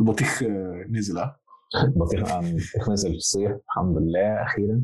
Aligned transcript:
البطيخ 0.00 0.42
آه، 0.42 0.84
نزل 0.90 1.18
ها؟ 1.18 1.40
بطيخ 1.96 2.20
بطيخ 2.22 2.90
نزل 2.90 3.10
في 3.10 3.16
الصيف 3.16 3.50
الحمد 3.66 3.96
لله 3.98 4.42
أخيرا. 4.42 4.82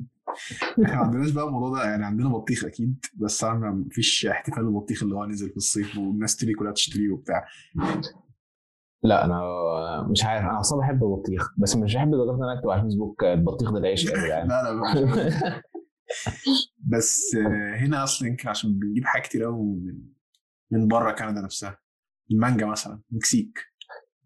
إحنا 0.84 0.96
ما 0.96 1.02
عندناش 1.02 1.30
بقى 1.30 1.44
الموضوع 1.44 1.78
ده 1.78 1.84
يعني 1.90 2.04
عندنا 2.06 2.28
بطيخ 2.28 2.64
أكيد 2.64 3.04
بس 3.14 3.44
أنا 3.44 3.70
ما 3.70 3.84
فيش 3.90 4.26
احتفال 4.26 4.64
بالبطيخ 4.64 5.02
اللي 5.02 5.14
هو 5.14 5.24
نزل 5.26 5.50
في 5.50 5.56
الصيف 5.56 5.98
والناس 5.98 6.36
تيجي 6.36 6.52
كلها 6.54 6.72
تشتريه 6.72 7.10
وبتاع. 7.10 7.46
لا 9.02 9.24
أنا 9.24 9.42
مش 10.10 10.24
عارف 10.24 10.44
أنا 10.44 10.60
أصلا 10.60 10.78
بحب 10.78 11.04
البطيخ 11.04 11.54
بس 11.58 11.76
مش 11.76 11.94
بحب 11.94 12.08
لدرجة 12.08 12.36
إن 12.36 12.42
أنا 12.42 12.58
أكتب 12.58 12.70
على 12.70 12.80
الفيسبوك 12.80 13.24
البطيخ 13.24 13.72
ده 13.72 13.78
العيش 13.78 14.04
يا 14.04 14.10
جدعان. 14.26 14.48
لا 14.48 14.62
لا 14.62 15.62
بس 16.92 17.34
آه، 17.34 17.76
هنا 17.76 18.04
أصلا 18.04 18.28
يمكن 18.28 18.48
عشان 18.48 18.78
بنجيب 18.78 19.04
حاجات 19.04 19.26
كتير 19.26 19.44
قوي 19.44 19.56
من 19.62 19.98
من 20.70 20.88
بره 20.88 21.12
كندا 21.12 21.40
نفسها. 21.40 21.78
المانجا 22.30 22.66
مثلا 22.66 23.00
مكسيك. 23.10 23.58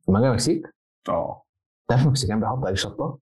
مانجا 0.08 0.32
مكسيك؟ 0.32 0.62
آه. 1.08 1.42
تعرف 1.88 2.02
المكسيكان 2.02 2.40
بيحطوا 2.40 2.64
عليه 2.64 2.74
شطة؟ 2.74 3.18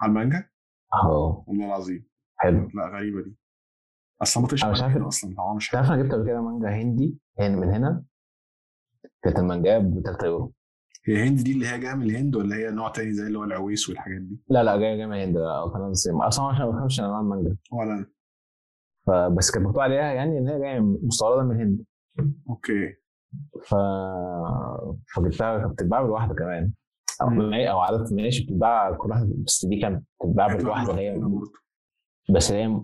على 0.00 0.10
المانجا؟ 0.10 0.48
آه 0.94 1.44
والله 1.46 1.66
العظيم. 1.66 2.06
حلو. 2.36 2.68
لا 2.74 2.86
غريبة 2.86 3.22
دي. 3.22 3.36
أصلا 4.22 4.42
ما 4.42 4.48
طلعش 4.48 4.64
مانجا 4.82 5.08
أصلا 5.08 5.34
طبعا 5.34 5.54
مش 5.54 5.74
عارف 5.74 5.86
تعرف 5.88 5.98
أنا 5.98 6.02
جبت 6.02 6.14
قبل 6.14 6.26
كده 6.26 6.40
مانجا 6.40 6.68
هندي 6.68 7.18
يعني 7.38 7.56
من 7.56 7.68
هنا 7.74 8.04
كانت 9.22 9.38
المانجا 9.38 9.78
ب 9.78 10.00
3 10.04 10.26
يورو. 10.26 10.52
هي 11.04 11.28
هند 11.28 11.40
دي 11.40 11.52
اللي 11.52 11.66
هي 11.66 11.78
جاية 11.78 11.94
من 11.94 12.02
الهند 12.02 12.36
ولا 12.36 12.56
هي 12.56 12.70
نوع 12.70 12.88
تاني 12.88 13.12
زي 13.12 13.26
اللي 13.26 13.38
هو 13.38 13.44
العويس 13.44 13.88
والحاجات 13.88 14.20
دي؟ 14.20 14.40
لا 14.48 14.62
لا 14.62 14.76
جاية 14.76 14.96
جاية 14.96 15.06
من 15.06 15.12
الهند 15.14 15.36
الصين 15.90 16.14
أصلا 16.22 16.44
عشان 16.46 16.64
ما 16.66 16.70
بفهمش 16.70 17.00
انواع 17.00 17.20
المانجا. 17.20 17.56
ولا 17.72 17.92
أنا. 17.94 18.06
فبس 19.06 19.50
كانت 19.50 19.66
مكتوب 19.66 19.80
عليها 19.80 20.12
يعني 20.12 20.38
إن 20.38 20.48
هي 20.48 20.58
جاية 20.60 20.80
مستوردة 20.80 21.42
من 21.42 21.56
الهند. 21.56 21.84
أوكي. 22.48 22.94
ف 23.64 23.74
فجبتها 25.14 25.58
كانت 25.58 25.72
بتتباع 25.72 26.02
بالواحدة 26.02 26.34
كمان. 26.34 26.72
أو 27.20 27.28
مم. 27.28 27.54
أو 27.54 27.80
عادة 27.80 28.16
ماشي 28.16 28.44
بتتباع 28.44 28.96
كل 28.96 29.10
واحدة 29.10 29.28
بس 29.46 29.66
دي 29.66 29.80
كانت 29.80 30.04
بتتباع 30.20 30.46
بالواحده 30.56 30.90
اللي 30.90 31.02
هي 31.08 31.20
بس 32.34 32.52
هي 32.52 32.80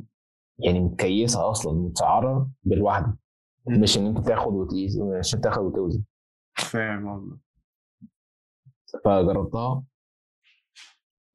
يعني 0.58 0.80
متكيسه 0.80 1.50
أصلا 1.50 1.72
متسعره 1.72 2.50
بالواحده. 2.62 3.16
مش 3.66 3.98
إن 3.98 4.06
أنت 4.06 4.26
تاخد 4.26 4.52
وتقيس 4.52 4.96
مش 4.96 5.34
أنت 5.34 5.44
تاخد 5.44 5.62
وتوزن 5.62 6.02
فاهم 6.56 7.14
قصدك. 7.14 7.38
فجربتها. 9.04 9.82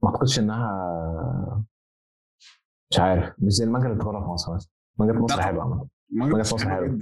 ما 0.03 0.09
أعتقدش 0.09 0.39
انها 0.39 1.63
مش 2.91 2.99
عارف. 2.99 3.33
مش 3.39 3.51
زي 3.53 3.65
المانجا 3.65 3.87
اللي 3.87 3.97
بتتجرب 3.97 4.23
في 4.23 4.29
مصر 4.29 4.55
مثلا. 4.55 4.71
مانجا 4.99 5.19
مصر 5.19 5.35
لا 5.37 5.43
حلوة 5.43 5.63
عامة. 5.63 5.87
مانجا 6.09 6.39
مصر 6.39 6.69
حلوة. 6.69 6.99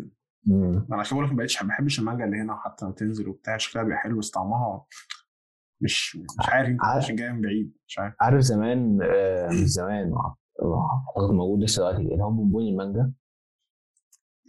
أنا 0.48 0.86
عشان 1.00 1.18
بقول 1.18 1.26
لك 1.28 1.32
ما 1.34 1.38
بقتش 1.38 1.64
ما 1.64 1.68
بحبش 1.70 2.00
المانجا 2.00 2.26
اللي 2.26 2.38
هنا 2.38 2.56
حتى 2.56 2.86
لما 2.86 2.94
تنزل 2.94 3.30
وبتاع 3.30 3.58
شكلها 3.58 3.84
بيبقى 3.84 3.98
حلو 4.00 4.18
بس 4.20 4.30
طعمها 4.30 4.86
مش 5.82 6.16
مش 6.16 6.50
عارف 6.50 6.70
يمكن 6.70 6.86
عارف- 6.86 7.04
عشان 7.04 7.16
جاية 7.16 7.30
من 7.32 7.42
بعيد 7.42 7.74
مش 7.88 8.00
عارف. 8.00 8.16
عارف 8.22 8.40
زمان 8.40 9.00
آه، 9.04 9.48
مش 9.48 9.54
زمان 9.68 10.14
اعتقد 10.16 11.34
موجود 11.34 11.64
لسه 11.64 11.80
دلوقتي 11.82 12.14
اللي 12.14 12.24
هو 12.24 12.32
بونبوني 12.32 12.70
المانجا؟ 12.70 13.12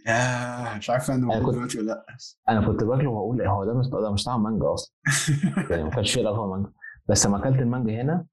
ياه 0.07 0.77
مش 0.77 0.89
عارف 0.89 1.11
أنا 1.11 1.25
موجود 1.25 1.43
كنت- 1.45 1.53
دلوقتي 1.55 1.77
ولا 1.79 1.85
لأ. 1.87 2.05
أنا 2.49 2.67
كنت 2.67 2.83
باكله 2.83 3.09
وأقول 3.09 3.41
هو 3.41 3.65
ده 3.65 3.73
مش 3.73 3.87
ده 3.87 4.11
مش 4.11 4.23
طعم 4.23 4.43
مانجا 4.43 4.73
أصلا. 4.73 4.95
يعني 5.71 5.83
ما 5.83 5.89
كانش 5.89 6.13
فيه 6.13 6.21
علاقة 6.21 6.41
بالمانجا. 6.41 6.71
بس 7.09 7.25
لما 7.25 7.37
أكلت 7.37 7.59
المانجا 7.61 8.01
هنا 8.01 8.25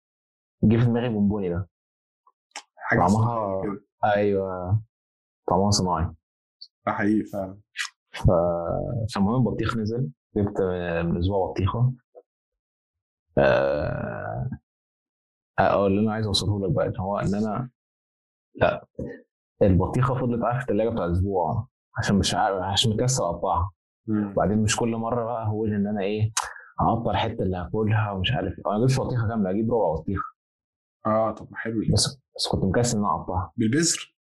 جه 0.65 0.77
في 0.77 0.85
دماغي 0.85 1.09
بونبوني 1.09 1.49
ده. 1.49 1.69
حاجة 2.77 2.99
طعمها- 3.01 3.63
أيوه. 4.17 4.83
طعمها 5.49 5.71
صناعي. 5.71 6.05
ده 6.87 6.93
حقيقي 6.93 7.25
فعلا. 7.25 7.59
فالمهم 9.15 9.49
البطيخ 9.49 9.77
نزل. 9.77 10.11
جبت 10.37 10.61
من 11.05 11.19
أسبوع 11.19 11.51
بطيخة. 11.51 11.93
آه 13.39 14.51
اللي 15.87 16.01
أنا 16.01 16.13
عايز 16.13 16.27
أوصله 16.27 16.67
لك 16.67 16.73
بقى 16.73 16.87
إن 16.87 16.97
هو 16.99 17.19
إن 17.19 17.35
أنا 17.35 17.71
لا 18.55 18.87
البطيخة 19.63 20.15
فضلت 20.15 20.43
قاعدة 20.43 20.59
في 20.59 20.65
الثلاجه 20.65 20.89
بتاع 20.89 21.13
أسبوع 21.13 21.69
عشان 21.99 22.17
مش 22.17 22.35
عارف 22.35 22.63
عشان 22.63 22.91
مكسل 22.91 23.23
اقطعها. 23.23 23.71
وبعدين 24.09 24.59
مش 24.63 24.77
كل 24.77 24.97
مرة 24.97 25.25
بقى 25.25 25.47
هقول 25.47 25.75
إن 25.75 25.87
أنا 25.87 26.01
إيه 26.03 26.33
هقطع 26.81 27.11
الحتة 27.11 27.43
اللي 27.43 27.57
هاكلها 27.57 28.11
ومش 28.13 28.33
عارف 28.33 28.53
إيه. 28.59 28.65
أنا 28.67 28.79
ما 28.79 28.85
اجيبش 28.85 29.01
بطيخة 29.01 29.29
كاملة 29.29 29.51
أجيب 29.51 29.73
ربع 29.73 29.95
بطيخة. 29.95 30.25
آه 31.07 31.31
طب 31.33 31.49
حلو. 31.55 31.83
بس 31.93 32.19
بس 32.37 32.49
كنت 32.53 32.65
مكسل 32.65 32.99
إن 32.99 33.05
أنا 33.05 33.15
أقطعها. 33.15 33.53
بالبذر؟ 33.57 34.17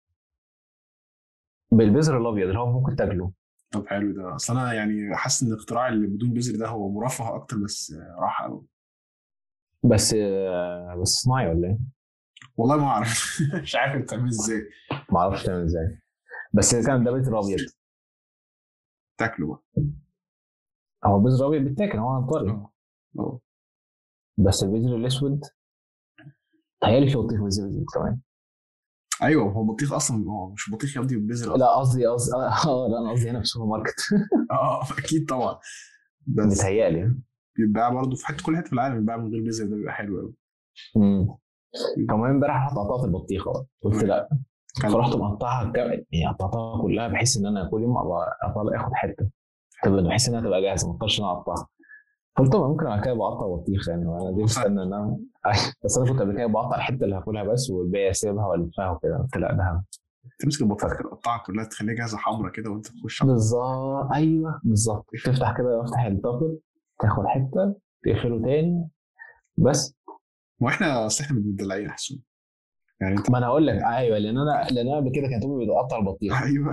بالبذر 1.73 2.19
الأبيض 2.19 2.47
اللي 2.47 2.59
هو 2.59 2.73
ممكن 2.73 2.97
تاكله. 2.97 3.33
طب 3.71 3.87
حلو 3.87 4.13
ده. 4.13 4.35
أصل 4.35 4.59
أنا 4.59 4.73
يعني 4.73 5.17
حاسس 5.17 5.43
إن 5.43 5.49
الاختراع 5.53 5.89
اللي 5.89 6.07
بدون 6.07 6.33
بذر 6.33 6.59
ده 6.59 6.69
هو 6.69 6.89
مرفه 6.91 7.37
أكتر 7.37 7.57
بس 7.57 7.93
آه، 7.93 8.17
راحه 8.21 8.45
قوي 8.45 8.67
بس 9.85 10.15
آه، 10.15 10.95
بس 11.03 11.09
صناعي 11.09 11.49
ولا 11.49 11.69
إيه؟ 11.69 11.79
والله 12.57 12.77
ما 12.77 12.85
أعرف. 12.87 13.39
مش 13.63 13.77
عارف 13.77 14.03
بتعمل 14.03 14.29
إزاي. 14.29 14.63
ما 15.13 15.19
أعرفش 15.19 15.43
تعمل 15.45 15.63
إزاي. 15.65 15.99
بس 16.55 16.75
كان 16.87 17.05
ده 17.05 17.11
بذر 17.13 17.39
ابيض 17.39 17.59
تاكله 19.19 19.47
بقى. 19.47 19.63
هو 21.05 21.17
البذر 21.19 21.49
الأبيض 21.49 21.69
بيتاكل 21.69 21.99
هو 21.99 22.31
طري. 22.31 22.51
أه. 22.51 22.73
أه. 23.19 23.41
بس 24.39 24.63
البذر 24.63 24.97
الأسود 24.97 25.41
تهيألي 26.81 27.11
في 27.11 27.17
بطيخ 27.17 27.41
بذر 27.41 27.49
اسود 27.49 27.85
كمان. 27.95 28.21
أيوه 29.23 29.53
هو 29.53 29.65
بطيخ 29.65 29.93
أصلا 29.93 30.25
هو 30.31 30.51
مش 30.51 30.71
بطيخ 30.73 30.97
يا 30.97 31.03
ابني 31.03 31.33
أصلاً. 31.35 31.57
لا 31.57 31.77
قصدي 31.79 32.07
قصدي 32.07 32.37
آه 32.37 32.89
لا 32.89 32.99
أنا 32.99 33.11
قصدي 33.11 33.31
هنا 33.31 33.39
في 33.39 33.43
السوبر 33.45 33.67
ماركت. 33.67 34.01
آه 34.53 34.83
أكيد 34.99 35.29
طبعا. 35.29 35.59
بس 36.37 36.45
متهيألي. 36.61 37.15
بيتباع 37.59 37.89
برضه 37.89 38.17
في 38.17 38.27
حتة 38.27 38.45
كل 38.45 38.57
حتة 38.57 38.67
في 38.67 38.73
العالم 38.73 38.95
بيتباع 38.97 39.17
من 39.17 39.31
غير 39.33 39.43
بذر 39.43 39.65
ده 39.67 39.77
بيبقى 39.77 39.93
حلو 39.95 40.21
قوي 40.21 40.35
امم 40.97 41.29
فالمهم 42.09 42.25
امبارح 42.25 42.57
رحت 42.67 42.77
قطعت 42.77 43.05
البطيخه 43.05 43.53
بقى. 43.53 43.67
قلت 43.83 44.03
لأ. 44.05 44.29
فرحت 44.83 45.17
مقطعها 45.17 45.65
كم... 45.73 45.81
يعني 46.13 46.35
قطعتها 46.35 46.83
كلها 46.83 47.09
بحيث 47.09 47.37
إن 47.37 47.47
أنا 47.47 47.69
كل 47.71 47.83
يوم 47.83 47.97
اطلع 47.97 48.81
آخد 48.81 48.93
حتة. 48.95 49.29
تبقى 49.83 50.05
بحيث 50.05 50.29
انها 50.29 50.41
تبقى 50.41 50.63
جاهزة 50.63 50.89
ما 50.89 50.95
أضطرش 50.95 51.21
إن 51.21 51.25
أنا 51.25 51.33
أقطعها. 51.33 51.67
قلت 52.37 52.53
طب 52.53 52.61
ممكن 52.71 52.85
بعد 52.85 53.05
كده 53.05 53.15
بقطع 53.15 53.47
بطيخ 53.47 53.89
يعني. 53.89 54.07
وأنا 54.07 54.37
دي 54.37 54.43
مستني 54.43 54.67
إن 54.67 54.79
أنا 54.93 55.19
بس 55.85 55.99
أنا 55.99 56.11
كنت 56.11 56.21
قبل 56.21 56.37
كده 56.37 56.47
بقطع 56.47 56.77
الحتة 56.77 57.05
اللي 57.05 57.17
هاكلها 57.17 57.43
بس 57.45 57.71
والباقي 57.71 58.11
أسيبها 58.11 58.47
وألفها 58.47 58.91
وكده. 58.91 59.17
قلت 59.19 59.37
لأ 59.37 59.53
ده 59.55 59.85
تمسك 60.39 60.63
البطاطا 60.63 60.95
كده 60.95 61.09
تقطعها 61.11 61.43
كلها 61.47 61.65
تخليها 61.65 61.95
جاهزة 61.95 62.17
حمرا 62.19 62.51
كده 62.51 62.71
وأنت 62.71 62.87
تخش 62.87 63.23
بالظبط. 63.23 64.13
أيوه 64.15 64.61
بالظبط. 64.65 65.07
تفتح 65.25 65.57
كده 65.57 65.83
افتح 65.85 66.05
الطاقه 66.05 66.59
تاخد 67.01 67.27
حتة 67.27 67.75
تقفله 68.05 68.43
تاني 68.43 68.89
بس. 69.57 69.95
ما 70.61 70.69
إحنا 70.69 71.07
اصل 71.07 71.25
إحنا 71.25 71.39
متدلعين 71.39 71.85
يا 71.85 71.91
حسون. 71.93 72.19
يعني 73.01 73.17
أنت 73.19 73.31
ما 73.31 73.39
أنا 73.39 73.47
أقول 73.47 73.67
لك 73.67 73.75
أيوه 73.85 74.19
لأن 74.19 74.39
أنا 74.39 74.67
لأن 74.71 74.89
أنا 74.89 74.97
قبل 74.97 75.11
كده 75.15 75.29
كانت 75.29 75.45
امي 75.45 75.65
بتقطع 75.67 75.99
البطيخ. 75.99 76.43
أيوه. 76.43 76.73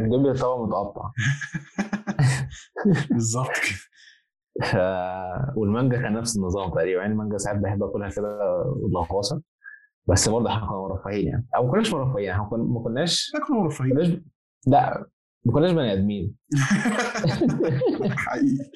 لي 0.00 0.32
طبق 0.40 0.60
متقطع. 0.66 1.10
بالظبط 3.10 3.48
كده. 3.50 3.78
ف... 4.68 4.76
والمانجا 5.56 5.96
كان 6.02 6.12
نفس 6.12 6.36
النظام 6.36 6.70
تقريبا 6.70 7.00
يعني 7.00 7.12
المانجا 7.12 7.36
ساعات 7.38 7.58
بحب 7.58 7.82
أكلها 7.82 8.10
كده 8.10 8.38
واللغوصه 8.66 9.42
بس 10.06 10.28
برضه 10.28 10.50
إحنا 10.50 10.66
كنا 10.66 10.76
مرفهين 10.78 11.26
يعني. 11.28 11.46
أو 11.56 11.66
ما 11.66 11.72
كناش 11.72 11.94
مرفهين 11.94 12.30
إحنا 12.30 12.42
ما 12.56 12.82
كناش 12.84 13.32
ما 13.50 13.56
مرفهين. 13.62 13.92
كناش 13.92 14.08
لا. 14.66 15.06
ما 15.44 15.52
كناش 15.52 15.72
بني 15.72 15.92
آدمين. 15.92 16.34
حقيقي. 18.16 18.70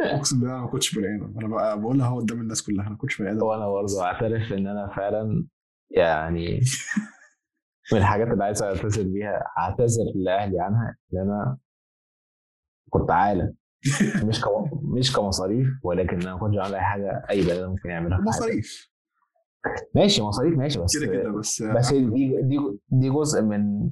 أقسم 0.16 0.40
بالله 0.40 0.54
أنا 0.54 0.60
ما 0.62 0.68
كنتش 0.70 0.94
بني 0.94 1.06
آدم. 1.16 1.38
أنا 1.38 1.48
بقى 1.48 1.80
بقولها 1.80 2.16
قدام 2.16 2.40
الناس 2.40 2.62
كلها 2.62 2.82
أنا 2.82 2.90
ما 2.90 2.96
كنتش 2.96 3.22
بني 3.22 3.30
آدم. 3.30 3.42
وأنا 3.42 3.68
برضه 3.68 4.02
أعترف 4.04 4.52
إن 4.52 4.66
أنا 4.66 4.92
فعلا 4.96 5.46
يعني 5.90 6.60
من 7.92 7.98
الحاجات 7.98 8.28
اللي 8.28 8.44
عايز 8.44 8.62
أعتذر 8.62 9.02
بيها 9.02 9.44
أعتذر 9.58 10.04
لأهلي 10.14 10.60
عنها 10.60 10.96
إن 11.14 11.18
أنا 11.18 11.58
كنت 12.90 13.10
عالة 13.10 13.54
مش 14.28 14.40
كم... 14.40 14.70
مش 14.82 15.12
كمصاريف 15.16 15.68
ولكن 15.82 16.20
أنا 16.22 16.34
ما 16.34 16.40
كنتش 16.40 16.56
بعمل 16.56 16.74
أي 16.74 16.80
حاجة 16.80 17.22
أي 17.30 17.40
بني 17.46 17.66
ممكن 17.66 17.88
يعملها. 17.90 18.18
مصاريف. 18.20 18.92
ماشي 19.94 20.22
مصاريف 20.22 20.58
ماشي 20.58 20.78
بس 20.80 20.98
كده 20.98 21.12
كده 21.12 21.30
بس 21.30 21.62
بس 21.62 21.92
دي 21.94 22.42
دي 22.42 22.58
دي 22.88 23.10
جزء 23.10 23.42
من 23.42 23.90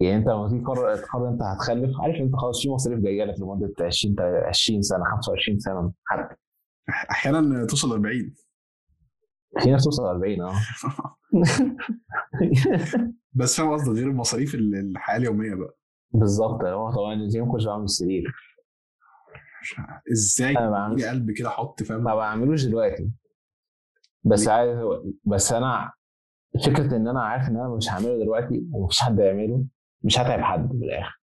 يعني 0.00 0.16
انت 0.16 0.26
لما 0.28 0.48
تيجي 0.48 0.60
تقرر 0.64 0.96
تقرر 0.96 1.28
انت 1.28 1.42
هتخلف 1.42 2.00
عارف 2.00 2.16
انت 2.20 2.36
خلاص 2.36 2.62
في 2.62 2.70
مصاريف 2.70 2.98
جاية 3.00 3.24
لك 3.24 3.40
لمدة 3.40 3.74
20 3.80 4.16
20 4.20 4.82
سنة 4.82 5.04
25 5.04 5.58
سنة 5.58 5.92
حتى. 6.04 6.34
أحيانا 7.10 7.66
توصل 7.66 7.92
40 7.92 8.34
في 9.62 9.70
ناس 9.70 9.84
توصل 9.84 10.02
40 10.02 10.40
آه. 10.42 10.52
بس 13.32 13.56
فاهم 13.56 13.72
قصدي 13.72 13.90
غير 14.00 14.10
المصاريف 14.10 14.54
ال- 14.54 14.74
الحياة 14.74 15.16
اليومية 15.16 15.54
بقى. 15.54 15.76
بالظبط 16.10 16.64
هو 16.64 16.90
طبعا 16.90 17.28
زي 17.28 17.40
ما 17.40 17.52
كنتش 17.52 17.64
بعمل 17.66 17.84
السرير. 17.84 18.24
إزاي 20.12 20.50
أنا 20.58 20.70
بعمل 20.70 20.94
يجي 20.98 21.08
قلب 21.08 21.30
كده 21.30 21.48
أحط 21.48 21.82
فاهم؟ 21.82 22.04
ما 22.04 22.14
بعملوش 22.14 22.64
دلوقتي. 22.64 23.10
بس 24.24 24.48
عايز 24.48 24.78
بس 25.24 25.52
أنا 25.52 25.92
فكرة 26.66 26.96
إن 26.96 27.08
أنا 27.08 27.22
عارف 27.22 27.48
إن 27.48 27.56
أنا 27.56 27.68
مش 27.76 27.88
هعمله 27.90 28.18
دلوقتي 28.18 28.66
ومفيش 28.72 29.00
حد 29.00 29.18
يعمله 29.18 29.64
مش 30.06 30.18
هتعب 30.18 30.40
حد 30.40 30.68
في 30.68 30.84
الآخر. 30.84 31.20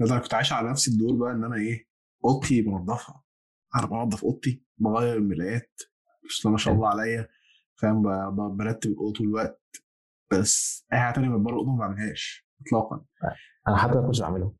أنا 0.00 0.18
كنت 0.18 0.34
عايش 0.34 0.52
على 0.52 0.70
نفس 0.70 0.88
الدور 0.88 1.16
بقى 1.16 1.32
إن 1.32 1.44
أنا 1.44 1.56
إيه 1.56 1.86
أوضتي 2.24 2.62
بنضفها 2.62 3.22
أنا 3.76 3.86
بنضف 3.86 4.24
أوضتي 4.24 4.64
بغير 4.78 5.16
الملايات 5.16 5.80
الله 6.40 6.52
ما 6.52 6.58
شاء 6.58 6.74
الله 6.74 6.88
عليا. 6.88 7.28
فاهم؟ 7.76 8.02
برتب 8.56 8.90
الأوضة 8.90 9.12
طول 9.12 9.26
الوقت. 9.26 9.62
بس 10.32 10.86
أي 10.92 10.98
حاجة 10.98 11.14
تانية 11.14 11.28
من 11.28 11.42
بره 11.42 11.52
الأوضة 11.52 11.72
ما 11.72 11.78
بعملهاش 11.78 12.46
اطلاقا. 12.66 13.04
أنا 13.68 13.76
حتى 13.76 13.94
ما 13.94 14.06
كنتش 14.06 14.20
بعمله. 14.20 14.56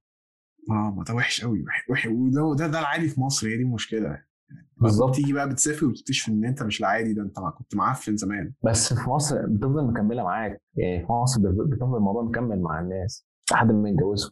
آه 0.71 0.95
ما 0.97 1.05
ده 1.05 1.15
وحش 1.15 1.45
قوي 1.45 1.63
وح- 1.63 1.91
وح- 1.91 2.07
وده 2.07 2.55
ده, 2.59 2.73
ده 2.73 2.79
العادي 2.81 3.09
في 3.09 3.21
مصر 3.21 3.47
هي 3.47 3.57
دي 3.57 3.63
المشكلة. 3.63 4.07
يعني 4.09 4.29
بالظبط. 4.77 5.15
تيجي 5.15 5.33
بقى 5.33 5.49
بتسافر 5.49 5.87
وتكتشف 5.87 6.29
إن 6.29 6.45
أنت 6.45 6.63
مش 6.63 6.81
العادي 6.81 7.13
ده 7.15 7.23
أنت 7.23 7.37
كنت 7.59 7.77
معفن 7.77 8.17
زمان؟ 8.17 8.53
بس 8.65 8.95
في 8.95 9.11
مصر 9.11 9.47
بتفضل 9.47 9.85
مكملة 9.87 10.23
معاك. 10.23 10.63
يعني 10.77 11.07
في 11.07 11.13
مصر 11.13 11.41
بت- 11.41 11.69
بتفضل 11.73 11.97
الموضوع 11.97 12.23
مكمل 12.23 12.61
مع 12.63 12.81
الناس 12.81 13.27
لحد 13.53 13.73
ما 13.73 13.89
يتجوزوا. 13.89 14.31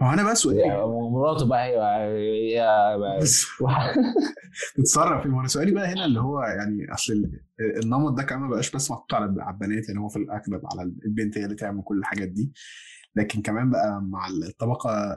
ما 0.00 0.08
هو 0.08 0.12
أنا 0.12 0.22
بقى 0.22 0.34
سؤالي 0.34 0.82
ومراته 0.82 1.46
بقى 1.46 1.68
هي 1.68 2.62
بس 3.20 3.46
تتصرف. 4.76 5.26
ما 5.26 5.40
أنا 5.40 5.48
سؤالي 5.48 5.72
بقى 5.72 5.92
هنا 5.92 6.04
اللي 6.04 6.20
هو 6.20 6.40
يعني 6.42 6.94
أصل 6.94 7.12
ال- 7.12 7.40
النمط 7.84 8.12
ده 8.16 8.22
كمان 8.22 8.42
ما 8.42 8.48
بقاش 8.48 8.70
بس 8.70 8.90
محطوط 8.90 9.14
على 9.14 9.42
على 9.42 9.54
البنات 9.54 9.88
يعني 9.88 10.00
هو 10.00 10.08
في 10.08 10.16
الأغلب 10.16 10.60
على 10.72 10.92
البنت 11.06 11.38
هي 11.38 11.44
اللي 11.44 11.56
تعمل 11.56 11.82
كل 11.82 11.98
الحاجات 11.98 12.28
دي. 12.28 12.52
لكن 13.16 13.42
كمان 13.42 13.70
بقى 13.70 14.00
مع 14.02 14.26
الطبقة 14.28 15.16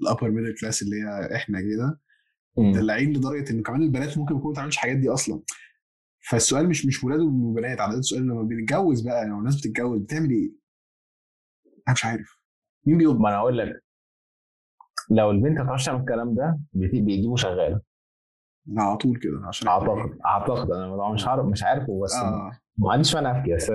ال 0.00 0.05
upper 0.05 0.30
middle 0.30 0.54
class 0.60 0.82
اللي 0.82 0.96
هي 0.96 1.36
إحنا 1.36 1.60
كده 1.60 2.00
مدلعين 2.56 3.12
لدرجة 3.12 3.50
إن 3.50 3.62
كمان 3.62 3.82
البنات 3.82 4.18
ممكن 4.18 4.34
يكونوا 4.34 4.46
ما 4.48 4.52
بتعملش 4.52 4.74
الحاجات 4.74 4.96
دي 4.96 5.08
أصلا. 5.08 5.40
فالسؤال 6.30 6.68
مش 6.68 6.86
مش 6.86 7.04
ولاد 7.04 7.20
وبنات 7.20 7.80
على 7.80 7.92
قد 7.92 7.98
السؤال 7.98 8.22
لما 8.22 8.42
بنتجوز 8.42 9.00
بقى 9.00 9.26
لو 9.26 9.38
الناس 9.38 9.56
بتتجوز 9.56 10.00
بتعمل 10.02 10.30
إيه؟ 10.30 10.50
أنا 11.88 11.92
مش 11.94 12.04
عارف. 12.04 12.38
مين 12.86 12.98
بيطبخ؟ 12.98 13.20
ما 13.20 13.28
أنا 13.28 13.36
أقول 13.38 13.58
لك. 13.58 13.82
لو 15.10 15.30
البنت 15.30 15.58
ما 15.58 15.64
بتعرفش 15.64 15.84
تعمل 15.86 16.00
الكلام 16.00 16.34
ده 16.34 16.58
بيجيبوا 16.72 17.36
شغاله 17.36 17.80
على 18.76 18.96
طول 18.96 19.18
كده 19.18 19.46
عشان 19.48 19.68
اعتقد 19.68 20.18
أعتقد. 20.26 20.70
أنا 20.70 21.12
مش 21.14 21.26
عارف 21.26 21.44
مش 21.46 21.62
عارفه 21.62 22.00
بس 22.04 22.14
آه. 22.14 22.50
ما 22.78 22.92
عنديش 22.92 23.14
مانع 23.14 23.38
افتي 23.38 23.54
بس 23.54 23.70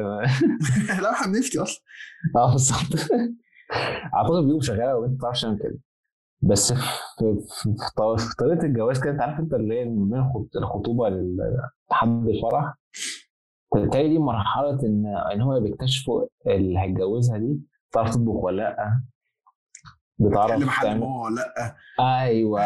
لا 1.03 1.11
إحنا 1.11 1.27
بنفتي 1.33 1.59
أصلا. 1.59 1.83
آه 2.35 2.51
بالظبط. 2.51 3.11
أعتقد 4.15 4.41
بيجيبوا 4.41 4.61
شغاله 4.61 4.95
والبنت 4.95 5.11
ما 5.11 5.17
بتعرفش 5.17 5.41
تعمل 5.41 5.59
كده. 5.59 5.79
بس 6.49 6.73
في, 6.73 6.79
في, 7.61 7.75
طريقة 8.37 8.65
الجواز 8.65 8.99
كده 9.03 9.11
انت 9.11 9.21
عارف 9.21 9.39
انت 9.39 9.53
اللي 9.53 9.79
هي 9.79 9.85
من 9.85 10.13
الخطوبة 10.55 11.09
لحد 11.91 12.27
الفرح 12.27 12.73
بالتالي 13.73 14.09
دي 14.09 14.19
مرحلة 14.19 14.79
إن 14.83 15.05
إن 15.33 15.41
هو 15.41 15.59
بيكتشفوا 15.59 16.25
اللي 16.47 16.79
هيتجوزها 16.79 17.37
دي 17.37 17.59
بتعرف 17.91 18.09
تطبخ 18.09 18.33
ولا 18.43 18.55
لأ؟ 18.61 19.01
بتعرف 20.19 20.51
بتكلم 20.51 20.69
حد 20.69 20.87
ماما 20.87 21.21
ولا 21.23 21.35
لأ؟ 21.35 21.75
أيوه 22.21 22.61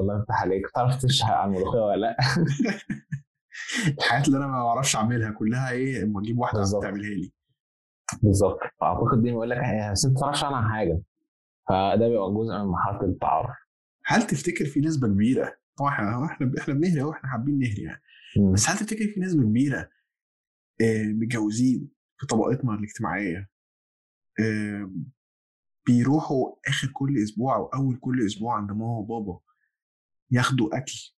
الله 0.00 0.18
يفتح 0.20 0.42
عليك. 0.42 0.66
بتعرف 0.68 1.02
تشحن 1.02 1.30
على 1.32 1.44
الملوخية 1.50 1.78
ولا 1.80 1.96
لأ؟ 1.96 2.16
الحاجات 3.98 4.26
اللي 4.28 4.38
أنا 4.38 4.46
ما 4.46 4.64
بعرفش 4.64 4.96
أعملها 4.96 5.30
كلها 5.30 5.70
إيه 5.70 6.02
أما 6.02 6.20
أجيب 6.20 6.38
واحدة. 6.38 6.64
تعملها 6.82 7.10
لي. 7.10 7.32
بالظبط. 8.22 8.58
أعتقد 8.82 9.22
دي 9.22 9.30
بيقول 9.30 9.50
لك 9.50 9.56
"إيه، 9.58 9.90
بس 9.92 10.04
أنت 10.04 10.14
ما 10.14 10.20
تعرفش 10.20 10.44
عنها 10.44 10.68
حاجة. 10.68 11.00
فده 11.68 12.08
بيبقى 12.08 12.30
جزء 12.34 12.58
من 12.58 12.64
مرحله 12.64 13.04
التعارف. 13.04 13.56
هل 14.04 14.26
تفتكر 14.26 14.64
في 14.64 14.80
نسبة 14.80 15.08
كبيرة؟ 15.08 15.56
طبعا 15.78 15.90
إحنا 15.90 16.24
إحنا 16.26 16.52
إحنا 16.60 16.74
بنهري 16.74 17.00
أهو 17.00 17.12
إحنا 17.12 17.30
حابين 17.30 17.58
نهري 17.58 17.82
يعني. 17.82 18.02
بس 18.52 18.68
هل 18.68 18.78
تفتكر 18.78 19.06
في 19.14 19.20
نسبة 19.20 19.42
كبيرة 19.42 19.90
آه، 20.80 21.04
متجوزين 21.04 21.88
في 22.20 22.26
طبقتنا 22.26 22.74
الاجتماعية 22.74 23.50
آه، 24.40 24.90
بيروحوا 25.86 26.54
آخر 26.68 26.88
كل 26.94 27.22
أسبوع 27.22 27.56
أو 27.56 27.66
أول 27.66 27.96
كل 28.00 28.26
أسبوع 28.26 28.56
عند 28.56 28.70
ماما 28.70 28.84
وبابا 28.98 29.40
ياخدوا 30.30 30.76
أكل 30.78 31.12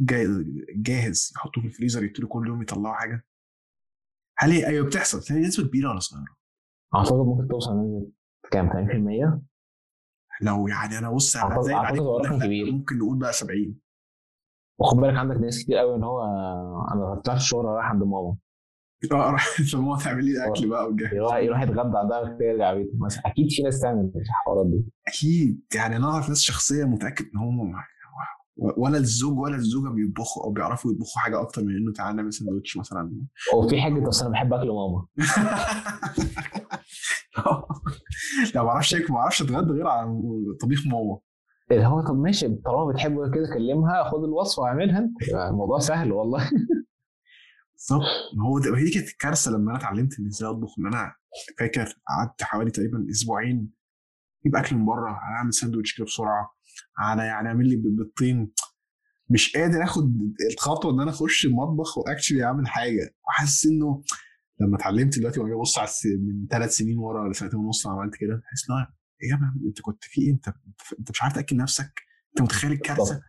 جا- 0.00 0.44
جاهز 0.76 1.32
يحطوه 1.36 1.62
في 1.62 1.68
الفريزر 1.68 2.04
يبتدوا 2.04 2.28
كل 2.28 2.46
يوم 2.46 2.62
يطلعوا 2.62 2.94
حاجة؟ 2.94 3.24
هل 4.38 4.50
هي 4.50 4.66
أيوه 4.66 4.86
بتحصل. 4.86 5.34
هل 5.34 5.40
هي 5.42 5.48
نسبة 5.48 5.68
كبيرة 5.68 5.90
ولا 5.90 5.98
صغيرة؟ 6.00 6.36
أعتقد 6.94 7.16
ممكن 7.26 7.48
توصل 7.48 7.72
لنسبة 7.72 8.12
كام؟ 8.50 8.68
80% 8.70 9.47
لو 10.40 10.68
يعني 10.68 10.98
أنا 10.98 11.10
بص 11.10 11.36
عليك 11.36 12.00
رقم 12.02 12.38
كبير. 12.38 12.72
ممكن 12.72 12.98
نقول 12.98 13.18
بقى 13.18 13.32
70 13.32 13.74
وخد 14.80 14.96
بالك 14.96 15.16
عندك 15.16 15.36
ناس 15.36 15.62
كتير 15.64 15.76
قوي 15.76 15.94
إن 15.96 16.02
هو 16.04 16.24
أنا 16.94 17.20
طلعت 17.24 17.38
الشغل 17.38 17.64
رايح 17.64 17.86
عند 17.86 18.02
ماما. 18.02 18.36
آه 19.12 19.30
راح 19.30 19.46
ماما 19.74 19.98
تعمل 19.98 20.24
لي 20.24 20.46
اكل 20.46 20.68
بقى 20.68 20.86
وجاهز. 20.86 21.14
يروح 21.14 21.36
يروح 21.36 21.62
يتغدى 21.62 21.98
عندها 21.98 22.36
كده 22.38 22.46
يرجع 22.48 22.74
بيته 22.74 22.92
مثلا. 22.98 23.22
أكيد 23.26 23.46
في 23.50 23.62
ناس 23.62 23.80
تعمل 23.80 24.12
الحوارات 24.16 24.66
دي. 24.66 24.84
أكيد. 25.08 25.60
يعني 25.74 25.96
أنا 25.96 26.10
أعرف 26.10 26.28
ناس 26.28 26.40
شخصية 26.40 26.84
متأكد 26.84 27.24
إن 27.34 27.38
هم 27.38 27.74
ولا 28.58 28.98
الزوج 28.98 29.38
ولا 29.38 29.56
الزوجة 29.56 29.88
بيطبخوا 29.88 30.44
أو 30.44 30.50
بيعرفوا 30.50 30.92
يطبخوا 30.92 31.20
حاجة 31.20 31.40
أكتر 31.40 31.64
من 31.64 31.76
إنه 31.76 31.92
تعالى 31.92 32.16
نعمل 32.16 32.32
سندوتش 32.32 32.76
مثلا. 32.76 33.12
وفي 33.54 33.80
حاجة 33.80 34.08
اصل 34.08 34.24
أنا 34.24 34.32
بحب 34.32 34.52
أكل 34.52 34.68
ماما. 34.68 35.06
لا 38.54 38.62
ما 38.62 38.68
أعرفش 38.68 38.94
ما 38.94 39.16
أعرفش 39.16 39.42
اتغدى 39.42 39.72
غير 39.72 39.86
على 39.86 40.08
طبيخ 40.60 40.86
ماما. 40.86 41.18
اللي 41.70 41.86
هو 41.86 42.00
طب 42.00 42.16
ماشي 42.18 42.48
طالما 42.48 42.92
بتحب 42.92 43.34
كده 43.34 43.46
كلمها 43.54 44.10
خد 44.10 44.24
الوصفة 44.24 44.62
واعملها. 44.62 44.98
انت 44.98 45.22
الموضوع 45.50 45.78
سهل 45.78 46.12
والله. 46.12 46.50
بالظبط. 47.74 48.04
ما 48.36 48.48
هو 48.48 48.58
ده 48.58 48.76
هي 48.76 48.84
دي 48.84 48.90
كانت 48.90 49.08
الكارثه 49.08 49.50
لما 49.50 49.70
أنا 49.70 49.78
اتعلمت 49.78 50.18
إن 50.18 50.26
إزاي 50.26 50.50
أطبخ 50.50 50.74
إن 50.78 50.86
أنا 50.86 51.14
فاكر 51.58 51.94
قعدت 52.08 52.42
حوالي 52.42 52.70
تقريبا 52.70 53.06
أسبوعين 53.10 53.70
أجيب 54.40 54.56
أكل 54.56 54.76
من 54.76 54.86
بره 54.86 55.10
أعمل 55.10 55.54
ساندوتش 55.54 55.96
كده 55.96 56.04
بسرعة. 56.04 56.57
على 56.98 57.22
يعني 57.22 57.48
أعمل 57.48 57.68
لي 57.68 57.76
بيضتين 57.76 58.52
مش 59.30 59.56
قادر 59.56 59.84
آخد 59.84 60.12
الخطوة 60.52 60.92
إن 60.92 61.00
أنا 61.00 61.10
أخش 61.10 61.46
المطبخ 61.46 61.98
وأكشلي 61.98 62.44
أعمل 62.44 62.68
حاجة. 62.68 63.14
وحاسس 63.28 63.66
إنه 63.66 64.02
لما 64.60 64.76
اتعلمت 64.76 65.18
دلوقتي 65.18 65.40
وأنا 65.40 65.56
ببص 65.56 65.78
على 65.78 65.88
من 66.04 66.46
ثلاث 66.50 66.70
سنين 66.76 66.98
ورا 66.98 67.22
ولا 67.22 67.32
سنتين 67.32 67.58
ونص 67.60 67.86
عملت 67.86 68.14
كده 68.16 68.34
بحس 68.44 68.70
لا 68.70 68.94
إيه 69.22 69.30
يا 69.30 69.54
أنت 69.68 69.80
كنت 69.80 70.04
في 70.04 70.20
إيه؟ 70.20 70.30
أنت 70.30 70.48
أنت 70.98 71.10
مش 71.10 71.22
عارف 71.22 71.34
تأكل 71.34 71.56
نفسك؟ 71.56 71.92
أنت 72.30 72.42
متخيل 72.42 72.72
الكارثة؟ 72.72 73.20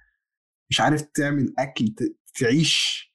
مش 0.70 0.82
عارف 0.82 1.02
تعمل 1.02 1.54
أكل 1.60 1.96
تعيش. 2.40 3.10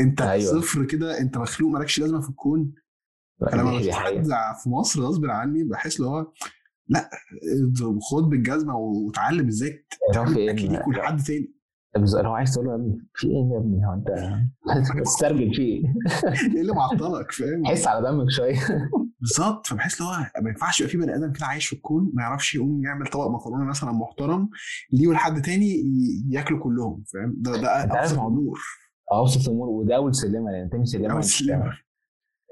أنت 0.00 0.20
أيوة. 0.20 0.60
صفر 0.60 0.84
كده 0.84 1.20
أنت 1.20 1.38
مخلوق 1.38 1.70
مالكش 1.70 1.98
لازمة 2.00 2.20
في 2.20 2.28
الكون. 2.28 2.74
فلما. 3.40 3.92
حد 3.92 4.26
في 4.62 4.68
مصر 4.68 5.00
غصب 5.00 5.24
عني 5.24 5.64
بحس 5.64 5.96
اللي 5.96 6.08
هو 6.08 6.32
لا 6.88 7.10
خد 8.10 8.22
بالجزمة 8.28 8.76
وتعلم 8.76 9.46
إزاي 9.46 9.86
تعمل 10.14 10.48
اكل؟ 10.48 10.62
ليك 10.68 10.86
ولحد 10.86 11.18
تاني 11.22 11.54
بس 12.02 12.14
لو 12.14 12.32
عايز 12.32 12.54
تقول 12.54 12.66
له 12.66 12.96
في 13.14 13.26
إيه 13.26 13.52
يا 13.52 13.58
ابني؟ 13.58 13.86
هو 13.86 13.92
انت 13.92 14.08
بتسترجل 15.00 15.54
في 15.54 15.62
إيه؟ 15.62 15.82
إيه 16.54 16.60
اللي 16.60 16.72
معطلك؟ 16.72 17.32
فاهم؟ 17.32 17.64
حس 17.66 17.86
على 17.86 18.08
دمك 18.10 18.30
شوية. 18.30 18.54
بالظبط. 19.20 19.66
فبحس 19.66 20.00
اللي 20.00 20.10
هو 20.12 20.16
ما 20.42 20.50
ينفعش 20.50 20.80
يبقى 20.80 20.90
في 20.92 20.98
بني 20.98 21.14
آدم 21.16 21.32
كده 21.32 21.46
عايش 21.46 21.66
في 21.66 21.72
الكون 21.76 22.10
ما 22.14 22.22
يعرفش 22.22 22.54
يقوم 22.54 22.84
يعمل 22.84 23.06
طبق 23.06 23.26
مكرونة 23.28 23.64
مثلا 23.64 23.92
محترم 23.92 24.48
ليه 24.92 25.08
ولحد 25.08 25.42
تاني 25.42 25.82
ياكلوا 26.30 26.62
كلهم 26.62 27.04
فاهم؟ 27.12 27.34
ده 27.38 27.56
ده 27.56 27.84
ابسط 28.00 28.12
الأمور. 28.18 28.58
ابسط 29.12 29.48
الأمور 29.48 29.68
وده 29.68 29.96
أول 29.96 30.14
سلمة 30.14 30.50
لأن 30.50 30.70
تاني 30.70 30.86
سلمة 30.86 31.12
أول 31.12 31.22
إنك- 31.22 31.26
سلمة. 31.26 31.72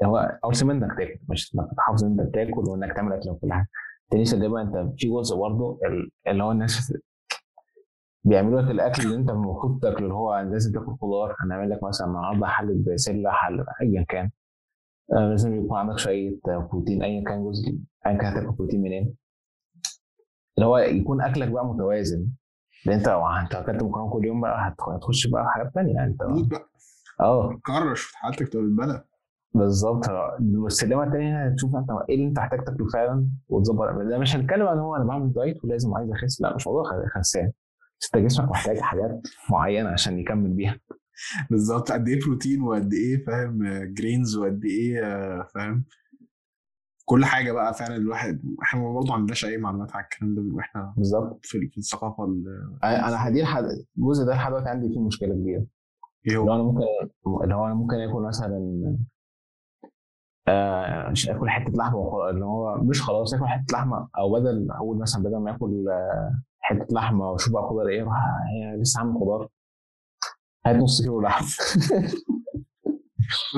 هو 0.05 0.39
اول 0.45 0.57
سلمه 0.57 0.73
انك 0.73 0.91
تاكل 0.99 1.19
مش 1.29 1.55
إنك 1.55 1.69
تحافظ 1.77 2.05
إن 2.05 2.21
أنت 2.21 2.35
تاكل 2.35 2.69
وإنك 2.71 2.97
تعمل 2.97 3.13
أكل 3.13 3.31
وكل 3.31 3.53
حاجة. 3.53 3.67
تاني 4.11 4.25
سلمه 4.25 4.61
أنت 4.63 5.01
في 5.01 5.09
جزء 5.09 5.37
برضه 5.37 5.81
ال- 5.85 6.11
اللي 6.27 6.43
هو 6.45 6.53
الناس 6.53 6.93
بيعملوا 8.25 8.61
لك 8.63 8.71
الأكل 8.71 9.03
اللي 9.03 9.15
أنت 9.17 9.31
المفروض 9.31 9.81
تاكله 9.83 9.99
اللي 9.99 10.15
هو 10.15 10.39
لازم 10.41 10.73
تاكل 10.73 10.97
خضار. 11.01 11.37
هنعمل 11.41 11.71
لك 11.71 11.83
مثلا 11.83 12.07
النهارده 12.07 12.47
حلة 12.47 12.85
بسلة 12.95 13.31
حل 13.31 13.65
ايا 13.83 14.05
كان. 14.09 14.31
آه، 15.13 15.29
لازم 15.31 15.65
يكون 15.65 15.79
عندك 15.79 15.99
شوية 15.99 16.39
بروتين 16.47 17.03
ايا 17.03 17.25
كان 17.25 17.45
جزء 17.45 17.79
ايا 18.07 18.17
كان 18.19 18.27
هتاكل 18.33 18.51
بروتين 18.53 18.83
منين. 18.83 19.15
اللي 20.59 20.67
هو 20.69 20.79
يكون 20.79 21.23
أكلك 21.23 21.49
بقى 21.49 21.67
متوازن. 21.67 22.27
لأن 22.87 22.97
أنت 22.99 23.09
لو 23.09 23.27
أنت 23.29 23.55
أكلت 23.55 23.83
مكرونة 23.83 24.11
كل 24.13 24.25
يوم 24.25 24.41
بقى 24.41 24.69
هت- 24.69 24.89
هتخش 24.89 25.27
بقى 25.27 25.43
في 25.45 25.49
حاجات 25.51 25.75
تانية. 25.75 25.95
يعني 25.95 26.11
أنت 26.11 26.21
بقى. 26.51 26.69
آه. 27.21 27.59
كرش 27.67 28.13
حالتك 28.15 28.49
تبقى 28.49 28.65
بالبلد. 28.65 29.05
بالظبط. 29.59 30.05
والسلمه 30.55 31.03
التانية 31.05 31.47
هتشوف 31.47 31.77
انت 31.77 31.91
إيه 32.09 32.15
اللي 32.17 32.29
انت 32.29 32.39
محتاج 32.39 32.65
تاكله 32.65 32.87
فعلا 32.93 33.29
وتظبط. 33.49 33.89
ده 34.11 34.19
مش 34.19 34.37
هنتكلم 34.37 34.67
عن 34.67 34.79
هو 34.79 34.97
أنا 34.97 35.05
بعمل 35.05 35.33
diet 35.33 35.65
ولازم 35.65 35.95
عايز 35.95 36.11
اخس. 36.11 36.41
لا 36.41 36.55
مش 36.57 36.67
موضوع 36.67 36.83
خسان. 37.17 37.53
بس 38.01 38.11
انت 38.15 38.25
جسمك 38.25 38.49
محتاج 38.51 38.79
حاجات 38.81 39.21
معينة 39.51 39.89
عشان 39.89 40.19
يكمل 40.19 40.51
بيها. 40.51 40.77
بالظبط. 41.51 41.93
قد 41.93 42.09
إيه 42.09 42.21
بروتين 42.21 42.63
وقد 42.63 42.93
إيه 42.93 43.25
فاهم 43.25 43.59
greens 43.95 44.37
وقد 44.37 44.65
إيه 44.65 45.01
فاهم. 45.55 45.85
كل 47.05 47.25
حاجة 47.25 47.53
بقى 47.53 47.75
فعلا 47.75 47.97
الواحد 47.97 48.41
إحنا 48.63 48.93
برضه 48.93 49.09
ما 49.09 49.15
عندناش 49.15 49.45
أي 49.45 49.57
معلومات 49.59 49.97
على 49.97 50.05
الكلام 50.05 50.35
ده 50.35 50.43
وإحنا 50.57 50.95
بالظبط. 50.97 51.39
في 51.43 51.71
الثقافة 51.79 52.25
ال- 52.25 52.79
أنا 52.85 53.29
هدير 53.29 53.45
حد 53.45 53.65
الجزء 53.99 54.25
ده 54.25 54.33
لحد 54.35 54.49
دلوقتي 54.51 54.69
عندي 54.69 54.89
فيه 54.89 55.01
مشكلة 55.01 55.35
كبيرة. 55.35 55.67
إيه 56.27 56.33
اللي 56.33 56.39
هو؟ 56.39 56.53
هو 56.53 56.55
أنا 56.55 56.63
ممكن 56.63 56.83
اللي 57.45 57.55
هو 57.55 57.67
أنا 57.67 57.75
ممكن 57.75 57.95
آكل 57.97 58.23
مثلا 58.23 58.97
آه 60.49 61.11
مش 61.11 61.29
اكل 61.29 61.49
حتة 61.51 61.73
لحمة 61.73 62.31
اللي 62.31 62.45
هو 62.45 62.77
مش 62.77 63.03
خلاص 63.03 63.35
اكل 63.35 63.47
حتة 63.47 63.65
لحمة 63.73 64.09
أو 64.19 64.33
بدل 64.33 64.71
أقول 64.71 64.99
مثلا 64.99 65.23
بدل 65.23 65.37
ما 65.37 65.57
اكل 65.57 65.89
آه، 65.89 66.33
حتة 66.61 66.87
لحمة 66.95 67.31
واشوف 67.31 67.53
بقى 67.53 67.63
خضار 67.63 67.89
إيه 67.89 68.03
هي 68.05 68.77
لسه 68.81 69.01
عامل 69.01 69.21
خضار. 69.21 69.49
هات 70.67 70.77
نص 70.77 71.03
كيلو 71.03 71.21
لحم 71.21 71.45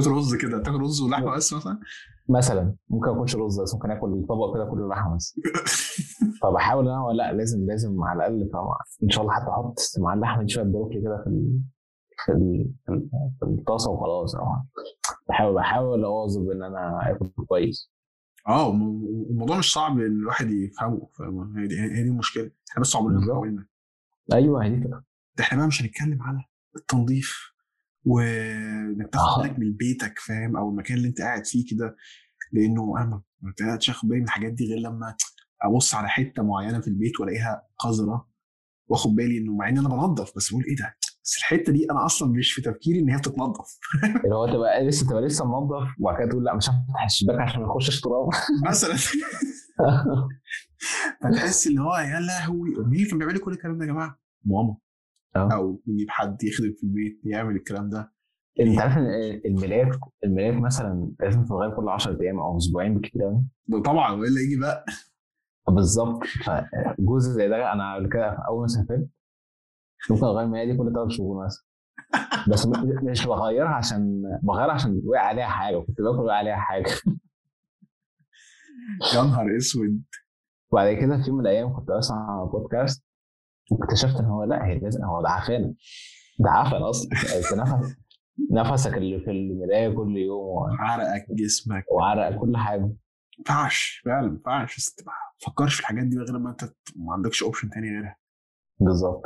رز 0.07 0.35
كده 0.35 0.63
تاكل 0.63 0.81
رز 0.81 1.01
ولحمة 1.03 1.37
بس 1.37 1.53
مثلا؟ 1.53 1.81
مثلا. 2.29 2.75
ممكن 2.89 3.11
ما 3.11 3.19
أكلش 3.19 3.37
رز 3.37 3.61
بس 3.61 3.75
ممكن 3.75 3.91
آكل 3.91 4.27
طبق 4.29 4.55
كده 4.55 4.65
كله 4.65 4.89
لحمة 4.89 5.17
بس. 5.17 5.41
فبحاول 6.43 6.89
إن 6.89 6.95
أنا 6.95 7.13
لأ 7.13 7.33
لازم 7.33 7.67
لازم 7.67 8.03
على 8.03 8.17
الأقل 8.27 8.51
طبعا. 8.53 8.77
إن 9.03 9.11
شاء 9.11 9.23
الله 9.25 9.35
حتى 9.35 9.51
أحط 9.51 9.75
مع 9.99 10.15
اللحمة 10.15 10.43
دي 10.43 10.49
شوية 10.53 10.65
بروكلي 10.65 11.01
كده 11.01 11.23
في. 11.25 11.61
في 12.27 12.33
ال... 12.33 12.73
في 12.87 12.93
ال- 12.93 13.11
في 13.41 13.45
الطاسة 13.47 13.91
وخلاص 13.91 14.35
بحاول 15.29 15.55
بحاول 15.55 16.05
أواظب 16.05 16.51
إن 16.51 16.63
أنا 16.63 17.11
آكل 17.11 17.29
كويس 17.47 17.91
آه 18.49 18.71
الموضوع 19.31 19.59
مش 19.59 19.73
صعب 19.73 19.93
إن 19.99 20.07
الواحد 20.07 20.51
يفهمه 20.51 21.09
فاهم؟ 21.19 21.59
هي 21.59 21.67
دي 21.67 22.03
المشكلة 22.03 22.51
إحنا 22.71 22.83
بس 22.83 22.97
عمرنا. 22.97 23.21
ما 23.21 23.35
حاولنا 23.35 23.67
أيوه 24.33 24.65
هي 24.65 24.71
دي. 24.71 24.85
ده 24.89 25.05
إحنا 25.41 25.59
بقى 25.59 25.67
مش 25.67 25.83
هنتكلم 25.83 26.23
على 26.23 26.45
التنظيف 26.77 27.51
وإنك 28.05 29.09
تاخد 29.13 29.39
آه. 29.41 29.43
بالك 29.43 29.59
من 29.59 29.73
بيتك 29.73 30.19
فاهم 30.19 30.57
أو 30.57 30.71
المكان 30.71 30.97
اللي 30.97 31.09
أنت 31.09 31.21
قاعد 31.21 31.47
فيه 31.47 31.65
كده 31.71 31.97
لأنه 32.53 32.95
أنا 32.99 33.07
ما 33.07 33.23
ما 33.43 33.53
بقتش 33.73 33.91
آخد 33.91 34.09
بالي 34.09 34.19
من 34.21 34.25
الحاجات 34.27 34.53
دي 34.53 34.65
غير 34.69 34.79
لما 34.79 35.17
أبص 35.63 35.95
على 35.95 36.09
حتة 36.09 36.43
معينة 36.43 36.81
في 36.81 36.89
البيت 36.89 37.21
وألاقيها 37.21 37.63
قذرة 37.79 38.29
وآخد 38.89 39.11
بالي 39.15 39.39
إنه 39.39 39.53
مع 39.57 39.69
إن 39.69 39.79
أنا 39.79 39.89
بنظف 39.89 40.37
بس 40.37 40.51
بقول 40.51 40.65
إيه 40.65 40.77
ده 40.77 40.97
بس 41.31 41.39
الحتة 41.39 41.73
دي 41.73 41.87
أنا 41.91 42.07
أصلا 42.07 42.33
مش 42.33 42.53
في 42.53 42.63
تفكيري 42.63 43.01
إن 43.01 43.11
هي 43.11 43.17
بتتنظف 43.17 43.79
اللي 44.25 44.35
هو 44.35 44.47
تبقى 44.47 44.85
لسه 44.85 45.11
تبقى 45.11 45.23
لسه 45.23 45.45
منظف 45.45 45.89
وبعد 46.01 46.19
كده 46.19 46.29
تقول 46.29 46.45
لا 46.45 46.57
مش 46.57 46.71
هفتح 46.71 47.05
الشباك 47.05 47.41
عشان 47.41 47.61
ما 47.63 47.67
يخشش 47.67 48.01
تراب. 48.01 48.29
مثلا. 48.69 48.95
فتحس 51.23 51.67
اللي 51.67 51.81
هو 51.81 51.97
يا 51.97 52.21
لهوي 52.21 52.69
مين 52.71 52.93
اللي 52.93 53.07
كان 53.11 53.19
بيعمل 53.19 53.39
كل 53.39 53.53
الكلام 53.53 53.79
ده 53.79 53.85
يا 53.85 53.91
جماعة؟ 53.91 54.19
ماما. 54.45 54.77
آه. 55.37 55.49
أو 55.55 55.83
نجيب 55.87 56.07
حد 56.11 56.45
يخدم 56.45 56.73
في 56.77 56.83
البيت 56.83 57.21
يعمل 57.25 57.57
الكلام 57.57 57.91
ده. 57.91 58.13
أنت 58.61 58.79
عارف 58.79 58.99
إن 58.99 59.41
الملايات 59.47 59.97
الملايات 60.25 60.55
مثلا 60.55 61.13
لازم 61.21 61.45
تتغير 61.45 61.77
كل 61.77 61.89
10 61.89 62.23
أيام 62.23 62.39
أو 62.39 62.57
أسبوعين 62.57 62.95
بالكتير. 62.95 63.23
قوي 63.23 63.83
طبعا 63.83 64.13
والا 64.13 64.41
يجي 64.41 64.57
بقى؟ 64.61 64.85
بالظبط. 65.69 66.25
فجزء 66.25 67.31
زي 67.31 67.49
ده 67.49 67.73
أنا 67.73 67.95
قبل 67.95 68.09
كده 68.09 68.37
أول 68.49 68.61
ما 68.61 68.67
سافرت 68.67 69.09
ممكن 70.11 70.25
اغير 70.25 70.41
الملايه 70.45 70.73
دي 70.73 70.79
كل 70.79 70.93
ثلاث 70.95 71.09
شهور 71.17 71.45
مثلا. 71.45 71.65
بس 72.49 72.67
مش 73.03 73.27
بغيرها 73.27 73.69
عشان 73.69 74.23
بغيرها 74.43 74.73
عشان 74.73 75.01
وقع 75.05 75.21
عليها 75.21 75.47
حاجة 75.47 75.77
كنت 75.79 76.01
باكل 76.01 76.19
وقع 76.25 76.35
عليها 76.37 76.57
حاجة. 76.57 76.91
يا 79.15 79.23
نهار 79.23 79.57
أسود. 79.57 80.03
وبعد 80.73 80.95
كده 80.97 81.23
في 81.23 81.29
يوم 81.29 81.39
من 81.39 81.47
الأيام 81.47 81.77
كنت 81.77 81.89
بسمع 81.91 82.45
بودكاست 82.53 83.05
واكتشفت 83.71 84.17
إن 84.21 84.25
هو 84.25 84.45
لأ 84.45 84.67
هي 84.67 84.79
لازم 84.79 85.05
هو 85.05 85.23
ده 85.23 85.29
عفانه 85.29 85.75
ده 86.39 86.51
عفن 86.51 86.77
أصلا 86.77 87.09
أنت 87.13 87.53
نفس 87.61 87.97
نفسك 88.53 88.95
اللي 88.97 89.21
في 89.21 89.31
المراية 89.31 89.95
كل 89.95 90.17
يوم 90.17 90.71
عرقك 90.81 91.27
جسمك. 91.31 91.85
وعرق 91.93 92.39
كل 92.41 92.57
حاجة. 92.57 92.81
ما 92.81 92.95
ينفعش 93.39 94.03
فعلا 94.05 94.27
ما 94.27 94.33
ينفعش 94.35 94.91
ما 95.07 95.13
تفكرش 95.41 95.75
في 95.75 95.81
الحاجات 95.81 96.05
دي 96.07 96.17
غير 96.19 96.31
لما 96.33 96.51
أنت 96.51 96.65
ما 96.97 97.13
عندكش 97.13 97.43
option 97.43 97.71
تاني 97.71 97.89
غيرها. 97.91 98.17
بالظبط 98.81 99.23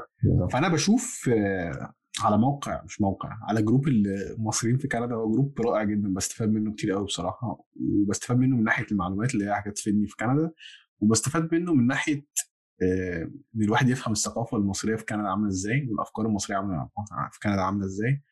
فأنا 0.52 0.68
بشوف 0.68 1.30
آه، 1.32 1.94
على 2.20 2.38
موقع 2.38 2.82
مش 2.84 3.00
موقع 3.00 3.38
على 3.42 3.62
group 3.62 3.88
المصريين 3.88 4.78
في 4.78 4.88
كندا 4.88 5.14
هو 5.14 5.32
group 5.32 5.60
رائع 5.60 5.84
جدا 5.84 6.14
بستفاد 6.14 6.48
منه 6.48 6.72
كتير 6.72 6.92
قوي 6.92 7.04
بصراحة 7.04 7.64
وبستفاد 7.80 8.38
منه 8.38 8.56
من 8.56 8.64
ناحية 8.64 8.86
المعلومات 8.92 9.34
اللي 9.34 9.44
هي 9.44 9.72
تفيدني 9.72 10.06
في 10.06 10.16
كندا 10.16 10.50
وبستفاد 11.00 11.54
منه 11.54 11.74
من 11.74 11.86
ناحية 11.86 12.26
آه، 12.82 13.22
إن 13.56 13.62
الواحد 13.62 13.88
يفهم 13.88 14.12
الثقافة 14.12 14.56
المصرية 14.56 14.96
في 14.96 15.04
كندا 15.04 15.28
عاملة 15.28 15.48
إزاي 15.48 15.88
والأفكار 15.90 16.26
المصرية 16.26 16.56
عاملة 16.56 16.88
في 17.32 17.40
كندا 17.42 17.62
عاملة 17.62 17.86
إزاي. 17.86 18.22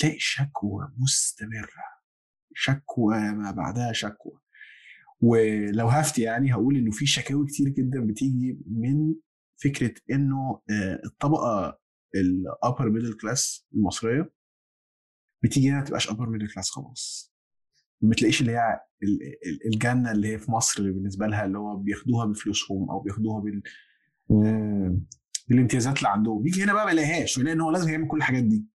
تلاقي 0.00 0.18
شكوى 0.18 0.88
مستمرة 0.98 1.84
شكوى 2.54 3.18
ما 3.32 3.50
بعدها 3.50 3.92
شكوى. 3.92 4.32
ولو 5.20 5.88
هفتي 5.88 6.22
يعني 6.22 6.54
هقول 6.54 6.76
إنه 6.76 6.90
في 6.90 7.06
شكاوي 7.06 7.46
كتير 7.46 7.68
جدا 7.68 8.06
بتيجي 8.06 8.58
من 8.66 9.14
فكرة 9.64 9.94
إنه 10.10 10.60
آه، 10.70 11.00
الطبقة 11.04 11.78
ال 12.14 12.27
upper 12.27 12.90
middle 12.90 13.12
class 13.12 13.66
المصرية 13.74 14.32
بتيجي 15.42 15.70
هنا 15.70 15.78
ما 15.78 15.84
تبقاش 15.84 16.10
upper 16.10 16.28
middle 16.28 16.48
class 16.54 16.70
خلاص 16.70 17.32
ما 18.00 18.14
تلاقيش 18.14 18.40
اللي 18.40 18.52
هي 18.52 18.80
ال- 19.02 19.22
ال- 19.22 19.66
الجنة 19.74 20.12
اللي 20.12 20.28
هي 20.28 20.38
في 20.38 20.50
مصر 20.50 20.80
اللي 20.82 20.92
بالنسبة 20.92 21.26
لها 21.26 21.44
اللي 21.44 21.58
هو 21.58 21.76
بياخدوها 21.76 22.26
بفلوسهم 22.26 22.90
أو 22.90 23.00
بياخدوها 23.00 23.40
بال 23.40 23.62
مم. 24.30 25.06
بالامتيازات 25.48 25.98
اللي 25.98 26.08
عندهم 26.08 26.46
يجي 26.46 26.64
هنا 26.64 26.72
بقى 26.72 26.84
ما 26.84 26.90
يلاقيهاش 26.90 27.38
ويلاقي 27.38 27.54
إن 27.54 27.60
هو 27.60 27.70
لازم 27.70 27.90
يعمل 27.90 28.08
كل 28.08 28.16
الحاجات 28.18 28.44
دي 28.44 28.66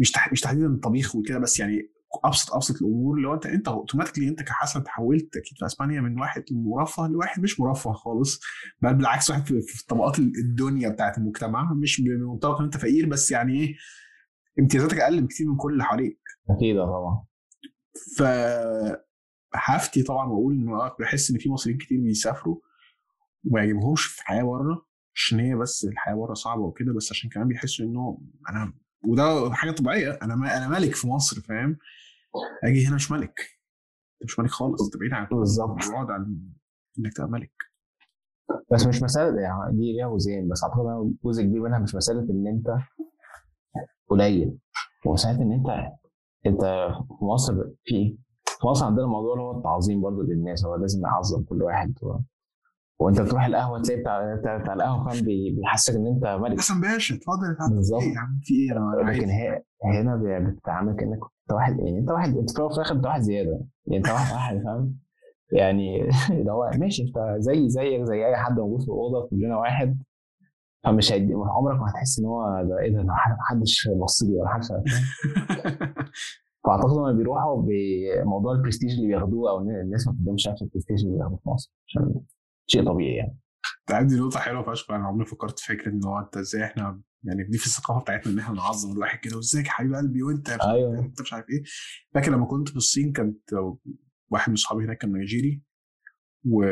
مش 0.00 0.10
تح... 0.10 0.32
مش 0.32 0.40
تحديدا 0.40 0.66
الطبيخ 0.66 1.16
وكده 1.16 1.38
بس 1.38 1.60
يعني 1.60 1.90
أبسط 2.24 2.54
أبسط 2.54 2.76
الأمور 2.82 3.16
اللي 3.16 3.28
هو 3.28 3.34
أنت 3.34 3.46
أنت 3.46 3.68
اوتوماتيكلي 3.68 4.28
أنت 4.28 4.42
كحسن 4.42 4.84
تحولت 4.84 5.36
أكيد 5.36 5.58
في 5.58 5.66
أسبانيا 5.66 6.00
من 6.00 6.20
واحد 6.20 6.44
مرفه 6.50 7.06
لواحد 7.08 7.42
مش 7.42 7.60
مرفه 7.60 7.92
خالص 7.92 8.40
بل 8.82 8.94
بالعكس 8.94 9.30
واحد 9.30 9.46
في, 9.46 9.86
طبقات 9.88 10.18
الدنيا 10.18 10.88
بتاعت 10.88 11.18
المجتمع 11.18 11.72
مش 11.72 12.00
بمنطلق 12.00 12.58
إن 12.58 12.64
أنت 12.64 12.76
فقير 12.76 13.08
بس 13.08 13.30
يعني 13.30 13.60
إيه 13.60 13.74
امتيازاتك 14.58 14.98
أقل 14.98 15.22
بكتير 15.22 15.46
من 15.46 15.56
كل 15.56 15.72
اللي 15.72 15.84
حواليك. 15.84 16.20
أكيد 16.50 16.76
آه 16.76 16.86
طبعا. 16.86 17.24
ف 18.16 18.22
هفتي 19.54 20.02
طبعا 20.02 20.26
وأقول 20.26 20.68
آه، 20.68 20.96
بحس 21.00 21.30
إن 21.30 21.38
في 21.38 21.50
مصريين 21.50 21.78
كتير 21.78 22.00
بيسافروا 22.00 22.56
وما 23.44 23.60
يعجبهمش 23.60 24.04
في 24.04 24.20
الحياة 24.20 24.42
بره 24.42 24.86
عشان 25.14 25.40
هي 25.40 25.54
بس 25.54 25.84
الحياة 25.84 26.14
بره 26.14 26.34
صعبة 26.34 26.62
وكده 26.62 26.92
بس 26.92 27.12
عشان 27.12 27.30
كمان 27.30 27.48
بيحسوا 27.48 27.86
إنه 27.86 28.18
أنا 28.50 28.72
وده 29.04 29.54
حاجة 29.54 29.70
طبيعية 29.70 30.18
أنا 30.22 30.34
ما 30.36 30.56
أنا 30.56 30.68
ملك 30.68 30.94
في 30.94 31.08
مصر 31.08 31.40
فاهم؟ 31.40 31.78
أجي 32.64 32.86
هنا 32.86 32.94
مش 32.94 33.10
ملك 33.10 33.40
انت 34.22 34.24
مش 34.24 34.38
ملك 34.38 34.50
خالص 34.50 34.82
انت 34.84 34.96
بعيد 34.96 35.12
عن 35.12 35.26
بالظبط. 35.38 35.68
بعد 35.92 36.10
عن 36.10 36.38
انك 36.98 37.12
تبقى 37.16 37.28
ملك 37.30 37.52
بس 38.72 38.86
مش 38.86 39.02
مسألة 39.02 39.40
يعني 39.40 39.76
دي 39.76 39.92
ليها 39.92 40.06
وزين 40.06 40.48
بس 40.48 40.64
أعتقد 40.64 41.14
جزء 41.24 41.42
كبير 41.42 41.60
منها 41.62 41.78
مش 41.78 41.94
مسألة 41.94 42.20
إن 42.30 42.46
أنت 42.46 42.66
قليل 44.08 44.58
هو 45.06 45.12
مسألة 45.12 45.42
إن 45.42 45.52
أنت 45.52 45.66
أنت 46.46 46.60
في 47.18 47.24
مصر 47.24 47.54
في؟ 47.84 48.18
في 48.60 48.66
مصر 48.66 48.84
عندنا 48.86 49.04
الموضوع 49.04 49.32
اللي 49.32 49.42
هو 49.44 49.58
التعظيم 49.58 50.00
برضه 50.00 50.22
للناس 50.22 50.64
هو 50.64 50.74
لازم 50.76 51.02
يعظم 51.06 51.42
كل 51.42 51.62
واحد. 51.62 51.94
وانت 53.02 53.20
بتروح 53.20 53.44
القهوة 53.44 53.82
تلاقي 53.82 54.00
بتاع 54.00 54.34
بتاع, 54.56 54.72
القهوة 54.74 55.08
فاهم 55.08 55.24
بي- 55.24 55.50
بيحسسك 55.50 55.94
إن 55.94 56.06
أنت 56.06 56.26
ملك. 56.42 56.58
حسن 56.60 56.80
باشا 56.80 57.14
اتفضل. 57.14 57.74
بالظبط. 57.76 58.02
إيه 58.02 58.14
يا 58.14 58.18
عم؟ 58.20 58.40
في 58.42 58.54
إيه 58.54 58.72
أنا 58.72 59.10
لكن. 59.10 59.28
هي 59.30 59.62
هنا 59.84 60.16
بتتعامل 60.50 60.96
كأنك 60.96 61.18
أنت 61.42 61.52
واحد 61.52 61.78
يعني 61.78 61.98
أنت 61.98 62.10
واحد 62.10 62.36
أنت 62.36 62.50
في 62.50 62.58
الآخر 62.60 62.94
أنت 62.94 63.06
واحد 63.06 63.20
زيادة. 63.20 63.60
يعني 63.86 63.98
أنت 63.98 64.08
واحد 64.08 64.32
واحد 64.34 64.62
فاهم؟ 64.64 64.98
يعني 65.52 66.08
اللي 66.40 66.52
هو 66.52 66.70
ماشي 66.78 67.02
أنت 67.02 67.36
زي 67.38 67.68
زيك 67.68 68.04
زي 68.04 68.26
أي 68.26 68.36
حد 68.36 68.58
موجود 68.58 68.80
في 68.80 68.88
الأوضة 68.88 69.28
كلنا 69.28 69.56
واحد. 69.56 70.02
فمش 70.84 71.12
هيدي 71.12 71.34
عمرك 71.34 71.80
ما 71.80 71.90
هتحس 71.90 72.18
إن 72.18 72.26
هو 72.26 72.62
ده 72.68 72.78
إيه 72.78 72.92
ده؟ 72.92 72.98
ده 73.02 73.04
محدش 73.38 73.88
بص 74.02 74.22
لي 74.22 74.36
ولا 74.36 74.48
حاجة. 74.48 74.62
فأعتقد 76.64 76.92
لما 76.96 77.12
بيروحوا 77.12 77.62
بموضوع 77.66 78.52
البرستيج 78.52 78.90
اللي 78.90 79.06
بياخدوه 79.06 79.50
أو 79.50 79.58
الناس 79.60 80.06
ما 80.06 80.12
بتقدمش 80.12 80.48
نفس 80.48 80.62
البرستيج 80.62 81.04
اللي 81.04 81.16
بياخدوه 81.18 81.38
في 81.44 81.48
مصر. 81.48 81.72
عشان 81.88 82.14
شيء 82.72 82.86
طبيعي 82.86 83.16
يعني. 83.16 83.38
عندي 83.90 84.16
نقطة 84.16 84.38
حلوة 84.40 84.62
فشخ. 84.72 84.90
أنا 84.90 85.06
عمري 85.06 85.26
فكرت 85.26 85.58
في 85.58 85.66
فكرة 85.76 85.90
إن 85.90 86.04
هو 86.04 86.18
أنت 86.18 86.36
إزاي 86.36 86.64
إحنا 86.64 87.02
يعني 87.24 87.44
دي 87.44 87.58
في 87.58 87.66
الثقافة 87.66 88.00
بتاعتنا 88.00 88.32
إن 88.32 88.38
إحنا 88.38 88.54
نعظم 88.54 88.92
الواحد 88.92 89.18
كده 89.18 89.36
وازيك 89.36 89.66
يا 89.66 89.70
حبيب 89.70 89.94
قلبي 89.94 90.22
وأنت 90.22 90.48
أيوه. 90.50 90.98
أنت 90.98 91.20
مش 91.20 91.32
عارف 91.32 91.46
إيه. 91.50 91.62
فاكر 92.14 92.32
لما 92.32 92.46
كنت 92.46 92.68
في 92.68 92.76
الصين 92.76 93.12
كانت 93.12 93.52
واحد 94.30 94.48
من 94.48 94.54
اصحابي 94.54 94.84
هناك 94.84 94.98
كان 94.98 95.12
نيجيري 95.12 95.62
و 96.44 96.64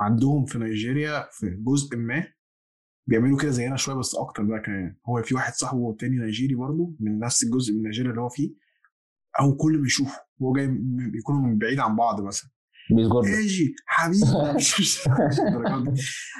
عندهم 0.00 0.44
في 0.44 0.58
نيجيريا 0.58 1.28
في 1.32 1.50
جزء 1.50 1.96
ما 1.96 2.26
بيعملوا 3.06 3.38
كده 3.38 3.50
زينا 3.50 3.76
شوية 3.76 3.94
بس 3.96 4.14
أكتر 4.14 4.42
بقى 4.42 4.60
كمان. 4.60 4.96
هو 5.08 5.22
في 5.22 5.34
واحد 5.34 5.52
صاحبه 5.52 5.96
تاني 5.98 6.16
نيجيري 6.16 6.54
برضه 6.54 6.94
من 7.00 7.18
نفس 7.18 7.44
الجزء 7.44 7.74
من 7.74 7.82
نيجيريا 7.82 8.10
اللي 8.10 8.20
هو 8.22 8.28
فيه 8.28 8.54
أو 9.40 9.56
كل 9.56 9.78
ما 9.78 9.86
يشوفه 9.86 10.20
هو 10.42 10.52
جاي 10.52 10.66
بيكونوا 11.12 11.40
من 11.40 11.58
بعيد 11.58 11.78
عن 11.80 11.96
بعض 11.96 12.20
مثلا. 12.20 12.50
بيسجد 12.90 13.34
أجي 13.44 13.74
حبيبي. 13.86 14.54
مش-. 14.54 15.06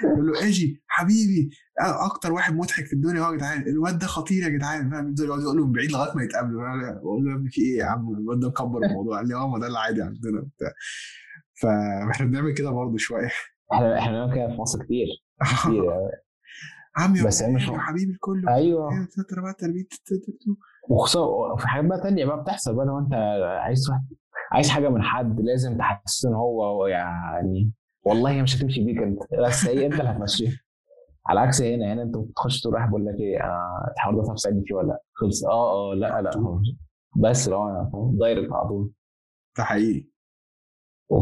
يقول 0.05 0.27
له 0.27 0.47
أجي 0.49 0.83
حبيبي 0.87 1.51
أكتر 1.81 2.33
واحد 2.33 2.55
مضحك 2.55 2.87
في 2.87 2.93
الدنيا 2.93 3.21
هو 3.23 3.33
يا 3.33 3.37
جدعان. 3.37 3.63
الواد 3.63 3.99
ده 3.99 4.07
خطير 4.07 4.43
يا 4.43 4.49
جدعان 4.49 4.91
فاهم؟ 4.91 5.09
يفضل 5.09 5.25
يقعد 5.25 5.41
يقول 5.41 5.73
بعيد 5.73 5.93
لغاية 5.93 6.17
ما 6.17 6.23
يتقابلوا. 6.25 6.63
فاهم؟ 6.63 6.95
بقول 6.99 7.25
له 7.25 7.31
يا 7.31 7.37
ابني 7.37 7.51
في 7.51 7.61
إيه 7.61 7.79
يا 7.79 7.85
عم؟ 7.85 8.15
الواد 8.15 8.41
ده 8.41 8.49
مكبر 8.49 8.83
الموضوع. 8.85 9.17
قال 9.19 9.29
لي 9.29 9.35
آه 9.35 9.49
ما 9.49 9.59
ده 9.59 9.67
العادي 9.67 10.03
عندنا 10.03 10.41
وبتاع. 10.41 10.73
فإحنا 11.63 12.27
بنعمل 12.27 12.55
كده 12.55 12.71
برضه 12.71 12.97
شوية. 12.97 13.29
إحنا 13.73 13.99
إحنا 13.99 14.13
بنعمل 14.13 14.35
كده 14.35 14.47
في 14.49 14.61
مصر 14.61 14.79
كتير. 14.85 15.07
كتير 15.61 15.85
يعني. 15.91 16.11
عم 16.97 17.17
يا 17.17 17.25
بس 17.25 17.43
مش- 17.43 17.69
يا 17.69 17.79
حبيبي 17.79 18.13
الكل 18.13 18.49
أيوه 18.49 18.89
وخصوصا 20.91 21.57
في 21.57 21.69
حاجات 21.69 21.85
بقى 21.89 22.01
تانية 22.03 22.25
بقى 22.25 22.43
بتحصل 22.43 22.75
بقى 22.77 22.87
لو 22.87 22.99
أنت 22.99 23.15
عايز 23.63 23.83
تروح 23.87 23.99
عايز 24.55 24.71
حاجة 24.71 24.89
من 24.89 25.03
حد 25.03 25.41
لازم 25.41 25.79
تحسسه 25.79 26.29
إن 26.29 26.35
هو 26.35 26.87
يعني 26.87 27.73
والله 28.05 28.31
هي 28.31 28.43
مش 28.43 28.57
هتمشي 28.57 28.85
بيك 28.85 28.99
انت 29.03 29.19
بس 29.47 29.67
هي 29.67 29.87
أنت 29.87 29.95
اللي 30.01 30.11
هتمشيها. 30.11 30.53
على 31.27 31.41
عكس 31.41 31.63
هنا 31.63 31.93
هنا 31.93 32.03
أنت 32.03 32.17
بتخش 32.17 32.61
تروح 32.61 32.75
واحد 32.75 32.87
بيقول 32.89 33.07
لك 33.07 33.15
إيه 33.21 33.45
أنا 33.45 33.93
الحوار 33.97 34.15
ده 34.17 34.23
تعرف 34.27 34.37
تساعدني 34.37 34.63
فيه 34.67 34.75
ولا 34.75 34.87
لأ؟ 34.87 35.03
خلص. 35.15 35.45
آه 35.45 35.93
آه 35.93 35.95
لأ 35.95 36.23
لأ 36.23 36.31
بس 37.17 37.49
لو 37.49 37.69
أنا 37.69 37.91
دايركت 38.21 38.53
على 38.53 38.69
طول. 38.69 38.91
ده 39.59 39.65
حقيقي. 39.65 40.09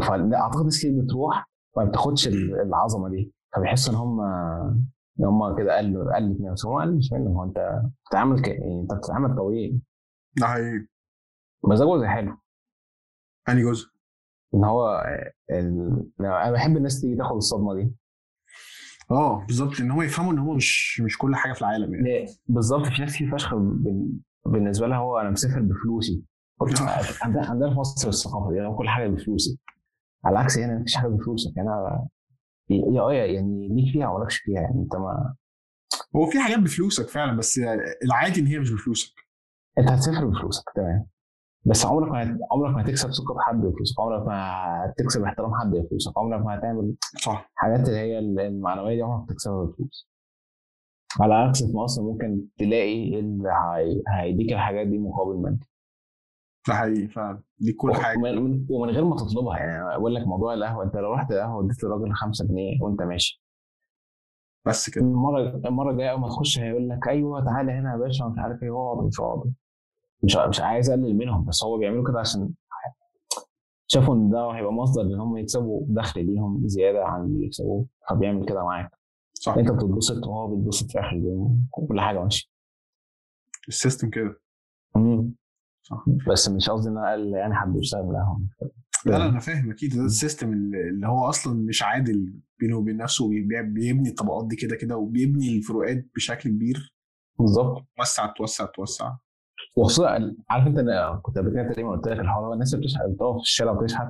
فاعتقد 0.07 0.63
ناس 0.63 0.79
كتير 0.79 1.01
بتروح 1.03 1.49
ما 1.77 1.83
بتاخدش 1.85 2.27
ال- 2.27 2.61
العظمة 2.61 3.09
دي. 3.09 3.33
فبيحسوا 3.55 3.93
إن 3.93 3.97
هم 3.99 4.21
إن 5.19 5.25
هم 5.25 5.57
كده 5.57 5.77
قلوا 5.77 6.15
قلت 6.15 6.39
منهم 6.39 6.53
بس 6.53 6.65
هو 6.65 6.79
قل 6.79 6.95
مش 6.97 7.11
منهم. 7.13 7.37
هو 7.37 7.43
أنت 7.43 7.81
بتتعامل 8.05 8.41
ك... 8.41 8.47
يعني 8.47 8.81
أنت 8.81 8.93
بتتعامل 8.93 9.35
طبيعي 9.35 9.79
ده 10.37 10.47
حقيقي. 10.47 10.87
مزاجه 11.63 11.97
زي 11.99 12.07
حلو. 12.07 12.37
انهي 13.49 13.63
جزء؟ 13.63 13.87
ان 14.55 14.63
هو 14.63 15.03
ال... 15.51 16.03
أنا 16.19 16.51
بحب 16.51 16.77
الناس 16.77 17.01
تيجي 17.01 17.15
تاخد 17.15 17.35
الصدمة 17.35 17.73
دي. 17.75 17.95
آه 19.11 19.45
بالظبط 19.45 19.79
ان 19.81 19.91
هم 19.91 20.01
يفهموا 20.01 20.33
ان 20.33 20.39
هم 20.39 20.55
مش 20.55 21.01
مش 21.01 21.17
كل 21.17 21.35
حاجة 21.35 21.53
في 21.53 21.61
العالم 21.61 21.93
يعني؟ 21.95 22.25
بالظبط 22.47 22.85
في 22.85 23.01
ناس 23.01 23.15
كتير 23.15 23.31
فشخ 23.31 23.55
بال- 23.55 24.09
بالنسبة 24.45 24.87
لها 24.87 24.97
هو 24.97 25.17
أنا 25.19 25.29
مسافر 25.29 25.59
بفلوسي. 25.61 26.23
عندنا 27.21 27.45
عندنا 27.49 27.69
في 27.73 27.75
مصر 27.79 28.09
الثقافة 28.09 28.51
دي 28.51 28.61
هو 28.61 28.75
كل 28.77 28.89
حاجة 28.89 29.07
بفلوسي. 29.07 29.59
على 30.25 30.33
العكس 30.33 30.57
هنا 30.57 30.79
مفيش 30.79 30.95
حاجة 30.95 31.07
بفلوسك. 31.07 31.57
يعني 31.57 31.69
أنا 31.69 32.07
آه 33.01 33.11
يعني 33.13 33.67
ليك 33.71 33.93
فيها 33.93 34.09
ولا 34.09 34.27
فيها 34.29 34.61
يعني 34.61 34.81
انت 34.81 34.95
ما 34.95 35.35
هو 36.15 36.25
في 36.25 36.39
حاجات 36.39 36.59
بفلوسك 36.59 37.07
فعلا 37.09 37.37
بس 37.37 37.59
العادي 38.05 38.41
ان 38.41 38.47
هي 38.47 38.59
مش 38.59 38.71
بفلوسك. 38.71 39.13
انت 39.77 39.89
هتسافر 39.91 40.25
بفلوسك 40.25 40.63
تمام. 40.75 41.05
بس 41.65 41.85
عمرك 41.85 42.11
ما. 42.11 42.39
عمرك 42.51 42.75
ما 42.75 42.81
هتكسب 42.81 43.11
ثقة 43.11 43.35
حد 43.39 43.61
بفلوسك 43.61 43.99
عمرك 43.99 44.27
ما 44.27 44.35
هتكسب 44.85 45.23
احترام 45.23 45.53
حد 45.55 45.71
بفلوسك 45.71 46.17
عمرك 46.17 46.45
ما 46.45 46.55
هتعمل 46.59 46.95
صح. 47.23 47.51
حاجات 47.55 47.79
اللي 47.87 47.97
هي 47.99 48.19
المعنوية 48.19 48.95
دي 48.95 49.01
عمرك 49.01 49.19
ما 49.19 49.25
هتكسبها 49.25 49.63
بفلوس 49.65 50.09
على 51.21 51.33
عكس 51.33 51.63
في 51.63 51.77
مصر 51.77 52.01
ممكن 52.01 52.45
تلاقي 52.57 53.19
اللي 53.19 53.49
هي... 53.49 54.01
هيديك 54.07 54.53
الحاجات 54.53 54.87
دي 54.87 54.97
مقابل 54.99 55.41
مادي. 55.41 55.67
ده 56.67 56.73
حقيقي 56.73 57.07
فعلا. 57.07 57.41
دي 57.59 57.73
كل 57.73 57.93
حاجة. 57.93 58.17
ومن, 58.17 58.35
من- 58.43 58.65
ومن 58.69 58.89
غير 58.89 59.05
ما 59.05 59.15
تطلبها. 59.15 59.57
يعني 59.57 59.97
بقول 59.99 60.15
لك 60.15 60.27
موضوع 60.27 60.53
القهوة. 60.53 60.83
أنت 60.83 60.95
لو 60.95 61.13
رحت 61.13 61.31
القهوة 61.31 61.65
اديت 61.65 61.83
للراجل 61.83 62.13
5 62.13 62.47
جنيه 62.47 62.81
وأنت 62.81 63.01
ماشي. 63.01 63.43
بس 64.67 64.89
كده. 64.89 65.05
المرة 65.05 65.61
المرة 65.65 65.91
الجاية 65.91 66.11
أول 66.11 66.19
ما 66.19 66.27
تخش 66.27 66.59
هيقول 66.59 66.89
لك 66.89 67.07
أيوه 67.07 67.45
تعالى 67.45 67.71
هنا 67.71 67.91
يا 67.91 67.97
باشا 67.97 68.23
مش 68.23 68.39
عارف 68.39 68.63
إيه. 68.63 68.71
اقعد 68.71 69.05
مش 69.07 69.19
اقعد 69.19 69.53
مش 70.23 70.35
مش 70.35 70.61
عايز 70.61 70.89
أقلل 70.89 71.17
منهم 71.17 71.45
بس 71.45 71.63
هو 71.63 71.77
بيعملوا 71.77 72.07
كده 72.07 72.19
عشان 72.19 72.49
شافوا 73.87 74.15
إن 74.15 74.29
ده 74.29 74.51
هيبقى 74.51 74.73
مصدر 74.73 75.01
إن 75.01 75.19
هم 75.19 75.37
يكسبوا 75.37 75.85
دخل 75.89 76.25
ليهم 76.25 76.67
زيادة 76.67 77.05
عن 77.05 77.25
اللي 77.25 77.39
بيكسبوه 77.39 77.85
فبيعمل 78.09 78.45
كده 78.45 78.63
معاك. 78.63 78.91
صح. 79.33 79.53
أنت 79.57 79.71
بتتبسط 79.71 80.27
وهو 80.27 80.55
بيتبسط 80.55 80.91
في 80.91 80.99
آخر 80.99 81.09
اليوم 81.15 81.67
كل 81.71 81.99
حاجة 82.01 82.23
ماشية. 82.23 82.47
ال 83.67 83.73
system 83.73 84.09
كده. 84.09 84.41
صح. 85.83 86.05
بس 86.31 86.49
مش 86.49 86.69
قصدي 86.69 86.89
إن 86.89 86.97
أنا 86.97 87.09
أقل 87.09 87.33
يعني 87.33 87.55
حد 87.55 87.73
بيشتغل 87.73 88.05
معاهم 88.05 88.49
لا 89.05 89.11
لا 89.17 89.29
أنا 89.29 89.39
فاهم 89.39 89.71
أكيد. 89.71 89.95
ده 89.95 90.05
ال 90.05 90.12
system 90.12 90.53
اللي 90.53 91.07
هو 91.07 91.29
أصلا 91.29 91.53
مش 91.53 91.83
عادل 91.83 92.33
بينه 92.59 92.77
وبين 92.77 92.97
نفسه 92.97 93.29
بيبني 93.29 94.09
الطبقات 94.09 94.47
دي 94.47 94.55
كده 94.55 94.75
كده 94.75 94.97
وبيبني 94.97 95.57
الفروقات 95.57 96.05
بشكل 96.15 96.49
كبير. 96.49 96.95
بالظبط. 97.39 97.85
توسع 97.97 98.33
توسع 98.37 98.65
توسع. 98.65 99.15
وخصوصا 99.75 100.35
عارف 100.49 100.67
أنت 100.67 100.77
أنا 100.79 101.19
كنت 101.23 101.37
قبل 101.37 101.49
كده 101.53 101.69
تقريبا 101.71 101.89
قلت 101.91 102.07
لك 102.07 102.19
الحوار 102.19 102.53
الناس 102.53 102.73
اللي 102.73 102.85
بتشحت 102.85 103.05
بتقف 103.09 103.35
في 103.35 103.41
الشارع 103.41 103.71
وتشحت 103.71 104.07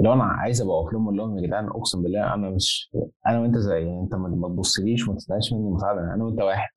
لو 0.00 0.12
أنا 0.12 0.24
عايز 0.24 0.62
أبقى 0.62 0.74
واقف 0.76 0.92
لهم 0.92 1.02
أقول 1.04 1.16
لهم 1.16 1.38
يا 1.38 1.46
جدعان 1.46 1.66
أقسم 1.68 2.02
بالله 2.02 2.34
أنا 2.34 2.50
مش 2.50 2.90
أنا 3.26 3.40
وأنت 3.40 3.58
زي 3.58 3.74
يعني 3.82 4.00
أنت 4.00 4.14
ما 4.14 4.48
تبصليش 4.48 5.08
وما 5.08 5.16
تستناش 5.16 5.52
مني 5.52 5.70
مساعده 5.70 6.00
أنا 6.14 6.24
وأنت 6.24 6.40
واحد. 6.40 6.68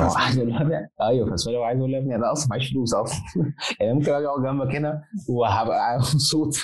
عايز 0.00 0.38
أقول 0.38 0.50
له 0.50 0.56
يا 0.56 0.62
ابني- 0.62 0.90
أيوه 1.02 1.36
لو 1.48 1.62
عايز 1.62 1.78
أقول 1.78 1.90
له 1.92 1.96
يا 1.98 2.02
ابني 2.02 2.14
أنا 2.14 2.32
أصلا 2.32 2.48
معيش 2.50 2.70
فلوس 2.72 2.94
أصلا. 2.94 3.20
يعني 3.80 3.92
ممكن 3.92 4.12
أجي 4.12 4.26
أقعد 4.26 4.42
جنبك 4.42 4.74
هنا 4.76 5.02
وهبقى 5.28 5.96
مبسوط؟ 5.98 6.54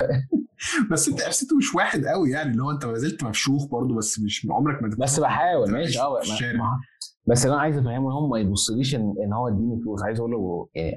بس 0.92 1.08
أنت 1.08 1.22
حسيته 1.22 1.56
مش 1.56 1.74
واحد 1.74 2.04
قوي 2.04 2.30
يعني 2.30 2.50
اللي 2.50 2.62
هو 2.62 2.70
أنت 2.70 2.84
ما 2.86 2.94
زلت 2.94 3.24
مفشوخ 3.24 3.66
برضه 3.66 3.94
بس 3.94 4.20
مش 4.20 4.46
عمرك 4.50 4.82
ما 4.82 4.90
بس 4.98 5.20
بحاول 5.20 5.70
ماشي. 5.72 6.00
آه 6.00 6.20
بس 7.26 7.44
اللي 7.44 7.54
أنا 7.54 7.62
عايز 7.62 7.78
أفهمه 7.78 8.08
إن 8.08 8.12
هو 8.12 8.28
ما 8.28 8.38
يبصليش 8.38 8.94
إن, 8.94 9.32
هو 9.32 9.48
اديني 9.48 9.80
فلوس. 9.82 10.02
عايز 10.02 10.18
أقول 10.18 10.30
له 10.32 10.68
يعني 10.74 10.96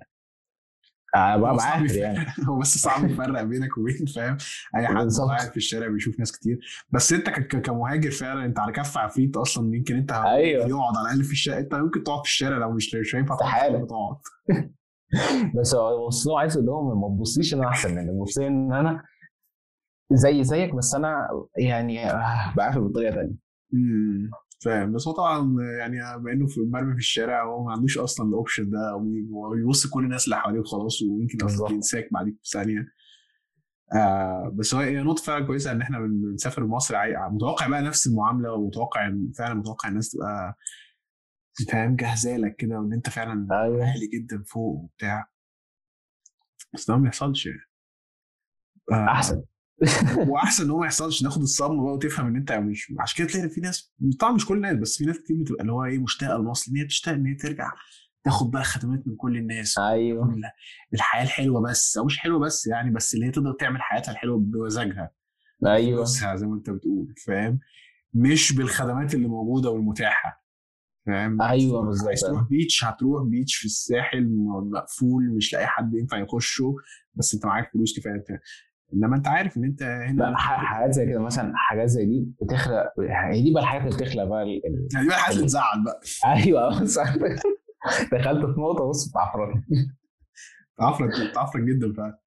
أبقى 1.15 1.55
بعافر 1.55 1.95
يعني. 1.95 2.25
هو 2.47 2.59
بس 2.59 2.77
صعب 2.77 3.09
يفرق 3.09 3.43
بينك 3.43 3.77
وبين 3.77 4.05
فاهم؟ 4.15 4.37
أي 4.75 4.87
حد. 4.87 4.95
قاعد 5.27 5.51
في 5.51 5.57
الشارع 5.57 5.87
بيشوف 5.87 6.19
ناس 6.19 6.31
كتير. 6.31 6.59
بس 6.89 7.13
أنت 7.13 7.29
كمهاجر 7.29 8.11
فعلا 8.11 8.45
أنت 8.45 8.59
على 8.59 8.71
كف 8.71 8.97
عفريت 8.97 9.37
أصلا 9.37 9.75
يمكن 9.75 9.95
أنت 9.95 10.11
أيوة. 10.11 10.67
يقعد 10.67 10.97
على 10.97 11.07
الأقل 11.09 11.23
في 11.23 11.31
الشارع. 11.31 11.59
أنت 11.59 11.75
ممكن 11.75 12.03
تقعد 12.03 12.19
في 12.19 12.29
الشارع 12.29 12.57
لو 12.57 12.71
مش 12.71 12.95
مش 12.95 13.15
هينفع 13.15 13.35
تقعد 13.35 14.17
بس 15.59 15.75
هو 15.75 16.07
بص 16.07 16.27
له 16.27 16.39
عايز 16.39 16.57
أقول 16.57 16.65
لهم 16.67 17.01
ما 17.01 17.17
تبصليش 17.17 17.53
إن 17.53 17.59
أنا 17.59 17.67
أحسن 17.69 17.95
منك. 17.95 18.13
بص 18.13 18.37
لي 18.37 18.47
إن 18.47 18.73
أنا 18.73 19.03
زي 20.11 20.43
زيك 20.43 20.75
بس 20.75 20.95
أنا 20.95 21.27
يعني 21.57 22.11
آه، 22.11 22.53
بعافر 22.57 22.79
بطريقه 22.79 23.15
ثانية 23.15 23.35
فاهم. 24.63 24.93
بس 24.93 25.07
هو 25.07 25.13
طبعا 25.13 25.55
يعني 25.79 25.97
بما 26.19 26.31
إنه 26.31 26.47
في 26.47 26.59
مرمي 26.61 26.91
في 26.93 26.99
الشارع 26.99 27.43
هو 27.45 27.63
ما 27.65 27.71
عندوش 27.71 27.97
أصلا 27.97 28.29
ال 28.29 28.35
option 28.35 28.69
ده 28.69 28.89
هو 28.91 28.99
بي- 28.99 29.29
هو 29.33 29.49
بيبص 29.49 29.87
كل 29.87 30.03
الناس 30.03 30.25
اللي 30.25 30.37
حواليه 30.37 30.59
وخلاص 30.59 31.01
ويمكن 31.01 31.45
أصلا. 31.45 31.71
ينساك 31.71 32.07
بعدين 32.13 32.37
في 32.43 32.49
ثانية. 32.49 32.87
آه 33.95 34.51
بس 34.55 34.73
هو 34.75 34.81
هي 34.81 35.03
نقطة 35.03 35.23
فعلا 35.23 35.45
كويسة 35.45 35.71
إن 35.71 35.81
إحنا 35.81 35.99
بن- 35.99 36.21
بنسافر 36.31 36.65
مصر 36.67 36.95
متوقع 37.31 37.67
بقى 37.67 37.81
نفس 37.81 38.07
المعاملة 38.07 38.51
ومتوقع 38.53 39.11
فعلا 39.37 39.53
متوقع 39.53 39.89
الناس 39.89 40.09
تبقى 40.11 40.57
فاهم 41.71 41.95
جاهزة 41.95 42.37
لك 42.37 42.55
كده 42.55 42.79
وإن 42.79 42.93
أنت 42.93 43.09
فعلا 43.09 43.47
أيوه. 43.51 43.85
عالي 43.89 44.07
جدا 44.13 44.43
فوق 44.43 44.75
وبتاع. 44.83 45.27
بس 46.73 46.87
ده 46.87 46.97
ما 46.97 47.03
بيحصلش 47.03 47.45
يعني. 47.45 47.59
آه، 48.91 49.11
أحسن. 49.11 49.43
واحسن 50.27 50.63
إن 50.65 50.69
هو 50.69 50.79
ما 50.79 50.85
يحصلش 50.85 51.23
ناخد 51.23 51.41
الصدمة 51.41 51.83
بقى 51.83 51.93
وتفهم 51.93 52.27
إن 52.27 52.35
أنت 52.35 52.51
مش 52.51 52.93
عشان 52.99 53.17
كده 53.25 53.33
تلاقي 53.33 53.49
في 53.49 53.61
ناس 53.61 53.93
طبعا 54.19 54.33
مش 54.33 54.45
كل 54.45 54.55
الناس 54.55 54.77
بس 54.77 54.97
في 54.97 55.05
ناس 55.05 55.19
كتير 55.19 55.35
بتبقى 55.41 55.61
اللي 55.61 55.71
هو 55.71 55.85
إيه 55.85 55.99
مشتاقة 55.99 56.37
لمصر 56.37 56.71
إن 56.71 56.77
هي 56.77 56.85
تشتاق 56.85 57.13
إن 57.13 57.25
هي 57.25 57.35
ترجع 57.35 57.71
تاخد 58.23 58.51
بقى 58.51 58.63
خدمات 58.63 59.07
من 59.07 59.15
كل 59.15 59.37
الناس 59.37 59.77
أيوه. 59.79 60.25
كل- 60.27 60.41
الحياة 60.93 61.23
الحلوة 61.23 61.61
بس 61.61 61.97
أو 61.97 62.05
مش 62.05 62.19
حلوة 62.19 62.39
بس 62.39 62.67
يعني 62.67 62.91
بس 62.91 63.13
اللي 63.15 63.25
هي 63.25 63.31
تقدر 63.31 63.51
تعمل 63.53 63.81
حياتها 63.81 64.11
الحلوة 64.11 64.37
بمزاجها 64.39 65.11
أيوه. 65.65 65.91
بفلوسها 65.91 66.35
زي 66.35 66.47
ما 66.47 66.55
أنت 66.55 66.69
بتقول 66.69 67.13
فاهم؟ 67.27 67.59
مش 68.13 68.53
بالخدمات 68.53 69.13
اللي 69.15 69.27
موجودة 69.27 69.69
والمتاحة 69.69 70.45
فاهم؟ 71.05 71.41
أيوه 71.41 71.85
بالظبط. 71.85 72.07
عايز 72.07 72.21
تروح 72.21 72.41
بيتش 72.43 72.83
هتروح 72.83 73.23
بيتش 73.23 73.55
في 73.55 73.65
الساحل 73.65 74.27
مقفول 74.71 75.35
مش 75.37 75.53
لاقي 75.53 75.67
حد 75.67 75.93
ينفع 75.93 76.17
يخشه 76.17 76.75
بس 77.15 77.33
أنت 77.33 77.45
معاك 77.45 77.71
فلوس 77.73 77.99
كفاية. 77.99 78.23
انما 78.93 79.15
انت 79.15 79.27
عارف 79.27 79.57
ان 79.57 79.63
انت 79.63 79.83
هنا 79.83 80.23
لا 80.23 80.37
حاجات 80.37 80.91
زي 80.93 81.05
كده 81.05 81.19
مثلا 81.19 81.51
حاجات 81.55 81.87
زي 81.89 82.05
دي 82.05 82.27
بتخلق 82.41 82.93
هي 83.31 83.41
دي 83.41 83.53
بقى 83.53 83.63
الحاجات 83.63 83.85
اللي 83.93 83.95
بتخلق 83.97 84.23
بقى 84.23 84.43
ال... 84.43 84.61
يعني 84.93 85.03
دي 85.03 85.07
بقى 85.07 85.17
الحاجات 85.17 85.35
اللي 85.35 85.47
تزعل 85.47 85.83
بقى. 85.85 85.99
أيوه 86.25 86.69
دخلت 88.13 88.45
في 88.45 88.61
نقطة 88.61 88.89
بص 88.89 89.09
بتعفرت. 89.09 89.53
تعفرت 90.77 91.11
تعفرت 91.35 91.63
جدا 91.63 91.93
فعلا. 91.93 92.19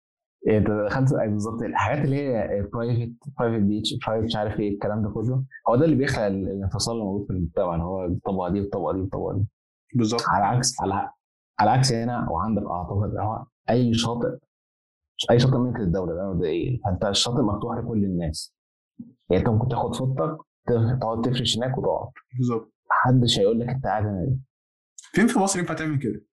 أنت 0.48 0.70
دخلت 0.70 1.12
اي 1.12 1.28
بالظبط. 1.28 1.62
الحاجات 1.62 2.04
اللي 2.04 2.16
هي 2.16 2.62
private 2.72 3.12
private 3.38 3.62
beach 3.62 3.94
private 4.06 4.24
مش 4.24 4.36
عارف 4.36 4.60
إيه 4.60 4.74
الكلام 4.74 5.02
ده 5.02 5.10
كله 5.10 5.44
هو 5.68 5.76
ده 5.76 5.84
اللي 5.84 5.96
بيخلق 5.96 6.24
ال- 6.24 6.48
الانفصال 6.48 6.94
اللي 6.94 7.04
موجود 7.04 7.26
في 7.26 7.32
المجتمع 7.32 7.74
اللي 7.74 7.84
هو 7.84 8.04
الطبقة 8.04 8.48
دي 8.48 8.60
والطبقة 8.60 8.92
دي 8.92 9.00
والطبقة 9.00 9.34
دي. 9.38 9.46
بالظبط. 9.94 10.22
على 10.28 10.44
عكس 10.44 10.80
على 10.80 11.10
على 11.60 11.70
عكس 11.70 11.92
هنا 11.92 12.30
وعندك 12.30 12.62
اعتقد 12.70 13.16
هو 13.16 13.44
أي 13.70 13.94
شاطئ 13.94 14.38
أي 15.30 15.38
شاطئ 15.38 15.56
ملك 15.56 15.80
للدولة 15.80 16.14
ده 16.14 16.32
مبدئيا. 16.32 16.78
فأنت 16.84 17.04
الشاطئ 17.04 17.42
مفتوح 17.42 17.76
لكل 17.78 18.04
الناس. 18.04 18.54
يعني 19.30 19.42
أنت 19.42 19.48
ممكن 19.48 19.68
تاخد 19.68 19.92
ت- 20.68 20.98
تقعد 21.00 21.20
تفرش 21.24 21.56
هناك 21.58 21.78
وتقعد. 21.78 22.12
بالظبط. 22.38 22.72
محدش 22.90 23.38
هيقول 23.38 23.60
لك 23.60 23.68
أنت 23.68 23.84
قاعد 23.84 24.04
هنا 24.06 24.36
فين 25.12 25.26
في 25.26 25.38
مصر 25.38 25.58
ينفع 25.58 25.74
تعمل 25.74 25.98
كده؟ 25.98 26.24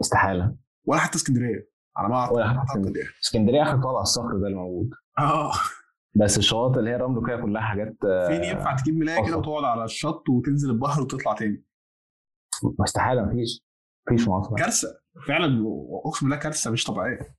استحالة. 0.00 0.56
ولا 0.86 1.00
حتى 1.00 1.16
اسكندرية. 1.16 1.68
على 1.96 2.08
ما 2.08 2.30
ولا 2.30 2.48
حتى 2.48 2.58
أعتقد 2.58 2.96
يعني. 2.96 3.08
اسكندرية 3.24 3.62
آخر 3.62 3.82
طالع 3.82 4.00
الصخر 4.00 4.28
ده 4.38 4.46
اللي 4.46 4.56
موجود 4.56 4.90
آه. 5.18 5.50
بس 6.16 6.38
الشواطئ 6.38 6.78
اللي 6.78 6.90
هي 6.90 6.96
رمل 6.96 7.26
كده 7.26 7.36
كلها 7.36 7.62
حاجات 7.62 7.96
آه، 8.04 8.26
فين 8.28 8.44
ينفع 8.44 8.76
تجيب 8.76 8.94
ملايه 8.96 9.26
كده. 9.26 9.36
وتقعد 9.36 9.64
على 9.64 9.84
الشط 9.84 10.28
وتنزل 10.28 10.70
البحر 10.70 11.02
وتطلع 11.02 11.32
تاني؟ 11.34 11.64
استحاله 12.84 13.22
مفيش. 13.22 13.64
مفيش 14.08 14.24
في 14.24 14.30
مصر. 14.30 14.56
كارثة. 14.56 14.88
فعلا 15.28 15.64
أقسم 16.04 16.26
بالله 16.26 16.36
كارثة 16.42 16.70
مش 16.70 16.84
طبيعية. 16.84 17.37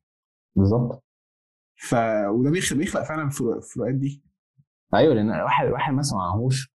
بالظبط. 0.59 1.03
ف 1.75 1.95
وده 2.29 2.51
بيخلق 2.51 2.77
بيخلق 2.77 3.03
فعلا 3.03 3.23
الفروق- 3.23 3.55
الفروقات 3.55 3.95
دي. 3.95 4.23
أيوه 4.93 5.13
لأن 5.13 5.29
واحد 5.29 5.67
واحد 5.67 5.93
مثلا 5.93 6.17
معهوش 6.17 6.73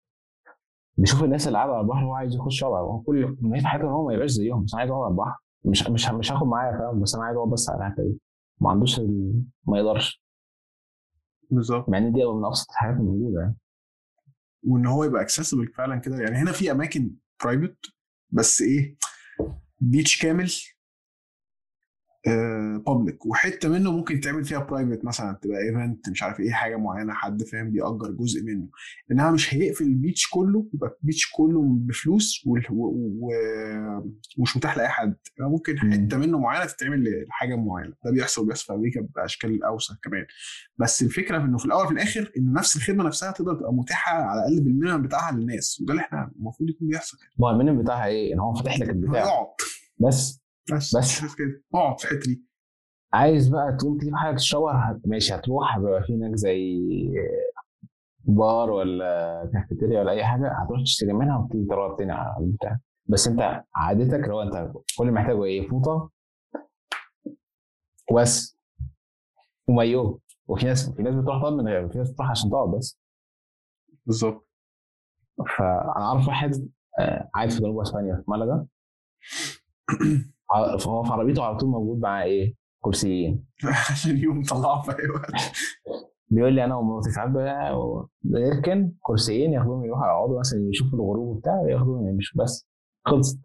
بيشوف 0.96 1.24
الناس 1.24 1.46
اللي 1.46 1.58
قاعدة 1.58 1.72
على 1.72 1.80
البحر 1.80 2.04
هو 2.04 2.14
عايز 2.14 2.34
يخش 2.34 2.62
يقعد 2.62 2.74
على 2.74 2.82
البحر. 2.86 3.02
كل 3.06 3.36
ما 3.40 3.60
في 3.60 3.66
حياته 3.66 3.84
إن 3.84 3.88
هو 3.90 4.06
ما 4.08 4.14
يبقاش 4.14 4.30
زيهم 4.30 4.64
بس 4.64 4.74
عايز 4.74 4.90
اقعد 4.90 5.02
على 5.04 5.10
البحر. 5.12 5.38
مش 5.64 5.88
مش 5.90 6.10
مش 6.10 6.32
هاخد 6.32 6.46
معايا 6.46 6.78
فاهم؟ 6.78 7.00
بس 7.02 7.14
أنا 7.14 7.24
عايز 7.24 7.36
أقعد 7.36 7.50
بس 7.50 7.70
على 7.70 7.86
الحتة 7.86 8.02
دي. 8.02 8.20
ما 8.60 8.70
عندوش 8.70 8.98
ال... 8.98 9.42
ما 9.68 9.78
يقدرش. 9.78 10.22
بالظبط. 11.50 11.88
مع 11.88 11.98
إن 11.98 12.12
دي 12.12 12.24
من 12.24 12.44
أبسط 12.44 12.70
الحاجات 12.70 12.96
الموجودة 12.96 13.40
يعني. 13.40 13.56
وإن 14.62 14.86
هو 14.86 15.04
يبقى 15.04 15.22
accessible 15.22 15.66
فعلا 15.76 15.96
كده. 16.00 16.16
يعني 16.16 16.36
هنا 16.36 16.52
في 16.52 16.70
أماكن 16.70 17.10
private 17.44 17.76
بس 18.30 18.62
إيه 18.62 18.96
beach 19.80 20.22
كامل 20.22 20.50
public 22.26 23.26
وحتة 23.26 23.68
منه 23.68 23.92
ممكن 23.92 24.20
تعمل 24.20 24.44
فيها 24.44 24.58
private 24.58 25.04
مثلا 25.04 25.38
تبقى 25.42 25.58
event 25.68 26.08
مش 26.08 26.22
عارف 26.22 26.40
إيه 26.40 26.50
حاجة 26.50 26.76
معينة 26.76 27.12
حد 27.12 27.42
فاهم 27.42 27.70
بيأجر 27.70 28.10
جزء 28.10 28.44
منه. 28.44 28.68
انها 29.12 29.30
مش 29.30 29.54
هيقفل 29.54 29.84
ال 29.84 29.92
beach 29.92 30.28
كله 30.30 30.66
يبقى 30.74 30.98
ال 31.00 31.05
beach 31.05 31.30
كله 31.32 31.62
بفلوس 31.64 32.42
و- 32.46 32.58
ومش 34.38 34.56
متاح 34.56 34.76
لأي 34.76 34.88
حد. 34.88 35.16
ممكن 35.40 35.74
مم. 35.82 35.92
حتة 35.92 36.16
منه 36.18 36.38
معينة 36.38 36.64
تتعمل 36.64 37.24
لحاجة 37.28 37.54
معينة. 37.56 37.94
ده 38.04 38.10
بيحصل 38.10 38.46
بيحصل 38.46 38.66
في 38.66 38.72
أمريكا 38.72 39.06
بأشكال 39.16 39.64
أوسع 39.64 39.94
كمان. 40.02 40.26
بس 40.78 41.02
الفكرة 41.02 41.38
في 41.38 41.44
إنه 41.44 41.58
في 41.58 41.64
الأول 41.64 41.84
وفي 41.84 41.92
الآخر 41.94 42.32
انه 42.36 42.52
نفس 42.52 42.76
الخدمة 42.76 43.04
نفسها 43.04 43.30
تقدر 43.32 43.54
تبقى 43.54 43.74
متاحة 43.74 44.12
على 44.22 44.40
الأقل 44.40 44.60
بال 44.64 44.73
minimum 44.73 45.02
بتاعها 45.02 45.32
للناس. 45.36 45.80
وده 45.80 45.92
اللي 45.92 46.02
إحنا 46.02 46.30
المفروض 46.36 46.70
يكون 46.70 46.88
بيحصل. 46.88 47.18
ما 47.38 47.46
هو 47.48 47.50
ال 47.50 47.54
minimum 47.54 47.82
بتاعها 47.82 48.06
إيه؟ 48.06 48.34
إن 48.34 48.38
هو 48.38 48.54
فاتح 48.54 48.78
لك 48.78 48.88
البتاع. 48.90 49.46
بس 49.98 50.41
بس 50.76 50.96
بس. 50.96 51.24
بس 51.24 51.34
كده. 51.34 51.62
اقعد 51.74 52.00
في 52.00 52.04
الحته 52.12 52.26
دي. 52.26 52.42
عايز 53.12 53.48
بقى 53.48 53.76
تقوم 53.80 53.98
تجيب 53.98 54.14
حاجة 54.16 54.36
هت- 54.90 55.02
ماشي 55.06 55.34
هتروح 55.34 55.78
بيبقى 55.78 56.02
في 56.02 56.14
هناك 56.16 56.34
زي 56.36 56.80
بار 58.24 58.70
ولا 58.70 59.50
كافيتيريا 59.52 60.00
ولا 60.00 60.10
أي 60.12 60.24
حاجة 60.24 60.48
هتروح 60.52 60.80
تشتري 60.82 61.12
منها 61.12 61.38
وتيجي 61.38 61.66
تروح 61.66 61.98
تاني 61.98 62.12
على 62.12 62.44
البتاع. 62.44 62.78
بس 63.06 63.28
أنت 63.28 63.62
عادتك 63.74 64.28
لو 64.28 64.42
أنت 64.42 64.72
كل 64.98 65.02
اللي 65.08 65.12
محتاجه 65.12 65.44
إيه 65.44 65.68
فوطة 65.68 66.10
وبس. 68.10 68.58
ومايو. 69.68 70.20
وفي 70.48 70.66
ناس 70.66 70.90
في 70.90 71.02
ناس 71.02 71.14
بتروح 71.14 71.38
تقعد 71.42 71.52
من 71.52 71.68
غير 71.68 71.88
في 71.88 71.98
ناس 71.98 72.10
بتروح 72.10 72.30
عشان 72.30 72.50
تقعد 72.50 72.68
بس. 72.78 73.00
بالظبط. 74.06 74.46
فأنا 75.58 75.92
أعرف 75.96 76.28
واحد 76.28 76.68
آه، 77.00 77.30
قاعد 77.34 77.50
في 77.50 77.58
جنوب 77.60 77.80
إسبانيا 77.80 78.16
في 78.16 78.30
ملقا 78.30 78.66
فهو 80.78 81.02
في 81.02 81.12
عربيته 81.12 81.42
على 81.44 81.56
طول 81.56 81.68
موجود 81.70 82.00
معاه 82.00 82.24
إيه؟ 82.24 82.54
كرسيين. 82.80 83.44
عشان 83.90 84.16
يوم 84.16 84.42
طلعه 84.42 84.82
في 84.82 84.90
أي 84.90 85.08
وقت. 85.10 85.32
بيقول 86.30 86.52
لي 86.52 86.64
أنا 86.64 86.76
ومراتي 86.76 87.10
ساعات 87.10 87.30
بقى 87.30 87.74
بنركن 88.22 88.92
كرسيين 89.00 89.52
ياخدوهم 89.52 89.84
يروحوا 89.84 90.06
يقعدوا 90.06 90.38
مثلا 90.40 90.60
يشوفوا 90.70 90.98
الغروب 90.98 91.36
وبتاع 91.36 91.62
ياخدوهم 91.68 92.08
يمشوا 92.08 92.42
بس 92.44 92.68
خلصت. 93.04 93.40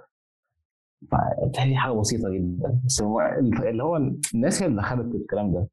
فبالتالي 1.12 1.76
حاجة 1.76 1.92
بسيطة 1.94 2.30
جدا. 2.30 2.82
بس 2.86 3.02
اللي 3.02 3.84
هو 3.84 3.98
الناس 4.36 4.64
هي 4.64 4.68
اللي 4.68 4.82
خلقت 4.82 5.16
الكلام 5.16 5.54
ده. 5.54 5.68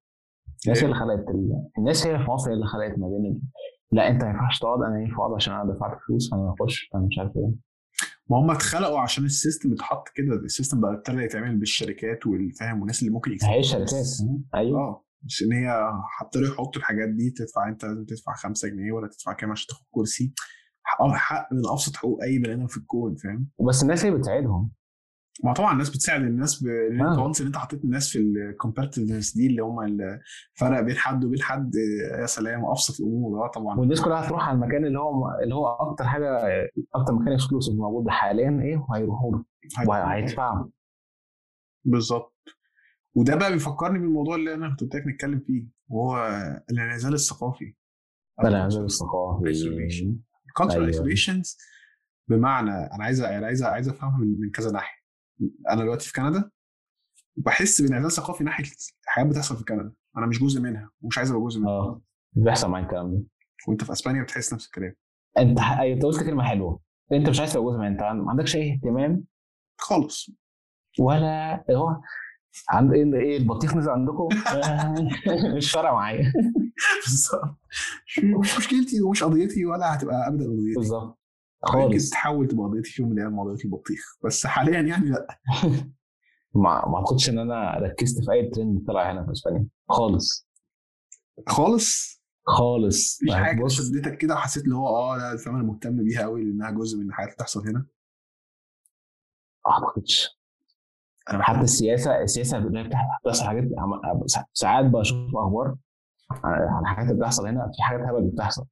الناس 0.67 0.79
هي 0.83 0.85
اللي 0.85 0.97
خلقت 0.97 1.29
ال... 1.29 1.63
الناس 1.79 2.07
هي 2.07 2.19
في 2.19 2.31
مصر 2.31 2.51
هي 2.51 2.55
اللي 2.55 2.67
خلقت 2.67 2.99
ما 2.99 3.09
بين. 3.09 3.43
لا 3.93 4.09
أنت 4.09 4.25
ما 4.25 4.31
ينفعش 4.31 4.59
تقعد 4.59 4.83
أنا 4.83 5.01
ينفع 5.01 5.17
أقعد 5.17 5.35
عشان 5.35 5.55
أنا 5.55 5.73
دفعت 5.73 5.99
فلوس 6.09 6.31
فانا 6.31 6.55
اخش 6.61 6.91
أنا 6.95 7.03
مش 7.07 7.19
عارف 7.19 7.37
إيه. 7.37 7.51
ما 8.31 8.39
هم 8.39 8.51
اتخلقوا 8.51 9.01
عشان 9.01 9.25
ال 9.25 9.32
system 9.32 9.73
اتحط 9.73 10.09
كده 10.15 10.35
ال 10.35 10.41
system 10.41 10.81
بقى 10.81 10.95
ابتدى 10.95 11.23
يتعمل 11.23 11.57
بالشركات 11.57 12.27
والفاهم 12.27 12.79
والناس 12.79 13.01
اللي 13.03 13.13
ممكن 13.13 13.31
هي 13.43 13.61
الشركات 13.61 13.91
أيوه. 14.55 14.81
آه. 14.81 15.05
مش 15.23 15.43
إن 15.43 15.53
هي 15.53 15.91
ابتدوا 16.23 16.47
يحطوا 16.49 16.81
الحاجات 16.81 17.09
دي 17.09 17.31
تدفع 17.31 17.69
أنت 17.69 17.85
لازم 17.85 18.05
تدفع 18.05 18.35
5 18.35 18.69
جنيه 18.69 18.93
ولا 18.93 19.09
تدفع 19.09 19.33
كام 19.33 19.51
عشان 19.51 19.67
تاخد 19.69 19.85
كرسي. 19.91 20.33
حق 20.83 21.07
حق 21.09 21.49
من 21.53 21.59
أبسط 21.73 21.97
حقوق 21.97 22.23
أي 22.23 22.39
بني 22.39 22.55
آدم 22.55 22.67
في 22.67 22.77
الكون 22.77 23.15
فاهم؟ 23.17 23.49
بس 23.69 23.83
الناس 23.83 24.05
هي 24.05 24.11
بتساعدهم. 24.11 24.71
ما 25.45 25.53
طبعا 25.53 25.73
الناس 25.73 25.91
بتساعد 25.91 26.21
الناس 26.21 26.65
ب... 26.65 26.67
إن 26.67 27.01
أنت 27.07 27.19
آه. 27.19 27.23
وانس 27.25 27.41
إن 27.41 27.47
أنت 27.47 27.57
حطيت 27.57 27.85
الناس 27.85 28.09
في 28.09 28.19
ال 28.19 28.26
comparativeness 28.26 29.37
دي 29.37 29.47
اللي 29.47 29.63
هم 29.63 29.81
الفرق 29.83 30.81
بين 30.81 30.97
حد 30.97 31.25
وبين 31.25 31.43
حد 31.43 31.75
يا 32.21 32.27
سلام 32.27 32.65
أبسط 32.65 33.01
الأمور. 33.01 33.45
آه 33.45 33.49
طبعا. 33.51 33.79
والناس 33.79 34.01
كلها 34.01 34.27
هتروح 34.27 34.49
على 34.49 34.55
المكان 34.57 34.85
اللي 34.85 34.99
هو 34.99 35.31
اللي 35.43 35.55
هو 35.55 35.67
أكتر 35.69 36.05
حاجة 36.05 36.39
أكتر 36.95 37.13
مكان 37.15 37.33
اكسكلوسيف 37.33 37.75
موجود 37.75 38.09
حاليا 38.09 38.61
إيه؟ 38.63 38.87
وهيروحوا 38.89 39.33
له. 39.33 39.45
وهيدفعوا. 39.89 40.69
بالظبط. 41.85 42.35
وده 43.15 43.35
بقى 43.37 43.53
بيفكرني 43.53 43.99
بالموضوع 43.99 44.35
اللي 44.37 44.55
أنا 44.55 44.69
كنت 44.71 44.81
قلت 44.81 44.95
لك 44.95 45.07
نتكلم 45.07 45.41
فيه 45.47 45.67
وهو 45.89 46.17
الانعزال 46.71 47.15
الثقافي. 47.15 47.75
الانعزال 48.41 48.85
الثقافي. 48.85 49.49
أيوة. 49.49 50.93
isolations. 50.93 51.57
بمعنى 52.29 52.71
أنا 52.71 53.05
عايز 53.05 53.21
أنا 53.21 53.47
عايز 53.47 53.63
عايز 53.63 53.89
أفهمها 53.89 54.19
من 54.19 54.41
من 54.41 54.51
كذا 54.51 54.71
ناحية. 54.71 55.04
أنا 55.71 55.83
دلوقتي 55.83 56.07
في 56.07 56.13
كندا 56.13 56.51
وبحس 57.37 57.83
بانعزال 57.83 58.13
ثقافي 58.13 58.45
ناحية 58.45 58.65
حاجات 59.07 59.31
بتحصل 59.31 59.57
في 59.57 59.65
كندا. 59.65 59.93
أنا 60.17 60.27
مش 60.27 60.39
جزء 60.43 60.61
منها 60.61 60.91
ومش 61.03 61.19
عايز 61.19 61.31
أبقى 61.31 61.43
جزء 61.45 61.61
منها. 61.61 61.71
آه. 61.71 62.01
بيحصل 62.33 62.71
معاك 62.71 62.85
الكلام 62.85 63.15
ده. 63.15 63.23
وأنت 63.69 63.85
في 63.85 63.93
أسبانيا 63.93 64.23
بتحس 64.23 64.53
نفس 64.55 64.67
الكلام. 64.67 64.95
أنت 65.39 65.61
ح- 65.61 65.79
أيوة، 65.81 65.95
أنت 65.95 66.03
قلت 66.05 66.23
كلمة 66.23 66.43
حلوة. 66.45 66.81
أنت 67.13 67.29
مش 67.29 67.41
عايز 67.41 67.53
تبقى 67.53 67.65
جزء 67.67 67.77
منها. 67.79 67.89
أنت 67.89 68.01
ما 68.23 68.31
عندكش 68.31 68.57
أي 68.57 68.73
اهتمام؟ 68.75 69.25
خالص. 69.81 70.31
ولا 71.01 71.65
هو 71.71 72.01
عند 72.71 72.93
إيه 72.93 73.15
إيه 73.15 73.37
البطيخ 73.37 73.77
نزل 73.77 73.91
عندكم؟ 73.91 74.29
مش 75.57 75.73
فارقة 75.73 75.93
معايا. 75.93 76.33
بالظبط. 77.07 77.57
مش 78.41 78.57
مشكلتي 78.59 79.03
ومش 79.03 79.23
قضيتي 79.25 79.67
ولا 79.67 79.95
هتبقى 79.95 80.29
ابدا 80.29 80.45
قضيتي. 80.45 80.75
بالظبط. 80.77 81.19
خالص. 81.65 82.11
تحاول 82.11 82.49
تبقى 82.49 82.65
قضيتي 82.67 82.91
في 82.91 83.03
يوم 83.03 83.11
من 83.11 83.19
الأيام 83.19 83.41
قضيه 83.41 83.65
البطيخ 83.65 84.17
بس 84.25 84.47
حاليا 84.47 84.81
يعني 84.81 85.11
لأ. 85.11 85.27
ما 86.55 86.89
ما 86.89 86.97
أعتقدش 86.97 87.29
إن 87.29 87.39
أنا 87.39 87.79
ركزت 87.79 88.25
في 88.25 88.33
أي 88.33 88.51
ترند 88.51 88.85
طلع 88.89 89.13
هنا 89.13 89.27
في 89.27 89.33
إسبانيا. 89.33 89.67
خالص. 89.89 90.49
خالص؟ 91.49 92.23
خالص. 92.47 93.19
مفيش 93.23 93.35
حاجة 93.35 93.67
شدتك 93.69 94.19
كده 94.19 94.35
وحسيت 94.35 94.65
اللي 94.65 94.75
هو 94.77 94.89
آه 94.89 95.17
لا 95.17 95.33
الفيلم 95.33 95.57
أنا 95.57 95.65
مهتم 95.65 96.05
بيها 96.05 96.23
قوي 96.23 96.45
لأنها 96.45 96.71
جزء 96.71 96.99
من 96.99 97.09
الحاجات 97.09 97.29
اللي 97.29 97.37
بتحصل 97.37 97.69
هنا. 97.69 97.87
ما 99.67 99.73
أعتقدش. 99.73 100.41
أنا 101.31 101.43
حتى 101.43 101.61
السياسة 101.61 102.23
السياسة 102.23 102.59
بتحصل 103.25 103.45
حاجات 103.45 103.65
ساعات 104.53 104.85
بشوف 104.85 105.37
أخبار 105.37 105.77
عن 106.45 106.83
الحاجات 106.83 107.11
اللي 107.11 107.21
بتحصل 107.21 107.47
هنا 107.47 107.71
في 107.77 107.83
حاجات 107.83 108.01
هبل 108.09 108.31
بتحصل. 108.31 108.67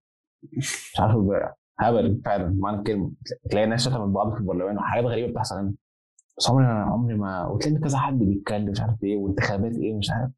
مش 0.59 0.93
عارف 0.99 1.17
بقى. 1.17 1.59
هبل 1.83 2.21
فعلا 2.25 2.55
معنى 2.59 2.79
الكلمة 2.79 3.13
تلاقي 3.51 3.67
ناس 3.67 3.81
شتمت 3.85 4.09
بعض 4.15 4.35
في 4.35 4.41
البرلمان 4.41 4.77
وحاجات 4.79 5.05
غريبة 5.05 5.33
بتحصل 5.33 5.57
هنا 5.59 5.75
بس 6.39 6.51
عمري 6.51 6.67
عمري 6.67 7.15
ما 7.15 7.47
وتلاقي 7.47 7.81
كذا 7.81 7.99
حد 7.99 8.19
بيتكلم 8.19 8.71
مش 8.71 8.81
عارف 8.81 9.03
إيه 9.05 9.17
وانتخابات 9.17 9.77
إيه 9.77 9.99
مش 9.99 10.11
عارف 10.11 10.31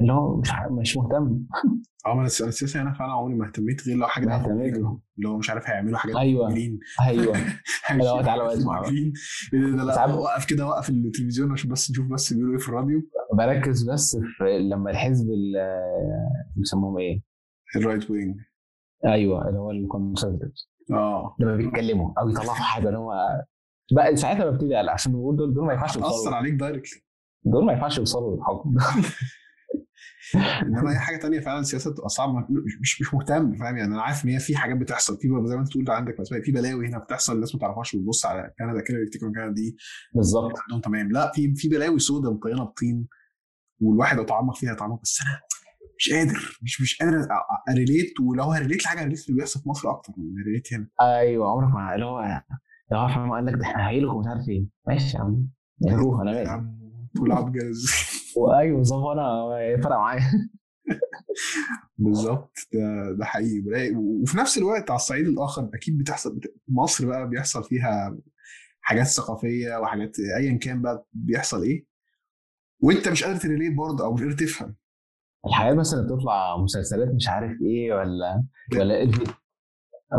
اللي 0.00 0.12
هو 0.12 0.36
مش 0.36 0.52
عارف 0.52 0.72
مش 0.72 0.96
مهتم 0.96 1.40
آه 2.06 2.08
ما 2.14 2.20
أنا 2.20 2.26
السياسة 2.26 2.82
هنا 2.82 2.92
فعلا 2.92 3.12
عمري 3.12 3.34
ما 3.34 3.46
اهتميت 3.46 3.88
غير 3.88 3.96
لو 3.96 4.06
حاجة. 4.06 4.46
اللي 5.16 5.28
هو 5.28 5.36
مش 5.36 5.50
عارف 5.50 5.68
هيعملوا 5.70 5.98
حاجات 5.98 6.16
أيوة. 6.16 6.46
مؤمنين. 6.48 6.78
أيوه 7.02 7.36
لا، 7.98 8.22
تعالى 8.22 8.44
بقى. 8.44 8.56
مؤمنين. 8.56 9.12
إيه 9.54 9.94
ساعات- 9.94 10.10
وقف 10.14 10.44
كده 10.46 10.66
وقف 10.66 10.90
التلفزيون 10.90 11.52
عشان 11.52 11.70
بس 11.70 11.90
نشوف 11.90 12.06
بس 12.06 12.32
بيقولوا 12.32 12.52
إيه 12.54 12.58
في 12.60 12.68
الراديو 12.68 13.02
بركز 13.34 13.90
بس 13.90 14.16
في 14.38 14.58
لما 14.58 14.90
الحزب 14.90 15.30
ال- 15.30 15.68
بيسموهم 16.56 16.98
إيه؟ 16.98 17.22
ال 17.76 17.82
right 17.82 18.10
wing 18.10 18.36
أيوه 19.06 19.48
اللي 19.48 19.58
هو 19.58 19.70
ال 19.70 19.77
conservatives 19.77 20.70
آه. 20.92 21.36
لما 21.40 21.56
بيتكلموا 21.56 22.12
أو 22.18 22.28
يطلعوا 22.28 22.54
حاجة 22.54 22.88
اللي 22.88 22.98
هو 22.98 23.14
بقى 23.92 24.16
ساعتها 24.16 24.50
ببتدي 24.50 24.76
أقلق 24.76 24.92
عشان 24.92 25.12
بقول 25.12 25.36
دول 25.36 25.54
دول 25.54 25.66
ما 25.66 25.72
ينفعش 25.72 25.96
يوصلوا. 25.96 26.34
عليك 26.34 26.54
directly 26.54 27.02
دول 27.44 27.64
ما 27.64 27.72
ينفعش 27.72 27.98
يوصلوا 27.98 28.36
للحكم. 28.36 28.76
إنما 30.62 30.90
أي 30.90 30.98
حاجة 30.98 31.16
تانية 31.16 31.40
فعلا 31.40 31.60
السياسة 31.60 31.90
بتبقى 31.90 32.08
صعبة 32.08 32.46
مش 32.82 33.00
مش, 33.00 33.14
مهتم 33.14 33.54
فاهم؟ 33.54 33.76
يعني 33.76 33.94
أنا 33.94 34.02
عارف 34.02 34.24
إن 34.24 34.30
هي 34.30 34.38
في 34.38 34.56
حاجات 34.56 34.76
بتحصل 34.76 35.16
في 35.16 35.28
زي 35.44 35.54
ما 35.54 35.60
أنت 35.60 35.68
تقول 35.68 35.90
عندك 35.90 36.20
مثلا 36.20 36.42
في 36.42 36.52
بلاوي 36.52 36.88
هنا 36.88 36.98
بتحصل 36.98 37.34
الناس 37.34 37.54
ما 37.54 37.60
تعرفهاش 37.60 37.94
وتبص 37.94 38.26
على 38.26 38.50
كندا 38.58 38.80
كده 38.80 38.98
يفتكروا 38.98 39.30
إن 39.30 39.34
كندا 39.34 39.52
دي 39.52 39.76
بالظبط. 40.14 40.52
عندهم 40.58 40.80
تمام. 40.80 41.12
لا 41.12 41.32
في 41.34 41.54
في 41.54 41.68
بلاوي 41.68 41.98
سودة 41.98 42.32
مطينة 42.32 42.64
بطين 42.64 43.06
والواحد 43.80 44.16
لو 44.16 44.24
تعمق 44.24 44.56
فيها 44.56 44.72
يتعمق 44.72 45.00
بس 45.02 45.20
أنا 45.22 45.40
مش 46.04 46.12
قادر 46.12 46.58
مش 46.62 46.80
مش 46.80 46.98
قادر 46.98 47.28
اريليت 47.70 48.20
ولو 48.20 48.44
هريليت 48.44 48.84
لحاجة 48.84 49.00
هريليت 49.00 49.26
اللي 49.28 49.36
بيحصل 49.36 49.60
في 49.60 49.68
مصر 49.68 49.90
أكتر 49.90 50.12
من 50.16 50.42
هريليت 50.42 50.74
هنا. 50.74 50.88
أيوه 51.00 51.50
عمرك 51.50 51.74
ما 51.74 51.94
اللي 51.94 52.06
هو 52.06 52.42
لو 52.92 52.98
هو 52.98 53.34
قال 53.34 53.46
لك 53.46 53.54
ده 53.54 53.62
إحنا 53.62 53.88
هيلكم 53.88 54.18
مش 54.18 54.26
عارف 54.26 54.48
إيه. 54.48 54.66
ماشي 54.88 55.16
يا 55.16 55.22
عم 55.22 55.48
روح 55.88 56.20
أنا 56.20 56.32
مالي 56.32 56.48
عم 56.48 56.78
ولعب 57.20 57.52
جاز 57.52 57.86
وايوه 58.36 58.76
بالظبط 58.78 59.06
أنا 59.06 59.82
فرق 59.82 59.96
معايا. 59.96 60.20
بالظبط 61.98 62.58
ده 62.72 63.12
ده 63.18 63.24
حقيقي. 63.24 63.60
بلاقي 63.60 63.94
وفي 63.96 64.38
نفس 64.38 64.58
الوقت 64.58 64.90
على 64.90 64.96
الصعيد 64.96 65.26
الآخر 65.26 65.70
أكيد 65.74 65.98
بتحصل 65.98 66.36
بت... 66.36 66.54
مصر 66.68 67.06
بقى 67.06 67.28
بيحصل 67.28 67.64
فيها 67.64 68.18
حاجات 68.80 69.06
ثقافية 69.06 69.76
وحاجات 69.76 70.16
ايا 70.36 70.58
كان 70.58 70.82
بقى 70.82 71.06
بيحصل 71.12 71.62
إيه. 71.62 71.86
وأنت 72.80 73.08
مش 73.08 73.24
قادر 73.24 73.40
ت 73.40 73.45
relate 73.45 73.74
برضه 73.74 74.04
أو 74.04 74.14
مش 74.14 74.20
قادر 74.22 74.32
تفهم. 74.36 74.76
الحاجات 75.46 75.76
مثلا 75.76 76.00
اللي 76.00 76.14
بتطلع 76.14 76.56
مسلسلات 76.56 77.08
مش 77.14 77.28
عارف 77.28 77.52
إيه 77.62 77.94
ولا 77.94 78.44
ولا 78.76 78.94
إيه؟ 78.94 79.10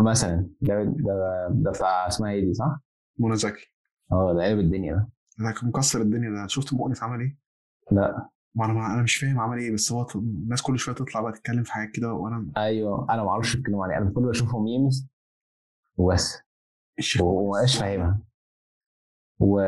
مثلا 0.03 0.49
ده 0.61 0.83
ده 0.83 1.47
ده 1.51 1.71
بتاع 1.71 2.07
اسمها 2.07 2.31
إيه 2.31 2.45
دي 2.45 2.53
صح؟ 2.53 2.79
منى 3.19 3.35
زكي. 3.35 3.73
آه 4.11 4.33
ده 4.33 4.43
قلب 4.45 4.59
الدنيا 4.59 4.93
ده. 4.93 5.09
ده 5.37 5.53
مكسر 5.67 6.01
الدنيا 6.01 6.29
ده. 6.29 6.47
شفت 6.47 6.73
مؤنس 6.73 7.03
عمل 7.03 7.19
إيه؟ 7.19 7.37
لا. 7.91 8.29
ما 8.55 8.65
أنا 8.65 8.93
أنا 8.93 9.01
مش 9.03 9.15
فاهم 9.15 9.39
عمل 9.39 9.57
إيه 9.57 9.73
بس 9.73 9.91
هو 9.91 10.07
الناس 10.15 10.61
كل 10.61 10.79
شوية 10.79 10.95
تطلع 10.95 11.21
بقى 11.21 11.31
تتكلم 11.31 11.63
في 11.63 11.71
حاجات 11.71 11.91
كده 11.95 12.13
وأنا 12.13 12.51
أيوه. 12.57 13.07
أنا 13.09 13.23
ما 13.23 13.29
أعرفش 13.29 13.55
اتكلم 13.55 13.81
عليه 13.81 13.97
أنا 13.97 14.11
كل 14.15 14.21
ما 14.21 14.31
اشوفه 14.31 14.59
memes 14.59 15.07
وبس. 15.97 16.37
ومبقاش 17.21 17.77
فاهمها. 17.79 18.19
و 19.39 19.59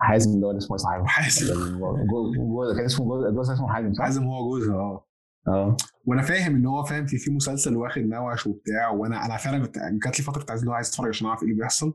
حازم 0.00 0.40
ده 0.40 0.46
ولا 0.46 0.58
اسمه 0.58 0.76
صحيح؟ 0.76 1.04
حازم. 1.06 1.54
كان 2.76 2.84
اسمه 2.84 3.30
جوز 3.30 3.50
اسمه 3.50 3.68
حازم 3.68 3.92
صح؟ 3.92 4.04
حازم 4.04 4.24
هو 4.24 4.50
جوزها 4.50 4.74
آه. 4.74 5.06
آه. 5.48 5.76
وأنا 6.06 6.22
فاهم 6.22 6.54
ان 6.54 6.66
هو 6.66 6.84
فاهم 6.84 7.06
في 7.06 7.18
في 7.18 7.30
مسلسل 7.30 7.76
واخد 7.76 8.02
نوش 8.02 8.46
وبتاع 8.46 8.90
وأنا 8.90 9.26
أنا 9.26 9.36
فعلا 9.36 9.66
كنت 9.66 9.78
جات 10.04 10.18
لي 10.18 10.24
فترة 10.24 10.40
كنت 10.40 10.50
عايز 10.50 10.60
اللي 10.60 10.70
هو 10.70 10.74
عايز 10.74 10.88
اتفرج 10.88 11.08
عشان 11.08 11.26
اعرف 11.26 11.42
إيه 11.42 11.48
اللي 11.48 11.60
بيحصل. 11.60 11.92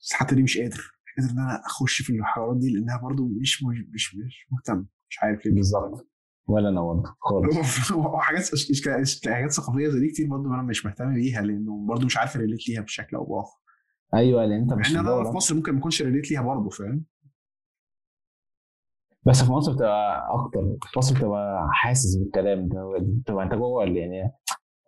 بس 0.00 0.12
حتى 0.12 0.34
دي 0.34 0.42
مش 0.42 0.58
قادر 0.58 0.92
مش 1.06 1.24
قادر 1.24 1.32
ان 1.32 1.38
أنا 1.38 1.62
اخش 1.66 2.02
في 2.02 2.12
الحوارات 2.12 2.56
دي 2.56 2.70
لانها 2.74 3.00
برضو 3.02 3.28
مش 3.28 3.62
مش 3.62 3.84
مش, 3.94 4.14
مش 4.14 4.46
مهتم 4.50 4.86
مش 5.10 5.18
عارف 5.22 5.46
ليه. 5.46 5.54
بالظبط. 5.54 6.06
ولا 6.46 6.68
أنا 6.68 6.82
برضه 6.82 7.14
خالص. 7.20 7.90
وحاجات 7.92 8.50
حاجات 9.26 9.50
ثقافية 9.50 9.88
زي 9.88 10.00
دي 10.00 10.08
كتير 10.08 10.28
برضو 10.28 10.48
أنا 10.54 10.62
مش 10.62 10.86
مهتم 10.86 11.14
بيها 11.14 11.42
لأنه 11.42 11.86
برضو 11.86 12.06
مش 12.06 12.16
عارف 12.16 12.36
ريليت 12.36 12.68
ليها 12.68 12.80
بشكل 12.80 13.16
أو 13.16 13.24
بآخر. 13.24 13.59
أيوه 14.14 14.44
لأن 14.44 14.60
أنت 14.60 14.72
مش 14.72 14.90
أنا 14.90 15.00
الجو 15.00 15.30
في. 15.30 15.36
مصر 15.36 15.54
ممكن 15.54 15.72
ما 15.72 15.78
أكونش 15.78 16.02
ريليت 16.02 16.30
ليها 16.30 16.42
برضو 16.42 16.68
فاهم؟ 16.70 17.04
بس 19.26 19.42
في 19.42 19.52
مصر 19.52 19.72
بتبقى 19.72 20.26
أكتر 20.30 20.60
في 20.92 20.98
مصر 20.98 21.14
بتبقى 21.14 21.68
حاسس 21.72 22.16
بالكلام 22.16 22.68
ده 22.68 22.98
بتبقى 23.00 23.44
أنت 23.44 23.54
جوه 23.54 23.84
يعني 23.84 24.32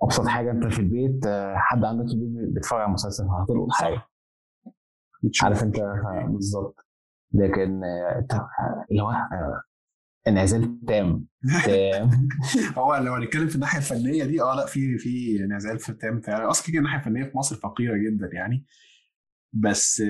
أبسط 0.03 0.27
حاجة 0.27 0.51
أنت 0.51 0.67
في 0.67 0.79
البيت 0.79 1.27
آه، 1.27 1.55
حد 1.57 1.85
عندك 1.85 2.07
في 2.07 2.13
البيت 2.15 2.55
بيتفرج 2.55 2.81
على 2.81 2.93
مسلسل 2.93 3.25
هتلقط 3.25 3.69
حاجة. 3.73 4.03
عارف 5.43 5.63
أنت 5.63 5.77
بالظبط. 6.29 6.87
لكن 7.35 7.85
آه، 7.85 8.27
اللي 8.91 9.03
هو 9.03 9.11
آه، 9.11 9.63
انعزال 10.29 10.81
تام 10.87 11.27
تام. 11.65 12.11
هو 12.79 12.97
لو 12.97 13.15
هنتكلم 13.15 13.49
في 13.49 13.55
الناحية 13.55 13.79
الفنية 13.79 14.25
دي 14.25 14.43
آه 14.43 14.55
لأ 14.55 14.67
في 14.67 14.99
في 14.99 15.39
نزال 15.39 15.79
في 15.79 15.89
التام 15.89 16.21
فعلا. 16.21 16.51
أصلا 16.51 16.67
كده 16.73 16.79
الناحية 16.79 16.99
الفنية 16.99 17.25
في 17.25 17.37
مصر 17.39 17.57
فقيرة 17.57 17.97
جدا 17.97 18.31
يعني. 18.33 18.65
بس 19.53 20.01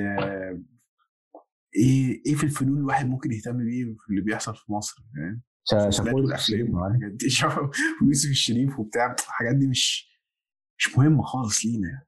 إيه 1.77 2.23
إيه 2.27 2.35
في 2.35 2.45
الفنون 2.45 2.79
الواحد 2.79 3.07
ممكن 3.09 3.33
يهتم 3.33 3.57
بيه 3.65 3.85
في 3.85 4.11
اللي 4.11 4.21
بيحصل 4.21 4.57
في 4.57 4.73
مصر 4.73 5.03
فاهم؟ 5.15 5.43
شا- 5.65 5.77
المسلسلات 5.83 6.07
شافوه 6.07 6.21
والافلام 6.23 6.75
والحاجات 6.75 7.13
دي 7.13 7.27
ويوسف 8.03 8.31
الشريف 8.31 8.79
وبتاع 8.79 9.13
الحاجات 9.19 9.57
دي 9.57 9.67
مش 9.67 10.13
مش 10.79 10.99
مهمة 10.99 11.23
خالص 11.23 11.65
لينا 11.67 12.03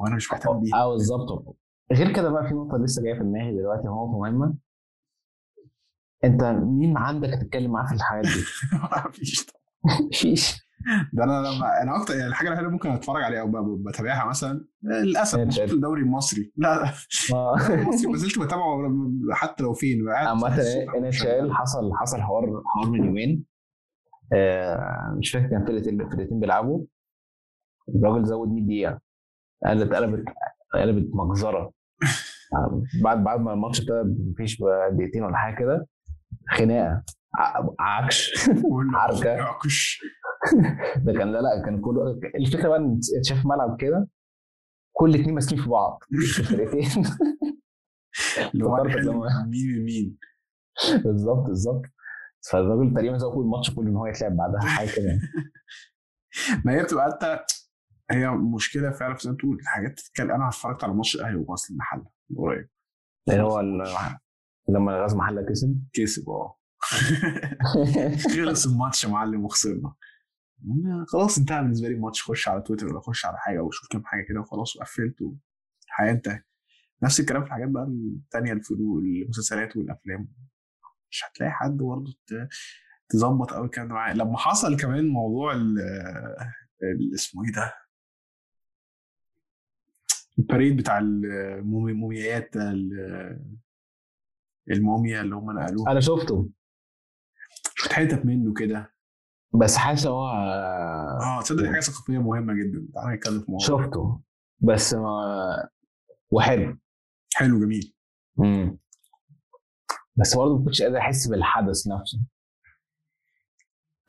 أو 0.00 0.06
أنا 0.06 0.16
مش 0.16 0.32
مهتم 0.32 0.60
بيها. 0.60 0.74
آه 0.76 0.92
بالظبط. 0.92 1.56
غير 1.92 2.12
كده 2.12 2.30
بقى 2.30 2.48
في 2.48 2.54
نقطة 2.54 2.78
لسه 2.84 3.02
جاية 3.02 3.14
في 3.14 3.20
دماغي 3.20 3.52
دلوقتي 3.56 3.82
نقطه 3.88 4.18
مهمة. 4.18 4.54
أنت 6.24 6.42
مين 6.62 6.96
عندك 6.96 7.28
تتكلم 7.42 7.70
معاه 7.72 7.86
في 7.88 7.94
الحاجات 7.94 8.24
دي؟ 8.26 8.44
مفيش 9.08 9.46
مفيش. 10.12 10.69
ده 11.12 11.24
أنا 11.24 11.32
لما 11.48 11.82
أنا 11.82 11.96
أكتر 12.02 12.14
يعني 12.14 12.26
الحاجة 12.28 12.46
الوحيدة 12.48 12.66
اللي 12.66 12.72
ممكن 12.76 12.90
اتفرج 12.90 13.22
عليها 13.22 13.40
أو 13.40 13.76
بتابعها 13.76 14.28
مثلا 14.28 14.64
للأسف 14.82 15.38
إيه 15.38 15.44
مش 15.44 15.56
تاني؟ 15.56 15.72
الدوري 15.72 16.02
المصري 16.02 16.52
لا 16.56 16.74
لا 16.82 16.92
آه. 17.36 17.56
المصري 17.74 18.10
ما 18.10 18.16
زلت 18.16 18.38
بتابعه 18.38 18.78
حتى 19.32 19.62
لو 19.62 19.72
فين 19.72 20.08
عامة 20.08 20.58
الصبح 20.58 20.94
إن 20.94 21.04
اتش. 21.04 21.26
إل 21.26 21.52
حصل 21.54 21.90
حصل 21.94 22.20
حوار 22.22 22.62
حوار 22.74 22.90
من 22.90 23.04
يومين 23.04 23.44
آه 24.32 25.14
مش 25.18 25.30
فاكر 25.30 25.46
كان 25.48 25.64
فرقتين 26.10 26.40
بيلعبوا 26.40 26.84
الراجل 27.94 28.24
زود 28.24 28.48
100 28.48 28.64
دقيقة 28.64 29.00
قلبت 29.66 29.94
قلبت 29.94 30.24
قلبت 30.74 31.10
مجزرة 31.14 31.72
آه، 32.54 32.82
بعد 33.02 33.24
بعد 33.24 33.40
ما 33.40 33.52
الماتش 33.52 33.80
ابتدى 33.80 34.30
مفيش 34.30 34.62
دقيقتين 34.92 35.22
ولا 35.24 35.36
حاجة 35.36 35.54
كده 35.58 35.86
خناقة 36.48 37.02
ع- 37.34 37.66
عكش. 37.80 38.48
يعكش 39.24 40.00
ده 41.04 41.12
كان 41.12 41.32
لا 41.32 41.38
لا 41.38 41.62
كان 41.64 41.80
كله 41.80 42.20
الفكرة 42.34 42.68
بقى 42.68 42.78
إن 42.78 43.00
شايف 43.22 43.46
ملعب 43.46 43.76
كده 43.80 44.08
كل 44.92 45.14
اتنين 45.14 45.34
ماسكين 45.34 45.58
في 45.62 45.68
بعض. 45.68 46.00
الفرقتين. 46.12 47.04
فكرت 48.52 48.96
لما- 49.04 49.46
مين 49.48 49.84
مين. 49.84 50.18
بالظبط 51.04 51.46
بالظبط. 51.46 51.82
فالراجل 52.50 52.94
تقريبا 52.94 53.18
زود 53.18 53.38
الماتش 53.44 53.74
كله 53.74 53.88
إن 53.88 53.96
هو 53.96 54.06
يتلعب 54.06 54.36
بعدها 54.36 54.60
حاجة 54.60 54.88
كده 54.96 55.20
ما 56.64 56.72
هي 56.74 56.82
بتبقى 56.82 57.06
انت 57.06 57.44
هي 58.10 58.28
مشكلة 58.30 58.90
فعلا 58.90 59.14
في 59.14 59.22
تقول 59.36 59.58
الحاجات 59.60 59.98
تتكلم. 60.00 60.30
أنا 60.30 60.48
اتفرجت 60.48 60.84
على 60.84 60.92
ماتش 60.94 61.16
الأهلي 61.16 61.36
وغزل 61.36 61.74
المحله 61.74 62.04
قريب. 62.38 62.68
اللي 63.30 63.42
هو 63.42 63.60
لما 64.68 65.02
غاز 65.02 65.14
محله 65.14 65.42
كسب. 65.48 65.82
كسب 65.92 66.28
آه. 66.30 66.56
خلص 68.36 68.66
الماتش 68.66 69.04
يا 69.04 69.08
معلم 69.08 69.44
وخسرنا. 69.44 69.92
خلاص 71.08 71.38
انتهى 71.38 71.62
بالنسبة 71.62 71.88
لي 71.88 71.94
الماتش. 71.94 72.22
خش 72.22 72.48
على 72.48 72.62
تويتر 72.62 72.86
ولا 72.86 73.00
خش 73.00 73.26
على 73.26 73.38
حاجة 73.38 73.60
وشوف 73.60 73.88
كام 73.90 74.04
حاجة 74.04 74.22
كده 74.28 74.40
وخلاص 74.40 74.76
وقفلت 74.76 75.16
والحياة 75.22 76.10
انتهت 76.12 76.46
نفس 77.02 77.20
الكلام 77.20 77.42
في 77.42 77.46
الحاجات 77.48 77.68
بقى 77.68 77.84
التانية 77.84 78.52
الفنون 78.52 79.04
المسلسلات 79.04 79.76
والأفلام. 79.76 80.28
مش 81.10 81.24
هتلاقي 81.24 81.52
حد 81.52 81.76
برضه 81.76 82.12
تظبط 83.08 83.52
قوي 83.52 83.68
ده 83.68 83.92
معاه 83.92 84.14
لما 84.14 84.36
حصل 84.38 84.76
كمان 84.76 85.08
موضوع 85.08 85.52
ال 85.52 85.78
اسمه 87.14 87.44
إيه 87.44 87.52
ده؟ 87.52 87.74
الباريد 90.38 90.76
بتاع 90.76 90.98
المومياوات 90.98 92.50
ده 92.54 92.70
ال- 92.70 93.54
الموميا 94.70 95.20
اللي 95.20 95.34
هم 95.34 95.50
نقلوها. 95.50 95.92
أنا 95.92 96.00
شفته. 96.00 96.50
شفت 97.74 97.92
حتت 97.92 98.24
منه 98.26 98.54
كده. 98.54 98.92
بس 99.54 99.76
حاسس 99.76 100.06
هو 100.06 100.26
آه 100.26 101.40
تصدق 101.42 101.66
حاجة 101.66 101.80
ثقافية 101.80 102.18
مهمة 102.18 102.54
جدا. 102.54 102.88
تعالى 102.94 103.16
نتكلم 103.16 103.40
في 103.40 103.44
الموضوع 103.46 103.66
شفته. 103.66 104.20
بس 104.60 104.94
ما 104.94 105.68
وحلو. 106.30 106.78
حلو 107.34 107.60
جميل. 107.60 107.94
امم 108.40 108.78
بس 110.16 110.36
برضه 110.36 110.58
ما 110.58 110.64
كنتش 110.64 110.82
قادر 110.82 110.98
أحس 110.98 111.26
بالحدث 111.26 111.88
نفسه. 111.88 112.20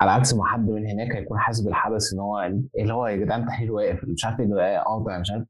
على 0.02 0.12
عكس 0.12 0.34
ما 0.34 0.46
حد 0.46 0.70
من 0.70 0.88
هناك 0.88 1.16
هيكون 1.16 1.40
حاسس 1.40 1.60
بالحدث 1.62 2.14
إن 2.14 2.20
هو 2.20 2.40
اللي 2.80 2.94
هو 2.94 3.08
يا 3.08 3.16
جدعان 3.16 3.46
تحليل 3.46 3.72
واقف. 3.72 4.04
مش 4.04 4.26
عارف 4.26 4.40
إيه 4.40 4.46
ده 4.46 4.82
قاطع 4.84 5.20
مش 5.20 5.32
عارف. 5.32 5.48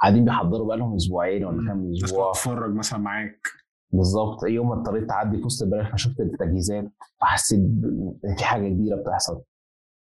قاعدين 0.00 0.24
بيحضروا 0.24 0.66
بقالهم 0.66 0.96
أسبوعين 0.96 1.44
ولا 1.44 1.68
كام 1.68 1.92
أسبوع. 2.04 2.32
تتفرج 2.32 2.74
مثلا 2.74 2.98
معاك. 2.98 3.46
بالظبط. 3.92 4.44
يوم 4.44 4.68
ما 4.68 4.74
اضطريت 4.74 5.08
تعدي 5.08 5.38
في 5.38 5.44
وسط 5.44 5.62
البلد 5.62 5.92
فشفت 5.92 6.20
التجهيزات 6.20 6.92
فحسيت 7.20 7.60
ان 7.60 8.36
في 8.38 8.44
حاجة 8.44 8.68
كبيرة 8.68 8.96
بتحصل. 8.96 9.42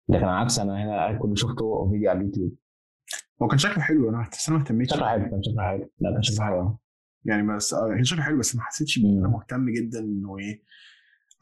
لكن 0.09 0.25
عكس 0.25 0.59
أنا 0.59 0.83
هنا 0.83 1.17
كله 1.17 1.35
شفته 1.35 1.89
فيديو 1.91 2.09
على 2.09 2.19
اليوتيوب. 2.19 2.55
هو 3.41 3.47
كان 3.47 3.57
شكله 3.57 3.79
حلو. 3.83 4.09
أنا 4.09 4.29
بس 4.31 4.49
أنا 4.49 4.57
ما 4.57 4.63
اهتمتش 4.63 4.93
شكله 4.93 5.09
حلو 5.09 5.29
كان 5.29 5.43
شكله 5.43 5.63
حلو. 5.63 5.89
لا 5.99 6.13
كان 6.13 6.21
شكله 6.21 6.45
حلو. 6.45 6.79
يعني 7.25 7.55
بس 7.55 7.73
آه، 7.73 7.87
كان 7.87 8.03
شكله 8.03 8.23
حلو 8.23 8.39
بس 8.39 8.55
ما 8.55 8.61
حسيتش 8.61 8.99
بيه. 8.99 9.19
أنا 9.19 9.27
مهتم 9.27 9.69
جدا 9.69 9.99
إنه 9.99 10.37
إيه 10.39 10.63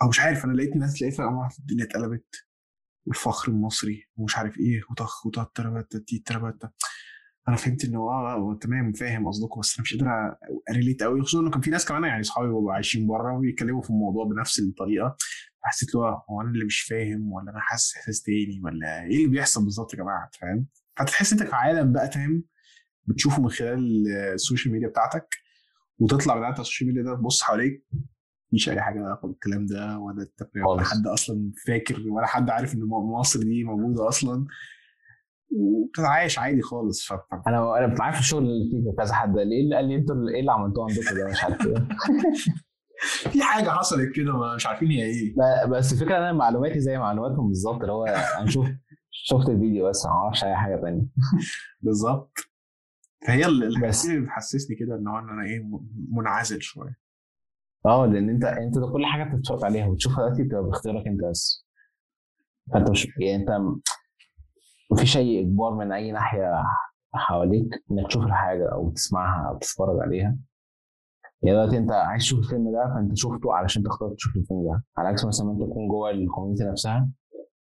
أو 0.01 0.07
مش 0.07 0.19
عارف. 0.19 0.45
أنا 0.45 0.53
لقيت 0.53 0.75
ناس 0.75 1.01
لقيت 1.01 1.19
الدنيا 1.59 1.83
اتقلبت 1.83 2.35
والفخر 3.07 3.51
المصري 3.51 4.03
ومش 4.17 4.37
عارف 4.37 4.57
إيه 4.57 4.81
وطخ 4.91 5.25
وطخ 5.25 5.51
تربت 5.51 5.97
تي 5.97 6.23
أنا 7.47 7.55
فهمت 7.55 7.85
انه 7.85 7.99
آه 7.99 8.33
آه، 8.33 8.57
تمام 8.61 8.91
فاهم 8.93 9.27
قصدكم 9.27 9.59
بس 9.59 9.73
أنا 9.75 9.81
مش 9.83 9.93
قادر 9.97 10.35
a 10.69 10.74
relate 10.74 11.03
قوي 11.03 11.21
خصوصا 11.21 11.39
إنه 11.43 11.51
كان 11.51 11.61
في 11.61 11.69
ناس 11.69 11.85
كمان 11.85 12.03
يعني 12.03 12.21
اصحابي 12.21 12.47
بيبقوا 12.47 12.73
عايشين 12.73 13.07
بره 13.07 13.37
وبيتكلموا 13.37 13.81
في 13.81 13.89
الموضوع 13.89 14.25
بنفس 14.25 14.59
الطريقة. 14.59 15.15
حسيت 15.63 15.95
له 15.95 16.01
هو 16.29 16.41
أنا 16.41 16.49
اللي 16.49 16.65
مش 16.65 16.81
فاهم 16.81 17.31
ولا 17.31 17.51
أنا 17.51 17.59
حاسس 17.59 17.95
إحساس 17.97 18.21
تاني 18.21 18.61
ولا 18.63 19.03
إيه 19.03 19.17
اللي 19.17 19.27
بيحصل 19.27 19.63
بالظبط 19.63 19.93
يا 19.93 19.99
جماعة 19.99 20.29
فاهم؟ 20.41 20.67
فتحس 20.99 21.31
أنت 21.33 21.43
في 21.43 21.55
عالم 21.55 21.93
بقى 21.93 22.07
تام 22.07 22.43
بتشوفه 23.05 23.41
من 23.41 23.49
خلال 23.49 24.07
ال 24.33 24.39
social 24.39 24.73
media 24.73 24.87
بتاعتك 24.87 25.35
وتطلع 25.99 26.35
من 26.35 26.43
على 26.43 26.51
ال 26.53 26.58
social 26.58 26.87
media 26.89 27.03
ده 27.03 27.15
تبص 27.15 27.41
حواليك 27.43 27.85
مفيش 28.53 28.69
أي 28.69 28.81
حاجة 28.81 28.99
علاقة 29.05 29.27
بالكلام 29.27 29.65
ده 29.65 29.97
ولا 29.99 30.27
ولا. 30.65 30.83
حد 30.83 31.07
أصلا 31.07 31.51
فاكر 31.67 32.01
ولا 32.09 32.25
حد 32.27 32.49
عارف 32.49 32.73
إن 32.75 32.79
مصر 33.19 33.39
دي 33.39 33.63
موجودة 33.63 34.07
أصلا. 34.07 34.47
وبتتعايش 35.55 36.39
عادي 36.39 36.61
خالص 36.61 37.07
ف... 37.07 37.13
أنا 37.47 37.77
أنا 37.77 37.95
معايا 37.99 38.13
في 38.13 38.19
الشغل 38.19 38.43
اللي 38.43 38.93
كذا 38.97 39.13
حد 39.13 39.37
قال 39.37 39.47
لي 39.47 39.55
إيه 39.55 39.63
اللي 39.63 39.75
قال 39.75 39.85
لي 39.87 39.95
أنتوا 39.95 40.15
إيه 40.29 40.39
اللي 40.39 40.51
عملتوه 40.51 40.83
عندكم 40.89 41.15
ده؟ 41.17 41.29
مش 41.31 41.43
عارف 41.43 41.67
إيه. 41.67 41.87
في 43.31 43.43
حاجة 43.43 43.69
حصلت 43.69 44.15
كده 44.15 44.55
مش 44.55 44.67
عارفين 44.67 44.87
هي 44.91 45.03
إيه. 45.05 45.35
بس 45.69 45.93
الفكرة 45.93 46.17
إن 46.17 46.21
أنا 46.21 46.33
معلوماتي 46.33 46.79
زي 46.79 46.97
معلوماتهم 46.97 47.47
بالظبط 47.47 47.81
اللي 47.81 47.91
هو 47.91 48.05
أنا 48.05 48.49
شفت 48.49 48.75
شفت 49.11 49.49
الفيديو 49.49 49.89
بس 49.89 50.05
ما 50.05 50.11
أعرفش 50.11 50.43
أي 50.43 50.55
حاجة 50.55 50.81
ثانية 50.81 51.01
بالظبط. 51.81 52.37
فهي 53.27 53.45
الحاجات 53.45 54.05
اللي 54.05 54.21
بتحسسني 54.21 54.75
كده 54.75 54.95
إن 54.95 55.07
هو 55.07 55.19
إن 55.19 55.29
أنا 55.29 55.43
إيه 55.43 55.69
منعزل 56.11 56.61
شوية. 56.61 56.97
آه 57.85 58.05
لأن 58.05 58.29
أنت 58.29 58.43
أنت 58.43 58.77
ده 58.77 58.91
كل 58.91 59.05
حاجة 59.05 59.23
بتتفرج 59.23 59.63
عليها 59.63 59.87
وتشوفها 59.87 60.17
دلوقتي 60.25 60.43
بتبقى 60.43 60.63
باختيارك 60.63 61.07
أنت 61.07 61.19
بس. 61.29 61.65
فأنت 62.73 62.89
مش 62.89 63.07
يعني 63.19 63.35
أنت 63.43 63.49
مفيش 64.91 65.17
اي 65.17 65.39
إجبار 65.41 65.73
من 65.75 65.91
أي 65.91 66.11
ناحية 66.11 66.63
حواليك 67.13 67.83
إنك 67.91 68.07
تشوف 68.07 68.23
الحاجة 68.25 68.69
أو 68.73 68.89
تسمعها 68.89 69.49
أو 69.49 69.57
تتفرج 69.57 69.99
عليها؟ 70.01 70.37
يعني 71.43 71.57
دلوقتي 71.57 71.77
أنت 71.77 71.91
عايز 71.91 72.21
تشوف 72.21 72.39
الفيلم 72.39 72.71
ده 72.71 72.93
فأنت 72.93 73.17
شفته 73.17 73.53
علشان 73.53 73.83
تختار 73.83 74.13
تشوف 74.13 74.35
الفيلم 74.35 74.63
ده. 74.63 74.83
على 74.97 75.07
عكس 75.07 75.25
مثلا 75.25 75.47
ما 75.47 75.53
انت 75.53 75.61
تكون 75.61 75.87
جوه 75.87 76.09
الكوميونتي 76.09 76.63
نفسها 76.63 77.09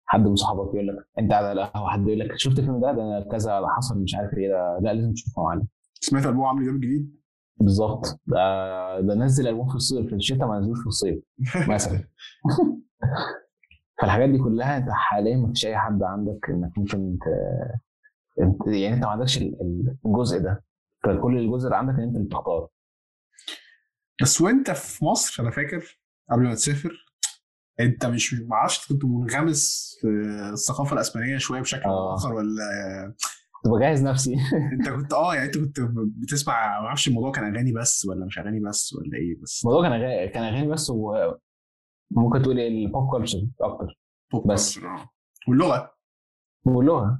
حد 0.06 0.28
من 0.28 0.36
صحابك 0.36 0.74
يقول 0.74 0.88
لك 0.88 0.96
أنت 1.20 1.32
قاعد 1.32 1.46
على 1.46 1.62
القهوة 1.64 1.90
حد 1.90 2.08
يقول 2.08 2.20
لك 2.20 2.32
شفت 2.38 2.60
الفيلم 2.60 2.80
ده؟ 2.82 2.92
ده 2.92 3.28
كذا 3.32 3.60
ده 3.62 3.68
حصل 3.68 4.02
مش 4.02 4.16
عارف 4.16 4.34
إيه 4.34 4.50
ده 4.50 4.80
لا 4.82 4.94
لازم 4.94 5.14
تشوفه 5.14 5.44
معانا 5.44 5.68
سمعت 5.94 6.26
ألبوم 6.26 6.46
عمرو 6.46 6.64
دياب 6.64 6.76
الجديد؟ 6.76 7.16
بالظبط. 7.60 8.20
ده 8.28 8.40
ده 9.02 9.16
نزل 9.16 9.48
ألبوم 9.48 9.68
في 9.70 9.76
الصيف 9.76 10.08
في 10.08 10.16
الشتاء 10.16 10.48
ما 10.48 10.60
نزلوش 10.60 10.80
في 10.80 10.88
الصيف 10.88 11.24
مثلا. 11.70 12.04
فالحاجات 14.02 14.30
دي 14.30 14.38
كلها 14.38 14.78
انت 14.78 14.90
حاليا 14.92 15.38
ما 15.38 15.48
فيش 15.48 15.66
أي 15.66 15.78
حد 15.78 16.04
عندك 16.04 16.50
إنك 16.50 16.78
ممكن 16.78 17.18
ت... 17.20 17.24
انت 18.42 18.68
يعني 18.68 18.96
انت 18.96 19.04
ما 19.04 19.10
عندكش 19.12 19.38
ال- 19.38 19.62
ال- 19.62 19.98
الجزء 20.06 20.40
ده. 20.40 20.64
فكل 21.04 21.38
الجزء 21.38 21.66
اللي 21.66 21.78
عندك 21.78 21.94
إن 21.94 22.04
أنت 22.04 22.16
اللي 22.16 22.28
بتختار 22.28 22.68
بس 24.22 24.42
وأنت 24.42 24.72
في 24.72 25.06
مصر 25.06 25.44
أنا 25.44 25.52
فاكر 25.52 26.00
قبل 26.32 26.44
ما 26.44 26.54
تسافر 26.56 27.06
أنت 27.80 28.06
مش 28.06 28.34
ما 28.34 28.56
أعرفش 28.56 28.88
كنت 28.88 29.06
منغمس 29.06 29.96
في 30.02 30.08
الثقافة 30.54 30.94
الأسبانية 30.94 31.38
شوية 31.38 31.62
بشكل 31.62 31.84
أو 31.84 31.92
آه. 31.92 32.16
اخر 32.16 32.34
ولا 32.34 32.64
كنت 33.64 33.74
بجهز 33.74 34.04
نفسي. 34.04 34.36
أنت 34.80 34.90
كنت 34.90 35.14
آه 35.14 35.36
يعني 35.36 35.46
أنت 35.48 35.58
كنت 35.58 35.80
بتسمع 36.22 36.54
ما 36.82 36.88
أعرفش 36.88 37.08
الموضوع 37.08 37.32
كان 37.32 37.56
أغاني 37.56 37.72
بس 37.74 38.06
ولا 38.06 38.26
مش 38.26 38.40
أغاني 38.40 38.60
بس 38.60 38.94
ولا 38.94 39.18
إيه 39.18 39.42
بس. 39.42 39.62
الموضوع 39.66 39.84
كان 39.90 39.94
اغاني 40.02 40.28
كان 40.28 40.44
أغاني 40.44 40.68
بس 40.68 40.90
وممكن 42.12 42.42
تقول 42.42 42.58
إيه؟ 42.60 42.68
ال 42.86 42.92
pop 42.92 43.12
culture 43.12 43.48
أكتر. 43.62 44.00
بوب 44.32 44.52
بس. 44.52 44.78
آه. 44.78 45.10
واللغة. 45.48 45.96
واللغة. 46.66 47.20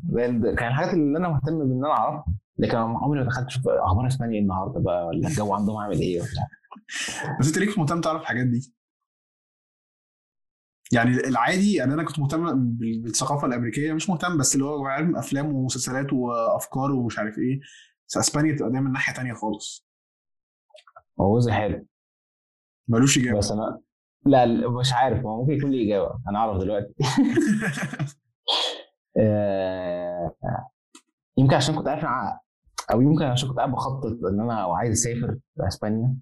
كان 0.58 0.68
الحاجات 0.68 0.94
اللي 0.94 1.18
أنا 1.18 1.30
مهتم 1.30 1.60
بإن 1.60 1.86
أنا 1.86 1.94
أعرفها 1.94 2.36
لكن 2.58 2.78
عمري 2.78 3.20
ما 3.20 3.26
دخلت 3.26 3.46
أشوف 3.46 3.68
أخبار 3.68 4.08
إسبانيا 4.08 4.40
النهارده 4.42 4.80
بقى 4.80 5.06
ولا 5.08 5.28
الجو 5.28 5.54
عندهم 5.54 5.78
عامل 5.78 6.00
إيه 6.00 6.22
وبتاع. 6.22 6.48
بس 7.40 7.48
أنت 7.48 7.58
ليك 7.58 7.78
مهتم 7.80 8.02
تعرف 8.02 8.22
الحاجات 8.22 8.46
دي؟ 8.48 8.74
يعني 10.94 11.12
العادي 11.12 11.74
يعني 11.74 11.94
أنا 11.94 12.04
كنت 12.04 12.20
مهتم 12.20 12.46
بال- 12.76 13.02
بالثقافة 13.02 13.48
الأمريكية 13.48 13.94
مش 13.94 14.10
مهتم 14.10 14.38
بس 14.38 14.56
اللي 14.56 14.66
هو 14.66 14.86
علم 14.86 15.16
أفلام 15.16 15.54
ومسلسلات 15.56 16.14
وأفكار 16.14 16.92
ومش 16.92 17.20
عارف 17.20 17.38
إيه. 17.38 17.60
بس 18.08 18.18
إسبانيا 18.18 18.54
بتبقى 18.54 18.72
دايما 18.72 18.90
ناحية 18.90 19.14
تانية 19.14 19.34
خالص. 19.34 19.88
هو 21.22 21.40
جزء 21.40 21.52
حلو. 21.52 21.88
ملوش 22.88 23.18
إجابة. 23.18 23.38
بس 23.38 23.52
أنا 23.52 23.82
لا 24.26 24.70
مش 24.70 24.94
عارف. 24.94 25.26
هو 25.26 25.42
ممكن 25.42 25.54
يكون 25.54 25.72
لي 25.72 25.86
إجابة. 25.88 26.20
أنا 26.30 26.40
أعرف 26.40 26.58
دلوقتي. 26.62 26.94
آه، 29.20 30.36
يمكن 31.38 31.56
عشان 31.56 31.76
كنت 31.76 31.88
عارف 31.88 32.06
أو 32.92 33.02
يمكن 33.02 33.24
عشان 33.26 33.50
كنت 33.50 33.58
قاعد 33.58 33.72
بخطط 33.72 34.06
إن 34.06 34.40
أنا 34.40 34.54
عايز 34.54 34.92
أسافر 34.92 35.38
لاسبانيا 35.58 36.16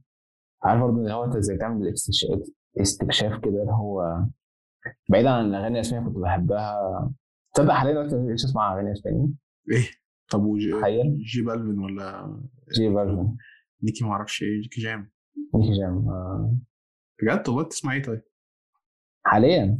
عارف 0.63 0.82
برضه 0.82 0.98
اللي 0.98 1.13
هو 1.13 1.24
أنت 1.24 1.36
إزاي 1.36 1.58
تعمل 1.58 1.88
الاستكشاف 1.88 2.39
استكشاف 2.82 3.32
كده 3.39 3.62
اللي 3.62 3.72
هو 3.72 4.24
بعيدا 5.10 5.30
عن 5.30 5.46
الأغاني 5.46 5.76
الأسبانية 5.76 6.06
كنت 6.08 6.18
بحبها. 6.18 7.12
تصدق 7.54 7.72
حاليا 7.74 7.94
دلوقتي 7.94 8.16
بقتش 8.28 8.46
أسمع 8.46 8.74
أغاني 8.74 8.92
اسباني 8.92 9.34
إيه؟ 9.72 9.84
طب 10.32 10.44
وجي 10.44 10.72
جي 11.34 11.42
بالفين 11.42 11.80
ولا 11.80 12.38
جي 12.76 12.89
فيرجن 12.89 13.36
نيكي 13.84 14.06
ما 14.06 14.12
أعرفش 14.12 14.44
إيه 14.44 14.62
نيكي 14.62 14.82
جام. 14.82 15.12
نيكي 15.56 15.80
جام 15.80 16.10
آه. 16.10 16.56
بجد؟ 17.21 17.49
والله 17.49 17.63
بتسمع 17.63 17.93
إيه 17.93 18.04
طيب؟ 18.04 18.23
حاليا. 19.26 19.80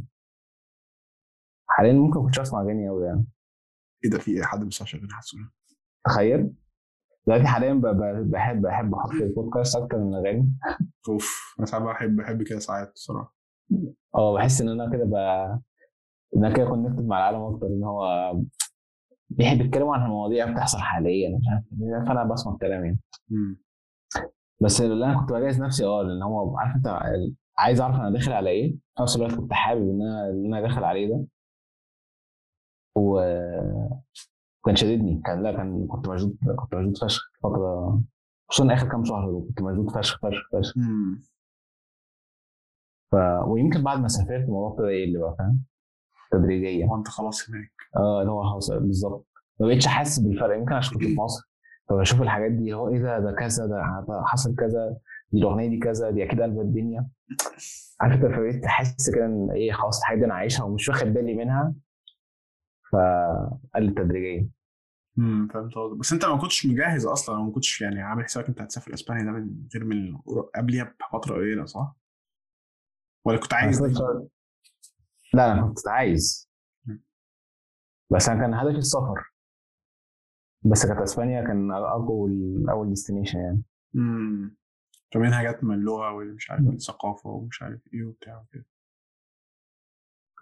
حاليا 1.68 1.92
ممكن 1.92 2.22
كنتش 2.22 2.38
اسمع 2.40 2.62
أغاني 2.62 2.88
قوي 2.88 3.06
يعني. 3.06 3.26
إيه 4.04 4.10
ده؟ 4.10 4.18
في 4.18 4.30
إيه؟ 4.30 4.42
حد 4.42 4.64
مش 4.64 4.76
شغال 4.76 5.12
حاسس 5.12 5.36
تخيل. 6.04 6.54
دلوقتي 7.26 7.46
حاليا 7.46 7.74
بحب 7.74 8.62
بحب 8.62 8.94
أحط 8.94 9.10
البودكاست 9.10 9.76
أكتر 9.76 9.98
من 9.98 10.14
الأغاني. 10.14 10.52
أوف. 11.08 11.54
أنا 11.58 11.66
ساعات 11.66 11.82
بحب 11.82 12.16
بحب 12.16 12.42
كده 12.42 12.58
ساعات 12.58 12.92
الصراحه 12.92 13.34
آه 14.14 14.34
بحس 14.34 14.60
إن 14.60 14.68
أنا 14.68 14.90
كده 14.92 15.04
ب... 15.04 15.14
إن 16.36 16.44
أنا 16.44 16.54
كده 16.56 16.64
كونكتد 16.64 17.06
مع 17.06 17.18
العالم 17.18 17.54
أكتر. 17.54 17.66
إن 17.66 17.84
هو 17.84 18.32
بيحب 19.28 19.60
يتكلموا 19.60 19.96
عن 19.96 20.04
المواضيع 20.04 20.52
بتحصل 20.52 20.78
حاليا. 20.78 21.38
مش 21.38 21.44
عارف 21.48 22.08
فانا 22.08 22.24
بسمع 22.24 22.52
الكلام 22.52 22.84
يعني. 22.84 22.98
بس 24.60 24.80
اللي 24.80 25.04
أنا 25.06 25.20
كنت 25.20 25.32
بجهز 25.32 25.60
نفسي 25.62 25.84
آه 25.86 26.02
لأن 26.02 26.22
هو 26.22 26.58
عارف 26.58 26.76
أنت 26.76 27.00
عايز 27.58 27.80
أعرف 27.80 27.96
أنا 27.96 28.10
داخل 28.10 28.32
على 28.32 28.50
إيه. 28.50 28.72
في 28.96 29.02
نفس 29.02 29.16
الوقت 29.16 29.34
كنت 29.34 29.52
حابب 29.52 29.80
إن 29.90 30.02
أنا 30.02 30.30
اللي 30.30 30.48
أنا 30.48 30.60
داخل 30.60 30.84
عليه 30.84 31.08
ده. 31.08 31.24
و 32.96 33.20
كان 34.66 34.76
شددني 34.76 35.22
كان 35.24 35.42
لا 35.42 35.52
كان 35.56 35.86
كنت 35.86 36.08
مشدود 36.08 36.36
كنت 36.56 36.74
مشدود 36.74 36.96
فشخ 36.96 37.22
فتره 37.42 38.02
خصوصا 38.50 38.74
آخر 38.74 38.88
كام 38.88 39.04
شهر 39.04 39.30
دول 39.30 39.46
كنت 39.48 39.62
مشدود 39.62 39.90
فشخ 39.90 40.18
فشخ 40.22 40.48
فشخ. 40.52 40.74
ف... 43.12 43.16
ويمكن 43.46 43.82
بعد 43.82 43.98
ما 44.00 44.08
سافرت 44.08 44.44
الموضوع 44.44 44.70
ابتدى 44.70 44.86
يقل 44.92 45.20
بقى 45.20 45.36
فاهم؟ 45.38 45.64
تدريجيا. 46.32 46.86
هو 46.86 46.96
أنت 46.96 47.08
خلاص 47.08 47.50
هناك. 47.50 47.72
آه 47.96 48.20
اللي 48.20 48.32
هو 48.32 48.50
خلاص 48.52 48.70
بالظبط. 48.70 49.26
ما 49.60 49.66
بقتش 49.66 49.86
حاسس 49.86 50.18
بالفرق. 50.18 50.56
يمكن 50.56 50.72
عشان 50.72 50.94
كنت 50.98 51.04
في 51.08 51.16
مصر. 51.16 51.53
فبشوف 51.88 52.22
الحاجات 52.22 52.50
دي 52.52 52.74
هو 52.74 52.88
إيه 52.88 52.98
ده 53.02 53.18
ده 53.18 53.32
كذا 53.32 53.66
ده 53.66 53.82
حصل 54.26 54.54
كذا 54.56 54.96
دي 55.32 55.38
الأغنية 55.38 55.68
دي 55.68 55.78
كذا 55.78 56.10
دي 56.10 56.24
أكيد 56.24 56.40
قلبت 56.42 56.60
الدنيا 56.60 57.08
عارف 58.00 58.14
أنت 58.14 58.24
فبقيت 58.34 58.64
تحس 58.64 59.10
كده 59.14 59.26
إن 59.26 59.50
إيه 59.50 59.72
خلاص 59.72 59.98
الحاجة 59.98 60.18
دي 60.18 60.24
أنا 60.24 60.34
عايشها 60.34 60.64
ومش 60.64 60.88
واخد 60.88 61.06
بالي 61.06 61.34
منها 61.34 61.74
فقلت 62.92 63.98
تدريجيا 63.98 64.48
امم 65.18 65.48
فهمت 65.48 65.74
قصدك 65.74 65.96
بس 65.98 66.12
أنت 66.12 66.24
ما 66.24 66.36
كنتش 66.38 66.66
مجهز 66.66 67.06
أصلا 67.06 67.42
ما 67.42 67.50
كنتش 67.52 67.80
يعني 67.80 68.02
عامل 68.02 68.24
حسابك 68.24 68.48
إنت 68.48 68.60
هتسافر 68.62 68.94
إسبانيا 68.94 69.24
ده 69.24 69.30
من 69.30 69.66
غير 69.74 69.84
من 69.84 70.16
قبلها 70.54 70.94
بفترة 71.12 71.34
قليلة 71.34 71.64
صح؟ 71.64 71.96
ولا 73.24 73.38
كنت 73.38 73.54
عايز؟ 73.54 73.80
كنت- 73.80 73.98
لا 75.34 75.52
أنا 75.52 75.62
كنت 75.66 75.88
عايز. 75.88 76.50
بس 78.10 78.28
أنا 78.28 78.40
كان 78.40 78.54
هدفي 78.54 78.78
السفر 78.78 79.33
بس 80.64 80.86
كانت 80.86 81.00
إسبانيا 81.00 81.44
كان 81.46 81.70
اول 81.72 82.64
اول 82.70 82.88
destination 82.88 83.38
يعني. 83.38 83.62
امم 83.96 84.56
فمنها 85.14 85.52
جت 85.52 85.64
من 85.64 85.74
اللغة 85.74 86.12
ومش 86.12 86.50
عارف 86.50 86.62
من 86.62 86.72
الثقافة 86.74 87.30
ومش 87.30 87.62
عارف 87.62 87.80
إيه 87.94 88.04
وبتاع 88.04 88.40
وكده؟ 88.40 88.64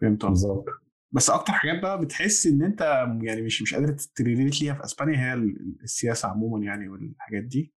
فهمت 0.00 0.24
بالظبط. 0.26 0.64
بس 1.12 1.30
أكتر 1.30 1.52
حاجات 1.52 1.82
بقى 1.82 2.00
بتحس 2.00 2.46
إن 2.46 2.62
أنت 2.62 2.80
يعني 3.22 3.42
مش 3.42 3.62
مش 3.62 3.74
قادر 3.74 3.96
ت 4.14 4.21
relate 4.21 4.62
ليها 4.62 4.74
في 4.74 4.84
إسبانيا 4.84 5.18
هي 5.18 5.32
ال- 5.34 5.76
السياسة 5.82 6.28
عموما 6.28 6.64
يعني 6.64 6.88
والحاجات 6.88 7.42
دي؟ 7.44 7.74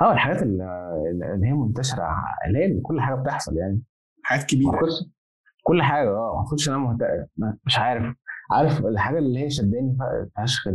آه 0.00 0.12
الحاجات 0.12 0.42
اللي 0.42 1.46
هي 1.46 1.52
منتشرة 1.52 2.16
اللي 2.46 2.58
هي 2.58 2.80
كل 2.80 3.00
حاجة 3.00 3.14
بتحصل 3.14 3.56
يعني. 3.56 3.82
حاجات 4.22 4.44
كبيرة. 4.46 4.80
كل 5.64 5.82
حاجة 5.82 6.08
آه 6.10 6.34
ما 6.36 6.68
ان 6.68 6.74
أنا 6.74 6.82
مهت... 6.82 7.28
ما- 7.36 7.58
مش 7.66 7.78
عارف. 7.78 8.16
عارف 8.50 8.86
الحاجة 8.86 9.18
اللي 9.18 9.38
هي 9.38 9.50
شداني 9.50 9.98
فشخ 10.36 10.68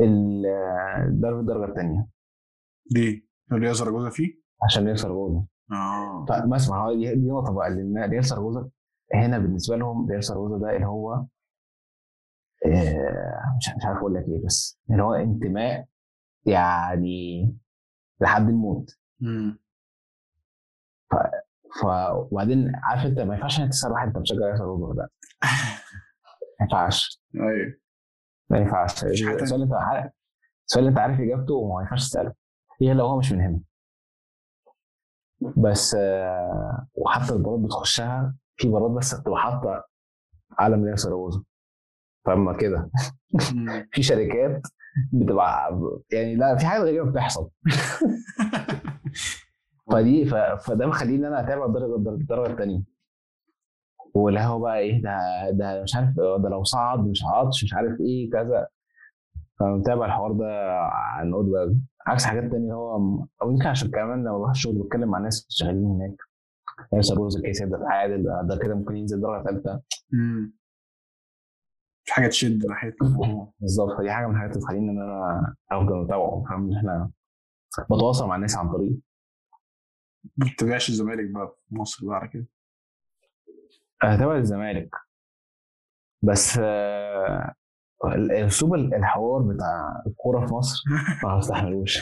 ال 0.00 0.46
الدرجه 1.08 1.64
الثانية؟ 1.70 2.06
اللي 3.52 3.68
هي 3.68 3.74
زراجوزا 3.74 4.10
فيه؟ 4.10 4.34
عشان 4.62 4.84
ريال 4.86 4.98
سaragoza 4.98 5.44
آه. 5.72 6.24
فمسمع 6.28 6.86
هو 6.86 6.94
دي 6.94 7.14
دي 7.14 7.28
نقطة 7.28 7.52
بقى 7.54 7.70
لأن 7.70 8.10
ريال 8.10 8.24
سaragoza 8.24 8.68
هنا 9.14 9.38
بالنسبة 9.38 9.76
لهم 9.76 10.10
ريال 10.10 10.24
سaragoza 10.24 10.60
ده 10.62 10.76
اللي 10.76 10.86
هو 10.86 11.12
آه، 12.66 13.54
مش 13.56 13.68
مش 13.76 13.84
عارف 13.84 13.98
أقول 13.98 14.14
لك 14.14 14.24
إيه 14.28 14.44
بس 14.46 14.80
اللي 14.90 15.02
هو 15.02 15.14
انتماء 15.14 15.86
يعني 16.46 17.56
لحد 18.20 18.48
الموت. 18.48 18.90
امم 19.22 19.58
ف 21.82 21.86
وبعدين 22.32 22.72
عارف 22.82 23.06
أنت 23.06 23.18
ما 23.18 23.34
ينفعش 23.34 23.60
إنك 23.60 23.68
تسال 23.70 23.92
واحد 23.92 24.06
أنت 24.06 24.18
بتشجع 24.18 24.46
ريال 24.46 24.58
سaragoza 24.58 24.96
ده 24.96 25.10
ما 26.60 26.66
ينفعش. 26.66 27.22
أيوه. 27.34 27.74
ما 28.50 28.58
ينفعش. 28.58 29.04
السؤال 29.04 29.62
انت 29.62 29.72
عارف 29.72 30.12
السؤال 30.66 30.86
انت 30.86 30.98
عارف 30.98 31.20
إجابته 31.20 31.54
وما 31.54 31.82
ينفعش 31.82 32.08
تسأله. 32.08 32.32
هي 32.80 32.94
لو 32.94 33.06
هو 33.06 33.18
مش 33.18 33.32
من 33.32 33.40
هنا. 33.40 33.60
بس 35.56 35.94
آه، 35.98 36.86
وحتى 36.94 37.32
البارات 37.32 37.60
بتخشها 37.60 38.34
في 38.56 38.68
بارات 38.68 38.90
بس 38.90 39.14
بتبقى 39.14 39.40
حاطة 39.40 39.84
علم 40.58 40.84
ريال 40.84 40.98
سaragoza 40.98 41.40
فاما 42.26 42.56
كده. 42.56 42.90
في 43.92 44.02
شركات 44.02 44.62
بتبقى 45.12 45.80
يعني 46.12 46.36
لا 46.36 46.56
في 46.56 46.66
حاجات 46.66 46.82
غريبة 46.82 47.10
بتحصل. 47.10 47.50
فدي. 49.92 50.24
فده 50.58 50.86
مخليني 50.86 51.28
أنا 51.28 51.40
أتابع 51.40 51.66
الدرجة 51.66 51.96
الدرجة 51.96 52.52
الثانية 52.52 52.82
واللي 54.16 54.40
هو 54.40 54.58
بقى 54.60 54.78
إيه 54.78 55.02
ده 55.02 55.10
ده 55.50 55.82
مش 55.82 55.96
عارف 55.96 56.08
ده 56.42 56.48
لو 56.48 56.64
صعد 56.64 56.98
مش 56.98 57.24
عطش 57.24 57.64
مش 57.64 57.74
عارف 57.74 58.00
إيه 58.00 58.30
كذا. 58.30 58.66
فمتابع 59.60 60.06
الحوار 60.06 60.32
ده 60.32 60.78
عن 60.92 61.34
قد 61.34 61.80
عكس 62.06 62.24
حاجات 62.24 62.50
تانية 62.52 62.72
هو 62.74 62.96
أو 63.42 63.50
يمكن 63.50 63.66
عشان 63.66 63.90
كمان 63.90 64.20
لما 64.20 64.38
بروح 64.38 64.50
الشغل 64.50 64.82
بتكلم 64.82 65.08
مع 65.10 65.18
ناس 65.18 65.46
شغالين 65.50 65.84
هناك. 65.84 66.16
ناس 66.92 67.12
روز 67.12 67.36
الكيس 67.36 67.62
ده 67.62 67.78
عادل 67.90 68.22
ده, 68.24 68.42
ده 68.48 68.58
كده 68.62 68.74
ممكن 68.74 68.96
ينزل 68.96 69.20
درجة 69.20 69.44
ثالثه. 69.44 69.82
في 72.04 72.12
حاجة 72.14 72.28
تشد 72.28 72.62
الموضوع 73.02 73.52
بالظبط. 73.60 73.98
فدي 73.98 74.10
حاجة 74.10 74.26
من 74.26 74.34
الحاجات 74.34 74.56
اللي 74.56 74.66
تخليني 74.66 74.90
إن 74.90 75.02
أنا 75.02 75.54
أفضل 75.72 75.96
متابعه 75.96 76.44
فاهم؟ 76.48 76.66
إن 76.70 76.76
إحنا 76.76 77.10
بتواصل 77.90 78.28
مع 78.28 78.36
الناس 78.36 78.56
عن 78.56 78.72
طريق. 78.72 78.98
ما 80.36 80.46
بتتابعش 80.46 80.88
الزمالك 80.88 81.30
بقى 81.30 81.56
في 81.68 81.74
مصر 81.74 82.06
بقى 82.06 82.16
على 82.16 82.28
كده؟ 82.28 82.46
هتابع 84.02 84.36
الزمالك. 84.36 84.90
بس 86.22 86.58
آه، 86.62 87.54
اسلوب 88.46 88.74
الحوار 88.74 89.42
بتاع 89.42 90.02
الكورة 90.06 90.46
في 90.46 90.54
مصر 90.54 90.82
ما 91.24 91.38
بستحملوش 91.38 91.98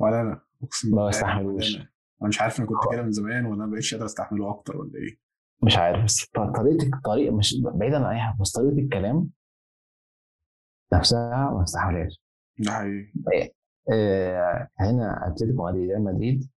ولا 0.00 0.20
أنا. 0.20 0.40
أقسم 0.62 0.96
ما 0.96 1.06
بستحملوش. 1.08 1.76
أنا 1.76 2.28
مش 2.28 2.40
عارف 2.40 2.58
أنا 2.58 2.66
كنت 2.66 2.92
كده 2.92 3.02
من 3.02 3.12
زمان 3.12 3.46
ولا 3.46 3.54
أنا 3.54 3.66
ما 3.66 3.72
بقتش 3.72 3.94
قادر 3.94 4.06
أستحمله 4.06 4.50
أكتر 4.50 4.76
ولا 4.76 4.90
إيه؟ 4.94 5.16
مش 5.62 5.76
عارف 5.76 6.04
بس 6.04 6.24
طريقة 6.34 7.00
طريقه 7.04 7.34
مش 7.36 7.54
بعيدا 7.74 7.96
عن 7.96 8.14
أي 8.14 8.20
حاجة 8.20 8.36
بس 8.40 8.52
طريقة 8.52 8.78
الكلام 8.78 9.30
نفسها 10.92 11.50
ما 11.50 11.62
بستحملهاش 11.62 12.20
ده 12.58 12.72
حقيقي. 12.72 13.12
آه، 13.92 14.68
هنا 14.80 15.26
أتلتيكو 15.26 15.66
مدريد 15.68 15.90
ريال 15.90 16.04
مدريد 16.04 16.50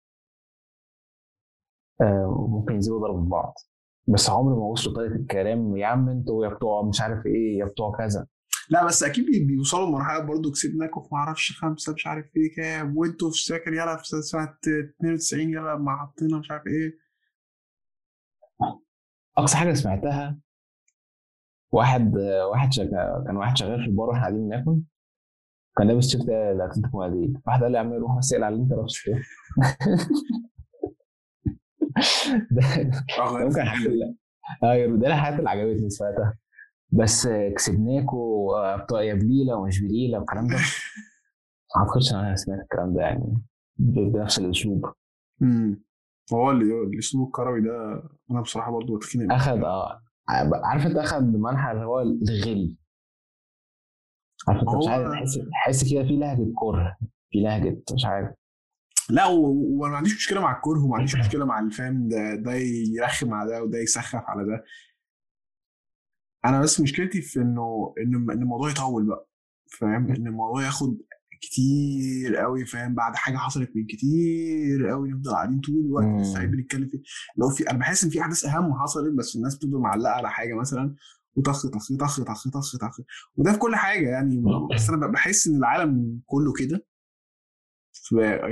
آه، 2.01 2.47
ممكن 2.49 2.74
ينزلوا 2.74 3.01
ضرب 3.09 3.28
بعض. 3.28 3.55
بس 4.09 4.31
عمر 4.31 4.51
ما 4.55 4.65
وصلوا 4.65 4.95
طريقه 4.97 5.15
الكلام 5.15 5.77
يا 5.77 5.87
عم 5.87 6.09
أنتوا 6.09 6.45
يا 6.47 6.51
بتوع 6.55 6.83
مش 6.83 7.01
عارف 7.01 7.27
إيه 7.27 7.59
يا 7.59 7.65
بتوع 7.65 7.97
كذا. 7.99 8.27
لا 8.71 8.85
بس 8.87 9.03
أكيد 9.03 9.27
بي- 9.27 9.45
بيوصلوا 9.45 9.87
لمرحلة 9.89 10.25
برضه 10.25 10.51
كسبناكم 10.51 11.03
في 11.03 11.09
معرفش 11.13 11.53
خمسة 11.59 11.93
مش 11.93 12.07
عارف 12.07 12.25
إيه 12.37 12.55
كام 12.57 12.97
وانتوا 12.97 13.31
في 13.31 13.37
ساكن 13.45 13.73
يلا 13.75 13.97
في 13.97 14.05
سنة 14.23 14.55
92 15.01 15.41
يلا 15.53 15.77
ما 15.77 15.97
حطينا 15.97 16.39
مش 16.39 16.51
عارف 16.51 16.63
إيه. 16.67 16.99
أقصى 19.39 19.57
حاجة 19.57 19.73
سمعتها 19.75 20.39
واحد 21.73 22.15
واحد 22.51 22.73
شغال 22.73 23.25
كان 23.27 23.37
واحد 23.37 23.57
شغال 23.57 23.81
في 23.81 23.87
البار 23.87 24.09
وإحنا 24.09 24.23
قاعدين 24.23 24.49
بناكل 24.49 24.81
كان 25.79 25.89
لابس 25.89 26.05
تيشيرت 26.07 26.29
الاتلتيكو 26.29 27.01
مدريد 27.07 27.41
واحد 27.47 27.63
قال 27.63 27.73
لي 27.73 27.79
يا 27.79 27.83
عم 27.83 27.93
روح 27.93 28.19
بس 28.19 28.33
اقلع 28.33 28.49
اللي 28.49 28.63
أنت 28.63 28.73
لابسه. 28.73 29.13
ده 32.51 32.82
ده 32.82 33.05
آه، 33.18 33.45
ممكن 33.45 33.61
احكي 33.61 33.88
لك 33.88 34.14
أيوه 34.64 34.97
ده 34.99 35.07
الحاجات 35.07 35.38
اللي 35.38 35.51
عجبتني 35.51 35.90
سمعتها 35.90 36.34
بس 36.90 37.26
آه، 37.26 37.49
كسبناكوا 37.49 38.57
آه، 38.93 39.03
يا 39.03 39.14
بليله 39.14 39.57
ومش 39.57 39.80
بليله 39.80 40.18
والكلام 40.18 40.47
ده. 40.47 40.55
ما 41.76 41.82
أعتقدش 41.82 42.12
إن 42.14 42.18
أنا 42.18 42.36
سمعت 42.36 42.59
الكلام 42.61 42.95
ده 42.95 43.01
يعني. 43.01 43.43
بنفس 43.78 44.38
الأسلوب. 44.38 44.93
امم 45.43 45.82
هو 46.32 46.51
اللي 46.51 46.82
الأسلوب 46.82 47.26
الكروي 47.26 47.61
ده 47.61 48.03
أنا 48.30 48.40
بصراحة 48.40 48.70
برضه 48.72 48.97
بتخنق. 48.97 49.34
أخد 49.34 49.64
آه 49.64 50.01
عارف 50.64 50.86
أنت 50.86 50.97
أخد 50.97 51.22
منحى 51.22 51.72
اللي 51.72 51.84
هو 51.84 52.01
الغل. 52.01 52.76
عارف 54.49 54.61
أنت 54.61 54.68
مش 54.76 54.88
عارف 54.88 55.12
تحس 55.12 55.38
تحس 55.53 55.93
كده 55.93 56.03
في 56.03 56.16
لهجة 56.16 56.53
كره 56.57 56.97
في 57.30 57.38
لهجة 57.40 57.82
مش 57.95 58.05
عارف. 58.05 58.34
لا 59.11 59.27
و- 59.27 59.35
و- 59.47 59.77
وأنا 59.81 59.91
ما 59.93 59.97
عنديش 59.97 60.15
مشكلة 60.17 60.41
مع 60.41 60.57
الكره 60.57 60.85
وما 60.85 60.97
عنديش 60.97 61.17
مشكلة 61.17 61.45
مع 61.45 61.61
الفهم 61.61 62.09
ده 62.09 62.35
ده 62.35 62.53
يرخم 62.97 63.35
على 63.35 63.51
ده 63.51 63.63
وده 63.63 63.79
يسخف 63.79 64.23
على 64.27 64.45
ده. 64.47 64.65
أنا 66.45 66.61
بس 66.61 66.81
مشكلتي 66.81 67.23
في 67.23 67.41
إنه 67.41 67.95
إن 67.99 68.31
الموضوع 68.31 68.71
يطول 68.71 69.07
بقى 69.07 69.29
فاهم؟ 69.79 70.11
إن 70.11 70.27
الموضوع 70.27 70.65
ياخد 70.65 70.99
كتير 71.41 72.37
قوي 72.37 72.65
فاهم؟ 72.67 72.95
بعد 72.95 73.17
حاجة 73.17 73.37
حصلت 73.37 73.71
من 73.77 73.87
كتير 73.87 74.87
قوي 74.89 75.11
نفضل 75.11 75.31
قاعدين 75.33 75.61
طول 75.61 75.75
الوقت. 75.85 76.05
مستعد 76.05 76.51
بنتكلم 76.51 76.89
فيه. 76.89 77.03
لو 77.37 77.51
في 77.51 77.71
أنا 77.71 77.79
بحس 77.79 78.05
إن 78.05 78.11
في 78.11 78.21
أحداث 78.21 78.45
أهم 78.45 78.75
حصلت 78.83 79.15
بس 79.19 79.37
الناس 79.37 79.57
بتفضل 79.57 79.79
معلقة 79.79 80.13
على 80.13 80.31
حاجة 80.31 80.55
مثلا 80.55 80.95
وطخ 81.37 81.67
طخ 81.67 81.93
طخ 82.01 82.21
طخ 82.23 82.49
طخ 82.51 82.77
طخ 82.77 83.01
وده 83.37 83.53
في 83.53 83.59
كل 83.59 83.77
حاجة 83.77 84.09
يعني. 84.09 84.43
بس 84.75 84.89
أنا 84.91 85.07
بحس 85.07 85.47
إن 85.47 85.57
العالم 85.57 86.21
كله 86.27 86.53
كده. 86.53 86.77
في- 86.77 86.91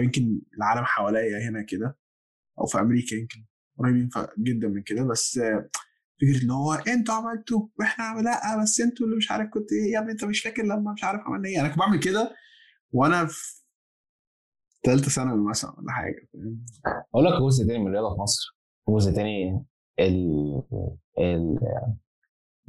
يمكن 0.02 0.40
العالم 0.56 0.84
حواليا 0.84 1.48
هنا 1.48 1.62
كده 1.62 1.98
أو 2.58 2.66
في 2.66 2.78
أمريكا 2.80 3.14
يمكن 3.14 3.44
قريبين 3.78 4.08
جدا 4.38 4.68
من 4.68 4.82
كده 4.82 5.04
بس 5.04 5.38
فكرة 6.20 6.42
اللي 6.42 6.52
هو 6.52 6.72
أنتوا 6.72 7.14
عملتوا 7.14 7.68
وإحنا 7.78 8.04
عمل- 8.04 8.24
لأ 8.24 8.62
بس 8.62 8.80
أنتوا 8.80 9.06
اللي 9.06 9.16
مش 9.16 9.30
عارف 9.30 9.50
كنت 9.50 9.72
إيه 9.72 9.92
يا 9.92 9.98
ابني 9.98 10.12
أنت 10.12 10.24
مش 10.24 10.40
فاكر 10.40 10.62
لما 10.62 10.92
مش 10.92 11.04
عارف 11.04 11.20
عملنا 11.20 11.48
إيه. 11.48 11.60
أنا 11.60 11.68
كنت 11.68 11.78
بعمل 11.78 12.00
كده 12.00 12.36
وأنا 12.92 13.26
في 13.26 13.60
ثالثه 14.86 15.10
ثانوي 15.10 15.48
مثلا 15.50 15.70
ولا 15.78 15.92
حاجة 15.92 16.28
فاهم؟ 16.32 16.64
أقول 17.14 17.24
لك 17.24 17.32
جزء 17.42 17.66
تاني 17.66 17.78
من 17.78 17.86
الرياضة 17.86 18.14
في 18.14 18.20
مصر 18.20 18.56
جزء 18.88 19.12
تاني 19.12 19.64
ال... 20.00 20.62
ال... 21.18 21.58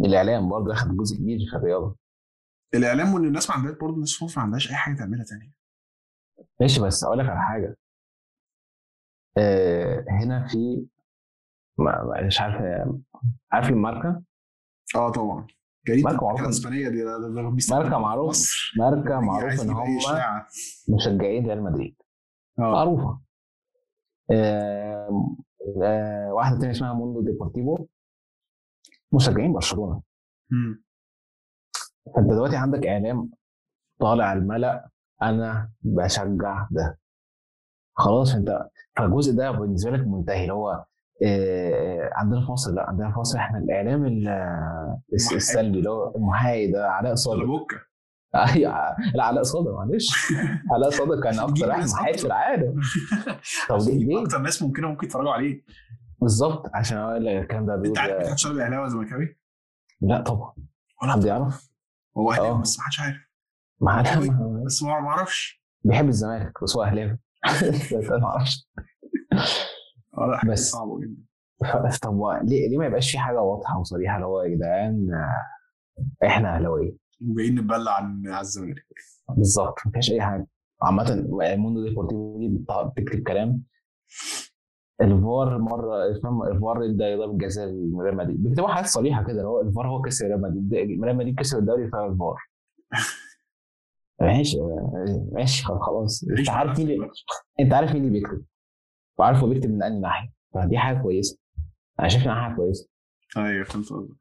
الإعلام 0.06 0.50
برضه 0.50 0.74
أخد 0.74 0.98
جزء 0.98 1.18
كبير 1.18 1.38
في 1.52 1.58
الرياضة. 1.58 1.98
الإعلام 2.74 3.14
وان 3.14 3.26
الناس 3.26 3.50
ما 3.50 3.56
عندهاش 3.56 3.76
برضه 3.82 3.96
الناس 3.96 4.24
ما 4.24 4.44
عندهاش 4.44 4.70
أي 4.70 4.76
حاجة 4.76 4.96
تعملها 4.96 5.26
تانية. 5.26 5.52
ماشي 6.62 6.82
بس 6.82 7.04
أقول 7.04 7.20
لك 7.20 7.26
على 7.30 7.42
حاجة. 7.42 7.78
آه 9.38 10.06
هنا 10.10 10.48
في 10.48 10.86
مش 12.28 12.42
عارف 12.42 12.62
عارف 13.52 13.70
الماركة؟ 13.70 14.24
آه 14.96 15.12
طبعا. 15.12 15.48
جريده 15.88 16.10
ماركة 16.10 16.24
معروفة. 16.26 16.44
الإسبانية 16.46 16.90
دي 16.90 17.04
ده- 17.04 17.18
ده- 17.20 17.42
ده 17.42 17.50
بيستخدموها 17.50 17.84
ماركة 17.90 17.98
في 17.98 18.02
معروف 18.04 18.30
مصر. 18.30 18.74
ماركة 18.80 19.16
عايز 19.16 19.26
معروف 19.26 19.62
إن 19.62 19.70
هم. 19.70 20.46
مشجعين 20.96 21.46
ريال 21.48 21.64
مدريد. 21.64 21.96
آه. 22.60 22.62
معروفة. 22.62 23.22
آه 24.32 25.36
آه 25.84 26.34
واحدة 26.34 26.60
تانية 26.60 26.72
اسمها 26.72 26.94
موندو 26.94 27.22
ديبورتيفو. 27.22 27.86
مشجعين 29.14 29.54
برشلونة. 29.54 30.02
مم. 30.52 30.84
فأنت 32.16 32.30
دلوقتي 32.30 32.56
عندك 32.56 32.88
إعلام 32.88 33.32
طالع 34.00 34.34
الملأ. 34.34 34.90
أنا 35.24 35.70
بشجع 35.82 36.68
ده. 36.72 37.00
خلاص 37.96 38.36
أنت 38.36 38.68
فالجزء 38.98 39.36
ده 39.36 39.52
بالنسبة 39.52 39.92
لك 39.92 40.08
منتهي 40.08 40.42
اللي 40.42 40.54
هو 40.54 40.86
عندنا 42.14 42.46
في 42.46 42.52
مصر 42.52 42.72
لا 42.72 42.90
عندنا 42.90 43.12
في 43.12 43.20
مصر 43.20 43.38
إحنا 43.38 43.58
الإعلام. 43.58 44.06
السلبي 45.14 45.78
اللي 45.80 45.90
هو 45.90 46.16
المحايد 46.16 46.76
علاء 46.76 47.16
صادق. 47.16 47.68
أيوه 48.36 48.96
لا 49.16 49.24
علاء 49.24 49.44
صادق 49.44 49.72
معلش. 49.72 50.34
علاء 50.74 50.90
صادق 50.90 51.24
كان 51.24 51.40
أكتر 51.40 51.68
واحد 51.68 51.90
محايد. 51.90 52.18
في 52.20 52.26
العالم. 52.28 52.82
طب 53.70 53.78
ليه؟ 53.80 54.22
أكتر 54.24 54.38
ناس 54.38 54.62
ممكنه 54.64 54.88
ممكن 54.88 55.08
يتفرجوا 55.08 55.32
عليه. 55.32 55.64
بالظبط 56.22 56.70
عشان 56.74 56.98
أقول 56.98 57.26
لك 57.26 57.42
الكلام 57.42 57.66
ده 57.66 57.76
أنت 57.76 57.98
عارف 57.98 58.22
مدحت 58.22 58.38
شلبي 58.38 58.64
اهلاوي 58.64 58.82
ولا 58.82 58.90
زملكاوي؟ 58.90 59.38
لا 60.02 60.22
طبعا. 60.22 60.54
ولا 61.04 61.12
حد 61.12 61.24
يعرف 61.26 61.72
هو 62.18 62.32
اهلاوي 62.32 62.50
آه. 62.50 62.62
بس 62.62 62.80
ما 62.80 62.86
حدش 62.86 63.00
عارف. 63.00 63.31
ما 63.82 64.64
بس 64.66 64.84
ما 64.84 64.92
أعرفش. 64.92 65.62
بيحب 65.84 66.08
الزمالك 66.08 66.64
بس 66.64 66.76
هو 66.76 66.84
أهلاوي. 66.84 67.18
ما 68.22 68.26
أعرفش. 68.28 68.68
بس. 70.48 70.72
صعبة 70.72 71.00
جدا. 71.00 71.22
طب 72.02 72.22
ليه 72.44 72.70
ليه 72.70 72.78
ما 72.78 72.86
يبقاش 72.86 73.12
في 73.12 73.18
حاجة 73.20 73.42
واضحة 73.42 73.80
وصريحة؟ 73.80 74.16
اللي 74.16 74.26
هو 74.28 74.42
يا 74.42 74.56
جدعان 74.56 75.08
إحنا 76.26 76.56
أهلاوية. 76.56 76.96
وجايين 77.30 77.56
نتبلع 77.60 77.96
عن 77.98 78.28
على 78.28 78.42
الزمالك. 78.42 78.86
بالظبط 79.30 79.76
ما 79.86 79.92
فيهاش 79.92 80.12
أي 80.12 80.22
حاجة. 80.22 80.48
عامة 80.84 81.10
الموندو 81.54 81.88
ديبورتيفو 81.88 82.38
دي 82.40 82.48
بت- 82.48 82.92
بتكتب 82.98 83.24
كلام. 83.28 83.64
الفار 85.02 85.58
مرة 85.58 86.20
فاهم 86.24 86.44
الفار 86.44 86.86
ادى 86.86 87.16
ضربه 87.16 87.38
جزاء 87.38 87.68
لريال 87.68 88.18
مدريد. 88.18 88.44
بيكتبوا 88.44 88.68
حاجات 88.68 88.88
صريحة 88.90 89.24
كده 89.24 89.32
اللي 89.32 89.48
هو 89.48 89.62
الفار 89.62 89.88
هو 89.88 90.02
كسب 90.02 90.26
ريال 90.26 90.42
مدريد. 90.42 90.74
ريال 91.04 91.16
مدريد 91.18 91.40
كسب 91.40 91.58
الدوري 91.58 91.88
فهو 91.90 92.06
الفار. 92.12 92.38
ماشي 94.22 94.58
ماشي 95.32 95.64
خلاص. 95.86 96.24
انت 96.40 96.50
عارف 96.50 96.80
مين 96.80 97.10
انت 97.60 97.74
عارف 97.74 97.92
مين 97.94 98.02
اللي 98.08 98.20
بيكتب؟ 98.20 98.44
وعارف 99.18 99.40
هو 99.40 99.50
بيكتب 99.50 99.70
من 99.70 99.84
أنهي 99.84 100.00
ناحية. 100.00 100.30
فدي 100.54 100.78
حاجة 100.78 101.02
كويسة. 101.02 101.38
أنا 102.00 102.08
شايف 102.08 102.24
إنها 102.24 102.36
حاجة 102.44 102.56
كويسة. 102.56 102.90
أيوه 103.38 103.64
فهمت 103.64 103.86
قصدك. 103.90 104.16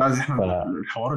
عايز 0.00 0.18
إحنا 0.18 0.36
فلا. 0.36 0.62
الحوار 0.66 1.16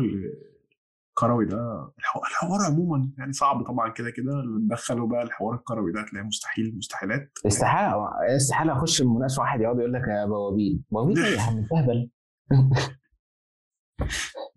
الكروي 1.09 1.45
ده 1.45 1.91
الحو- 1.99 2.22
الحوار 2.32 2.61
عموما 2.61 3.09
يعني 3.18 3.34
صعب 3.34 3.64
طبعا 3.66 3.89
كده 3.89 4.09
كده 4.11 4.32
ندخله 4.66 5.07
بقى 5.07 5.24
الحوار 5.24 5.55
الكروي 5.55 5.91
ده 5.91 6.01
هتلاقيه 6.01 6.26
مستحيل 6.28 6.78
مستحيلات. 6.78 7.32
استحالة 7.47 8.09
استحالة 8.36 8.74
أخش 8.74 9.01
مناقشه 9.01 9.39
واحد 9.41 9.61
يقعد 9.61 9.80
يقول 9.80 9.93
لك 9.93 10.01
يا 10.07 10.26
بوابين. 10.26 10.84
بوابين 10.91 11.18
إيه 11.18 11.36
يا 11.36 11.41
عم؟ 11.41 11.66
تهبل 11.72 12.09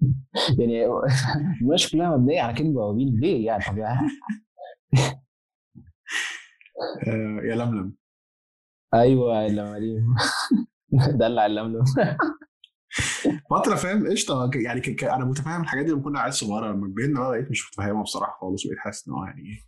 يعني 0.59 0.86
المناقشه 1.61 1.92
كلها 1.92 2.16
مبنيه 2.16 2.40
على 2.42 2.55
كلمة 2.55 2.72
بوابين. 2.72 3.20
ليه 3.20 3.47
يعني؟ 3.47 3.64
طب 3.64 3.78
يعني 3.78 4.09
آه 7.07 7.40
يا 7.44 7.55
لملم. 7.57 7.94
أيوه 8.94 9.47
اللماليم 9.47 10.14
دلع 11.20 11.47
اللملم. 11.47 11.84
فترة 13.51 13.74
فاهم 13.74 14.11
قشطة. 14.11 14.51
يعني 14.55 14.80
ك... 14.80 14.90
ك... 14.90 15.05
أنا 15.05 15.24
متفاهم 15.24 15.61
الحاجات 15.62 15.84
دي 15.84 15.90
لما 15.92 16.03
كنا 16.03 16.20
عيال 16.20 16.34
صغيرة. 16.34 16.72
لما 16.72 16.88
كبرنا 16.88 17.20
بقى 17.20 17.30
بقيت 17.30 17.51
مش 17.51 17.68
متفاهمها 17.68 18.03
بصراحة 18.03 18.38
خالص 18.40 18.66
وبقيت 18.66 18.78
حاسس 18.78 19.09
إن 19.09 19.14
هو 19.14 19.24
يعني 19.24 19.40
إيه 19.40 19.59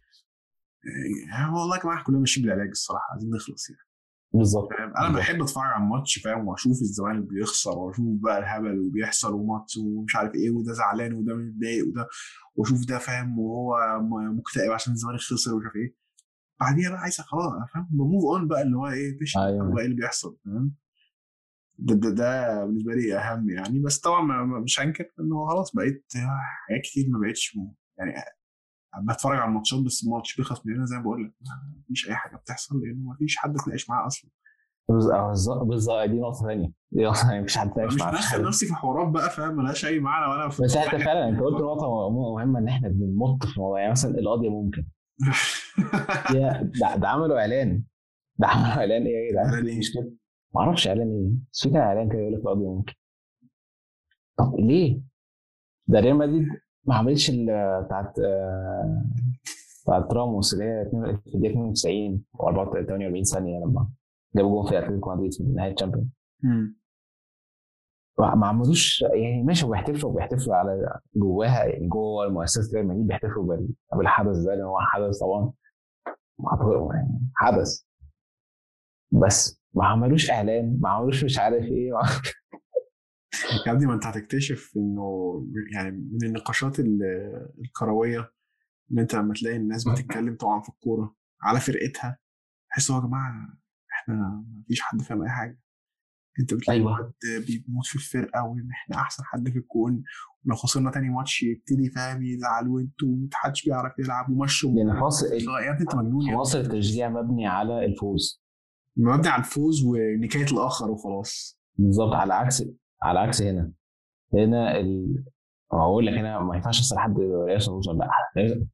يعني 1.30 1.52
والله 1.54 1.76
يا 1.76 1.82
جماعة 1.82 2.04
كلنا 2.04 2.18
ماشيين 2.18 2.46
بالعلاج 2.46 2.68
الصراحة 2.68 3.06
عايزين 3.12 3.30
نخلص 3.30 3.70
يعني. 3.70 3.87
بالظبط. 4.32 4.68
أنا 4.98 5.16
بحب 5.16 5.42
أتفرج 5.42 5.64
على 5.64 5.84
الماتش 5.84 6.18
فاهم؟ 6.18 6.48
وأشوف 6.48 6.72
الزمالك 6.82 7.22
بيخسر 7.24 7.78
وأشوف 7.78 8.06
بقى 8.22 8.38
الهبل 8.38 8.78
وبيحصل 8.78 9.34
وماتش 9.34 9.76
ومش 9.76 10.16
عارف 10.16 10.34
إيه 10.34 10.50
وده 10.50 10.72
زعلان 10.72 11.12
وده 11.12 11.34
متضايق 11.34 11.86
وده 11.88 12.08
وأشوف 12.56 12.86
ده 12.88 12.98
فاهم؟ 12.98 13.38
وهو 13.38 13.76
مكتئب 14.10 14.72
عشان 14.72 14.92
الزمالك 14.92 15.20
خسر 15.20 15.54
ومش 15.54 15.64
عارف 15.64 15.76
إيه. 15.76 15.94
بعديها 16.60 16.90
بقى 16.90 17.00
عايز 17.00 17.20
خلاص 17.20 17.52
أنا 17.52 17.66
فاهم؟ 17.74 17.88
بموف 17.90 18.24
أون 18.24 18.48
بقى 18.48 18.62
اللي 18.62 18.76
هو 18.76 18.86
إيه 18.88 19.18
مش 19.22 19.36
أيوة. 19.36 19.72
بقى 19.72 19.80
إيه 19.80 19.84
اللي 19.84 19.96
بيحصل 19.96 20.36
فاهم؟ 20.44 20.74
ده, 21.78 21.94
ده, 21.94 22.10
ده 22.10 22.64
بالنسبة 22.64 22.92
لي 22.94 23.18
أهم 23.18 23.50
يعني. 23.50 23.78
بس 23.78 23.98
طبعا 23.98 24.44
مش 24.44 24.80
هنكر 24.80 25.04
إن 25.20 25.32
هو 25.32 25.48
خلاص 25.48 25.74
بقيت 25.74 26.06
حاجات 26.68 26.82
كتير 26.84 27.06
ما 27.08 27.18
بقتش 27.26 27.58
يعني 27.98 28.12
بتفرج 29.00 29.38
على 29.38 29.48
الماتشات 29.48 29.80
بس 29.80 30.04
الماتش 30.04 30.36
بيخلص 30.36 30.66
من 30.66 30.74
هنا 30.76 30.84
زي 30.84 30.96
ما 30.96 31.02
بقول 31.02 31.24
لك. 31.24 31.32
ما 31.40 31.82
فيش 31.88 32.08
أي 32.08 32.14
حاجة 32.14 32.36
بتحصل 32.36 32.80
لأنه 32.80 33.08
ما 33.08 33.14
فيش 33.14 33.36
حد 33.36 33.54
تناقش 33.56 33.90
معاه 33.90 34.06
أصلا. 34.06 34.30
بالظبط. 34.88 35.62
بالظبط. 35.66 36.08
دي 36.08 36.18
نقطة 36.20 36.46
ثانية 36.46 36.72
دي 36.92 37.04
نقطة 37.04 37.18
ثانية 37.18 37.40
مفيش 37.40 37.58
حد 37.58 37.78
مش 37.80 37.94
مش 37.94 38.00
معاه. 38.00 38.10
بدخل 38.12 38.42
نفسي 38.46 38.66
في 38.66 38.74
حوارات 38.74 39.08
بقى 39.08 39.30
فاهم؟ 39.30 39.56
ملهاش 39.56 39.84
أي 39.84 40.00
معنى 40.00 40.30
وأنا 40.32 40.48
في 40.48 40.62
بس 40.62 40.76
انت 40.76 41.02
فعلا 41.02 41.28
أنت 41.28 41.40
قلت 41.40 41.60
نقطة 41.62 42.10
مهمة 42.10 42.58
إن 42.58 42.68
إحنا 42.68 42.88
بنمط 42.88 43.46
في 43.46 43.56
الموضوع. 43.56 43.78
يعني 43.80 43.90
مثلا 43.92 44.18
القضية 44.18 44.48
ممكن. 44.48 44.86
ده, 46.34 46.62
ده 46.96 47.08
عملوا 47.08 47.40
إعلان. 47.40 47.82
ده 48.38 48.46
عملوا 48.46 48.72
إعلان 48.76 49.02
إيه 49.06 49.26
يا 49.26 49.30
جدعان؟ 49.32 49.46
إعلان 49.46 49.66
إيه؟ 49.66 49.78
مش 49.78 49.92
كده 49.94 50.12
ما 50.54 50.60
أعرفش 50.60 50.88
إعلان 50.88 51.08
إيه. 51.08 51.48
بس 51.52 51.62
في 51.62 51.70
كان 51.70 51.80
إعلان 51.82 52.08
كده 52.08 52.18
يقول 52.18 52.32
لك 52.34 52.40
القضية 52.40 52.74
ممكن. 52.74 52.94
طب 54.38 54.54
ليه؟ 54.58 55.00
ده 55.86 56.00
ريال 56.00 56.16
مدريد 56.16 56.46
ما 56.88 56.94
عملش 56.94 57.30
ال- 57.30 57.82
بتاعت 57.86 58.18
آه، 58.18 59.02
بتاعت 59.84 60.12
راموس 60.12 60.54
اللي 60.54 60.64
هي 60.64 60.84
في 61.24 61.34
الدقيقه 61.34 61.52
92 61.72 62.22
و 62.34 62.50
48 62.52 63.22
ثانية 63.24 63.58
لما 63.64 63.88
جابوا 64.36 64.62
جون 64.62 64.70
في 64.70 64.78
أتلتيكو 64.78 65.14
مدريد 65.14 65.34
في 65.34 65.42
نهايه 65.42 65.72
الشامبيونز. 65.72 66.08
ما 68.18 68.46
عملوش 68.46 69.02
يعني 69.02 69.42
ماشي 69.42 69.64
هو 69.66 69.70
بيحتفلوا 69.70 70.12
بيحتفلوا 70.14 70.54
على 70.56 70.98
جواها 71.16 71.64
يعني 71.64 71.88
جوه 71.88 72.28
مؤسسه 72.28 72.76
ريال 72.76 72.88
مدريد 72.88 73.06
بيحتفلوا 73.06 73.44
بال- 73.44 73.68
بالحدث 73.96 74.36
ده 74.38 74.54
لأن 74.54 74.64
هو 74.64 74.78
حدث 74.80 75.18
طبعا 75.18 75.52
يعني 76.94 77.20
حدث 77.34 77.82
بس 79.12 79.62
ما 79.74 79.84
عملوش 79.86 80.30
إعلان 80.30 80.78
ما 80.80 80.88
عملوش 80.88 81.24
مش 81.24 81.38
عارف 81.38 81.64
إيه 81.64 81.92
يا 83.66 83.72
ابني 83.72 83.86
ما 83.86 83.94
انت 83.94 84.06
هتكتشف 84.06 84.72
انه 84.76 85.34
يعني 85.74 85.90
من 85.90 86.24
النقاشات 86.28 86.80
ال- 86.80 87.50
الكروية 87.64 88.32
إن 88.92 88.98
انت 88.98 89.14
لما 89.14 89.34
تلاقي 89.34 89.56
الناس 89.56 89.88
بتتكلم 89.88 90.36
طبعا 90.36 90.60
في 90.62 90.68
الكورة 90.68 91.14
على 91.42 91.60
فرقتها 91.60 92.18
تحس 92.70 92.90
يا 92.90 93.00
جماعة 93.00 93.58
إحنا 93.92 94.14
ما 94.14 94.62
فيش 94.68 94.80
حد 94.80 95.02
فاهم 95.02 95.22
أي 95.22 95.28
حاجة. 95.28 95.58
انت 96.40 96.54
بتلاقي 96.54 96.78
أيوة. 96.80 96.96
حد 96.96 97.12
بيموت 97.46 97.86
في 97.86 97.96
الفرقة 97.96 98.44
وإن 98.44 98.70
إحنا 98.70 98.96
أحسن 98.96 99.22
حد 99.24 99.48
في 99.50 99.58
الكون 99.58 100.02
ولو 100.44 100.56
خسرنا 100.56 100.90
تاني 100.90 101.08
ماتش 101.10 101.42
يبتدي 101.42 101.90
فاهم 101.90 102.22
يزعل 102.22 102.68
وأنتوا 102.68 103.08
محدش 103.32 103.64
بيعرف 103.64 103.98
يلعب 103.98 104.30
ومشوا. 104.30 104.70
لأن 104.74 104.92
في 104.92 104.98
مصر 104.98 105.26
يا 105.34 105.70
ابني 105.70 105.80
أنت 105.80 105.94
مجنون 105.94 106.34
مصر 106.34 106.58
التشجيع 106.60 107.08
مبني 107.08 107.46
على 107.46 107.84
الفوز. 107.84 108.42
مبني 108.96 109.28
على 109.28 109.40
الفوز 109.40 109.84
ونكاية 109.84 110.46
الآخر 110.52 110.90
وخلاص. 110.90 111.58
بالظبط 111.78 112.14
على 112.14 112.34
عكس 112.34 112.62
على 113.02 113.18
عكس 113.18 113.42
هنا. 113.42 113.72
هنا 114.34 114.80
ال... 114.80 115.24
أقول 115.72 116.06
لك 116.06 116.14
هنا 116.14 116.40
ما 116.40 116.54
ينفعش 116.56 116.80
أسأل 116.80 116.98
حد 116.98 117.18
ريال 117.20 117.62
سلوزر 117.62 117.92
لا 117.92 118.08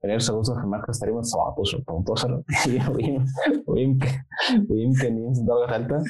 ريال 0.05 0.23
سلوزر 0.23 0.55
في 0.55 0.61
المركز 0.61 0.99
تقريبا 0.99 1.23
17 1.23 1.83
18 1.87 2.43
ويم- 2.91 3.25
ويمكن 3.67 4.09
ويمكن 4.71 5.19
ينزل 5.19 5.47
درجة 5.47 5.71
ثالثه 5.71 6.05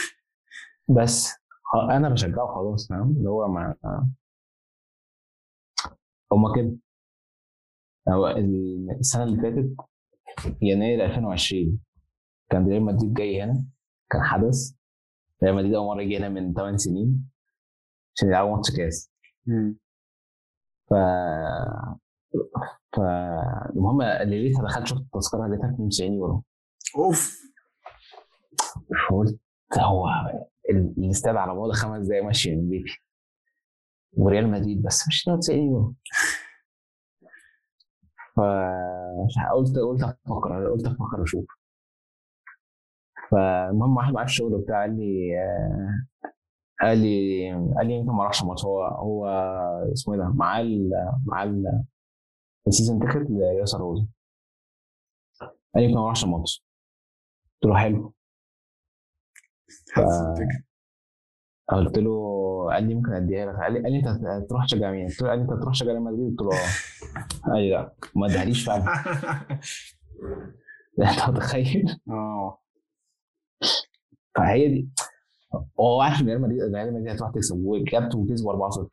بس 0.96 1.34
أنا 1.90 2.08
بشجعه 2.08 2.46
خلاص 2.54 2.88
فاهم؟ 2.88 3.16
اللي 3.16 3.30
هو 3.30 3.48
ما 3.48 3.74
هما 6.32 6.54
كده. 6.56 6.76
هو 8.08 8.26
ال- 8.28 8.90
السنة 9.00 9.22
اللي 9.24 9.42
فاتت 9.42 9.74
يناير 10.62 11.04
2020 11.04 11.78
كان 12.50 12.68
ريال 12.68 12.82
مدريد 12.82 13.14
جاي 13.14 13.42
هنا 13.42 13.64
كان 14.10 14.22
حدث. 14.22 14.74
ريال 15.44 15.54
مدريد 15.54 15.74
أول 15.74 15.86
مرة 15.96 16.02
يجي 16.02 16.16
هنا 16.18 16.28
من 16.28 16.52
8 16.54 16.76
سنين 16.76 17.30
عشان 18.16 18.28
يلعبوا 18.28 18.56
ماتش 18.56 18.70
كاس. 18.76 19.10
ف 20.90 20.94
فالمهم 22.96 24.02
ليلتها 24.02 24.62
دخلت 24.64 24.86
شفت 24.86 25.00
التذكرة 25.00 25.46
لقيتها 25.46 25.70
92 25.74 26.12
يورو. 26.12 26.42
أوف. 26.96 27.40
فقلت 29.08 29.38
هو 29.78 30.08
ال- 30.70 30.94
الاستاد 30.98 31.36
على 31.36 31.54
بعد 31.54 31.70
خمس 31.70 32.06
دقايق 32.06 32.24
ماشي 32.24 32.56
من 32.56 32.68
بيتي 32.68 33.02
وريال 34.12 34.48
مدريد 34.50 34.82
بس 34.82 35.08
مش 35.08 35.22
92 35.22 35.58
يورو. 35.66 35.94
فقلت 38.36 39.78
قلت 39.78 40.02
أفكر 40.26 40.70
قلت 40.70 40.86
أفكر 40.86 41.22
أشوف. 41.22 41.59
فالمهم 43.30 43.96
واحد 43.96 44.12
معاه 44.12 44.24
في 44.24 44.30
الشغل 44.30 44.54
وبتاع 44.54 44.80
قال 44.80 44.96
لي 44.96 45.38
آه، 45.40 46.06
قال 46.80 46.98
لي 46.98 47.52
قال 47.76 47.86
لي 47.86 47.94
يمكن 47.94 48.12
ما 48.12 48.24
راحش 48.24 48.42
الماتش 48.42 48.64
هو 48.64 48.84
هو 48.84 49.26
اسمه 49.92 50.14
إيه 50.14 50.20
ده 50.20 50.28
معاه 50.34 50.64
معاه 51.26 51.44
ال- 51.44 51.84
season 52.66 53.00
ticket 53.00 53.30
لياسر 53.30 53.78
روزا 53.80 54.06
قال 55.74 55.82
لي 55.82 55.84
يمكن 55.84 55.96
ما 56.00 56.06
راحش 56.08 56.24
الماتش 56.24 56.64
قلت 57.62 57.72
له 57.72 57.78
حلو. 57.78 58.14
قلت 61.68 61.98
له 61.98 62.10
قال 62.72 62.84
لي 62.88 62.94
ممكن 62.94 63.12
أديها 63.12 63.46
لك. 63.52 63.56
قال 63.62 63.72
لي 63.72 63.80
قال 63.82 63.92
لي 63.92 63.98
أنت 63.98 64.08
هتروح 64.44 64.64
تشجع 64.66 64.90
مين؟ 64.90 65.08
قلت 65.08 65.22
له 65.22 65.28
قال 65.28 65.38
لي 65.38 65.44
أنت 65.44 65.52
هتروح 65.52 65.72
تشجع 65.74 65.92
ريال 65.92 66.02
مدريد؟ 66.02 66.36
قلت 66.36 66.40
له 66.40 66.58
آه. 66.58 67.52
قال 67.52 67.62
لي 67.62 67.70
لا. 67.70 67.92
ما 68.16 68.26
ادهاليش 68.26 68.64
فعلا. 68.64 68.84
أنت 71.10 71.28
متخيل؟ 71.30 72.00
آه. 72.10 72.58
فهي 74.36 74.68
دي. 74.68 74.88
هو 75.80 76.00
عارف 76.00 76.20
ان 76.20 76.26
ريال 76.26 76.40
مدريد 76.40 76.62
ريال 76.74 76.94
مدريد 76.94 77.08
هتروح 77.08 77.30
تكسب 77.30 77.56
وجابته 77.64 78.18
وكسبوا 78.18 78.68
4-0 78.70 78.86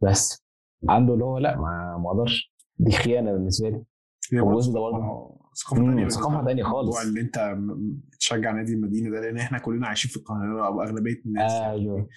بس. 0.00 0.44
عنده 0.88 1.12
اللي 1.14 1.24
هو 1.24 1.38
لأ 1.38 1.56
ما 1.56 1.98
ما 1.98 2.10
أقدرش. 2.10 2.54
دي 2.78 2.90
خيانة 2.92 3.32
بالنسبة 3.32 3.68
لي. 3.68 3.84
والجزء 4.40 4.72
ده 4.72 4.80
برضه. 4.80 5.38
ثقافة 5.54 5.82
مم، 5.82 5.90
تانية 5.96 6.08
ثقافة 6.08 6.44
تانية 6.44 6.62
خالص. 6.62 7.00
اللي 7.00 7.20
أنت 7.20 7.56
تشجع 8.18 8.52
نادي 8.52 8.72
المدينة 8.72 9.10
ده 9.10 9.20
لأن 9.20 9.38
إحنا 9.38 9.58
كلنا 9.58 9.86
عايشين 9.86 10.10
في 10.10 10.16
القاهرة 10.16 10.66
أو 10.66 10.82
أغلبية 10.82 11.22
الناس 11.26 11.52
أيوه. 11.52 12.08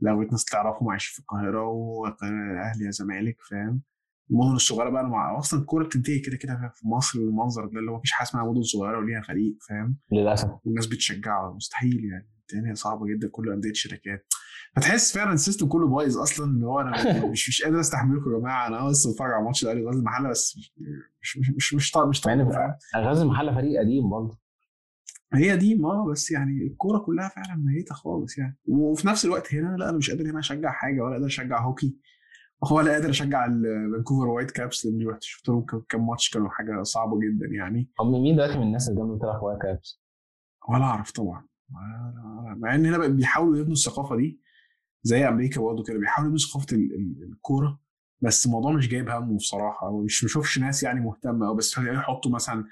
لو 0.00 0.22
ناس 0.22 0.44
تعرفهم 0.44 0.88
عايشين 0.90 1.12
في 1.14 1.18
القاهرة 1.20 1.66
وأهلي 1.68 2.84
يا 2.86 2.90
زمالك 2.90 3.36
فاهم؟ 3.50 3.82
المدن 4.30 4.54
الصغيرة 4.54 4.90
بقى 4.90 5.04
مع 5.08 5.38
أصلا 5.38 5.60
الكوره 5.60 5.84
بتنتهي 5.84 6.18
كده 6.18 6.36
كده 6.36 6.72
في 6.74 6.88
مصر 6.88 7.18
المنظر 7.18 7.66
ده 7.66 7.80
اللي 7.80 7.90
هو 7.90 7.96
مفيش 7.96 8.12
حاجة 8.12 8.28
اسمها 8.28 8.44
مدن 8.44 8.62
صغيرة 8.62 8.98
وليها 8.98 9.22
فريق 9.22 9.56
فاهم؟ 9.68 9.96
للأسف. 10.12 10.50
والناس 10.64 10.86
بتشجعه 10.86 11.52
مستحيل 11.54 12.04
يعني. 12.04 12.28
الدنيا 12.52 12.74
صعبة 12.74 13.06
جدا 13.06 13.28
كل 13.32 13.52
أندية 13.52 13.72
شركات. 13.72 14.26
فتحس 14.76 15.14
فعلا 15.14 15.32
السيستم 15.32 15.66
كله 15.68 15.88
بايظ 15.88 16.18
أصلا 16.18 16.46
اللي 16.46 16.66
هو 16.66 16.80
أنا 16.80 16.90
مش 17.32 17.48
مش 17.48 17.62
قادر 17.62 17.80
أستحملكم 17.80 18.34
يا 18.34 18.38
جماعة. 18.38 18.66
أنا 18.66 18.88
بس 18.88 19.06
بتفرج 19.06 19.32
على 19.32 19.44
ماتش 19.44 19.62
الأهلي 19.64 19.84
غزل 19.86 19.98
المحلة 19.98 20.28
بس 20.28 20.56
مش 21.22 21.38
مش 21.38 21.50
مش 21.56 21.74
مش 21.74 21.90
طالب 21.90 22.08
مش 22.08 22.20
طالب 22.20 22.50
فاهم؟ 22.52 22.74
غازي 22.96 23.22
المحلة 23.22 23.54
فريق 23.54 23.80
قديم 23.80 24.10
برضه. 24.10 24.38
هي 25.34 25.56
دي 25.56 25.74
ما 25.74 26.04
بس 26.12 26.30
يعني 26.30 26.66
الكورة 26.66 26.98
كلها 26.98 27.28
فعلا 27.28 27.56
ميتة 27.56 27.94
خالص 27.94 28.38
يعني. 28.38 28.58
وفي 28.68 29.06
نفس 29.08 29.24
الوقت 29.24 29.54
هنا 29.54 29.76
لا 29.76 29.88
أنا 29.90 29.98
مش 29.98 30.10
قادر 30.10 30.30
هنا 30.30 30.38
أشجع 30.38 30.72
حاجة 30.72 31.00
ولا 31.00 31.12
قادر 31.12 31.26
أشجع 31.26 31.60
هوكي. 31.64 31.96
ولا 32.72 32.92
قادر 32.92 33.10
اشجع 33.10 33.44
ال 33.46 34.28
Vancouver 34.28 34.50
Whitecaps 34.50 34.86
لأن 34.86 35.08
رحت 35.08 35.22
شفت 35.22 35.48
لهم 35.48 35.66
كم- 35.88 36.06
ماتش 36.06 36.30
كانوا 36.30 36.48
حاجة 36.50 36.82
صعبة 36.82 37.18
جدا 37.20 37.46
يعني. 37.56 37.90
هم 38.00 38.22
مين 38.22 38.34
دلوقتي 38.36 38.56
من 38.58 38.62
الناس 38.62 38.88
اللي 38.88 39.00
جنبه 39.00 39.16
بتلعب 39.16 39.42
Whitecaps؟ 39.42 40.00
ولا 40.68 40.84
أعرف 40.84 41.10
طبعا. 41.10 41.46
مع 42.56 42.74
إن 42.74 42.86
هنا 42.86 43.08
بيحاولوا 43.08 43.56
يبنوا 43.58 43.72
الثقافة 43.72 44.16
دي 44.16 44.40
زي 45.02 45.28
أمريكا 45.28 45.60
برضه 45.60 45.82
كده 45.84 45.98
بيحاولوا 45.98 46.28
يبنوا 46.32 46.38
ثقافة 46.50 46.66
ال- 46.76 46.94
ال- 46.94 47.28
الكورة 47.32 47.80
بس 48.20 48.46
الموضوع 48.46 48.72
مش 48.72 48.88
جايب 48.88 49.08
همه 49.08 49.36
بصراحة. 49.36 49.88
ومش 49.88 50.24
بشوفش 50.24 50.58
ناس 50.58 50.82
يعني 50.82 51.00
مهتمة 51.00 51.46
أوي 51.48 51.56
بس 51.56 51.78
يحطوا 51.78 52.30
مثلا 52.30 52.64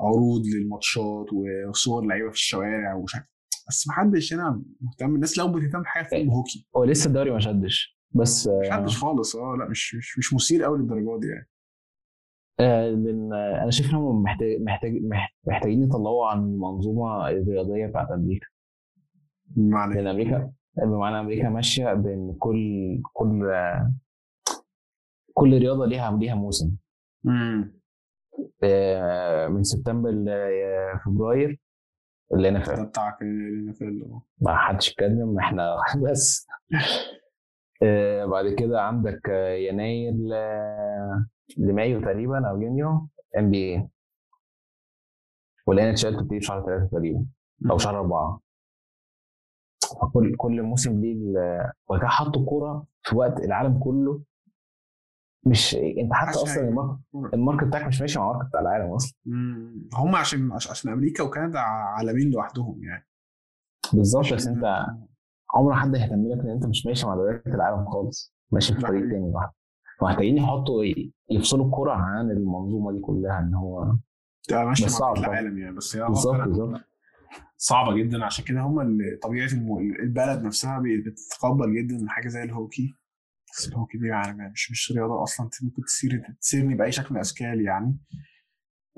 عروض 0.00 0.42
للماتشات 0.46 1.26
وصور 1.68 2.04
لعيبة 2.06 2.28
في 2.28 2.34
الشوارع 2.34 2.94
ومش 2.94 3.16
بس 3.68 3.88
محدش 3.88 4.32
هنا 4.34 4.62
مهتم. 4.80 5.14
الناس 5.14 5.38
لو 5.38 5.52
بتهتم 5.52 5.82
بحاجة 5.82 6.04
فيلم 6.08 6.30
هوكي 6.30 6.66
هو 6.76 6.84
لسه 6.84 7.08
الدوري 7.08 7.30
ما 7.30 7.40
شدش. 7.40 7.97
بس 8.10 8.48
مش 8.48 8.70
حدش 8.70 8.98
خالص 8.98 9.36
آه 9.36 9.56
لأ 9.58 9.68
مش 9.68 9.94
مش 9.94 10.18
مش 10.18 10.34
مثير 10.34 10.64
قوي 10.64 10.78
للدرجة 10.78 11.20
دي 11.20 11.26
يعني. 11.26 11.48
آه، 12.60 12.90
لأن 12.90 13.32
آه، 13.32 13.62
أنا 13.62 13.70
شايف 13.70 13.90
انهم 13.90 14.22
محتاج 14.22 14.60
محتاج 14.60 14.92
مح- 15.02 15.34
محتاجين 15.46 15.82
يطلعوا 15.82 16.26
عن 16.26 16.38
المنظومة 16.38 17.28
الرياضية 17.28 17.86
بتاعت 17.86 18.10
أمريكا. 18.10 18.46
بمعنى 19.46 19.94
لأن 19.94 20.06
أمريكا 20.06 20.52
بمعنى 20.76 21.20
أمريكا 21.20 21.48
ماشية 21.48 21.92
بين 21.94 22.36
كل 22.38 23.00
كل 23.12 23.50
آه، 23.50 23.92
كل 25.34 25.58
رياضة 25.58 25.86
ليها 25.86 26.16
ليها 26.18 26.34
موسم. 26.34 26.76
امم 27.26 27.78
آه، 28.62 29.48
من 29.48 29.62
سبتمبر 29.62 30.10
لفبراير 30.10 31.60
اللي 32.34 32.48
أنا 32.48 32.60
فاهم 32.60 32.86
بتاعك 32.86 33.22
ال 33.22 33.44
NFL 33.44 34.10
ما 34.40 34.56
حدش 34.56 34.88
يتكلم 34.90 35.38
إحنا 35.38 35.76
بس. 36.10 36.46
آه، 36.74 36.78
بعد 38.26 38.48
كده 38.58 38.80
عندك 38.82 39.28
آه، 39.30 39.48
يناير 39.54 40.12
لمايو 41.56 42.00
تقريبا 42.00 42.48
أو 42.50 42.62
يونيو 42.62 43.08
NBA 43.38 43.88
وال 45.66 45.88
NHL 45.88 46.16
بتبتدي 46.16 46.40
في 46.40 46.46
شهر 46.46 46.64
ثلاثة 46.66 46.86
تقريبا 46.86 47.26
أو 47.70 47.78
شهر 47.78 47.98
أربعة. 47.98 48.40
كل 50.12 50.36
كل 50.36 50.62
موسم 50.62 51.00
ليه 51.00 51.14
كده 51.88 52.08
حطوا 52.08 52.44
كورة 52.46 52.86
في 53.02 53.16
وقت 53.16 53.40
العالم 53.40 53.78
كله. 53.78 54.20
مش 55.46 55.74
انت 55.74 56.12
حتى 56.12 56.30
أصلا 56.38 56.68
ال 56.68 56.72
market, 56.72 57.00
ال 57.34 57.38
market 57.38 57.64
بتاعك 57.64 57.86
مش 57.86 58.00
ماشي 58.00 58.18
مع 58.18 58.30
ال 58.30 58.33
market 58.33 58.48
بتاع 58.48 58.60
العالم 58.60 58.92
أصلا. 58.94 59.14
هم 59.94 60.16
عشان 60.16 60.52
عش- 60.52 60.70
عشان 60.70 60.92
أمريكا 60.92 61.22
وكندا 61.22 61.58
عالمين 61.58 62.30
لوحدهم 62.30 62.84
يعني. 62.84 63.06
بالظبط 63.92 64.32
بس 64.34 64.46
انت 64.46 64.86
عمر 65.54 65.74
حد 65.74 65.94
هيهتم 65.96 66.28
لك 66.28 66.40
إن 66.44 66.50
أنت 66.50 66.66
مش 66.66 66.86
ماشي 66.86 67.06
مع 67.06 67.14
دوريات 67.14 67.46
العالم 67.46 67.84
خالص. 67.90 68.34
ماشي 68.52 68.74
في 68.74 68.80
ده 68.80 68.88
طريق. 68.88 69.00
تاني 69.10 69.30
لوحدك 69.32 69.52
محتاجين 70.02 70.36
يحطوا 70.36 70.84
يفصلوا 71.30 71.66
الكرة 71.66 71.92
عن 71.92 72.30
المنظومة 72.30 72.92
دي 72.92 73.00
كلها 73.00 73.38
إن 73.38 73.54
هو 73.54 73.96
ماشيه 74.52 74.86
بس 74.86 74.92
مع. 75.00 75.12
العالم 75.18 75.58
يعني 75.58 75.76
بس 75.76 75.96
هي 75.96 76.04
بالظبط 76.08 76.40
بالظبط. 76.40 76.80
صعبة 77.56 77.94
جدا. 77.96 78.24
عشان 78.24 78.44
كده 78.44 78.60
هم 78.60 78.80
اللي 78.80 79.16
طبيعة 79.22 79.48
البلد 80.02 80.42
نفسها 80.42 80.82
بتتقبل 81.06 81.74
جدا 81.76 82.06
حاجة 82.08 82.28
زي 82.28 82.42
الهوكي. 82.42 82.94
بس 83.52 83.68
الهوكي 83.68 83.98
دي 83.98 84.06
يعني 84.06 84.50
مش 84.50 84.70
مش 84.70 84.92
رياضة 84.96 85.22
أصلا. 85.22 85.50
ممكن 85.62 85.82
تثير 85.82 86.22
تثيرني 86.40 86.74
بأي 86.74 86.92
شكل 86.92 87.06
من 87.10 87.16
الأشكال 87.16 87.60
يعني. 87.60 87.98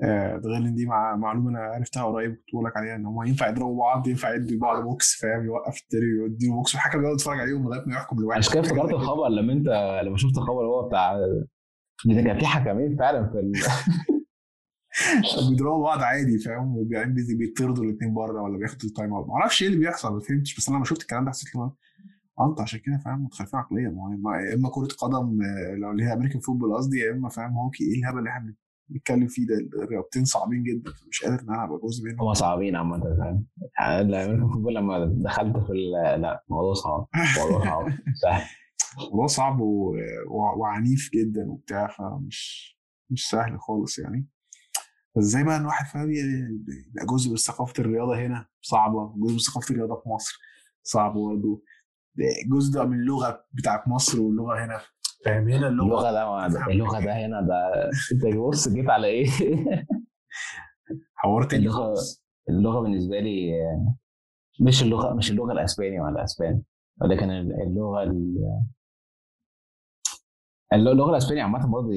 ده 0.01 0.49
غير 0.49 0.57
ان 0.57 0.75
دي 0.75 0.85
مع 0.85 1.15
معلومة 1.15 1.49
أنا 1.49 1.59
عرفتها 1.59 2.03
قريب 2.03 2.31
كنت 2.35 2.53
بقول 2.53 2.65
لك 2.65 2.77
عليها 2.77 2.95
إن 2.95 3.05
هم 3.05 3.23
ينفع 3.23 3.47
يضربوا 3.49 3.79
بعض 3.79 4.07
ينفع 4.07 4.33
يدوا 4.35 4.59
بعض 4.59 4.83
بوكس 4.83 5.15
فاهم؟ 5.21 5.45
يوقف 5.45 5.81
التاني 5.81 6.21
ويديله 6.23 6.53
بوكس 6.53 6.75
والحكم 6.75 6.99
بيقعد 6.99 7.13
يتفرج 7.15 7.39
عليهم 7.39 7.63
لغاية 7.63 7.83
ما 7.87 7.93
يحكم 7.95 8.19
لواحد. 8.21 8.39
عشان 8.39 8.53
كده 8.53 8.61
افتكرت 8.61 8.91
الخبر 8.91 9.27
لما 9.29 9.53
انت 9.53 9.67
لما 10.05 10.17
شفت 10.17 10.37
الخبر 10.37 10.65
هو 10.65 10.87
بتاع 10.87 11.17
ده 12.05 12.21
كان 12.21 12.39
في 12.39 12.45
حكمين 12.45 12.97
فعلا 12.97 13.29
في 13.31 13.39
ال... 13.39 13.51
بيضربوا 15.49 15.83
بعض 15.83 15.99
عادي 16.01 16.37
فاهم؟ 16.39 16.77
وبعدين 16.77 17.15
بيطردوا 17.37 17.83
الاثنين 17.83 18.13
بره 18.13 18.41
ولا 18.41 18.57
بياخدوا 18.57 18.89
ال 18.89 18.94
time 18.94 19.13
out. 19.13 19.27
معرفش 19.27 19.61
إيه 19.61 19.67
اللي 19.67 19.79
بيحصل 19.79 20.13
ما 20.13 20.19
فهمتش 20.19 20.57
بس 20.57 20.67
أنا 20.69 20.75
لما 20.77 20.85
شفت 20.85 21.01
الكلام 21.01 21.25
ده 21.25 21.29
حسيت 21.31 21.55
له 21.55 21.73
انت 22.49 22.61
عشان 22.61 22.79
كده 22.79 22.97
فاهم؟ 23.05 23.23
متخلفين 23.23 23.59
ما 23.95 24.03
هو 24.03 24.09
ما- 24.09 24.37
يا 24.41 24.53
إما 24.55 24.69
كرة 24.69 24.87
قدم 24.99 25.39
آه، 25.41 25.75
لو 25.75 25.91
اللي 25.91 26.03
هي 26.03 26.13
American 26.13 26.39
football 26.39 26.75
قصدي 26.77 26.99
يا 26.99 27.11
إما 27.11 27.29
فاهم 27.29 27.57
هوكي 27.57 27.83
إيه 27.83 27.99
الهبل 27.99 28.19
اللي 28.19 28.29
إحنا 28.29 28.53
بنتكلم 28.91 29.27
فيه 29.27 29.47
ده 29.47 29.83
الرياضتين 29.83 30.25
صعبين 30.25 30.63
جدا 30.63 30.91
مش 31.09 31.23
قادر 31.23 31.41
إن 31.43 31.49
أنا 31.49 31.63
أبقى 31.63 31.79
جزء 31.83 32.05
منهم. 32.05 32.27
هم 32.27 32.33
صعبين 32.33 32.75
عامة 32.75 32.99
فاهم؟ 32.99 33.45
يعني 33.79 34.03
لما 34.75 35.05
دخلت 35.05 35.57
في 35.57 35.71
ال... 35.71 35.91
لا 36.21 36.43
الموضوع 36.49 36.73
صعب 36.73 37.07
الموضوع 37.37 37.65
صعب 37.65 37.89
سهل 38.21 38.43
الموضوع 38.97 39.27
صعب 39.27 39.59
و... 39.59 39.95
و... 40.29 40.59
وعنيف 40.59 41.09
جدا 41.13 41.49
وبتاع 41.49 41.87
فمش 41.87 42.71
مش 43.11 43.29
سهل 43.29 43.59
خالص 43.59 43.99
يعني. 43.99 44.27
بس 45.17 45.23
إزاي 45.23 45.43
بقى 45.43 45.57
إن 45.57 45.65
واحد 45.65 45.85
فاهم 45.85 46.11
يبقى 46.11 47.05
جزء 47.13 47.29
من 47.29 47.35
ثقافة 47.35 47.73
الرياضة 47.79 48.25
هنا 48.25 48.47
صعبة 48.61 49.13
جزء 49.17 49.33
من 49.33 49.39
ثقافة 49.39 49.71
الرياضة 49.71 50.01
في 50.03 50.09
مصر 50.09 50.39
صعب 50.83 51.13
برضه. 51.13 51.63
جزء 52.51 52.85
من 52.85 52.99
اللغة 52.99 53.45
بتاعت 53.53 53.87
مصر 53.87 54.21
واللغة 54.21 54.65
هنا 54.65 54.81
فاهم؟ 55.25 55.49
هنا 55.49 55.67
اللغة 55.67 56.09
اللغة 56.09 56.47
ده 56.47 56.65
اللغة 56.71 56.99
ده 57.05 57.13
هنا 57.25 57.41
ده 57.41 57.73
أنت 58.13 58.35
بص 58.37 58.69
جيت 58.69 58.89
على 58.89 59.07
إيه؟ 59.07 59.25
اللغة- 61.69 61.71
خالص 61.71 62.23
اللغة 62.49 62.79
بالنسبة 62.81 63.19
لي 63.19 63.51
مش 64.61 64.83
اللغة 64.83 65.13
مش 65.13 65.31
اللغة 65.31 65.51
الأسباني 65.51 65.99
ولا 65.99 66.11
الأسبان 66.11 66.61
ولكن 67.01 67.29
اللغة 67.31 68.03
ال- 68.03 68.63
اللغة 70.73 71.09
الأسبانية 71.11 71.43
عامة 71.43 71.67
برضه 71.71 71.89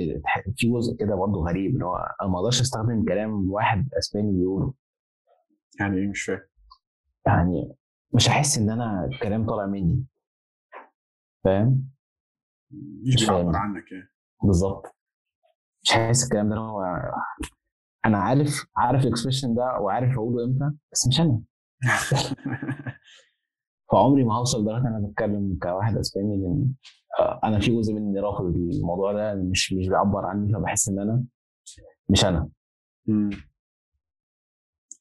في 0.56 0.70
جزء 0.72 0.96
كده 0.96 1.14
برضه 1.14 1.40
غريب 1.48 1.74
اللي 1.74 1.84
هو 1.84 1.96
أنا 2.22 2.30
ما 2.30 2.38
أقدرش 2.38 2.60
أستخدم 2.60 3.04
كلام 3.04 3.50
واحد 3.50 3.88
أسباني 3.98 4.32
بيقوله. 4.32 4.74
يعني 5.80 5.96
إيه؟ 5.98 6.08
مش 6.08 6.22
فاهم. 6.22 6.40
يعني 7.26 7.74
مش 8.14 8.28
هحس 8.28 8.58
إن 8.58 8.70
أنا 8.70 9.04
الكلام 9.04 9.46
طالع 9.46 9.66
مني. 9.66 10.04
فاهم؟ 11.44 11.93
مش. 13.06 13.26
بيعبر 13.26 13.56
عنك 13.56 13.92
يعني. 13.92 14.08
بالظبط. 14.42 14.86
مش 15.82 15.92
هحس 15.92 16.24
الكلام 16.24 16.48
ده 16.48 16.56
هو 16.56 16.84
أنا 18.06 18.18
عارف 18.18 18.66
عارف 18.76 19.02
الإكسبريشن 19.04 19.54
ده 19.54 19.78
وعارف 19.80 20.12
أقوله 20.14 20.44
إمتى 20.44 20.76
بس 20.92 21.08
مش 21.08 21.20
أنا. 21.20 21.40
فعمري 23.92 24.24
ما 24.24 24.34
هوصل 24.34 24.62
لدرجة 24.62 24.80
إن 24.80 24.86
أنا 24.94 25.06
بتكلم 25.08 25.58
كواحد 25.62 25.96
أسباني 25.96 26.36
لأن 26.36 26.72
آه، 27.20 27.40
أنا 27.44 27.60
في 27.60 27.76
جزء 27.76 27.94
مني 27.94 28.20
رافض 28.20 28.44
الموضوع 28.56 29.12
ده 29.12 29.34
مش 29.34 29.72
مش 29.72 29.88
بيعبر 29.88 30.24
عني 30.26 30.52
فبحس 30.52 30.88
إن 30.88 30.98
أنا 30.98 31.24
مش 32.08 32.24
أنا. 32.24 32.48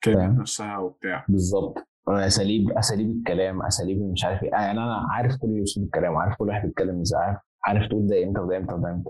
كلمة. 0.04 0.28
نفسها 0.28 0.78
وبتاع. 0.78 1.26
بالظبط. 1.30 1.88
أساليب 2.08 2.72
أساليب 2.72 3.10
الكلام 3.18 3.62
أساليب 3.62 4.02
مش 4.02 4.26
عارف 4.26 4.44
إيه. 4.44 4.50
يعني 4.52 4.72
أنا 4.72 5.08
عارف 5.12 5.36
كل 5.36 5.64
اسلوب 5.64 5.86
الكلام 5.86 6.16
عارف 6.16 6.38
كل 6.38 6.48
واحد 6.48 6.68
بيتكلم 6.68 7.02
إزاي 7.02 7.20
عارف 7.22 7.40
عارف 7.66 7.88
تقول 7.90 8.08
ده 8.08 8.24
إمتى 8.24 8.40
وده 8.40 8.58
إمتى 8.58 8.74
وده 8.74 8.92
إمتى. 8.92 9.10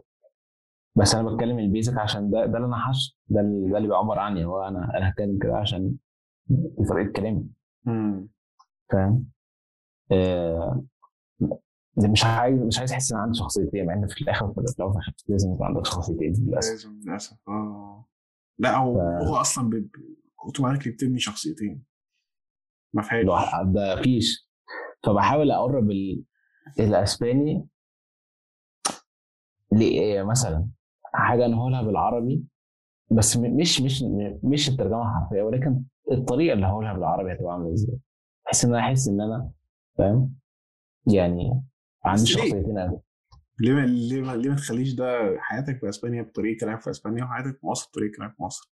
بس 0.95 1.16
أنا 1.16 1.30
بتكلم 1.30 1.60
البيزك 1.60 1.97
عشان 1.97 2.30
ده 2.30 2.45
ده 2.45 2.58
اللي 2.58 2.68
أنا 2.68 2.78
حاسه 2.78 3.16
ده 3.28 3.39
اللي 3.41 3.70
ده 3.72 3.78
اللي 3.78 3.88
بيعبر 3.88 4.20
عني 4.20 4.45
هو 4.45 4.62
أنا 4.68 4.91
أنا 4.97 5.10
هتكلم 5.10 5.39
كده 5.39 5.58
عشان 5.58 5.95
دي 6.47 6.86
طريقة 6.89 7.12
كلامي. 7.12 7.49
فاهم؟ 8.91 9.26
آه، 10.12 10.84
ده 11.97 12.08
مش 12.08 12.26
عايز 12.26 12.60
مش 12.62 12.80
عايز 12.80 12.91
أحس 12.91 13.14
إن 13.14 13.20
عندي 13.20 13.38
شخصيتين 13.38 13.86
مع 13.86 13.93
إن 13.93 14.08
في 14.08 14.22
الآخر 14.22 14.54
في 14.54 14.62
الأول 14.80 14.93
لازم 15.28 15.54
يبقى 15.54 15.66
عندك 15.68 15.86
شخصيتين 15.86 16.34
للأسف. 16.47 16.72
لازم 16.72 16.99
للأسف. 17.06 17.38
آه. 17.47 18.06
لا 18.60 18.78
هو 18.78 18.95
ف- 18.95 19.28
هو 19.28 19.36
أصلا 19.36 19.70
ب- 19.70 19.76
ب- 19.76 19.89
اوتوماتيكلي 20.45 20.93
بتبني 20.93 21.20
شخصيتين. 21.20 21.84
ما 22.93 23.01
فيهاش. 23.01 23.26
ده 23.66 24.01
فيش 24.01 24.49
فبحاول 25.04 25.51
أقرب 25.51 25.91
ال... 25.91 26.24
الأسباني 26.80 27.68
ل 29.74 30.24
مثلا؟ 30.26 30.68
حاجة 31.14 31.46
أنا 31.46 31.58
هقولها 31.58 31.82
بالعربي 31.82 32.44
بس 33.12 33.38
مش 33.38 33.82
مش 33.82 34.04
مش 34.44 34.70
الترجمة 34.70 35.02
الحرفيه 35.02 35.42
ولكن 35.42 35.84
الطريقة 36.12 36.54
اللي 36.54 36.66
هقولها 36.66 36.94
بالعربي 36.94 37.34
هتبقى 37.34 37.54
عاملة 37.54 37.74
إزاي؟ 37.74 37.98
بحيث 38.46 38.66
إن 38.66 38.70
أنا 38.76 38.80
أحس 38.80 39.08
إن 39.08 39.22
أنا 39.22 39.52
فاهم؟ 39.98 40.36
يعني 41.14 41.64
عندي 42.06 42.22
ليه؟ 42.24 42.28
شخصيتين 42.32 42.78
أوي. 42.78 43.00
ليه 43.60 43.74
ما 43.74 43.86
ليه 43.86 44.22
ما 44.22 44.36
ليه 44.36 44.50
ما 44.50 44.56
تخليش 44.56 44.94
ده 44.94 45.06
حياتك 45.40 45.80
في 45.80 45.90
إسبانيا 45.90 46.22
بطريقة 46.22 46.60
كلام 46.60 46.80
في 46.80 46.90
إسبانيا 46.90 47.24
وحياتك 47.24 47.60
في 47.60 47.68
مصر 47.68 47.90
بطريقة 47.90 48.16
كلام 48.18 48.30
في 48.32 48.44
مصر؟ 48.44 48.72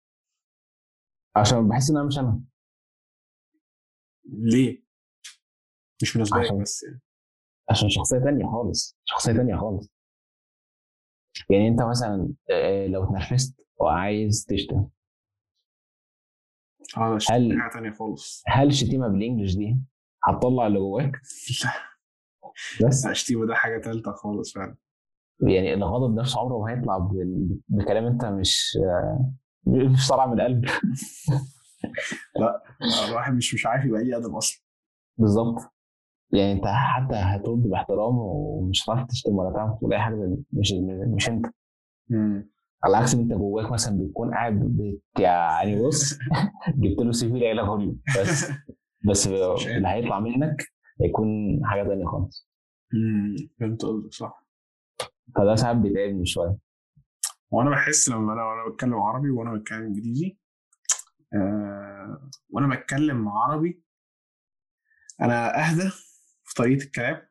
عشان 1.37 1.69
بحس 1.69 1.91
إن 1.91 1.97
أنا 1.97 2.07
مش 2.07 2.19
أنا. 2.19 2.41
ليه؟ 4.25 4.83
مش 6.03 6.17
عشان- 6.17 6.63
بس 6.63 6.83
يعني. 6.83 7.01
عشان 7.71 7.89
شخصية 7.89 8.19
تانية 8.19 8.47
خالص 8.47 8.99
شخصية 9.05 9.33
تانية 9.33 9.57
خالص. 9.57 9.91
يعني 11.51 11.69
انت 11.69 11.83
مثلا 11.83 12.29
آه، 12.51 12.87
لو 12.87 13.05
اتنرفزت 13.05 13.61
وعايز 13.81 14.47
تشتم. 14.49 14.87
آه 16.97 17.19
هل- 17.31 17.59
حاجة 17.73 17.91
خالص. 17.91 18.43
هل 18.47 18.67
الشتيمة 18.69 19.09
بالانجلش 19.09 19.55
دي 19.55 19.79
هتطلع 20.25 20.67
اللي 20.67 20.79
جواك؟ 20.79 21.13
بس. 22.87 23.05
لا 23.05 23.11
الشتيمه 23.11 23.47
ده 23.47 23.55
حاجة 23.55 23.79
تالتة 23.81 24.13
خالص 24.13 24.55
فعلا. 24.55 24.77
يعني 25.49 25.75
الغضب 25.75 26.15
نفسه 26.15 26.41
عمره 26.41 26.59
ما 26.59 26.71
هيطلع 26.73 27.11
بكلام 27.69 28.07
انت 28.07 28.25
مش 28.25 28.79
آه، 28.85 29.33
مش 29.67 30.09
طالع 30.09 30.27
من 30.27 30.41
القلب. 30.41 30.65
الواحد 33.09 33.35
مش 33.35 33.55
مش 33.55 33.67
عارف 33.67 33.85
يبقى 33.85 34.05
ليه 34.05 34.17
أدب 34.17 34.35
أصلا. 34.35 34.63
بالظبط. 35.19 35.61
يعني 36.33 36.53
انت 36.53 36.65
حتى 36.67 37.15
هترد 37.15 37.63
باحترام 37.63 38.19
ومش 38.19 38.85
هتعرف 38.85 39.07
تشتم 39.09 39.33
ولا 39.33 39.53
تعرف 39.57 39.79
تقول 39.79 39.93
أي 39.93 39.99
حاجة 40.01 40.37
مش 40.53 40.73
مش 41.15 41.29
أنت. 41.29 41.47
على 42.85 42.97
عكس 42.97 43.15
إن 43.15 43.21
أنت 43.21 43.33
جواك 43.33 43.73
مثلا 43.73 43.99
بتكون 43.99 44.31
قاعد 44.35 44.53
بت 44.61 45.01
يعني 45.21 45.83
بص 45.83 46.19
جبت 46.83 46.99
له 46.99 47.13
سي 47.13 47.29
في 47.29 47.35
العيله 47.37 47.77
كله. 47.77 47.97
بس 48.21 48.51
بس 49.11 49.27
اللي 49.27 49.89
هيطلع 49.89 50.21
منك 50.21 50.65
هيكون 51.03 51.61
حاجة 51.65 51.83
تانية 51.89 52.07
خالص. 52.07 52.49
امم 52.95 53.37
فهمت 53.61 53.83
قصدك 53.85 54.13
صح. 54.15 54.45
فده 55.37 55.55
ساعات 55.55 55.77
بيتعبني 55.77 56.27
شوية. 56.27 56.57
وأنا 57.51 57.71
بحس 57.71 58.09
لما 58.09 58.33
أنا 58.33 58.43
وأنا 58.45 58.69
بتكلم 58.73 58.95
عربي 58.95 59.31
وأنا 59.31 59.55
بتكلم 59.55 59.83
إنجليزي 59.83 60.39
آه 61.35 62.31
وأنا 62.51 62.77
بتكلم 62.77 63.29
عربي 63.29 63.83
أنا 65.21 65.59
أهدى. 65.69 65.91
في 66.51 66.55
طريقة 66.57 66.85
الكلام 66.85 67.23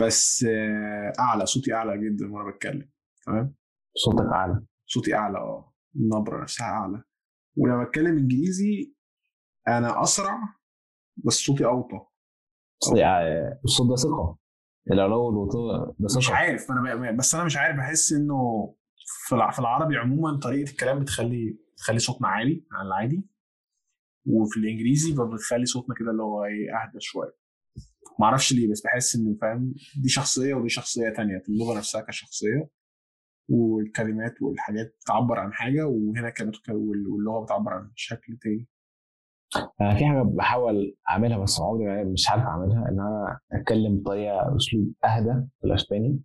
بس 0.00 0.44
آه 0.44 1.12
أعلى 1.18 1.46
صوتي 1.46 1.74
أعلى 1.74 2.08
جدا 2.08 2.32
وأنا 2.32 2.50
بتكلم 2.50 2.90
تمام؟ 3.26 3.54
صوتك 3.96 4.26
أعلى. 4.32 4.62
صوتي 4.86 5.14
أعلى 5.14 5.38
آه 5.38 5.74
النبرة 5.96 6.42
نفسها 6.42 6.66
أعلى. 6.66 7.02
ولما 7.56 7.84
بتكلم 7.84 8.18
إنجليزي 8.18 8.94
أنا 9.68 10.02
أسرع 10.02 10.38
بس 11.16 11.32
صوتي 11.34 11.64
أوطى. 11.64 12.00
الصوت 13.64 13.88
ده 13.90 13.96
ثقة. 13.96 14.38
العلو 14.92 15.26
والوطاء 15.26 15.84
ده 15.98 16.18
مش 16.18 16.26
ثقة. 16.26 16.34
عارف 16.34 16.70
أنا 16.70 17.12
بس 17.12 17.34
أنا 17.34 17.44
مش 17.44 17.56
عارف 17.56 17.76
بحس 17.76 18.12
إنه 18.12 18.74
في 19.28 19.58
العربي 19.58 19.96
عموما 19.96 20.38
طريقة 20.38 20.70
الكلام 20.70 20.98
بتخلي 21.00 21.58
بتخلي 21.74 21.98
صوتنا 21.98 22.28
عالي 22.28 22.66
عن 22.72 22.86
العادي. 22.86 23.26
وفي 24.26 24.56
الإنجليزي 24.60 25.14
بتخلي 25.34 25.66
صوتنا 25.66 25.94
كده 25.94 26.10
اللي 26.10 26.22
هو 26.22 26.44
إيه 26.44 26.82
أهدى 26.82 27.00
شوية. 27.00 27.39
ما 28.18 28.26
أعرفش 28.26 28.52
ليه 28.52 28.70
بس 28.70 28.82
بحس 28.84 29.16
إنه 29.16 29.36
فاهم 29.40 29.74
دي 30.02 30.08
شخصية 30.08 30.54
ودي 30.54 30.68
شخصية 30.68 31.10
تانية 31.16 31.38
في 31.38 31.48
اللغة 31.48 31.78
نفسها 31.78 32.00
كشخصية 32.00 32.68
والكلمات 33.50 34.42
والحاجات 34.42 34.96
بتعبر 35.04 35.38
عن 35.38 35.52
حاجة 35.52 35.86
وهنا 35.86 36.28
الكلمات 36.28 36.56
واللغة 36.68 37.44
بتعبر 37.44 37.72
عن 37.72 37.90
شكل 37.94 38.36
تاني. 38.42 38.66
أنا 39.80 39.94
في 39.98 40.04
حاجة 40.06 40.22
بحاول 40.22 40.96
أعملها 41.10 41.38
بس 41.38 41.60
عمري 41.60 42.04
مش 42.04 42.30
عارف 42.30 42.42
أعملها 42.42 42.78
إن 42.88 43.00
أنا 43.00 43.38
أتكلم 43.52 43.96
بطريقة 44.00 44.56
أسلوب 44.56 44.92
أهدى 45.04 45.46
في 45.60 45.66
الأسباني. 45.66 46.20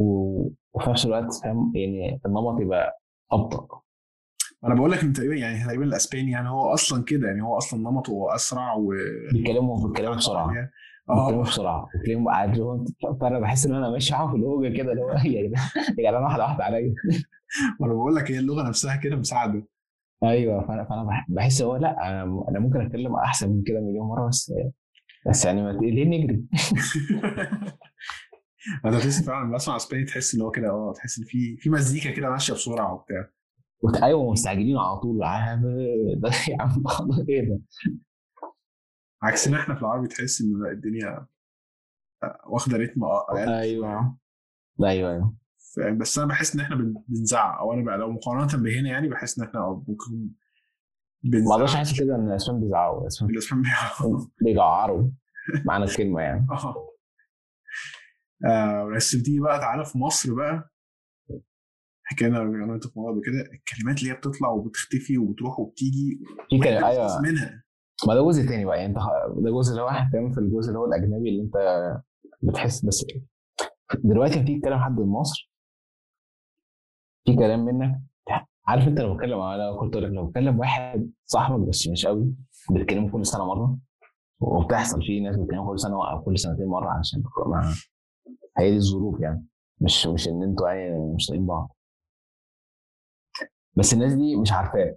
و- 0.00 0.48
وفي 0.74 0.90
نفس 0.90 1.06
الوقت 1.06 1.34
فاهم 1.42 1.72
يعني 1.76 2.20
النمط 2.26 2.60
يبقى 2.60 3.00
أبطأ. 3.32 3.80
أنا 4.64 4.74
بقول 4.74 4.90
لك 4.92 5.02
انت 5.02 5.16
تقريبا 5.16 5.34
يعني 5.34 5.64
تقريبا 5.64 5.84
الأسباني 5.84 6.30
يعني 6.30 6.48
هو 6.48 6.74
أصلا 6.74 7.04
كده 7.04 7.28
يعني 7.28 7.42
هو 7.42 7.58
أصلا 7.58 7.80
نمطه 7.80 8.34
أسرع 8.34 8.74
و 8.74 8.92
بيتكلموا 9.32 9.88
بيتكلموا 9.88 10.14
بسرعة. 10.16 10.46
بيتكلموا 10.48 11.42
آه 11.42 11.42
بسرعة 11.42 11.88
وتلاقيهم 11.94 12.28
قاعدين 12.28 12.84
فأنا 13.20 13.38
بحس 13.38 13.66
إن 13.66 13.74
أنا 13.74 13.90
ماشي 13.90 14.12
معاهم 14.14 14.30
في 14.30 14.36
الهوجة 14.36 14.76
كده 14.76 14.92
اللي 14.92 15.02
هو 15.02 15.10
يا 15.34 15.48
جدعان 15.48 15.68
يا 15.98 16.10
جدعان 16.10 16.22
واحدة 16.24 16.42
واحدة 16.42 16.64
عليا. 16.64 16.94
وأنا 17.80 17.92
بقول 17.94 18.16
لك 18.16 18.30
هي 18.30 18.38
اللغة 18.38 18.68
نفسها 18.68 18.96
كده 18.96 19.16
مساعده. 19.16 19.66
أيوه. 20.24 20.66
فانا 20.66 20.84
فأنا 20.84 21.04
بح- 21.04 21.26
بحس 21.28 21.62
هو 21.62 21.76
لأ 21.76 22.08
أنا 22.08 22.44
أنا 22.48 22.58
ممكن 22.58 22.80
أتكلم 22.80 23.14
أحسن 23.16 23.50
من 23.50 23.62
كده 23.62 23.80
مليون 23.80 24.08
مرة 24.08 24.28
بس 24.28 24.52
بس 25.28 25.44
يعني 25.44 25.62
ما 25.62 25.70
ليه 25.72 26.04
نجري؟ 26.04 26.44
أنا 28.84 28.98
تحس 28.98 29.26
فعلا 29.26 29.44
لما 29.44 29.54
بسمع 29.54 29.76
أسباني 29.76 30.04
تحس 30.04 30.34
إن 30.34 30.40
هو 30.42 30.50
كده 30.50 30.70
آه 30.70 30.92
تحس 30.96 31.18
إن 31.18 31.24
في 31.24 31.56
في 31.56 31.70
مزيكا 31.70 32.10
كده 32.10 32.30
ماشية 32.30 32.52
بسرعة 32.54 32.94
وبتاع. 32.94 33.30
وت- 33.82 34.02
أيوه 34.02 34.30
مستعجلين 34.32 34.76
على 34.78 34.96
طول. 35.00 35.18
ده 36.22 36.30
يا 36.48 36.62
عم 36.62 36.82
إيه 37.28 37.48
ده؟ 37.48 37.60
عكسنا 39.22 39.60
إحنا 39.60 39.74
في 39.74 39.80
العربي 39.80 40.08
تحس 40.08 40.40
إن 40.40 40.66
الدنيا 40.72 41.26
واخدة 42.46 42.76
رتم 42.78 43.04
أقل 43.04 43.38
أيوه. 43.38 44.16
أيوه 44.84 45.10
أيوه. 45.12 45.34
فاهم؟ 45.76 45.98
بس 45.98 46.18
أنا 46.18 46.26
بحس 46.28 46.54
إن 46.54 46.60
إحنا 46.60 46.76
بن- 46.76 46.94
بنزعق 47.08 47.58
أو 47.58 47.72
أنا 47.72 47.84
بقى 47.84 47.98
لو 47.98 48.10
مقارنة 48.12 48.62
بهنا 48.64 48.88
يعني 48.88 49.08
بحس 49.08 49.38
إن 49.38 49.44
إحنا 49.46 49.82
ممكن 49.88 50.30
ما 51.24 51.54
أقدرش 51.54 51.70
بنزعق. 51.70 51.76
أحس 51.76 52.00
كده 52.00 52.14
إن 52.16 52.28
الاسبان 52.30 52.60
بيزعقوا 52.60 53.00
الاسبان 53.02 53.30
بيجعروا 54.44 55.10
معنى 55.64 55.84
الكلمة 55.84 56.20
يعني. 56.20 56.46
آه. 56.52 56.88
آه، 58.46 58.84
بس 58.96 59.16
بتيجي 59.16 59.40
بقى 59.40 59.58
تعالى 59.60 59.84
في 59.84 59.98
مصر 59.98 60.34
بقى. 60.34 60.70
حكينا 62.10 62.42
أنا 62.42 62.72
وانت 62.72 62.84
في 62.86 62.90
كده 63.24 63.40
الكلمات 63.40 63.98
اللي 63.98 64.10
هي 64.10 64.16
بتطلع 64.16 64.48
وبتختفي 64.48 65.18
وبتروح 65.18 65.60
وبتيجي 65.60 66.18
في 66.50 66.58
بتحس 66.58 66.82
أيوه. 66.84 67.20
منها. 67.20 67.62
ما 68.08 68.14
ده 68.14 68.22
جزء 68.22 68.48
تاني 68.48 68.64
بقى 68.64 68.76
يعني 68.76 68.88
أنت 68.88 68.98
ده 69.44 69.50
جزء 69.50 69.70
اللي 69.70 69.82
هو 69.82 69.86
واحد 69.86 70.12
فاهم 70.12 70.32
في 70.32 70.40
الجزء 70.40 70.68
اللي 70.68 70.78
هو 70.78 70.84
الأجنبي 70.84 71.28
اللي 71.28 71.42
أنت 71.42 71.54
بتحس 72.42 72.84
بس. 72.84 73.04
دلوقتي 74.04 74.36
لما 74.36 74.44
تيجي 74.46 74.58
تتكلم 74.60 74.78
حد 74.78 75.00
من 75.00 75.06
مصر 75.06 75.52
في 77.26 77.36
كلام 77.36 77.64
منك 77.64 78.00
عارف 78.66 78.88
أنت 78.88 79.00
لو 79.00 79.14
بتكلم 79.14 79.40
أنا 79.40 79.76
كنت 79.80 79.96
أقول 79.96 80.04
لك 80.06 80.12
لو 80.12 80.26
بتكلم 80.26 80.58
واحد 80.58 81.10
صاحبك 81.24 81.68
بس 81.68 81.88
مش 81.88 82.06
قوي 82.06 82.34
بتكلمه 82.70 83.10
كل 83.10 83.26
سنة 83.26 83.44
مرة 83.44 83.78
وبتحصل 84.40 85.02
في 85.02 85.20
ناس 85.20 85.36
بتكلمه 85.36 85.70
كل 85.70 85.78
سنة 85.80 86.10
أو 86.10 86.22
كل 86.22 86.38
سنتين 86.38 86.66
مرة 86.66 86.90
عشان 86.98 87.22
هي 88.58 88.70
دي 88.70 88.76
الظروف 88.76 89.20
يعني 89.20 89.46
مش 89.80 90.06
مش 90.06 90.28
إن 90.28 90.42
أنتوا 90.42 90.68
يعني 90.70 91.14
مش 91.14 91.26
طايقين 91.26 91.46
بعض. 91.46 91.76
بس 93.78 93.92
الناس 93.94 94.14
دي 94.14 94.36
مش 94.36 94.52
عارفاك 94.52 94.96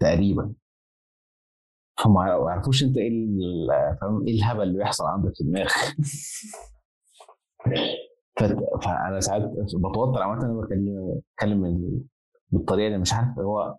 تقريبا. 0.00 0.52
فما 2.04 2.26
يعرفوش 2.26 2.82
أنت 2.82 2.96
إيه 2.96 3.26
فاهم؟ 4.00 4.26
إيه 4.26 4.34
الهبل 4.34 4.62
اللي 4.62 4.78
بيحصل 4.78 5.04
عندك 5.04 5.32
في 5.36 5.44
دماغك. 5.44 5.70
فأنا 8.84 9.20
ساعات 9.20 9.42
بتوتر. 9.74 10.22
عامة 10.22 10.44
أنا 10.44 10.52
بكلم 10.60 11.20
بتكلم 11.34 11.64
ال- 11.64 12.02
بالطريقة 12.50 12.86
اللي 12.86 12.98
مش 12.98 13.12
عارف 13.12 13.38
هو 13.38 13.76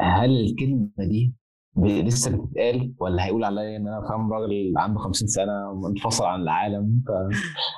هل 0.00 0.40
الكلمة 0.40 0.88
دي 0.98 1.34
لسه 1.76 2.36
بتتقال 2.36 2.94
ولا 3.00 3.24
هيقول 3.24 3.44
عليا 3.44 3.76
إن 3.76 3.88
أنا 3.88 4.08
فاهم؟ 4.08 4.32
راجل 4.32 4.74
عنده 4.76 4.98
50 5.00 5.28
سنة 5.28 5.74
منفصل 5.74 6.24
عن 6.24 6.40
العالم 6.42 7.02
ف 7.06 7.10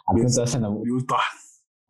عارف 0.08 0.22
انت 0.22 0.40
مثلا 0.40 0.62
لو 0.62 0.82
بيقول 0.82 1.00
طحن 1.00 1.38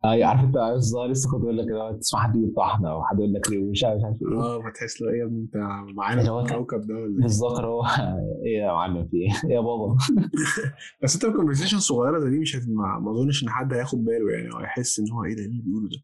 اي 0.05 0.23
عارف 0.23 0.41
انت 0.43 0.57
الظاهر 0.57 1.09
لسه 1.09 1.31
كنت 1.31 1.43
أقول 1.43 1.57
لك 1.57 1.65
كده 1.65 1.97
تسمع 1.97 2.21
حد 2.23 2.35
يقول 2.35 2.53
طحنه 2.57 2.91
أو 2.91 3.03
حد 3.03 3.19
يقول 3.19 3.33
لك 3.33 3.49
عارف 3.49 3.69
مش 3.71 3.83
عارف 3.83 4.03
إيه. 4.31 4.39
آه 4.39 4.61
فتحس 4.61 5.01
له 5.01 5.09
إيه 5.09 5.19
يا 5.19 5.25
ابني 5.25 5.41
أنت 5.41 5.57
معانا 5.95 6.23
في 6.23 6.53
الكوكب 6.53 6.81
ده 6.87 6.93
ولا 6.93 7.15
إيه؟ 7.15 7.21
بالظبط 7.21 7.59
هو 7.59 7.83
إيه 8.45 8.57
يا 8.57 8.71
معلم 8.71 9.07
في 9.07 9.17
إيه؟ 9.17 9.49
إيه 9.49 9.55
يا 9.55 9.59
بابا؟ 9.59 9.97
بس 11.03 11.15
أنت 11.15 11.25
ال 11.25 11.29
conversation 11.29 11.79
صغيرة 11.79 12.19
زي 12.19 12.29
دي 12.29 12.39
مش 12.39 12.55
ما 12.55 13.11
أظنش 13.11 13.43
إن 13.43 13.49
حد 13.49 13.73
هياخد 13.73 14.03
باله 14.03 14.31
يعني 14.31 14.53
أو 14.53 14.59
يحس 14.59 14.99
إن 14.99 15.11
هو 15.11 15.23
إيه 15.23 15.35
ده 15.35 15.41
إيه 15.41 15.47
اللي 15.47 15.61
بيقوله 15.61 15.89
ده؟ 15.89 15.97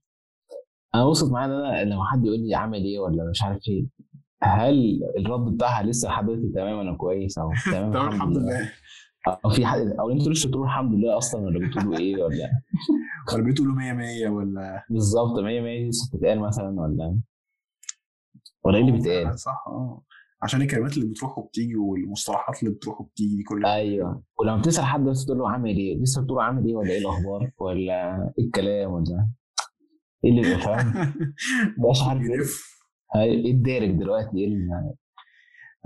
أنا 0.95 1.03
وصلت 1.03 1.31
معايا 1.31 1.47
إن 1.47 1.51
أنا 1.51 1.93
لما 1.93 2.05
حد 2.05 2.25
يقول 2.25 2.39
لي 2.39 2.55
عامل 2.55 2.83
إيه 2.83 2.99
ولا 2.99 3.29
مش 3.29 3.43
عارف 3.43 3.59
إيه 3.67 3.87
هل 4.43 4.99
الرد 5.17 5.55
بتاعها 5.55 5.83
لسه 5.83 6.09
لحد 6.09 6.25
دلوقتي 6.25 6.49
تمام 6.55 6.79
أنا 6.79 6.97
كويس 6.97 7.37
أو 7.37 7.49
تمام 7.71 8.07
الحمد 8.07 8.37
لله. 8.37 8.71
أو 9.27 9.49
في 9.49 9.65
حد 9.65 9.79
أو 9.99 10.11
أنتوا 10.11 10.31
لسه 10.31 10.47
بتقولوا 10.49 10.67
الحمد 10.67 10.93
لله 10.93 11.17
أصلا 11.17 11.41
ولا 11.41 11.67
بتقولوا 11.67 11.97
إيه 11.97 12.23
ولا؟ 12.23 12.49
ولا 13.33 13.43
بتقولوا 13.51 13.75
100 13.75 13.93
100 13.93 14.29
ولا؟ 14.29 14.85
بالظبط 14.89 15.39
100 15.39 15.61
100 15.61 15.89
لسه 15.89 16.09
بتتقال 16.13 16.39
مثلا 16.39 16.81
ولا؟ 16.81 17.19
ولا 18.63 18.75
إيه 18.77 18.81
اللي 18.81 18.91
بيتقال؟ 18.91 19.39
صح 19.39 19.63
آه. 19.67 20.01
عشان 20.41 20.61
الكلمات 20.61 20.97
اللي 20.97 21.09
بتروح 21.09 21.37
وبتيجي 21.37 21.75
والمصطلحات 21.75 22.63
اللي 22.63 22.73
بتروح 22.73 23.01
وبتيجي 23.01 23.35
دي 23.35 23.43
كلها 23.43 23.75
أيوه. 23.75 24.23
ولما 24.39 24.57
بتسأل 24.57 24.85
حد 24.85 25.03
بس 25.03 25.25
تقول 25.25 25.37
له 25.37 25.49
عامل 25.49 25.77
إيه؟ 25.77 26.01
لسه 26.01 26.21
بتقول 26.21 26.37
له 26.37 26.43
عامل 26.43 26.65
إيه 26.67 26.75
ولا 26.75 26.89
إيه 26.89 26.99
الأخبار؟ 26.99 27.51
ولا 27.57 28.15
إيه 28.39 28.45
الكلام 28.45 28.91
ولا؟ 28.91 29.29
إيه 30.23 30.31
اللي 30.31 30.41
بيبقى 30.41 30.59
فاهم؟ 30.59 31.13
مش 31.91 32.01
عارف. 32.07 32.21
بيلف. 32.21 32.75
إيه 33.15 33.51
الدارج 33.51 33.91
دلوقتي؟ 33.91 34.37
إيه 34.37 34.47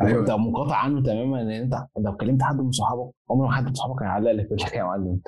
أيوه. 0.01 0.19
انت 0.21 0.31
منقطع 0.31 0.75
عنه 0.75 1.03
تماما 1.03 1.41
إن 1.41 1.49
أنت 1.51 1.85
لو 1.99 2.17
كلمت 2.17 2.41
حد 2.43 2.55
من 2.61 2.71
صحابك 2.71 3.11
عمر 3.29 3.45
ما 3.45 3.51
حد 3.51 3.65
من 3.65 3.73
صحابك 3.73 4.01
هيعلق 4.03 4.31
لك 4.31 4.45
يقول 4.45 4.57
لك 4.61 4.73
يا 4.73 4.83
معلم 4.83 5.07
أنت 5.07 5.27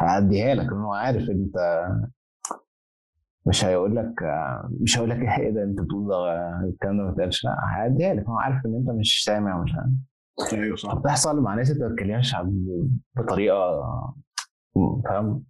هعديها 0.00 0.54
لك 0.54 0.66
لأن 0.66 0.80
هو 0.80 0.92
عارف 0.94 1.30
أنت 1.30 1.86
مش 3.46 3.64
هيقول 3.64 3.96
لك 3.96 4.14
مش 4.80 4.96
هيقول 4.98 5.10
لك 5.10 5.18
إيه 5.38 5.50
ده 5.50 5.62
أنت 5.62 5.80
بتقول 5.80 6.08
ده 6.08 6.16
الكلام 6.64 6.98
ده 6.98 7.04
ما 7.04 7.10
اتقالش 7.10 7.44
لا 7.44 7.56
هيعديها 7.76 8.14
لك. 8.14 8.26
هو 8.26 8.36
عارف 8.38 8.66
إن 8.66 8.74
أنت 8.74 8.90
مش 8.90 9.24
سامع 9.24 9.60
ومش 9.60 9.72
عارف 9.74 10.52
أيوه 10.52 10.76
صح. 10.76 10.94
بتحصل 10.94 11.40
مع 11.40 11.54
ناس 11.54 11.70
أنت 11.70 11.80
ما 11.82 11.88
بتتكلمش 11.88 12.36
بطريقة 13.16 13.80
فاهم؟ 15.04 15.44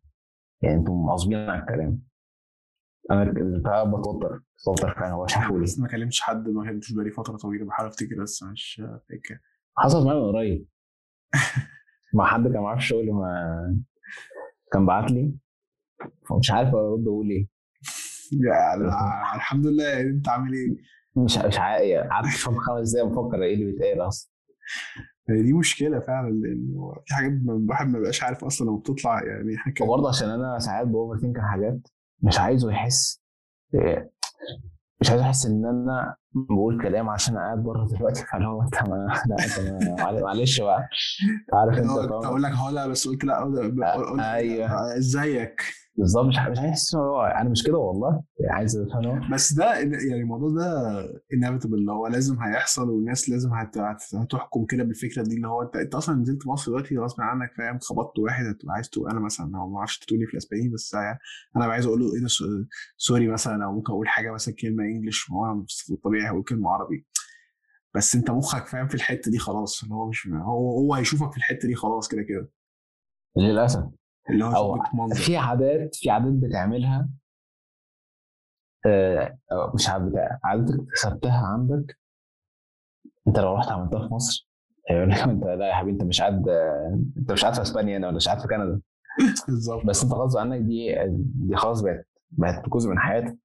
يعني 0.63 0.77
أنتم 0.77 0.93
مغصوبين 0.93 1.39
عن 1.51 1.61
الكلام. 1.61 1.99
أنا 3.11 3.25
بتوتر. 3.85 4.41
بتوتر 4.63 4.95
فعلا 4.95 5.13
هو 5.13 5.27
بس 5.63 5.79
ما 5.79 5.89
كلمتش 5.89 6.21
حد 6.21 6.49
ما 6.49 6.65
كلمتش 6.65 6.93
بقالي 6.93 7.11
فترة 7.11 7.37
طويلة 7.37 7.65
بحاول 7.65 7.89
أفتكر 7.89 8.23
بس 8.23 8.43
مش 8.43 8.83
فاكر. 9.09 9.39
حصلت 9.79 10.07
معايا 10.07 10.21
من 10.21 10.27
قريب. 10.27 10.67
مع 12.15 12.27
حد 12.27 12.43
كان 12.49 12.63
معاه 12.63 12.75
في 12.75 12.81
الشغل 12.81 13.13
ما 13.13 13.77
كان 14.73 14.87
بعت 14.87 15.11
لي 15.11 15.35
فمش 16.29 16.51
عارف 16.51 16.75
أرد 16.75 17.07
أقول 17.07 17.31
إيه. 17.31 17.49
يعني 18.49 18.85
الحمد 19.37 19.67
لله 19.67 19.85
يعني 19.85 20.11
أنت 20.11 20.29
عامل 20.29 20.53
إيه؟ 20.53 20.77
مش 21.17 21.39
مش 21.39 21.59
عارف 21.59 22.11
قعدت 22.11 22.27
فاهم 22.29 22.59
خمس 22.59 22.93
دقايق 22.95 23.09
بفكر 23.13 23.43
إيه 23.43 23.55
اللي 23.55 23.65
بيتقال 23.73 24.01
أصلا. 24.09 24.33
دي 25.29 25.53
مشكلة 25.53 26.01
فعلا 26.01 26.31
لأنه 26.31 26.95
في 27.07 27.15
حاجات 27.15 27.33
الواحد 27.33 27.87
ما 27.87 27.99
بيبقاش 27.99 28.23
عارف 28.23 28.45
أصلا 28.45 28.67
لما 28.67 28.77
بتطلع 28.79 29.23
يعني 29.25 29.57
كان- 29.77 29.89
وبرضه 29.89 30.09
عشان 30.09 30.29
أنا 30.29 30.59
ساعات 30.59 30.87
بأوفر 30.87 31.21
ثينك 31.21 31.39
حاجات 31.39 31.89
مش 32.23 32.39
عايزه 32.39 32.71
يحس 32.71 33.23
إيه، 33.75 34.13
مش 35.01 35.11
عايز 35.11 35.21
أحس 35.23 35.47
إن 35.47 35.67
أنا 35.67 36.17
بقول 36.33 36.83
كلام 36.83 37.09
عشان 37.09 37.37
قاعد 37.37 37.63
بره 37.63 37.87
دلوقتي. 37.87 38.25
فاللي 38.33 38.47
هو 38.49 38.63
انت 38.63 38.75
لا 38.75 40.21
معلش 40.23 40.61
بقى. 40.61 40.89
عارف 41.55 41.79
أنت 41.79 41.91
أقول 42.27 42.43
لك 42.43 42.53
هو 42.53 42.69
لا 42.71 42.87
بس 42.87 43.09
قلت 43.09 43.25
لا. 43.25 43.43
آه، 44.67 44.97
إزيك؟ 44.99 45.63
بالظبط. 45.97 46.27
مش 46.27 46.37
مش 46.39 46.59
إن 46.95 47.01
هو 47.01 47.23
أنا 47.23 47.49
مش 47.49 47.63
كده 47.63 47.79
والله. 47.79 48.23
عايز 48.51 48.77
أفهم. 48.77 49.31
بس 49.33 49.53
ده 49.53 49.75
يعني 49.75 50.21
الموضوع 50.23 50.51
ده 50.51 50.65
انيفيتبل 51.35 51.75
اللي 51.75 51.93
هو 51.93 52.07
لازم 52.07 52.43
هيحصل 52.43 52.91
والناس 52.91 53.31
لازم 53.31 53.51
هت- 53.55 53.79
هت- 53.79 54.15
هتحكم 54.15 54.65
كده 54.67 54.85
بالفكرة 54.85 55.23
دي 55.23 55.37
اللي 55.37 55.49
هو 55.49 55.63
أنت 55.63 55.77
أنت 55.77 55.95
أصلا 55.95 56.15
نزلت 56.17 56.47
مصر 56.47 56.71
دلوقتي 56.73 56.99
غصب 56.99 57.21
عنك 57.21 57.53
فاهم؟ 57.59 57.79
خبطت 57.79 58.19
واحد 58.19 58.45
هتبقى 58.47 58.75
عايز 58.75 58.91
تقول 58.91 59.11
أنا 59.11 59.21
مثلا 59.21 59.47
ما 59.47 59.79
أعرفش 59.79 59.99
تقولي 59.99 60.27
في 60.27 60.33
الأسباني 60.33 60.69
بس 60.69 60.95
يعني 60.95 61.19
أنا 61.57 61.65
عايز 61.65 61.87
أقول 61.87 62.01
له 62.01 62.15
إيه 62.15 62.21
ده 62.23 62.29
so- 62.29 62.65
sorry 62.97 63.29
مثلا 63.29 63.65
أو 63.65 63.73
ممكن 63.73 63.93
أقول 63.93 64.09
حاجة 64.09 64.33
مثلا 64.33 64.55
كلمة 64.55 64.85
English 64.85 65.31
وأنا 65.31 65.65
في 65.69 65.93
الطبيعي 65.93 66.29
هقول 66.31 66.43
كلمة 66.45 66.71
عربي. 66.71 67.07
بس 67.95 68.15
أنت 68.17 68.31
مخك 68.31 68.67
فاهم 68.67 68.89
في 68.89 68.95
الحتة 68.95 69.31
دي 69.31 69.39
خلاص 69.39 69.83
اللي 69.83 69.95
هو 69.95 70.09
مش 70.09 70.27
هو 70.29 70.71
هو 70.79 70.95
هيشوفك 70.95 71.31
في 71.33 71.37
الحتة 71.39 71.69
دي 71.69 71.75
خلاص 71.75 72.09
كده 72.09 72.23
كده. 72.23 72.49
للأسف. 73.37 73.85
اللي 74.31 74.45
هو 74.45 74.57
أو 74.57 74.83
منظر. 74.95 75.15
في 75.23 75.37
عادات 75.37 75.95
في 75.95 76.11
عادات 76.11 76.33
بتعملها. 76.33 77.09
آه، 78.87 79.39
مش 79.75 79.91
بتاع 79.91 80.39
عادتك 80.45 80.75
اكتسبتها 80.81 81.47
عندك. 81.47 81.99
أنت 83.29 83.39
لو 83.39 83.55
رحت 83.55 83.69
عملتها 83.69 84.09
في 84.09 84.15
مصر 84.15 84.49
هيقول 84.91 85.11
لك 85.11 85.19
أنت 85.19 85.45
لا 85.45 85.69
يا 85.69 85.75
حبيبي 85.75 85.93
أنت 85.93 86.03
مش 86.03 86.21
قاعد 86.21 86.49
أنت 87.19 87.33
مش 87.33 87.43
قاعد 87.43 87.55
في 87.55 87.63
أسبانيا 87.63 87.99
هنا 87.99 88.07
ولا 88.07 88.17
مش 88.17 88.29
قاعد 88.29 88.41
في 88.41 88.49
كندا. 88.49 88.81
بالظبط. 89.49 89.87
بس 89.87 90.03
أنت 90.03 90.13
غصب 90.13 90.39
عنك 90.39 90.61
دي 90.61 90.95
دي 91.49 91.57
خلاص 91.57 91.81
بقت 91.81 92.09
بقت 92.31 92.69
جزء 92.69 92.91
من 92.91 92.99
حياتك. 92.99 93.39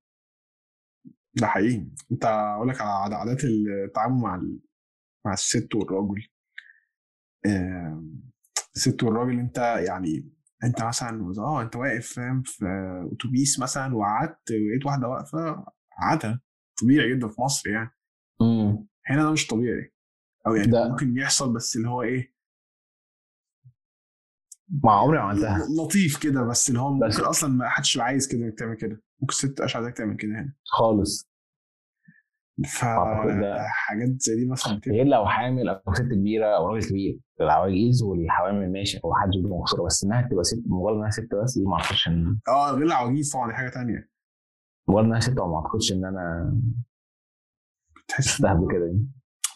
ده 1.34 1.48
حقيقي. 1.48 1.88
أنت 2.12 2.26
أقول 2.26 2.70
لك 2.70 2.82
على 2.82 3.16
عادات 3.16 3.44
التعامل 3.44 4.22
مع 4.22 4.36
ال... 4.36 4.60
مع 5.26 5.34
الست 5.34 5.76
والراجل. 5.76 6.28
الست 8.76 9.04
والراجل 9.04 9.40
أنت 9.40 9.58
يعني 9.58 10.30
أنت 10.64 10.84
مثلا 10.84 11.34
آه 11.38 11.62
أنت 11.62 11.76
واقف 11.76 12.14
فاهم 12.14 12.41
في 12.45 12.66
أتوبيس 13.14 13.60
مثلا 13.60 13.95
وقعدت 13.95 14.51
ولقيت 14.51 14.86
واحدة 14.86 15.08
واقفة 15.08 15.66
قعدها. 16.01 16.41
طبيعي 16.82 17.16
جدا 17.16 17.28
في 17.28 17.41
مصر 17.41 17.70
يعني. 17.70 17.89
امم 18.41 18.88
هنا 19.05 19.24
ده 19.24 19.32
مش 19.32 19.47
طبيعي. 19.47 19.93
أو 20.47 20.55
يعني 20.55 20.72
ده- 20.72 20.89
ممكن 20.89 21.18
يحصل 21.18 21.53
بس 21.53 21.76
اللي 21.76 21.89
هو 21.89 22.01
إيه؟ 22.03 22.34
ما 24.84 24.91
عمري 24.91 25.18
ما 25.18 25.24
عملتها. 25.24 25.68
لطيف 25.84 26.18
كده 26.24 26.43
بس 26.43 26.70
اللي 26.70 26.80
هو 26.80 26.99
بس- 26.99 27.16
ممكن 27.16 27.28
أصلا 27.30 27.49
ما 27.49 27.70
حدش 27.70 27.97
عايز 27.97 28.28
كده 28.28 28.45
انك 28.45 28.60
تعمل 28.60 28.76
كده. 28.76 29.01
ممكن 29.22 29.34
الست 29.34 29.45
تبقاش 29.45 29.76
عايزاك 29.76 29.97
تعمل 29.97 30.18
كده 30.18 30.32
هنا. 30.32 30.53
خالص. 30.66 31.30
فحاجات 32.66 34.22
زي 34.22 34.36
دي 34.36 34.45
مثلا 34.45 34.82
غير 34.88 35.05
لو 35.05 35.26
حامل 35.26 35.70
أو 35.70 35.93
ست 35.93 36.01
كبيرة 36.01 36.45
أو 36.58 36.68
راجل 36.68 36.89
كبير. 36.89 37.20
العواجيز 37.41 38.03
والحوامل 38.03 38.72
ماشي 38.72 38.99
أو 39.05 39.14
حد 39.16 39.28
يجيب 39.36 39.49
مقصوره 39.49 39.86
بس 39.86 40.03
إنها 40.03 40.22
تبقى 40.22 40.43
ست 40.43 40.64
مجرد 40.66 40.95
إنها 40.97 41.10
ست 41.10 41.30
بس 41.43 41.58
دي 41.58 41.66
ما 41.66 41.76
أعتقدش 41.76 42.08
إن 42.08 42.39
آه 42.47 42.72
غير 42.72 42.86
العواجيز 42.86 43.34
طبعا 43.34 43.47
دي 43.47 43.53
حاجة 43.53 43.70
تانية. 43.70 44.10
مجرد 44.88 45.05
إنها 45.05 45.20
ست 45.20 45.39
ما 45.39 45.55
أعتقدش 45.58 45.91
إن 45.91 46.05
أنا 46.05 46.55
بتحس 48.05 48.28
شفتها 48.28 48.53
قبل 48.53 48.68
كده 48.72 48.86
يعني. 48.86 49.08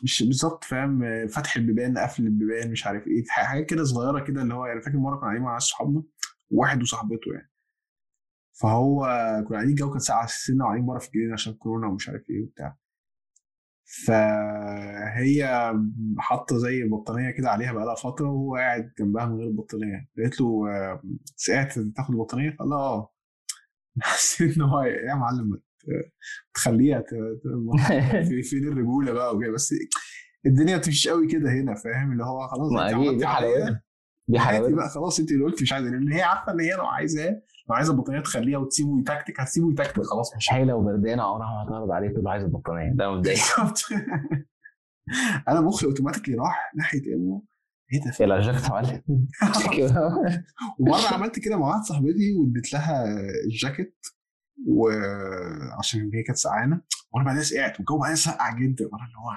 مش 0.04 0.24
بالظبط 0.24 0.64
فاهم؟ 0.64 1.28
فتح 1.28 1.56
البيبان 1.56 1.98
قفل 1.98 2.24
البيبان 2.24 2.72
مش 2.72 2.88
عارف 2.88 3.08
إيه 3.08 3.24
حاجات 3.30 3.66
كده 3.66 3.84
صغيرة 3.84 4.24
كده 4.24 4.42
اللي 4.42 4.54
هو 4.54 4.66
يعني 4.66 4.82
فاكر 4.82 4.98
مرة 4.98 5.16
كنا 5.16 5.22
قاعدين 5.26 5.42
مع 5.42 5.54
ناس 5.54 5.64
صحابنا 5.64 6.04
واحد 6.52 6.82
وصاحبته 6.82 7.34
يعني. 7.34 7.52
فهو 8.62 9.00
كنا 9.48 9.56
قاعدين 9.58 9.70
الجو 9.72 9.90
كان 9.90 10.00
ساقع 10.00 10.26
سنه 10.26 10.64
وقاعدين 10.64 10.86
بره 10.86 11.00
في 11.00 11.08
الجنينة 11.08 11.34
عشان 11.34 11.54
كورونا 11.54 11.88
ومش 11.88 12.10
عارف 12.10 12.30
إيه 12.30 12.44
وبتاع. 12.44 12.78
فهي 13.92 15.72
حاطة 16.18 16.58
زي 16.58 16.84
بطانية 16.84 17.32
كده 17.32 17.50
عليها 17.50 17.74
بقالها 17.74 17.96
فترة 17.96 18.26
وهو 18.28 18.56
قاعد 18.56 18.92
جنبها 19.00 19.26
من 19.26 19.36
غير 19.38 19.48
البطانيه 19.48 20.08
قالت 20.18 20.42
له 20.42 20.70
آه، 20.70 21.02
ساعت 21.36 21.80
تاخد 21.80 22.14
البطانية؟ 22.14 22.56
قال 22.60 22.74
آه. 22.74 23.14
حسيت 24.02 24.56
إن 24.56 24.62
هو 24.62 24.82
يا 24.82 25.16
معلم 25.16 25.62
تخليها 26.54 27.04
في 28.30 28.42
فين 28.44 28.68
الرجولة 28.68 29.12
بقى 29.14 29.36
وكده. 29.36 29.52
بس 29.52 29.74
الدنيا 30.46 30.82
مش 30.88 31.08
قوي 31.08 31.28
كده 31.28 31.52
هنا 31.52 31.76
فاهم؟ 31.76 32.12
اللي 32.12 32.24
هو 32.24 32.48
خلاص 32.48 32.72
ما 32.72 32.88
دي 33.18 33.28
حلاوتها 33.28 33.84
دي 34.28 34.40
حلاوتها. 34.40 34.76
بقى 34.76 34.90
خلاص 34.90 35.20
أنت 35.20 35.32
اللي 35.32 35.44
قلتي 35.44 35.64
مش 35.64 35.74
عايزة 35.74 35.90
لأن 35.90 36.12
هي 36.12 36.22
عارفة 36.22 36.52
إن 36.52 36.60
هي 36.60 36.74
لو 36.74 36.86
عايزاه 36.86 37.42
لو 37.72 37.76
عايزه 37.76 37.94
البطانيه 37.94 38.20
تخليها 38.20 38.58
وتسيبه 38.58 39.00
يتكتك 39.00 39.40
هتسيبه 39.40 39.72
يتكتك. 39.72 40.02
خلاص 40.04 40.36
مش 40.36 40.54
هي 40.54 40.66
لو 40.66 40.82
بردانه 40.82 41.24
عمرها 41.24 41.48
ما 41.48 41.64
هتعرض 41.64 41.92
عليه 41.92 42.10
تقول 42.10 42.24
له 42.24 42.32
عايز 42.32 42.44
البطانية. 42.44 42.92
ده 42.96 43.12
مبدئيا. 43.12 43.36
بالظبط. 43.36 43.80
أنا 45.50 45.62
مخي 45.62 45.86
أوتوماتيكلي 45.86 46.36
راح 46.36 46.72
ناحية 46.76 47.14
إنه 47.16 47.44
إيه 47.94 48.00
ده؟ 48.06 48.12
يا 48.64 48.70
معلم؟ 48.70 49.02
كده 49.78 50.24
ومرة 50.80 51.14
عملت 51.14 51.40
كده 51.40 51.58
مع 51.58 51.68
واحدة 51.68 51.84
صاحبتي 51.84 52.34
واديت 52.34 52.74
لها 52.74 53.06
الجاكيت 53.46 54.00
وعشان 54.68 56.12
هي 56.14 56.24
كانت 56.24 56.38
سقعانة. 56.38 56.82
وأنا 57.12 57.26
بعدين 57.26 57.44
سقعت 57.44 57.78
والجو 57.78 57.98
بعدين 58.00 58.16
سقع 58.16 58.54
جدا. 58.60 58.86
وأنا 58.86 59.06
اللي 59.06 59.18
هو 59.18 59.30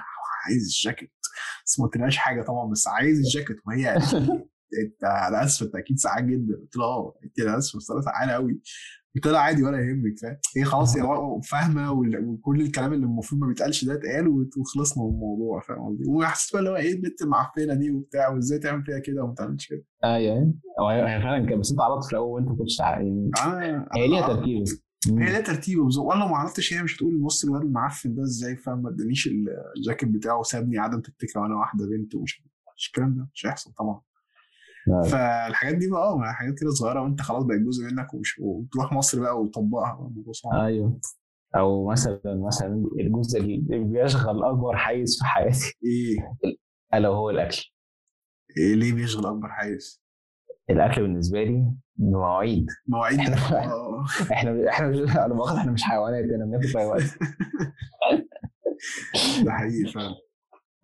عايز 0.45 0.63
الجاكيت 0.63 1.11
بس 1.65 1.79
ما 1.79 1.85
قلتلهاش 1.85 2.17
حاجة 2.17 2.41
طبعا 2.41 2.71
بس 2.71 2.87
عايز 2.87 3.17
الجاكيت. 3.17 3.57
وهي 3.67 3.99
انت 4.85 5.03
أنا 5.03 5.43
اسف 5.43 5.65
انت 5.65 5.75
أكيد 5.75 5.97
سقعان 5.99 6.27
جدا. 6.31 6.55
قلت 6.55 6.75
لها 6.77 6.85
آه 6.85 7.13
قلت 7.23 7.39
لها 7.39 7.57
اسف 7.57 7.77
بس 7.77 7.91
أنا 7.91 8.01
سقعانه 8.01 8.31
قوي 8.31 8.59
قلت 9.15 9.27
لها 9.27 9.39
عادي 9.39 9.63
ولا 9.63 9.77
يهمك 9.79 10.19
فاهم؟ 10.21 10.37
هي 10.57 10.63
خلاص 10.63 10.97
هي 10.97 11.03
فاهمة 11.43 11.91
وال- 11.91 12.25
وكل 12.27 12.61
الكلام 12.61 12.93
اللي 12.93 13.05
المفروض 13.05 13.41
ما 13.41 13.47
بيتقالش 13.47 13.85
ده 13.85 13.93
اتقال 13.93 14.27
وخلصنا 14.57 15.03
من 15.03 15.09
الموضوع 15.09 15.59
فاهم 15.61 15.87
قصدي؟ 15.87 16.03
وحسيت 16.09 16.53
بقى 16.53 16.59
اللي 16.59 16.69
هو 16.71 16.75
إيه 16.75 16.93
البنت 16.93 17.21
المعفنة 17.21 17.73
دي 17.73 17.91
وبتاع 17.91 18.29
وازاي 18.29 18.59
تعمل 18.59 18.83
فيها 18.85 18.99
كده 18.99 19.23
وما 19.23 19.33
تعملش 19.33 19.67
كده. 19.69 19.83
أيوه 20.03 20.53
هو 20.79 20.89
هي 20.89 21.21
فعلا 21.21 21.45
كده 21.49 21.55
بس 21.57 21.71
أنت 21.71 21.81
عرضت 21.81 22.05
في 22.05 22.11
الأول 22.11 22.31
وأنت 22.33 22.47
ما 22.49 22.55
كنتش 22.55 22.79
يعني 22.79 23.31
أنا 23.45 23.87
هي 23.95 24.07
ليها 24.07 24.27
تركيب 24.27 24.63
هي 25.07 25.25
ليها 25.31 25.41
ترتيب 25.41 25.79
بالظبط 25.79 26.05
وأنا 26.05 26.19
لو 26.19 26.27
ما 26.27 26.37
عرفتش 26.37 26.73
هي 26.73 26.83
مش 26.83 26.95
هتقول 26.97 27.17
بص 27.17 27.43
الواد 27.45 27.61
المعفن 27.61 28.15
ده 28.15 28.23
إزاي 28.23 28.55
فاهم؟ 28.55 28.81
ما 28.81 28.89
ادانيش 28.89 29.29
الجاكيت 29.77 30.09
بتاعه 30.09 30.39
وسابني 30.39 30.77
عدم 30.77 31.01
تكتيكه 31.01 31.39
وأنا 31.41 31.55
واحدة 31.55 31.85
بنت 31.85 32.15
ومش 32.15 32.43
مش 32.77 32.87
الكلام 32.87 33.15
ده 33.15 33.27
مش 33.33 33.45
هيحصل 33.45 33.71
طبعا. 33.73 34.01
فالحاجات 35.11 35.75
دي 35.75 35.89
بقى 35.89 36.01
آه 36.01 36.21
حاجات 36.33 36.53
كده 36.61 36.69
صغيرة 36.69 37.01
وانت 37.01 37.21
خلاص 37.21 37.43
بقت 37.43 37.59
جزء 37.59 37.85
منك 37.85 38.13
ومش 38.13 38.39
وتروح 38.39 38.93
مصر 38.93 39.19
بقى 39.19 39.41
وتطبقها 39.41 39.93
الموضوع 40.07 40.33
صعب. 40.33 40.53
أيوه. 40.53 40.99
أو 41.55 41.87
مثلا 41.91 42.21
مثلا 42.25 42.85
الجزء 42.99 43.39
اللي 43.39 43.79
بيشغل 43.79 44.43
أكبر 44.43 44.77
حيز 44.77 45.17
في 45.19 45.25
حياتي. 45.25 45.73
إيه؟ 45.85 46.35
ألا 46.93 47.09
وهو 47.09 47.29
الأكل. 47.29 47.71
إيه 48.57 48.75
ليه 48.75 48.93
بيشغل 48.93 49.25
أكبر 49.25 49.47
حيز؟ 49.49 50.03
الأكل 50.69 51.01
بالنسبة 51.01 51.43
لي 51.43 51.71
مواعيد. 51.97 52.65
مواعيد. 52.87 53.19
إحنا- 53.19 53.53
آه. 53.53 54.05
إحنا 54.31 54.69
إحنا 54.69 54.87
مش 54.87 54.97
انا 54.99 55.57
إحنا 55.59 55.71
مش 55.71 55.83
حيوانات 55.83 56.23
أنا 56.23 56.45
بناكل 56.45 56.67
في 56.67 56.79
اي 56.79 56.85
وقت 56.85 57.03
ده 59.45 59.51
حقيقي 59.51 59.91
فعلا. 59.91 60.15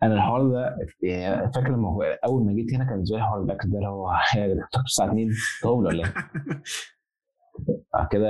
أنا 0.04 0.14
الحوار 0.16 0.48
ده 0.48 0.78
يعني 1.02 1.52
فاكر 1.54 1.70
لما 1.70 2.18
أول 2.26 2.46
ما 2.46 2.54
جيت 2.54 2.74
هنا 2.74 2.84
كان 2.86 3.04
لي 3.10 3.22
حوار 3.22 3.44
الاكل 3.44 3.70
ده 3.70 3.78
اللي 3.78 3.90
هو 3.90 4.12
بتاكل 4.36 4.84
الساعة 4.86 5.08
2 5.08 5.30
طول 5.64 5.86
ولا 5.86 6.04
إيه؟ 6.06 6.14
بعد 7.94 8.08
كده 8.12 8.28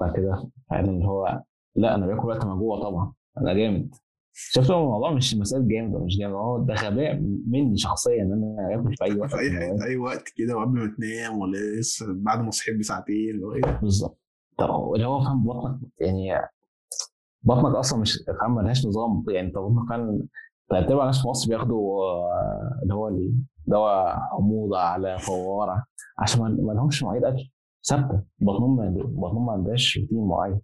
بعد 0.00 0.16
كده 0.16 0.50
فعلا 0.70 0.90
اللي 0.90 1.04
هو 1.04 1.42
لا 1.76 1.94
أنا 1.94 2.06
باكل 2.06 2.28
وقت 2.28 2.44
ما 2.44 2.54
جوه 2.54 2.82
طبعا. 2.82 3.12
أنا 3.38 3.54
جامد. 3.54 3.94
شفت 4.32 4.70
الموضوع؟ 4.70 5.12
مش 5.12 5.34
مسألة 5.34 5.68
جامد 5.68 5.94
ولا 5.94 6.04
مش 6.04 6.18
جامد. 6.18 6.34
هو 6.34 6.58
ده 6.58 6.74
غباء 6.74 7.20
مني 7.48 7.76
شخصيا 7.76 8.22
إن 8.22 8.32
أنا 8.32 8.74
آكل 8.80 8.96
في 8.96 9.04
أي 9.04 9.14
وقت. 9.20 9.30
في 9.34 9.38
اي 9.38 9.50
حتة 9.50 9.76
في 9.76 9.84
أي 9.84 9.96
وقت 9.96 10.28
كده 10.36 10.56
وقبل 10.56 10.78
ما 10.78 10.94
تنام 10.98 11.38
ولا 11.38 11.56
لسه 11.80 12.06
بعد 12.08 12.40
ما 12.40 12.50
صحيت 12.50 12.78
بساعتين 12.78 13.30
اللي 13.30 13.46
هو 13.46 13.52
إيه؟ 13.54 13.78
بالظبط. 13.82 14.18
طب 14.58 14.92
اللي 14.94 15.06
هو 15.06 15.20
فاهم 15.20 15.44
بطنك 15.46 15.80
يعني 16.00 16.48
بطنك 17.42 17.74
أصلا 17.74 18.00
مش 18.00 18.18
فاهم 18.40 18.54
ملهاش 18.54 18.86
نظام. 18.86 19.24
يعني 19.28 19.48
انت 19.48 19.58
بطنك 19.58 19.88
فعلا 19.88 20.26
ارباع 20.78 21.00
الناس 21.02 21.22
في 21.22 21.28
مصر 21.28 21.48
بياخدوا 21.48 22.04
اللي 22.82 22.94
هو 22.94 23.10
دواء 23.66 24.18
حموضه 24.32 24.78
على 24.78 25.18
فوارة 25.18 25.84
عشان 26.18 26.42
ما 26.42 26.72
لهمش 26.72 27.02
مواعيد 27.02 27.24
أكل 27.24 27.50
ثابتة. 27.88 28.22
بطنهم 28.40 28.76
بطنهم 28.94 29.46
ما 29.46 29.52
عندهاش 29.52 29.98
روتين 29.98 30.26
معين. 30.28 30.60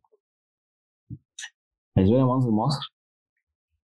بالنسبة 1.97 2.17
لي 2.17 2.25
منزل 2.25 2.51
مصر 2.51 2.95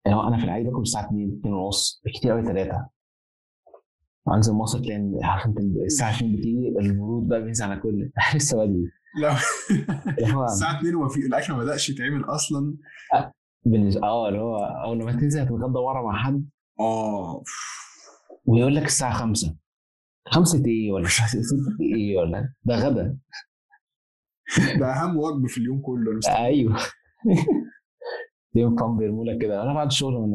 اللي 0.06 0.16
هو 0.16 0.28
أنا 0.28 0.38
في 0.38 0.44
العادي 0.44 0.64
باكل 0.64 0.80
الساعة 0.82 1.06
2 1.06 1.38
2 1.40 1.54
ونص 1.54 2.02
بكتير 2.06 2.32
قوي 2.32 2.42
3 2.42 2.86
انزل 4.34 4.52
مصر 4.52 4.78
تلاقي 4.78 5.10
عارف 5.22 5.46
أنت 5.46 5.58
الساعة 5.86 6.16
2 6.16 6.32
بتيجي 6.36 6.68
البرود 6.78 7.28
بقى 7.28 7.42
بينزل 7.42 7.64
على 7.64 7.80
كل 7.80 8.10
لسه 8.36 8.56
بدري. 8.64 8.84
لا. 9.20 9.32
الساعة 10.44 10.78
2 10.78 10.94
وفي 10.94 11.20
الأكل 11.20 11.52
ما 11.52 11.58
بدأش 11.58 11.90
يتعمل 11.90 12.24
أصلا. 12.24 12.76
بالنسبة 13.64 14.02
آه 14.06 14.28
اللي 14.28 14.40
هو 14.40 14.56
أول 14.56 14.98
لما 14.98 15.12
تنزل 15.12 15.40
هتتغدى 15.40 15.78
ورا 15.78 16.02
مع 16.02 16.22
حد. 16.24 16.48
آه 16.80 17.42
ويقول 18.44 18.76
لك 18.76 18.84
الساعة 18.84 19.12
5 19.14 19.56
خمسة 20.28 20.64
إيه 20.66 20.92
ولا 20.92 21.04
الساعة 21.06 21.28
6 21.28 21.40
إيه 21.96 22.16
ولا؟ 22.18 22.54
ده 22.64 22.74
غدا. 22.76 23.18
ده 24.80 24.86
أهم 24.92 25.16
وجبة 25.16 25.46
في 25.48 25.58
اليوم 25.58 25.80
كله. 25.80 26.20
أيوه. 26.28 26.76
يوم 28.54 28.76
فان 28.76 28.96
بيرموا 28.96 29.24
لك 29.24 29.42
كده. 29.42 29.62
أنا 29.62 29.74
بعد 29.74 29.86
الشغل 29.86 30.14
من 30.14 30.30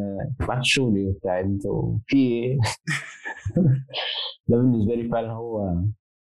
بعد 0.47 0.57
الشغل 0.59 1.07
وبتاع 1.07 1.39
أنتوا 1.39 1.97
في 2.07 2.17
إيه؟ 2.17 2.57
ده 4.47 4.57
بالنسبة 4.57 4.95
لي 4.95 5.09
فعلا 5.09 5.31
هو 5.31 5.69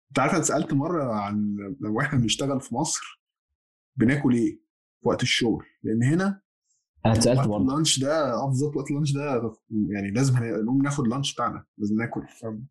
أنت 0.09 0.19
عارف 0.19 0.35
أنا 0.35 0.43
سألت 0.43 0.75
مرة 0.75 1.13
عن 1.15 1.57
لو 1.81 2.01
إحنا 2.01 2.19
بنشتغل 2.19 2.61
في 2.61 2.75
مصر 2.75 3.21
بناكل 3.97 4.35
إيه 4.35 4.61
في 5.03 5.09
وقت 5.09 5.23
الشغل؟ 5.23 5.65
لأن 5.83 6.03
هنا 6.03 6.41
أنا 7.07 7.15
اتسألت 7.15 7.39
وقت 7.39 7.49
برضه. 7.49 7.63
اللانش 7.65 8.01
ده 8.01 8.33
آه 8.35 8.47
بالظبط 8.49 8.77
وقت 8.77 8.91
اللانش 8.91 9.13
ده 9.13 9.53
يعني 9.91 10.11
لازم 10.11 10.35
نقوم 10.45 10.83
ناخد 10.83 11.05
اللانش 11.05 11.35
بتاعنا 11.35 11.65
لازم 11.79 11.97
ناكل؟ 11.97 12.23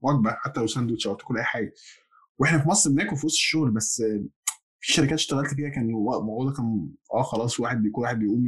وجبة 0.02 0.32
حتى 0.32 0.60
لو 0.60 0.68
ساندوتش 0.68 1.08
أو 1.08 1.16
تاكل 1.16 1.38
أي 1.38 1.44
حاجة. 1.44 1.74
وإحنا 2.40 2.60
في 2.60 2.70
مصر 2.70 2.90
بناكل 2.90 3.16
في 3.18 3.26
وسط 3.26 3.36
الشغل 3.36 3.72
بس 3.72 4.04
في 4.80 4.94
شركات 4.94 5.14
اشتغلت 5.14 5.54
فيها 5.54 5.70
كان 5.70 5.84
الموضوع 5.90 6.46
ده 6.50 6.56
كان 6.58 6.90
آه 7.14 7.24
خلاص 7.24 7.60
واحد 7.60 7.82
بي- 7.84 7.90
كل 7.90 8.02
واحد 8.02 8.20
بيقوم 8.20 8.44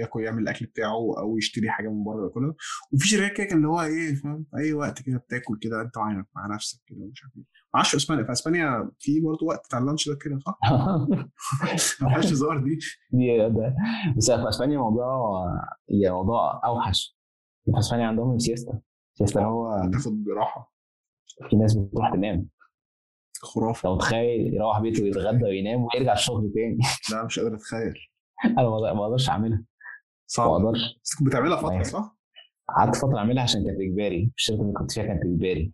ياكل 0.00 0.20
يعمل 0.22 0.42
الأكل 0.42 0.66
بتاعه 0.66 1.18
أو 1.18 1.38
يشتري 1.38 1.70
حاجة 1.70 1.88
من 1.88 2.04
بره 2.04 2.24
ياكلها 2.24 2.54
وفي 2.92 3.08
شركات 3.08 3.36
كده 3.36 3.46
كان 3.46 3.56
اللي 3.56 3.68
هو 3.68 3.82
إيه 3.82 4.14
فاهم؟ 4.14 4.46
أي 4.56 4.72
وقت 4.72 5.02
كده 5.02 5.16
بتاكل 5.18 5.58
كده 5.60 5.80
أنت 5.82 5.96
وعينك 5.96 6.26
مع 6.36 6.54
نفسك 6.54 6.80
كده 6.86 6.98
ومش 7.00 7.22
عارف 7.24 7.36
إيه. 7.36 7.44
ما 7.74 7.78
أعرفش 7.78 7.90
في 7.90 7.96
اسبانيا 7.96 8.24
في 8.24 8.32
إسبانيا 8.32 8.90
في 8.98 9.20
برضه 9.20 9.46
وقت 9.46 9.66
بتاع 9.66 9.78
اللانش 9.78 10.08
ده 10.08 10.16
كده 10.20 10.38
صح؟ 10.38 10.58
ما 12.02 12.08
فيهاش 12.08 12.32
هزار 12.32 12.58
دي. 12.64 12.78
دي 13.12 13.38
ده؟ 13.48 13.74
بس 14.16 14.30
في 14.30 14.48
إسبانيا 14.48 14.78
موضوع 14.78 15.06
يعني 15.88 16.14
موضوع 16.14 16.60
أوحش. 16.64 17.18
في 17.64 17.78
إسبانيا 17.78 18.06
عندهم 18.06 18.34
السياستا 18.34 18.80
السياستا 19.12 19.40
اللي 19.40 19.50
هو 19.50 19.90
تاخد 19.92 20.24
راحه 20.36 20.74
في 21.50 21.56
ناس 21.56 21.74
بتروح 21.76 22.12
تنام. 22.12 22.48
خرافة. 23.42 23.88
لو 23.88 23.94
متخيل 23.94 24.54
يروح 24.54 24.80
بيته 24.80 25.02
ويتغدى 25.02 25.44
وينام 25.44 25.84
ويرجع 25.84 26.12
الشغل 26.12 26.52
تاني. 26.54 26.78
لا 27.12 27.24
مش 27.24 27.38
قادر 27.38 27.54
أتخيل. 27.54 27.94
أنا 28.44 28.68
ما 28.68 28.92
ما 28.94 29.04
أقدرش 29.04 29.28
أعملها. 29.30 29.58
ما 29.58 29.64
صعب 30.26 30.50
أقدرش. 30.50 30.80
بس 31.04 31.14
كنت 31.18 31.28
بتعملها 31.28 31.56
فترة 31.56 31.70
أيوة. 31.70 31.82
صح؟ 31.82 32.16
قعدت 32.76 32.96
فترة 32.96 33.18
أعملها 33.18 33.42
عشان 33.42 33.64
كانت 33.64 33.80
إجباري. 33.80 34.32
الشركة 34.36 34.60
اللي 34.62 34.72
كنت 34.72 34.92
فيها 34.92 35.04
كانت 35.04 35.22
إجباري. 35.24 35.64
ما 35.64 35.72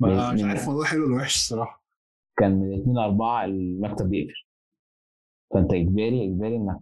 مش 0.00 0.42
عارف 0.44 0.62
الموضوع 0.62 0.84
حلو 0.84 1.04
ولا 1.06 1.16
وحش 1.16 1.34
الصراحة. 1.36 1.84
كان 2.36 2.60
من 2.60 2.80
2 2.80 2.96
ل 2.96 2.98
4 2.98 3.44
المكتب 3.44 4.10
بيقفل 4.10 4.44
فأنت 5.54 5.72
إجباري 5.74 6.24
إجباري 6.24 6.56
إنك 6.56 6.80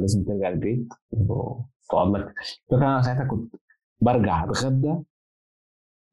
لازم 0.00 0.24
ترجع 0.24 0.48
البيت 0.48 0.88
وتقعد 1.10 2.08
لك. 2.12 2.34
الفكرة 2.70 2.86
أنا 2.86 3.02
ساعتها 3.02 3.24
كنت 3.24 3.54
برجع 4.00 4.44
أتغدى 4.44 4.94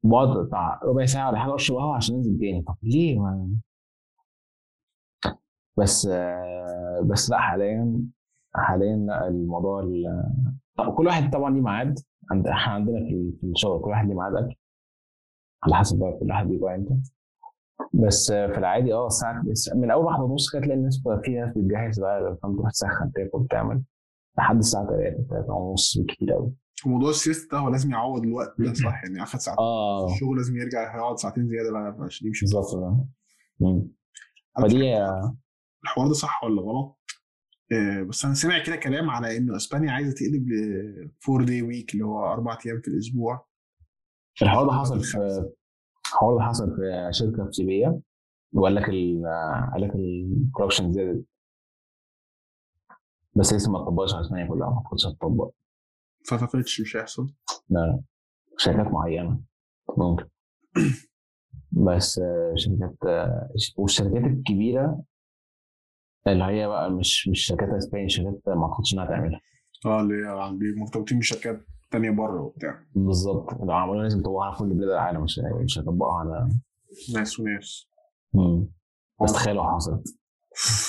بقعد 0.04 0.46
بتاع 0.46 0.80
ربع 0.84 1.04
ساعة 1.06 1.28
ولا 1.30 1.38
حاجة 1.38 1.54
أشرب 1.54 1.76
قهوة 1.76 1.96
عشان 1.96 2.14
أنزل 2.16 2.38
تاني. 2.38 2.62
طب 2.62 2.76
ليه 2.82 3.18
ما 3.18 3.48
بس 5.78 6.08
بس 7.04 7.30
لا 7.30 7.38
حاليا 7.38 8.00
حاليا 8.54 8.96
لا 8.96 9.28
الموضوع 9.28 9.80
ال- 9.80 10.32
طب 10.76 10.94
كل 10.94 11.06
واحد 11.06 11.30
طبعا 11.32 11.50
ليه 11.54 11.60
ميعاد. 11.60 11.98
عند 12.30 12.46
إحنا 12.46 12.72
عندنا 12.74 12.98
في 12.98 13.32
في 13.40 13.46
الشغل 13.46 13.80
كل 13.82 13.90
واحد 13.90 14.06
ليه 14.08 14.14
ميعاد 14.14 14.34
أكل. 14.36 14.56
على 15.64 15.74
حسب 15.74 15.98
بقى 15.98 16.18
كل 16.20 16.26
واحد 16.30 16.46
بيجوع 16.46 16.74
إمتى. 16.74 16.94
بس 17.94 18.30
آه، 18.30 18.46
في 18.52 18.58
العادي 18.58 18.94
آه 18.94 19.06
الساعة 19.06 19.42
من 19.74 19.90
أول 19.90 20.04
واحدة 20.04 20.22
ونص 20.22 20.52
كده 20.52 20.62
تلاقي 20.62 20.78
الناس 20.78 20.98
بقى- 20.98 21.24
في 21.24 21.30
ناس 21.34 21.50
بتجهز 21.56 22.00
بقى 22.00 22.38
فاهم؟ 22.42 22.56
تروح 22.56 22.70
تسخن 22.70 23.12
تاكل 23.14 23.46
تعمل 23.50 23.82
لحد 24.38 24.56
الساعة 24.56 24.86
3 24.86 25.26
3 25.30 25.52
ونص 25.52 25.98
بالكتير 25.98 26.32
قوي 26.32 26.52
موضوع 26.86 27.10
السياسة 27.10 27.48
ده 27.52 27.58
هو 27.58 27.68
لازم 27.68 27.90
يعوض 27.90 28.22
الوقت 28.22 28.54
ده 28.58 28.72
صح؟ 28.72 29.02
يعني 29.04 29.22
اخد 29.22 29.38
ساعتين 29.38 29.64
آه. 29.64 30.06
الشغل 30.06 30.36
لازم 30.36 30.56
يرجع 30.56 30.96
يقعد 30.96 31.18
ساعتين 31.18 31.48
زيادة 31.48 31.72
بقى 31.72 31.96
عشان 32.04 32.26
يمشي. 32.26 32.44
بالظبط 32.46 32.66
فدي 34.62 34.96
الحوار 35.84 36.08
ده 36.08 36.14
صح 36.14 36.44
ولا 36.44 36.62
غلط؟ 36.62 36.98
آه، 37.72 38.02
بس 38.02 38.24
أنا 38.24 38.34
سامع 38.34 38.62
كده 38.62 38.76
كلام 38.76 39.10
على 39.10 39.36
إنه 39.36 39.56
إسبانيا 39.56 39.90
عايزة 39.92 40.14
تقلب 40.14 40.48
ل 40.48 41.10
4 41.28 41.46
داي 41.46 41.62
ويك 41.62 41.92
اللي 41.94 42.04
هو 42.04 42.32
أربع 42.32 42.58
أيام 42.66 42.80
في 42.80 42.88
الأسبوع. 42.88 43.46
الحوار 44.42 44.66
ده 44.66 44.72
حصل 44.72 45.00
في 45.00 45.18
الحوار 46.06 46.36
ده 46.38 46.42
حصل 46.42 46.76
في 46.76 47.08
شركة 47.10 47.44
في 47.44 47.52
سيبيا 47.52 48.00
وقال 48.52 48.74
لك 48.74 48.88
ال 48.88 49.22
قال 49.72 49.82
لك 49.82 49.94
الكوربشن 49.94 50.92
زادت. 50.92 51.24
بس 53.36 53.52
لسه 53.52 53.72
ما 53.72 53.82
اتطبقش 53.82 54.14
على 54.14 54.20
اسبانيا 54.20 54.46
كلها 54.48 54.70
ما 54.70 54.76
اعتقدش 54.76 55.06
هتطبق. 55.06 55.50
ما 56.32 56.38
اعتقدش 56.38 56.80
مش 56.80 56.96
هيحصل. 56.96 57.26
لا 57.70 57.80
لا. 57.80 58.02
شركات 58.58 58.92
معينة. 58.92 59.40
ممكن. 59.98 60.24
بس 61.86 62.18
آه، 62.18 62.54
شركات 62.56 62.96
آه، 63.06 63.50
والشركات 63.76 64.24
الكبيرة 64.24 65.02
اللي 66.26 66.44
هي 66.44 66.68
بقى 66.68 66.90
مش 66.90 67.28
مش 67.28 67.40
شركات 67.40 67.68
اسبانيا 67.68 68.08
شركات 68.08 68.48
ما 68.48 68.64
اعتقدش 68.64 68.94
إنها 68.94 69.06
تعملها 69.06 69.40
آه 69.86 70.00
اللي 70.00 70.14
هي 70.14 70.74
مرتبطين 70.80 71.18
بشركات. 71.18 71.60
تانية 71.92 72.10
بره 72.10 72.40
وبتاع. 72.40 72.84
بالظبط. 72.94 73.52
لو 73.62 73.72
عملوها 73.72 74.02
لازم 74.02 74.18
يطبقوها 74.18 74.46
على 74.46 74.56
كل 74.56 74.68
بلاد 74.74 74.88
العالم 74.90 75.22
مش 75.22 75.40
مش 75.64 75.78
هيطبقوها 75.78 76.18
على 76.18 76.48
ناس 77.14 77.40
وناس. 77.40 77.88
بس 79.22 79.32
تخيل 79.32 79.54
لو 79.56 79.64
حصلت. 79.74 80.18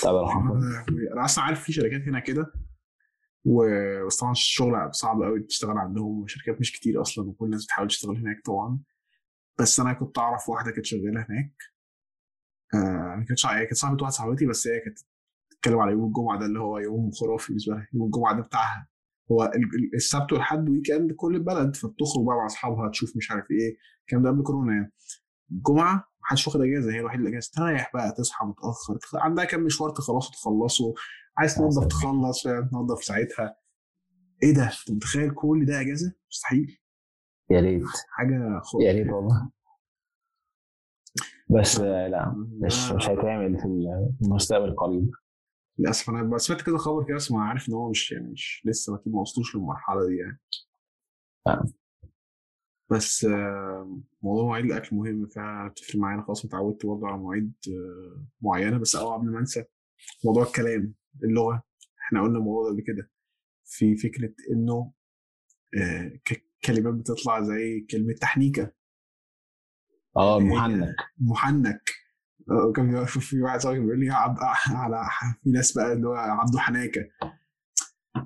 طب 0.04 0.10
لو 0.14 0.28
حصلت 0.28 0.90
أنا 1.14 1.26
أصلا 1.26 1.44
عارف 1.44 1.64
في 1.64 1.74
شركات 1.74 2.02
هنا 2.02 2.20
كده 2.20 2.54
و- 3.46 4.06
بس 4.08 4.18
طبعا 4.18 4.32
الشغل 4.32 4.90
صعب 4.94 5.22
قوي 5.22 5.40
تشتغل 5.44 5.78
عندهم 5.78 6.28
شركات 6.28 6.60
مش 6.60 6.80
كتير 6.80 7.02
أصلا 7.02 7.30
وكل 7.30 7.46
الناس 7.46 7.66
بتحاول 7.66 7.88
تشتغل 7.88 8.18
هناك 8.18 8.42
طبعا. 8.46 8.80
بس 9.60 9.80
أنا 9.80 9.94
كنت 9.94 10.18
أعرف 10.18 10.50
واحدة 10.50 10.72
كانت 10.72 10.86
شغالة 10.86 11.26
هناك. 11.30 11.54
آه 12.74 13.16
هي 13.20 13.26
كانت 13.66 13.74
صاحبة 13.74 13.94
واحدة 14.02 14.10
صاحبتي 14.10 14.46
بس 14.46 14.68
هي 14.68 14.80
كانت 14.80 15.00
بتتكلم 15.52 15.80
على 15.80 15.92
يوم 15.92 16.06
الجمعة 16.08 16.40
ده 16.40 16.46
اللي 16.46 16.60
هو 16.60 16.78
يوم 16.78 17.12
خرافي 17.12 17.48
بالنسبة 17.48 17.74
لها 17.76 17.88
يوم 17.94 18.06
الجمعة 18.06 18.36
ده 18.38 18.42
بتاعها. 18.44 18.88
هو 19.32 19.44
ال- 19.44 19.56
ال- 19.56 19.96
السبت 19.96 20.34
والحد 20.34 20.70
weekend 20.70 21.12
كل 21.12 21.36
البلد 21.36 21.76
فبتخرج 21.76 22.26
بقى 22.26 22.36
مع 22.36 22.46
أصحابها 22.46 22.90
تشوف 22.90 23.18
مش 23.18 23.32
عارف 23.32 23.46
إيه 23.52 23.78
الكلام 24.02 24.24
ده 24.24 24.30
قبل 24.30 24.44
كورونا 24.44 24.74
يعني. 24.74 24.94
الجمعه 25.52 26.06
محدش 26.22 26.48
واخد 26.48 26.62
أجازة 26.62 26.92
هي 26.94 27.00
الوحيدة 27.00 27.20
اللي 27.24 27.30
أجازة. 27.30 27.52
تريح 27.56 27.92
بقى 27.94 28.12
تصحى 28.18 28.46
متأخر 28.46 28.98
عندها 29.16 29.46
كام 29.46 29.64
مشوار 29.64 29.90
تخلصه 29.90 30.32
تخلصه. 30.32 30.94
عايز 31.38 31.56
تنظف 31.56 31.82
سلام. 31.84 31.88
تخلص 31.88 32.44
تنظف 32.44 33.04
ساعتها. 33.04 33.56
إيه 34.44 34.54
ده؟ 34.54 34.64
أنت 34.64 34.92
متخيل 34.92 35.32
كل 35.36 35.66
ده 35.66 35.82
أجازة؟ 35.82 36.14
مستحيل. 36.32 36.78
يا 37.50 37.60
ريت. 37.62 37.84
حاجة 38.10 38.60
خرافيه 38.64 38.88
يا 38.88 38.94
ريت 38.94 39.14
والله. 39.14 39.52
بس 41.50 41.80
آه، 41.80 42.08
لا. 42.08 42.36
مش 42.62 42.92
مش 42.92 43.10
هيتعمل 43.10 43.58
في 43.60 43.66
المستقبل 44.26 44.66
القريب. 44.70 45.12
للأسف 45.80 46.10
أنا 46.10 46.24
بس 46.24 46.42
سمعت 46.42 46.62
كده 46.62 46.78
خبر 46.78 47.04
كده 47.08 47.16
بس 47.16 47.32
ما 47.32 47.44
عارف 47.44 47.70
إن 47.70 47.74
هو 47.74 47.90
مش 47.90 48.12
يعني 48.12 48.28
مش 48.32 48.62
لسه 48.66 48.96
أكيد 48.96 49.14
ما 49.14 49.22
وصلوش 49.22 49.56
للمرحلة 49.56 50.08
دي 50.08 50.18
يعني. 50.18 50.40
آه. 51.48 51.64
بس 52.92 53.26
موضوع 54.22 54.44
مواعيد 54.44 54.66
الأكل 54.66 54.96
مهم 54.96 55.28
فعلا 55.28 55.68
بتفرق 55.70 55.96
معايا 55.96 56.16
أنا 56.16 56.24
خلاص 56.26 56.46
اتعودت 56.46 56.86
برضه 56.86 57.08
على 57.08 57.18
مواعيد 57.18 57.54
آه، 57.68 58.26
معينة 58.42 58.78
بس 58.78 58.96
آه 58.96 59.14
قبل 59.14 59.32
ما 59.32 59.40
أنسى 59.40 59.66
موضوع 60.26 60.44
الكلام 60.44 60.94
اللغة. 61.24 61.64
إحنا 62.02 62.22
قلنا 62.22 62.38
الموضوع 62.38 62.64
ده 62.64 62.70
قبل 62.74 62.82
كده. 62.82 63.10
في 63.66 63.98
فكرة 63.98 64.34
إنه 64.52 64.94
آه، 65.82 66.20
كلمات 66.66 66.94
بتطلع 66.94 67.42
زي 67.42 67.88
كلمة 67.92 68.14
تحنيكة. 68.14 68.72
آه 70.18 70.40
محنك. 70.40 70.84
آه، 70.84 70.96
كان 72.76 73.06
في 73.06 73.42
واحد 73.42 73.60
صاحبي 73.60 73.80
بيقول 73.80 74.00
لي 74.00 74.10
عب... 74.10 74.36
على 74.70 75.04
في 75.44 75.50
ناس 75.50 75.78
بقى 75.78 75.94
اللي 75.94 76.08
هو 76.08 76.14
عبده 76.14 76.60
حناكة 76.60 77.02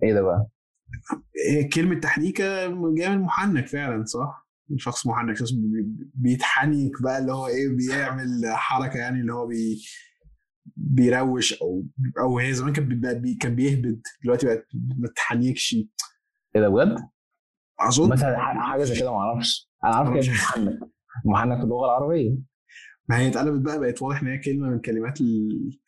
إيه 0.03 0.13
ده 0.13 0.22
بقى؟ 0.22 0.47
إيه 1.47 1.70
كلمة 1.70 1.99
تحنيكة 1.99 2.68
جاية 2.95 3.09
من 3.09 3.22
محنك 3.22 3.68
فعلا 3.68 4.05
صح؟ 4.05 4.47
شخص 4.78 5.07
محنك 5.07 5.36
شخص 5.38 5.51
بي- 5.51 6.09
بيتحنك 6.13 7.01
بقى 7.03 7.20
اللي 7.20 7.32
هو 7.34 7.47
إيه 7.47 7.70
بيعمل 7.76 8.41
حركة 8.47 8.97
يعني 8.97 9.20
اللي 9.22 9.34
هو 9.34 9.47
بي 9.47 9.82
بيروش 10.76 11.53
أو 11.61 11.84
أو 12.20 12.39
هي 12.39 12.53
زمان 12.53 12.74
كان 12.74 13.01
بي 13.22 13.34
كان 13.36 13.55
بيهبد 13.55 14.01
دلوقتي 14.24 14.45
بقت 14.45 14.65
ما 14.74 15.07
تحنيكش 15.15 15.74
إيه 16.55 16.61
ده 16.61 16.70
بجد؟ 16.70 16.95
أظن 17.80 18.09
مثلا 18.09 18.38
ح- 18.38 18.72
حاجة 18.72 18.84
زي 18.84 18.99
كده 18.99 19.11
ما 19.11 19.18
أعرفش 19.18 19.70
أنا 19.84 19.95
عارف 19.95 20.09
كلمة 20.09 20.34
محنك 20.34 20.80
محنك 21.26 21.57
في 21.57 21.63
اللغة 21.63 21.86
العربية 21.86 22.38
ما 23.09 23.17
هي 23.17 23.27
اتقلبت 23.27 23.61
بقى 23.65 23.79
بقت 23.79 24.01
واضح 24.01 24.21
إن 24.21 24.27
هي 24.27 24.37
كلمة 24.37 24.69
من 24.69 24.79
كلمات 24.79 25.21
ال- 25.21 25.79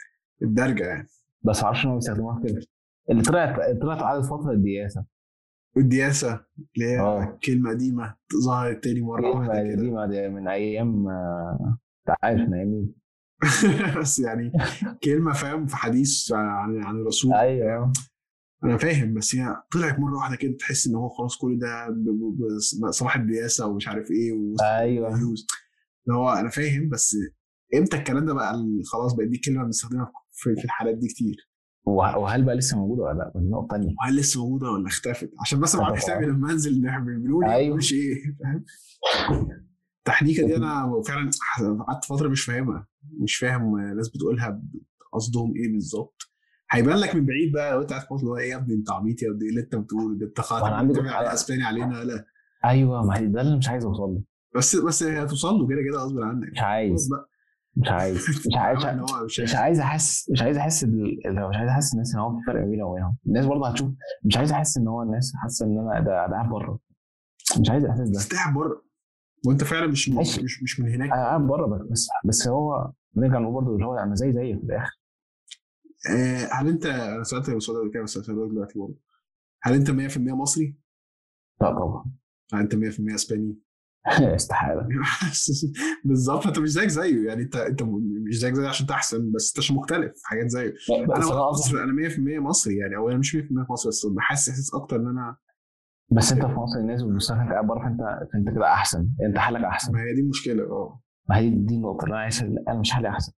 الدرجة 0.42 0.84
يعني. 0.86 1.08
بس 1.44 1.60
ما 1.60 1.66
أعرفش 1.66 1.86
إن 1.86 1.90
هم 1.90 1.96
بيستخدموها 1.96 2.42
كده. 2.48 2.62
اللي 3.10 3.22
طلعت 3.24 3.60
طلعت 3.82 4.00
قعدت 4.02 4.26
فترة 4.26 4.52
الدياسة. 4.52 5.06
والدياسة 5.76 6.46
اللي 6.76 6.86
هي 6.90 7.00
آه. 7.00 7.40
كلمة 7.44 7.70
قديمة 7.70 8.16
ظهرت 8.46 8.84
تاني 8.84 9.02
مرة 9.02 9.22
كلمة 9.22 9.40
واحدة 9.40 9.64
كده. 9.64 9.72
قديمة 9.78 10.06
دي 10.06 10.30
من 10.30 10.48
أيام 10.48 11.08
أنت 11.10 12.18
عارف 12.24 12.40
من 12.40 12.54
أيام 12.54 12.68
مين؟ 12.68 12.94
بس 14.00 14.20
يعني 14.20 14.52
كلمة 15.04 15.34
فاهم 15.34 15.66
في 15.68 15.76
حديث 15.76 16.32
عن 16.32 16.84
عن 16.84 16.96
الرسول. 16.96 17.34
أيوه. 17.34 17.94
أنا 18.64 18.78
فاهم 18.78 19.14
بس 19.14 19.36
هي 19.36 19.56
طلعت 19.72 20.00
مرة 20.00 20.16
واحدة 20.18 20.36
كده 20.36 20.54
تحس 20.60 20.88
إن 20.88 20.96
هو 20.96 21.10
خلاص 21.10 21.38
كل 21.38 21.60
ده 21.60 21.88
صباح 22.92 23.16
الدياسة 23.16 23.68
ومش 23.68 23.88
عارف 23.88 24.12
إيه 24.12 24.32
أيوه. 24.62 25.20
اللي 26.10 26.20
هو 26.20 26.30
أنا 26.30 26.50
فاهم 26.50 26.90
بس 26.90 27.16
إمتى 27.76 27.98
الكلام 27.98 28.26
ده 28.26 28.34
بقى 28.34 28.56
خلاص 28.92 29.14
بقت 29.14 29.28
دي 29.28 29.38
كلمة 29.38 29.64
بنستخدمها 29.64 30.12
في 30.32 30.56
في 30.56 30.66
الحالات 30.66 30.98
دي 30.98 31.08
كتير. 31.08 31.50
وه- 31.86 32.18
وهل 32.18 32.44
بقى 32.44 32.56
لسه 32.56 32.78
موجودة 32.78 33.04
ولا 33.04 33.18
لأ؟ 33.18 33.32
دي 33.36 33.50
نقطة 33.50 33.68
ثانية 33.78 33.96
وهل 34.04 34.16
لسه 34.16 34.40
موجودة 34.44 34.72
ولا 34.72 34.88
اختفت؟ 34.88 35.32
عشان 35.42 35.60
بس 35.60 35.76
ابقى 35.76 35.96
حسابي 35.98 36.26
لما 36.26 36.52
أنزل 36.52 36.86
إن 36.86 37.04
بيقولوا 37.22 37.44
لي 37.44 37.56
أيوة. 37.56 37.78
مش 37.78 37.94
إيه 37.94 38.16
فاهم؟ 38.44 38.64
التحنيكه 40.00 40.48
دي 40.48 40.56
أنا 40.56 41.02
فعلا 41.08 41.30
قعدت 41.88 42.06
فترة 42.06 42.28
مش 42.30 42.42
فاهمها 42.46 42.88
مش 43.24 43.36
فاهم 43.36 43.80
ناس 43.96 44.10
بتقولها 44.10 44.62
قصدهم 45.14 45.54
إيه 45.56 45.72
بالظبط. 45.72 46.22
هيبان 46.72 46.98
لك 46.98 47.16
من 47.16 47.26
بعيد 47.26 47.52
بقى 47.54 47.72
لو 47.74 47.82
انت 47.82 47.90
قاعد 47.90 48.02
اللي 48.20 48.32
هو 48.32 48.38
إيه 48.38 48.50
يا 48.50 48.56
ابني 48.56 48.76
أنت 48.76 48.92
عبيط 48.92 49.22
يا 49.22 49.30
ابني 49.30 49.44
إيه 49.44 49.50
اللي 49.50 49.62
أنت 49.62 49.76
بتقوله 49.76 50.18
ده؟ 50.20 50.26
أنت 50.26 50.42
خاطر 50.42 50.66
كنت- 51.04 51.08
على 51.14 51.34
اسباني 51.34 51.64
علينا 51.64 52.04
لا. 52.04 52.26
أيوه 52.66 53.06
ما 53.06 53.20
ده 53.22 53.42
اللي 53.42 53.58
مش 53.58 53.70
عايز 53.70 53.86
أوصل 53.86 54.02
له. 54.04 54.22
بس 54.56 54.76
بس 54.76 55.04
هي 55.04 55.24
هتوصل 55.24 55.54
له 55.56 55.68
كده 55.68 55.82
كده 55.90 55.98
غصب 56.00 56.20
عنك. 56.20 56.52
مش 56.52 56.60
عايز. 56.60 57.10
مش 57.76 57.88
عايز. 57.90 58.18
مش 58.48 58.56
عايز. 58.58 58.86
مش 59.26 59.40
مش 59.40 59.56
عايز. 59.56 59.80
احس 59.80 60.30
مش 60.32 60.42
عايز 60.42 60.58
أحس 60.58 60.84
مش 60.86 61.58
عايز 61.58 61.70
أحس 61.70 61.94
الناس 61.94 62.14
إن 62.16 62.20
هو 62.20 62.30
في 62.32 62.44
فرق 62.48 62.66
بيني 62.66 62.84
وبينهم. 62.84 63.18
الناس 63.28 63.46
برضه 63.46 63.70
هتشوف 63.70 63.92
مش 64.24 64.38
عايز 64.38 64.52
أحس 64.52 64.78
إن 64.78 64.88
هو 64.88 65.02
الناس 65.02 65.34
حاسة 65.36 65.66
إن 65.66 65.80
أنا 65.80 66.00
ده 66.00 66.12
قاعد 66.12 66.50
بره. 66.50 66.80
مش 67.60 67.70
عايز 67.70 67.84
الإحساس 67.84 68.10
ده. 68.10 68.38
قاعد 68.38 68.54
بره. 68.54 68.84
وأنت 69.48 69.64
فعلا 69.64 69.88
مش 69.88 70.10
ماشي. 70.10 70.44
مش 70.44 70.64
مش 70.64 70.80
من 70.80 70.94
هناك. 70.94 71.12
أنا 71.12 71.24
قاعد 71.24 71.42
بره 71.42 71.88
بس 71.92 72.08
بس 72.26 72.48
هو 72.48 72.92
نرجع 73.18 73.40
نقول 73.40 73.54
برضه 73.54 73.74
اللي 73.76 73.86
هو 73.86 73.98
أنا 73.98 74.16
زي 74.16 74.34
زيك 74.34 74.60
في 74.60 74.66
الآخر. 74.66 75.00
آه، 76.10 76.50
هل 76.54 76.68
انت 76.68 76.86
أنا 76.86 77.24
سالتك 77.24 77.50
السؤال 77.54 77.78
ده 77.78 77.84
قبل 77.84 77.94
كده 77.94 78.04
بس 78.04 78.18
هسألك 78.18 78.50
دلوقتي 78.52 78.80
برضه. 78.80 78.96
هل 79.64 79.74
أنت 79.74 79.92
100% 79.92 80.18
مصري؟ 80.20 80.76
لا 81.62 81.72
طبعا. 81.72 82.06
هل 82.54 82.60
أنت 82.60 82.76
100% 82.76 83.16
إسباني؟ 83.16 83.56
استحالة. 84.36 84.88
بالظبط 86.06 86.48
انت 86.48 86.60
مش 86.60 86.70
زيك 86.70 86.88
زيه 86.88 87.28
يعني 87.28 87.42
انت 87.42 87.56
انت 87.56 87.84
مش 88.30 88.38
زيك 88.40 88.54
زيه 88.54 88.68
عشان 88.68 88.84
انت 88.84 88.92
احسن 88.92 89.32
بس 89.32 89.50
انت 89.50 89.60
عشان 89.60 89.76
مختلف 89.76 90.12
حاجات 90.24 90.48
زيه 90.48 90.74
أنا 91.16 91.26
مصري 91.50 91.84
أنا 91.84 91.94
100% 91.94 92.40
مصري 92.40 92.78
يعني 92.78 92.96
أو 92.98 93.10
أنا 93.10 93.18
مش 93.18 93.36
100% 93.36 93.40
في 93.40 93.72
مصر 93.72 93.90
بس 93.90 94.06
بحس 94.06 94.50
إحساس 94.50 94.74
أكتر 94.74 94.96
إن 94.96 95.08
أنا 95.08 95.38
بس 96.12 96.32
أنت 96.32 96.46
في 96.46 96.52
مصر 96.52 96.80
الناس 96.80 97.04
بتبص 97.04 97.32
لك 97.32 97.38
أنت 97.38 97.52
قاعد 97.52 97.68
بره 97.68 97.80
فانت 97.80 98.00
فانت 98.34 98.50
كده 98.56 98.66
أحسن 98.74 99.10
أنت 99.26 99.38
حالك 99.38 99.64
أحسن. 99.64 99.94
ما 99.94 100.00
هي 100.00 100.14
دي 100.14 100.22
المشكلة 100.22 100.64
آه. 100.64 101.02
ما 101.30 101.38
هي 101.38 101.50
دي 101.50 101.76
النقطة 101.76 102.08
أنا 102.08 102.18
عايز 102.18 102.44
أنا 102.44 102.80
مش 102.80 102.92
حالي 102.92 103.10
أحسن. 103.10 103.32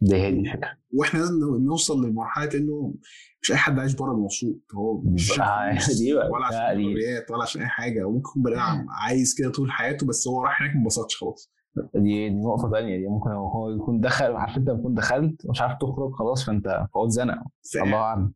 دي 0.00 0.16
هي 0.16 0.30
دي 0.32 0.40
الفكرة. 0.40 0.70
وإحنا 0.92 1.18
لازم 1.18 1.34
نوصل 1.64 2.06
لمرحلة 2.06 2.50
إنه 2.54 2.94
مش 3.42 3.52
أي 3.52 3.56
حد 3.56 3.78
عايش 3.78 3.94
بره 3.94 4.12
مبسوط. 4.14 4.60
هو 4.74 5.00
مش 5.00 5.40
آه، 5.40 5.70
فلوس 5.72 5.98
دي 5.98 6.14
بقى. 6.14 6.28
ولا 6.30 6.40
لا، 6.40 6.46
عشان 6.46 6.76
دي- 6.76 6.84
حريات 6.92 7.30
ولا 7.30 7.42
عشان 7.42 7.62
أي 7.62 7.68
حاجة. 7.68 8.04
وممكن 8.04 8.28
يكون 8.30 8.42
بني 8.42 8.54
آدم 8.54 8.86
عايز 9.04 9.34
كده 9.38 9.50
طول 9.52 9.70
حياته 9.72 10.06
بس 10.06 10.28
هو 10.28 10.42
راح 10.42 10.62
هناك 10.62 10.74
ما 10.74 10.80
انبسطش 10.80 11.16
خلاص. 11.16 11.52
دي 11.94 12.28
دي 12.28 12.34
نقطة 12.34 12.70
ثانية 12.70 12.96
دي. 12.98 13.06
ممكن 13.06 13.30
هو 13.30 13.70
يكون 13.70 14.00
دخل 14.00 14.32
عارف 14.36 14.56
أنت 14.56 14.70
بتكون 14.70 14.94
دخلت 14.94 15.46
مش 15.50 15.60
عارف 15.60 15.78
تخرج 15.80 16.12
خلاص 16.12 16.46
فأنت 16.46 16.86
فهو 16.94 17.04
اتزنق 17.04 17.42
الله 17.82 17.96
أعلم. 17.96 18.34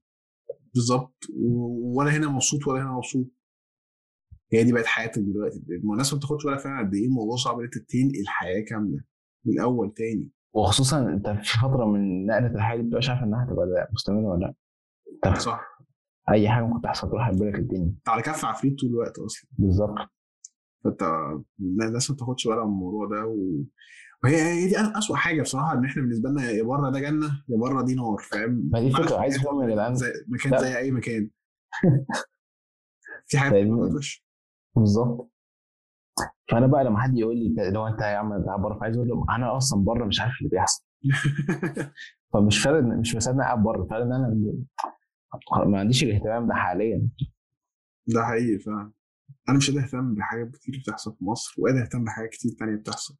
بالظبط. 0.75 1.17
ولا 1.97 2.11
هنا 2.17 2.29
مبسوط 2.29 2.67
ولا 2.67 2.83
هنا 2.83 2.93
مبسوط. 2.93 3.27
هي 4.53 4.65
دي 4.65 4.73
بقت 4.73 4.87
حياتك 4.87 5.19
دلوقتي. 5.23 5.63
الناس 5.93 6.13
ما 6.13 6.19
بتاخدش 6.19 6.45
بالها 6.45 6.59
فعلا 6.59 6.87
قد 6.89 6.95
إيه 6.95 7.07
الموضوع 7.07 7.37
صعب 7.37 7.59
إن 7.59 7.65
أنت 7.65 7.75
تنقل 7.79 8.21
الحياة 8.21 8.65
كاملة 8.69 9.01
من 9.45 9.53
الأول 9.53 9.95
تاني. 9.95 10.31
وخصوصا 10.53 10.99
أنت 11.01 11.29
في 11.29 11.59
فترة 11.59 11.85
من 11.85 12.27
نقلة 12.27 12.47
الحياة 12.47 12.77
دي 12.77 12.83
بتبقاش 12.83 13.11
عارف 13.11 13.23
إنها 13.23 13.45
هتبقى 13.45 13.89
مستمرة 13.93 14.29
ولا 14.29 14.41
لأ؟ 14.41 14.55
أنت 15.27 15.39
صح. 15.39 15.79
أي 16.31 16.49
حاجة 16.49 16.65
ممكن 16.65 16.81
تحصل 16.81 17.11
تروح 17.11 17.31
بالك 17.31 17.55
الدنيا 17.55 17.85
انت 17.87 18.09
على 18.09 18.23
كف 18.23 18.45
عفريت 18.45 18.81
طول 18.81 18.91
الوقت 18.91 19.19
أصلا. 19.19 19.51
بالظبط. 19.53 19.99
فأنت 20.85 21.03
الناس 21.61 22.11
ما 22.11 22.17
بتاخدش 22.17 22.49
بالها 22.49 22.65
من 22.65 22.71
الموضوع 22.73 23.07
ده 23.07 23.27
و... 23.27 23.63
وهي 24.25 24.43
هي 24.43 24.69
دي 24.69 24.77
اسوء 24.99 25.17
حاجة 25.17 25.43
بصراحة 25.43 25.73
إن 25.73 25.85
إحنا 25.85 26.03
بالنسبة 26.03 26.29
لنا 26.31 26.51
يا 26.51 26.63
بره 26.63 26.91
ده 26.91 27.01
جنة 27.01 27.45
يا 27.49 27.57
بره 27.59 27.83
دي 27.83 27.95
نار 27.95 28.17
فاهم؟ 28.31 28.69
ما 28.73 28.81
دي 28.81 28.87
الفكرة 28.87 29.19
عايز 29.19 29.37
افهم 29.37 29.63
يا 29.63 29.75
جدعان. 29.75 29.95
زي 29.95 30.13
مكان. 30.29 30.59
زي 30.59 30.79
أي 30.79 30.91
مكان. 30.91 31.31
في 33.29 33.39
حاجات 33.39 33.67
وحشه 33.67 34.23
بالظبط. 34.77 35.31
فأنا 36.51 36.67
بقى 36.67 36.85
لما 36.85 37.01
حد 37.01 37.19
يقول 37.19 37.37
لي 37.37 37.71
لو 37.71 37.87
أنت 37.87 38.01
يا 38.01 38.17
عم 38.17 38.45
بره 38.63 38.79
فعايز 38.79 38.97
أقول 38.97 39.09
له 39.09 39.27
أنا 39.37 39.57
أصلا 39.57 39.85
بره 39.85 40.05
مش 40.05 40.21
عارف 40.21 40.35
اللي 40.39 40.51
بيحصل. 40.51 40.85
فمش 42.33 42.63
فارق 42.63 42.83
مش 42.83 43.29
أنا 43.29 43.43
قاعد 43.43 43.63
بره 43.63 43.87
فارق 43.91 44.05
إن 44.05 44.13
أنا 44.13 44.55
ما 45.67 45.79
عنديش 45.79 46.03
الاهتمام 46.03 46.47
ده 46.47 46.55
حاليا. 46.55 47.09
ده 48.07 48.25
حقيقي 48.25 48.59
فعلا. 48.59 48.93
أنا 49.49 49.57
مش 49.57 49.71
قادر 49.71 49.85
أهتم 49.85 50.15
بحاجات 50.15 50.51
كتير 50.51 50.81
بتحصل 50.81 51.17
في 51.19 51.25
مصر 51.25 51.55
وقادر 51.59 51.83
أهتم 51.83 52.05
بحاجات 52.05 52.31
كتير 52.31 52.53
تانية 52.59 52.77
بتحصل. 52.77 53.17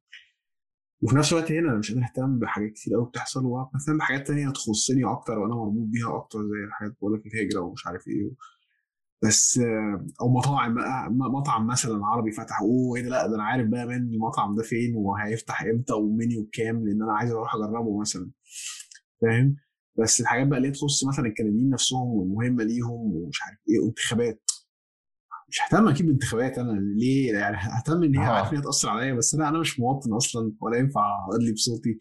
وفي 1.01 1.15
نفس 1.15 1.33
الوقت 1.33 1.51
هنا 1.51 1.69
أنا 1.69 1.77
مش 1.77 1.91
قادر 1.91 2.03
أهتم 2.05 2.39
بحاجات 2.39 2.71
كتير 2.71 2.93
قوي 2.95 3.05
بتحصل 3.05 3.45
وبهتم 3.45 3.97
بحاجات 3.97 4.27
تانية 4.27 4.49
تخصني 4.49 5.05
أكتر 5.05 5.39
وأنا 5.39 5.55
مربوط 5.55 5.87
بيها 5.87 6.15
أكتر 6.15 6.39
زي 6.39 6.63
الحاجات 6.67 6.91
بقول 6.91 7.13
لك 7.13 7.25
الهجرة 7.25 7.59
ومش 7.61 7.87
عارف 7.87 8.07
إيه 8.07 8.31
بس 9.23 9.57
آه، 9.57 10.05
أو 10.21 10.29
مطاعم 10.29 10.75
مطعم 11.09 11.67
مثلا 11.67 12.05
عربي 12.05 12.31
فتح 12.31 12.61
أوه 12.61 12.97
إيه 12.97 13.03
ده 13.03 13.09
لأ 13.09 13.27
ده 13.27 13.35
أنا 13.35 13.43
عارف 13.43 13.67
بقى 13.67 13.85
من 13.85 13.95
المطعم 13.95 14.55
ده 14.55 14.63
فين 14.63 14.95
وهيفتح 14.95 15.61
إمتى 15.61 15.93
ومنيو 15.93 16.43
بكام 16.43 16.87
لأن 16.87 17.01
أنا 17.03 17.13
عايز 17.13 17.31
أروح 17.31 17.55
أجربه 17.55 17.99
مثلا. 17.99 18.29
فاهم؟ 19.21 19.55
بس 19.99 20.21
الحاجات 20.21 20.47
بقى 20.47 20.57
اللي 20.57 20.71
تخص 20.71 21.05
مثلا 21.05 21.25
الكنديين 21.25 21.69
نفسهم 21.69 22.07
والمهمة 22.07 22.63
ليهم 22.63 23.15
ومش 23.15 23.41
عارف 23.43 23.57
إيه 23.69 23.79
وانتخابات. 23.79 24.41
مش 25.49 25.61
ههتم 25.61 25.87
أكيد 25.87 26.05
بانتخابات 26.05 26.57
أنا 26.57 26.79
ليه؟ 26.79 27.33
يعني 27.33 27.57
ههتم 27.57 28.03
إن 28.03 28.17
هي 28.17 28.27
آه. 28.27 28.29
عارف 28.29 28.51
إن 28.51 28.57
هي 28.57 28.63
تأثر 28.63 28.89
عليا 28.89 29.13
بس 29.13 29.35
أنا 29.35 29.49
أنا 29.49 29.59
مش 29.59 29.79
مواطن 29.79 30.13
أصلا 30.13 30.53
ولا 30.61 30.77
ينفع 30.77 31.27
ادلي 31.33 31.53
بصوتي. 31.53 31.99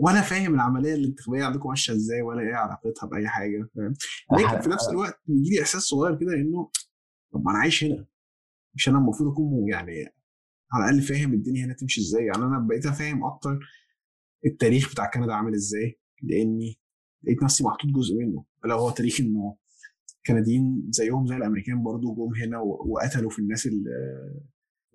ولا 0.00 0.20
فاهم 0.20 0.54
العملية 0.54 0.94
الانتخابية 0.94 1.44
عندكم 1.44 1.68
ماشية 1.68 1.92
إزاي 1.92 2.22
ولا 2.22 2.40
إيه 2.40 2.54
علاقتها 2.54 3.06
بأي 3.06 3.28
حاجة 3.28 3.68
فاهم؟ 3.76 3.94
لكن 4.32 4.60
في 4.60 4.68
نفس 4.68 4.88
الوقت 4.88 5.20
بيجي 5.26 5.50
لي 5.50 5.62
إحساس 5.62 5.82
صغير 5.82 6.18
كده 6.18 6.32
إنه 6.34 6.70
طب 7.32 7.44
ما 7.44 7.50
أنا 7.50 7.58
عايش 7.58 7.84
هنا 7.84 8.06
مش 8.74 8.88
أنا 8.88 8.98
المفروض 8.98 9.32
أكون 9.32 9.68
يعني 9.68 10.06
على 10.72 10.84
الأقل 10.84 11.02
فاهم 11.02 11.32
الدنيا 11.32 11.64
هنا 11.64 11.74
تمشي 11.74 12.00
إزاي. 12.00 12.24
يعني 12.24 12.44
أنا 12.44 12.58
بقيت 12.58 12.86
فاهم 12.88 13.24
أكتر 13.24 13.58
التاريخ 14.46 14.92
بتاع 14.92 15.10
كندا 15.10 15.34
عامل 15.34 15.54
إزاي 15.54 15.98
لأني 16.22 16.78
لقيت 17.22 17.42
نفسي 17.42 17.64
محطوط 17.64 17.90
جزء 17.90 18.14
منه. 18.16 18.44
اللي 18.64 18.74
هو 18.74 18.90
تاريخ 18.90 19.20
إنه 19.20 19.56
كنديين 20.26 20.86
زيهم 20.90 21.26
زي 21.26 21.36
الأمريكان 21.36 21.82
برضو 21.82 22.14
جم 22.14 22.42
هنا 22.42 22.58
وقتلوا 22.60 23.30
في 23.30 23.38
الناس 23.38 23.68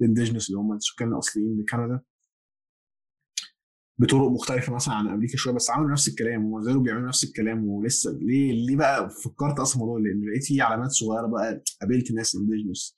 ال 0.01 0.06
indigenous 0.06 0.49
اللي 0.49 0.59
هم 0.59 0.73
السكان 0.73 1.13
الأصليين 1.13 1.59
لكندا. 1.61 2.01
بطرق 3.97 4.27
مختلفة 4.31 4.73
مثلا 4.73 4.93
عن 4.93 5.07
أمريكا 5.07 5.37
شوية 5.37 5.53
بس 5.53 5.69
عملوا 5.69 5.91
نفس 5.91 6.07
الكلام 6.07 6.45
وما 6.45 6.61
زالوا 6.63 6.81
بيعملوا 6.81 7.07
نفس 7.07 7.23
الكلام 7.23 7.65
ولسه 7.65 8.11
ليه 8.21 8.65
ليه 8.67 8.75
بقى 8.75 9.09
فكرت 9.09 9.59
أصلا 9.59 9.81
الموضوع؟ 9.81 9.99
لأن 9.99 10.29
لقيت 10.29 10.43
فيه 10.43 10.63
علامات 10.63 10.89
صغيرة 10.91 11.27
بقى 11.27 11.63
قابلت 11.81 12.11
ناس 12.11 12.35
indigenous 12.35 12.97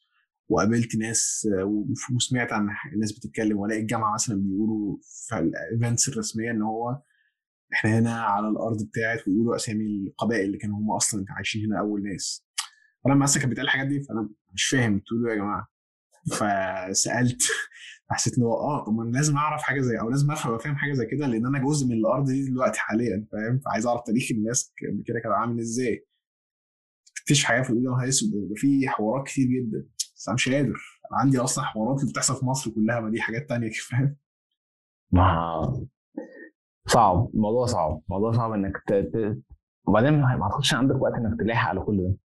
وقابلت 0.49 0.95
ناس 0.95 1.47
آه، 1.59 1.85
وسمعت 2.15 2.53
عن 2.53 2.67
ناس 2.99 3.11
بتتكلم 3.11 3.57
وألاقي 3.57 3.81
الجامعة 3.81 4.13
مثلا 4.13 4.35
بيقولوا 4.41 4.97
في 5.27 5.37
الايفنتس 5.39 6.09
الرسمية 6.09 6.51
إن 6.51 6.61
هو 6.61 7.01
إحنا 7.73 7.99
هنا 7.99 8.21
على 8.21 8.47
الأرض 8.49 8.83
بتاعت 8.83 9.27
ويقولوا 9.27 9.55
أسامي 9.55 9.85
القبائل 10.07 10.45
اللي 10.45 10.57
كانوا 10.57 10.77
هم 10.77 10.91
أصلا 10.91 11.25
عايشين 11.29 11.65
هنا 11.65 11.79
أول 11.79 12.03
ناس. 12.03 12.45
فلما 13.05 13.23
مثلا 13.23 13.41
كانت 13.41 13.51
بتقال 13.51 13.65
الحاجات 13.65 13.87
دي 13.87 14.03
فأنا 14.03 14.29
مش 14.53 14.65
فاهم 14.65 14.97
بتقولوا 14.97 15.27
إيه 15.27 15.33
يا 15.33 15.39
جماعة؟ 15.41 15.67
فسألت 16.31 17.41
حسيت 18.09 18.37
ان 18.37 18.43
هو 18.43 18.53
آه 18.53 18.83
طب 18.85 18.93
ما 18.93 19.03
أنا 19.03 19.11
لازم 19.11 19.37
أعرف 19.37 19.61
حاجة 19.61 19.81
زي 19.81 19.99
أو 19.99 20.09
لازم 20.09 20.31
أفهم 20.31 20.53
أفهم 20.55 20.75
حاجة 20.75 20.93
زي 20.93 21.05
كده 21.05 21.27
لأن 21.27 21.45
أنا 21.45 21.59
جزء 21.59 21.87
من 21.87 21.93
الأرض 21.93 22.25
دي 22.25 22.49
دلوقتي 22.49 22.79
حاليا 22.79 23.27
فاهم؟ 23.31 23.59
فعايز 23.59 23.87
أعرف 23.87 24.01
تاريخ 24.01 24.27
الناس 24.31 24.73
كده 25.05 25.19
كان 25.19 25.31
عامل 25.31 25.59
إزاي. 25.59 26.07
تكتشف 27.15 27.45
حاجات 27.45 27.65
في 27.65 27.73
يا 28.03 28.07
اسود 28.09 28.31
في 28.55 28.87
حوارات 28.89 29.27
كتير 29.27 29.47
جدا. 29.47 29.87
بس 30.15 30.27
أنا 30.27 30.35
مش 30.35 30.49
قادر. 30.49 30.73
أنا 31.11 31.19
عندي 31.19 31.39
أصلا 31.39 31.63
حوارات 31.63 31.99
اللي 31.99 32.11
بتحصل 32.11 32.35
في 32.39 32.45
مصر 32.45 32.71
كلها 32.71 32.99
ما 32.99 33.09
دي 33.09 33.21
حاجات 33.21 33.49
تانية 33.49 33.69
فاهم؟ 33.89 34.15
ما 35.11 35.87
صعب. 36.87 37.29
الموضوع 37.33 37.65
صعب. 37.65 38.01
الموضوع 38.09 38.31
صعب 38.31 38.51
إنك 38.51 38.77
ت... 38.87 38.93
وبعدين 39.87 40.21
ما 40.21 40.43
أعتقدش 40.43 40.73
عندك 40.73 40.95
وقت 40.95 41.13
إنك 41.13 41.39
تلاحق 41.39 41.69
على 41.69 41.79
كل 41.79 41.97
ده. 41.97 42.17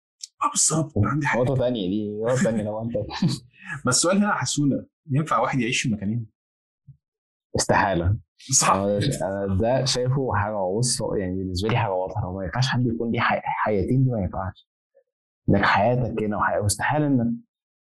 آه 0.44 0.50
بالظبط 0.50 0.92
عندي 0.96 1.26
حاجة 1.26 1.40
نقطة 1.40 1.54
ثانية 1.54 1.88
دي 1.88 2.20
نقطة 2.20 2.34
ثانية 2.36 2.62
لو 2.62 2.82
أنت 2.82 2.92
بس 3.86 3.96
السؤال 3.96 4.16
هنا 4.16 4.34
حسونة 4.34 4.84
ينفع 5.10 5.38
واحد 5.38 5.60
يعيش 5.60 5.82
في 5.82 5.88
مكانين؟ 5.88 6.26
استحالة. 7.56 8.16
صح. 8.60 8.70
أنا 8.72 9.56
ده 9.60 9.84
شايفه 9.84 10.34
حاجة 10.34 10.76
بص 10.78 10.98
يعني 11.18 11.34
بالنسبة 11.36 11.68
لي 11.68 11.76
حاجة 11.76 11.92
واضحة 11.92 12.20
هو 12.20 12.38
ما 12.38 12.44
ينفعش 12.44 12.68
حد 12.68 12.86
يكون 12.86 13.10
ليه 13.12 13.20
حي... 13.20 13.40
حياتين 13.44 14.04
دي 14.04 14.10
ما 14.10 14.20
ينفعش. 14.20 14.68
إنك 15.48 15.64
حياتك 15.64 16.22
هنا 16.22 16.36
وحياتك 16.36 16.62
واستحاله 16.62 17.06
انك 17.06 17.34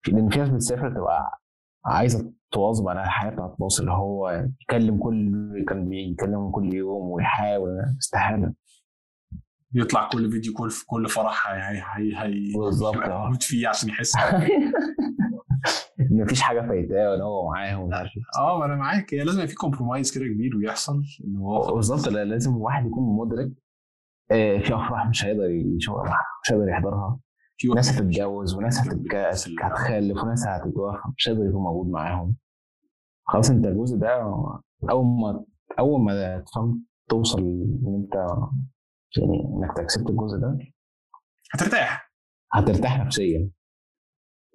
لأن 0.07 0.29
في 0.29 0.39
ناس 0.39 0.49
بتسافر 0.49 0.89
تبقى 0.89 1.39
عايزة 1.85 2.31
تواظب 2.51 2.87
على 2.87 3.03
الحياة 3.03 3.29
بتاعت 3.31 3.55
مصر 3.59 3.81
اللي 3.83 3.93
هو 3.93 4.45
يتكلم 4.61 4.97
كل 4.97 5.65
كان 5.69 5.89
بيتكلم 5.89 6.51
كل 6.51 6.73
يوم 6.73 7.09
ويحاول 7.09 7.69
استحاله 8.01 8.53
يطلع 9.73 10.09
كل 10.09 10.31
فيديو 10.31 10.53
كل 10.53 10.69
في 10.69 10.85
كل 10.85 11.09
فرح 11.09 11.47
هي 11.47 11.61
هي 11.61 11.81
هي 11.95 12.17
هي 12.17 12.57
بالظبط، 12.57 12.95
آه. 12.97 13.23
موجود 13.25 13.43
فيه 13.43 13.67
عشان 13.67 13.89
يحس 13.89 14.15
ان 14.17 14.47
مفيش 16.21 16.41
حاجة 16.41 16.61
فايتاه 16.67 17.11
وان 17.11 17.21
هو 17.21 17.49
معاهم 17.51 17.81
ومش 17.81 17.93
عارف 17.95 18.09
إيه. 18.17 18.41
آه 18.43 18.59
ما 18.59 18.65
أنا 18.65 18.75
معاك 18.75 19.13
هي 19.13 19.23
لازم 19.23 19.45
في 19.45 19.55
كومبرومايز 19.55 20.17
كده 20.17 20.25
كبير 20.25 20.55
ويحصل 20.57 21.01
إن 21.27 21.35
هو 21.35 21.75
بالظبط 21.75 22.07
لا- 22.07 22.25
لازم 22.25 22.55
الواحد 22.55 22.85
يكون 22.85 23.17
مدرك 23.17 23.51
آه، 24.31 24.57
في 24.57 24.75
أفراح 24.75 25.07
مش 25.09 25.25
هيقدر 25.25 25.49
يشوف 25.49 25.95
مش 26.43 26.51
هيقدر 26.51 26.69
يحضرها 26.69 27.19
في 27.57 27.67
ناس 27.67 27.87
واحد- 27.89 28.01
هتتجوز 28.01 28.53
وناس 28.55 28.79
هتخلف 29.61 30.23
وناس 30.23 30.47
هتتوفى 30.47 30.97
مش 31.17 31.29
هيقدر 31.29 31.45
يكون 31.45 31.63
موجود 31.63 31.91
معاهم 31.91 32.35
خلاص 33.27 33.49
أنت 33.49 33.65
الجزء 33.65 33.97
ده 33.97 34.21
أول 34.89 35.05
ما 35.05 35.45
أول 35.79 36.01
ما 36.01 36.39
تفهم 36.39 36.83
توصل 37.09 37.39
إن 37.39 38.01
أنت 38.03 38.27
يعني 39.17 39.43
إنك 39.53 39.77
تكسبت 39.77 40.09
الجزء 40.09 40.37
ده 40.37 40.57
هترتاح. 41.53 42.11
هترتاح 42.53 42.99
نفسيا. 42.99 43.49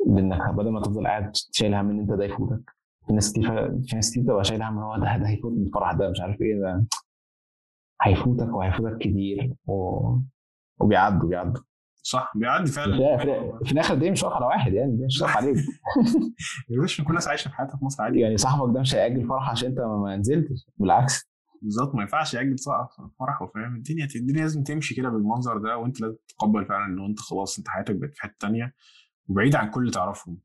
لأنك 0.07 0.55
بدل 0.55 0.71
ما 0.71 0.81
تفضل 0.81 1.07
قاعد 1.07 1.37
شايل 1.53 1.75
هم 1.75 1.91
إن 1.91 2.01
أنت 2.01 2.11
ده 2.13 2.25
يفوتك 2.25 2.71
في 3.07 3.13
ناس 3.13 3.33
كتير 3.33 3.79
في 3.87 3.97
ناس 3.97 4.11
كتير 4.11 4.23
بتبقى 4.23 4.45
شايله 4.45 4.69
هم 4.69 4.79
هو 4.79 4.97
ده 4.97 5.17
ده 5.17 5.29
هيفوت 5.29 5.53
من 5.53 5.67
الفرح 5.67 5.93
ده 5.93 6.11
مش 6.11 6.21
عارف 6.21 6.41
إيه 6.41 6.61
ده 6.61 6.87
هيفوتك 8.03 8.55
وهيفوتك 8.55 8.99
كتير 8.99 9.55
و... 9.67 10.01
وبيعدوا 10.81 11.29
بيعدوا. 11.29 11.63
صح 12.03 12.33
بيعدي 12.37 12.71
فعلا. 12.71 13.17
في, 13.65 13.73
الآخر 13.73 13.95
دي 13.95 14.11
مش 14.11 14.23
واقف 14.23 14.37
على 14.37 14.47
واحد 14.47 14.73
يعني 14.73 14.97
دي 14.97 15.05
مش 15.05 15.23
واقف 15.23 15.37
عليك. 15.37 15.57
يا 16.71 16.81
باشا 16.81 17.03
كل 17.03 17.09
الناس 17.11 17.29
عايشة 17.29 17.49
في 17.49 17.55
حياتها 17.55 17.77
في 17.77 17.85
مصر 17.85 18.03
عادي. 18.03 18.21
يعني 18.21 18.37
صاحبك 18.37 18.75
ده 18.75 18.81
مش 18.81 18.95
هيأجل 18.95 19.29
فرح 19.29 19.51
عشان 19.51 19.69
أنت 19.69 19.81
ما 19.81 20.17
نزلتش 20.17 20.67
بالعكس. 20.77 21.30
بالظبط 21.63 21.95
ما 21.95 22.03
ينفعش 22.03 22.35
يأجل 22.35 22.57
فرحه 23.19 23.47
فاهم؟ 23.55 23.77
الدنيا 23.77 24.09
الدنيا 24.17 24.41
لازم 24.41 24.63
تمشي 24.63 24.95
كده 24.95 25.09
بالمنظر 25.09 25.59
ده 25.59 25.77
وأنت 25.77 26.01
لازم 26.01 26.17
تتقبل 26.29 26.67
فعلا 26.67 26.85
إن 26.87 27.05
أنت 27.05 27.21
خلاص 27.21 27.59
أنت 27.59 27.69
حياتك 27.69 27.97
بقت 27.97 28.15
في 28.15 28.23
حتة 28.23 28.35
تانية 28.41 28.75
وبعيد 29.29 29.55
عن 29.55 29.71
كل 29.71 29.81
اللي 29.81 29.93
تعرفهم. 29.93 30.39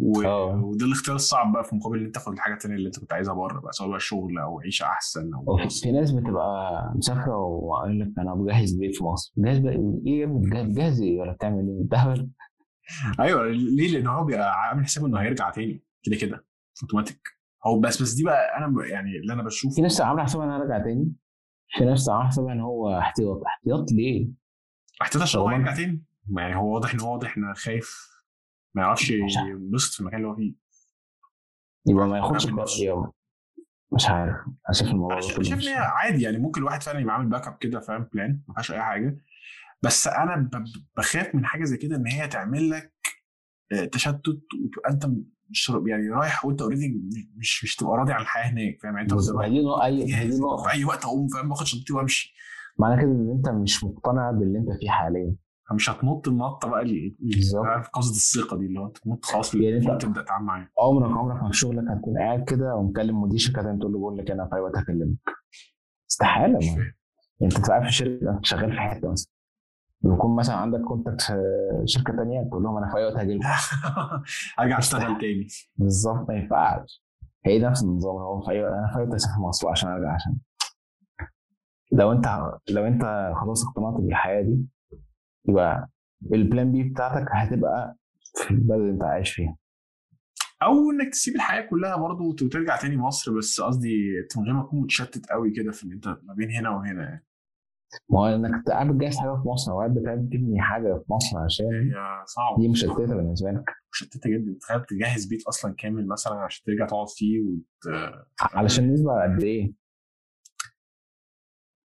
و... 0.00 0.22
آه. 0.22 0.64
وده 0.64 0.86
الاختيار 0.86 1.16
الصعب 1.16 1.52
بقى 1.52 1.64
في 1.64 1.76
مقابل 1.76 1.98
إن 1.98 2.04
أنت 2.04 2.14
تاخد 2.14 2.32
الحاجة 2.32 2.54
التانية 2.54 2.76
اللي 2.76 2.86
أنت 2.86 2.98
كنت 2.98 3.12
عايزها 3.12 3.34
بره 3.34 3.60
بقى 3.60 3.72
سواء 3.72 3.90
بقى 3.90 4.00
شغل 4.00 4.38
أو 4.38 4.60
عيشة 4.60 4.84
أحسن 4.84 5.34
أو 5.34 5.68
في 5.68 5.92
ناس 5.92 6.10
بتبقى 6.10 6.92
مسافرة 6.96 7.36
وقال 7.36 7.98
لك 7.98 8.12
أنا 8.18 8.34
بجهز 8.34 8.74
بيت 8.74 8.96
في 8.96 9.04
مصر؟ 9.04 9.32
جاهز 9.38 9.58
بقى 9.58 9.72
إيه 9.72 10.20
يا 10.20 10.24
ابني؟ 10.24 11.02
إيه؟ 11.02 11.20
ولا 11.20 11.32
بتعمل 11.32 11.68
إيه؟ 11.68 11.86
بتهبل 11.86 12.30
أيوه 13.20 13.46
ليه؟ 13.48 13.88
لأن 13.92 14.06
هو 14.06 14.24
بيبقى 14.24 14.52
عامل 14.52 14.84
حساب 14.84 15.04
إنه 15.04 15.20
هيرجع 15.20 15.50
تاني 15.50 15.84
كده 16.02 16.16
كده 16.16 16.44
أوتوماتيك. 16.82 17.37
هو 17.66 17.80
بس 17.80 18.02
بس 18.02 18.12
دي 18.12 18.24
بقى 18.24 18.58
أنا 18.58 18.86
يعني 18.86 19.16
اللي 19.16 19.32
أنا 19.32 19.42
بشوفه 19.42 19.74
في 19.74 19.82
ناس 19.82 20.00
عاملة 20.00 20.24
حسابها 20.24 20.46
ان 20.46 20.50
أنا 20.50 20.62
ارجع 20.62 20.84
تاني. 20.84 21.12
في 21.68 21.84
ناس 21.84 22.08
عاملة 22.08 22.28
حسابها 22.28 22.52
إن 22.52 22.60
هو 22.60 22.98
احتياط. 22.98 23.42
احتياط 23.46 23.92
ليه؟ 23.92 24.28
احتياط 25.02 25.22
عشان 25.22 25.40
هو. 25.40 25.48
هيرجع 25.48 25.74
تاني؟ 25.74 26.04
يعني 26.36 26.56
هو 26.56 26.74
واضح 26.74 26.94
إن 26.94 27.00
هو 27.00 27.12
واضح 27.12 27.36
انه 27.36 27.52
خايف 27.52 28.08
ما 28.74 28.82
يعرفش. 28.82 29.10
ينبسط 29.10 29.94
في 29.94 30.00
المكان 30.00 30.18
اللي 30.20 30.28
هو 30.30 30.36
فيه. 30.36 30.54
يبقى 31.86 32.06
ما 32.06 32.16
ياخدش 32.16 32.46
قرار 32.46 33.10
مش 33.92 34.06
عارف. 34.08 34.36
شايف 34.72 34.90
الموضوع 34.90 35.12
أنا 35.12 35.20
شايف 35.20 35.68
إن 35.68 35.74
عادي 35.74 36.22
يعني 36.22 36.38
ممكن 36.38 36.60
الواحد 36.60 36.82
فعلا 36.82 37.00
يبقى 37.00 37.14
عامل 37.14 37.26
backup 37.28 37.56
كده 37.60 37.80
فاهم؟ 37.80 38.08
plan 38.12 38.42
ما 38.48 38.54
فيهاش 38.54 38.72
أي 38.72 38.82
حاجة. 38.82 39.18
بس 39.82 40.08
أنا 40.08 40.50
بخاف 40.96 41.34
من 41.34 41.46
حاجة 41.46 41.64
زي 41.64 41.76
كده 41.76 41.96
إن 41.96 42.06
هي 42.06 42.28
تعمل 42.28 42.70
لك 42.70 42.92
آه، 43.72 43.84
تشتت 43.84 44.32
وتبقى 44.64 44.90
أنت 44.90 45.06
مش 45.50 45.72
يعني 45.86 46.08
رايح 46.10 46.44
وانت 46.44 46.62
اوريدي 46.62 47.00
مش 47.36 47.64
مش 47.64 47.76
تبقى 47.76 47.96
راضي 47.96 48.12
عن 48.12 48.20
الحياة 48.20 48.52
هناك 48.52 48.78
فاهم؟ 48.82 48.92
يعني 48.96 49.02
انت 49.04 49.12
هي 50.00 50.04
دي 50.04 50.12
جاهز 50.12 50.40
نقطة. 50.40 50.62
في 50.62 50.72
أي 50.72 50.84
وقت 50.84 51.04
أقوم 51.04 51.28
فاهم؟ 51.28 51.48
باخد 51.48 51.66
شنطتي 51.66 51.92
وأمشي. 51.92 52.34
معنى 52.78 53.00
كده 53.02 53.10
إن 53.10 53.30
أنت 53.36 53.48
مش 53.48 53.84
مقتنع 53.84 54.30
باللي 54.30 54.58
أنت 54.58 54.68
فيه 54.80 54.90
حاليا. 54.90 55.34
مش 55.72 55.90
هتنط 55.90 56.28
النطه 56.28 56.68
بقى 56.68 56.82
اللي 56.82 57.16
بالظبط. 57.20 57.64
عارف 57.64 57.88
قصد 57.88 58.10
الثقة 58.14 58.56
دي 58.58 58.66
اللي 58.66 58.80
هو 58.80 58.88
تنط 58.88 59.24
خلاص 59.24 59.54
يعني 59.54 59.76
انت- 59.92 60.02
تبدأ 60.02 60.22
تتعامل 60.22 60.44
معاه 60.46 60.68
عمرك 60.80 61.10
عمرك 61.18 61.42
ما 61.42 61.50
في 61.50 61.56
شغلك 61.56 61.84
هتكون 61.90 62.18
قاعد 62.18 62.44
كده 62.44 62.74
ومكلم 62.74 63.20
مدير 63.22 63.38
تاني 63.62 63.78
تقول 63.78 63.92
له 63.92 63.98
بقول 63.98 64.18
لك 64.18 64.30
أنا 64.30 64.48
في 64.48 64.54
أي 64.56 64.60
وقت 64.60 64.76
هكلمك. 64.76 65.16
ما. 66.08 66.60
فاهم. 66.60 66.92
أنت 67.42 67.52
تبقى 67.56 67.68
قاعد 67.68 67.84
في 67.84 67.92
شركة 67.92 68.40
شغال 68.42 68.72
في 68.72 68.78
حتة 68.80 69.10
مثلا. 69.10 69.32
يكون 70.04 70.36
مثلا 70.36 70.56
عندك 70.56 70.80
contact 70.80 71.20
في 71.20 71.32
شركة 71.84 72.16
تانية 72.16 72.42
تقول 72.48 72.62
لهم 72.62 72.76
أنا 72.76 72.90
في 72.90 72.96
أي 72.98 73.04
وقت 73.04 73.16
هاجي 73.16 73.34
لكم. 73.34 73.48
ارجع 74.60 74.78
أشتغل 74.78 75.18
تاني. 75.20 75.46
بالظبط 75.76 76.28
ما 76.28 76.34
ينفعش. 76.34 77.04
هي 77.46 77.58
نفس 77.58 77.82
النظام 77.82 78.16
هو 78.16 78.40
في 78.40 78.50
أي 78.50 78.62
وقت 78.62 78.72
أنا 78.72 78.92
في 78.92 78.98
أي 78.98 79.02
وقت 79.04 79.14
اسافر 79.14 79.40
مصر 79.40 79.68
عشان 79.68 79.88
أرجع 79.90 80.14
عشان 80.14 80.36
لو 81.92 82.12
أنت 82.12 82.26
لو 82.70 82.86
أنت 82.86 83.32
خلاص 83.40 83.66
اقتنعت 83.66 83.94
بالحياة 83.94 84.42
دي 84.42 84.66
يبقى 85.48 85.88
ال 86.32 86.40
plan 86.40 86.72
B 86.72 86.82
بتاعتك 86.82 87.26
هتبقى 87.32 87.96
في 88.34 88.50
البلد 88.50 88.80
اللي 88.80 88.92
أنت 88.92 89.02
عايش 89.02 89.30
فيها. 89.32 89.56
أو 90.62 90.90
إنك 90.90 91.12
تسيب 91.12 91.34
الحياة 91.34 91.60
كلها 91.70 91.96
برضه 91.96 92.24
وترجع 92.24 92.76
تاني 92.76 92.96
مصر 92.96 93.38
بس 93.38 93.60
قصدي 93.60 94.12
من 94.36 94.44
غير 94.44 94.54
ما 94.54 94.62
تكون 94.62 94.80
متشتت 94.80 95.26
قوي 95.30 95.50
كده 95.50 95.72
في 95.72 95.84
ان 95.84 95.92
أنت 95.92 96.08
ما 96.08 96.34
بين 96.34 96.50
هنا 96.50 96.70
وهنا 96.70 97.02
يعني. 97.02 97.24
ما 98.10 98.18
هو 98.18 98.26
إنك 98.26 98.64
قاعد 98.68 98.88
بتجهز 98.88 99.16
حاجة 99.18 99.34
في 99.42 99.48
مصر 99.48 99.72
أو 99.72 99.78
قاعد 99.78 99.94
بتعمل 99.94 100.28
تبني 100.32 100.60
حاجة 100.60 100.94
في 101.06 101.12
مصر 101.12 101.38
عشان 101.38 101.66
هي 101.66 102.24
صعبة. 102.26 102.56
دي 102.62 102.68
مشتتة 102.68 102.94
بالنسبة 103.16 103.50
لك. 103.50 103.64
مشتتة 103.92 104.30
جدا. 104.30 104.58
تخيل 104.60 104.84
تجهز 104.84 105.26
بيت 105.26 105.42
أصلا 105.46 105.74
كامل 105.78 106.08
مثلا 106.08 106.34
عشان 106.34 106.64
ترجع 106.66 106.86
تقعد 106.86 107.06
فيه 107.08 107.40
وت... 107.40 107.94
علشان 108.40 108.92
نسبة 108.92 109.22
قد 109.22 109.42
إيه؟ 109.42 109.72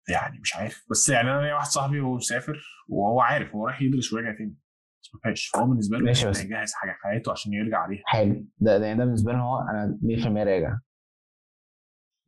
يعني 0.09 0.39
مش 0.39 0.55
عارف. 0.55 0.85
بس 0.91 1.09
يعني 1.09 1.31
أنا 1.31 1.41
ليا 1.41 1.53
واحد 1.53 1.67
صاحبي 1.67 1.99
هو 1.99 2.15
مسافر 2.15 2.61
وهو 2.89 3.21
عارف 3.21 3.55
هو 3.55 3.67
رايح 3.67 3.81
يدرس 3.81 4.13
وراجع 4.13 4.37
تاني. 4.37 4.55
بس 5.03 5.15
ما 5.15 5.19
فيهاش. 5.23 5.47
فهو 5.47 5.65
بالنسبة 5.67 5.97
له 5.97 6.03
ماشي 6.05 6.29
بس- 6.29 6.39
هيجهز 6.41 6.73
حاجة 6.73 6.91
في 6.91 6.97
حياته 7.03 7.31
عشان 7.31 7.53
يرجع 7.53 7.77
عليها. 7.79 8.01
حلو. 8.05 8.45
ده 8.57 8.77
ده, 8.77 8.93
ده 8.93 9.05
بالنسبة 9.05 9.31
لي 9.31 9.37
هو 9.37 9.59
أنا 9.59 9.99
100% 10.01 10.27
راجع. 10.43 10.77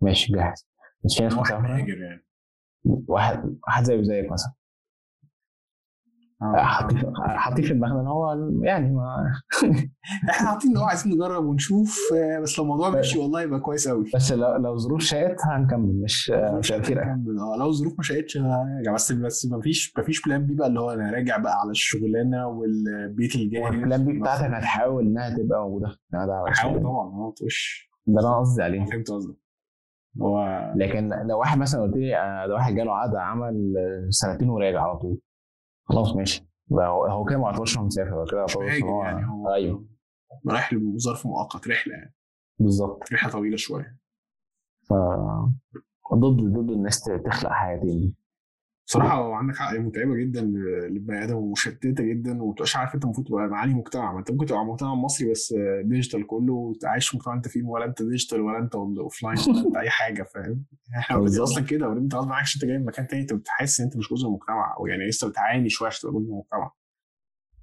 ماشي 0.01 0.33
جاهز. 0.33 0.67
بس 1.05 1.13
في 1.17 1.23
ناس 1.23 1.33
مسافرة؟ 1.33 1.77
يعني. 1.77 2.25
واحد 2.85 3.57
واحد 3.67 3.83
زيه 3.83 4.01
زيك 4.01 4.31
مثلا. 4.31 4.53
حاطين 6.55 7.13
حاطين 7.17 7.65
في 7.65 7.73
دماغنا 7.73 8.01
إن 8.01 8.07
هو 8.07 8.49
يعني 8.63 8.91
ما 8.95 9.31
إحنا 10.29 10.47
حاطين 10.47 10.71
إن 10.71 10.77
هو 10.77 10.83
عايزين 10.83 11.13
نجرب 11.13 11.45
ونشوف 11.45 11.97
آه، 12.15 12.39
بس 12.39 12.57
لو 12.59 12.63
الموضوع 12.63 12.89
مشي 12.89 13.19
والله 13.19 13.41
يبقى 13.41 13.59
كويس 13.59 13.87
قوي 13.87 14.05
بس 14.15 14.31
لو 14.31 14.55
لو 14.55 14.77
ظروف 14.77 15.01
شاءت 15.01 15.37
هنكمل 15.45 16.01
مش 16.03 16.29
مش 16.59 16.71
هنفرق 16.71 17.07
نكمل. 17.07 17.39
آه 17.39 17.55
لو 17.59 17.69
الظروف 17.69 17.93
ما 17.97 18.03
شاءتش 18.03 18.37
هرجع 18.37 18.93
بس 18.93 19.11
بس 19.11 19.45
ما 19.45 19.61
فيش 19.61 19.93
ما 19.97 20.03
فيش 20.03 20.21
plan 20.21 20.45
B 20.45 20.55
بقى 20.55 20.67
اللي 20.67 20.79
هو 20.79 20.91
أنا 20.91 21.11
راجع 21.11 21.37
بقى 21.37 21.59
على 21.59 21.71
الشغلانة 21.71 22.47
والبيت 22.47 23.35
الجاهز. 23.35 23.73
ال 23.73 23.80
plan 23.80 24.05
B 24.05 24.19
بتاعتك 24.19 24.43
هتحاول 24.53 25.05
إنها 25.07 25.29
تبقى 25.37 25.61
موجودة. 25.61 25.95
هحاول. 26.47 26.79
طبعا. 26.79 27.07
آه 27.07 27.33
وش 27.45 27.89
ده 28.07 28.19
اللي 28.19 28.29
أنا 28.29 28.39
قصدي 28.39 28.63
عليه. 28.63 28.85
فهمت 28.85 29.11
قصدك. 29.11 29.35
هو 30.21 30.63
لكن 30.75 31.09
لو 31.09 31.39
واحد 31.39 31.57
مثلا 31.57 31.81
قلت 31.81 31.95
لي 31.97 32.17
آه، 32.17 32.47
ده 32.47 32.53
واحد 32.53 32.75
جاله 32.75 32.91
عقد 32.95 33.15
عمل 33.15 33.73
سنتين 34.09 34.49
وراجع 34.49 34.81
على 34.81 34.97
طول. 34.97 35.17
خلاص 35.85 36.15
ماشي. 36.15 36.47
هو 36.71 37.05
هو 37.05 37.25
كده 37.25 37.37
ما 37.37 37.45
اعتبرش 37.45 37.77
انه 37.77 37.85
مسافر 37.85 38.13
هو 38.13 38.25
كده 38.25 38.45
هو 38.85 39.03
يعني. 39.03 39.27
هو 39.29 39.53
أيوه. 39.53 39.85
رايح 40.49 40.73
لظرف 40.73 41.25
مؤقت 41.25 41.67
رحلة 41.67 41.93
يعني. 41.93 42.13
بالظبط. 42.59 43.13
رحلة 43.13 43.31
طويلة 43.31 43.57
شوية. 43.57 43.97
ف 44.83 44.93
ضد 46.13 46.53
ضد 46.53 46.71
الناس 46.71 47.03
تخلق 47.25 47.51
حياتين. 47.51 47.99
دي 47.99 48.13
بصراحة 48.89 49.13
هو 49.15 49.33
عندك 49.33 49.55
حق 49.55 49.71
هي 49.71 49.79
متعبة 49.79 50.15
جدا 50.15 50.41
للبني 50.41 51.23
آدم 51.23 51.35
ومشتته 51.35 52.03
جدا 52.03 52.43
وما 52.43 52.55
عارف 52.75 52.95
أنت 52.95 53.03
المفروض 53.03 53.27
تبقى 53.27 53.47
مع 53.47 53.63
أنهي 53.63 53.75
مجتمع. 53.75 54.13
ما 54.13 54.19
أنت 54.19 54.31
ممكن 54.31 54.45
تبقى 54.45 54.65
مجتمع 54.65 54.95
مصري 54.95 55.31
بس 55.31 55.55
digital 55.83 56.27
كله 56.27 56.73
وعايش 56.83 57.09
في 57.09 57.17
مجتمع 57.17 57.33
أنت 57.33 57.47
فيه 57.47 57.63
ولا 57.63 57.85
أنت 57.85 58.01
digital 58.01 58.41
ولا 58.41 58.59
أنت 58.59 58.75
offline 58.75 59.37
ولا 59.47 59.67
أنت 59.67 59.77
أي 59.77 59.89
حاجة 59.89 60.23
فاهم؟ 60.23 60.65
إحنا 60.99 61.15
already 61.15 61.37
بالظبط. 61.37 61.49
أصلا 61.49 61.65
كده 61.65 61.85
already 61.85 62.03
انت 62.03 62.15
غصب 62.15 62.31
عنك 62.31 62.47
انت 62.55 62.65
جاي 62.65 62.77
من 62.77 62.85
مكان 62.85 63.07
تاني 63.07 63.21
أنت 63.21 63.33
بتحس 63.33 63.79
إن 63.79 63.85
أنت 63.85 63.97
مش 63.97 64.09
جزء 64.13 64.27
من 64.27 64.29
المجتمع 64.33 64.75
أو 64.79 64.87
يعني 64.87 65.07
لسه 65.07 65.29
بتعاني 65.29 65.69
شوية 65.69 65.87
عشان 65.87 66.01
تبقى 66.09 66.21
جزء 66.21 66.31
من 66.31 66.33
المجتمع. 66.33 66.71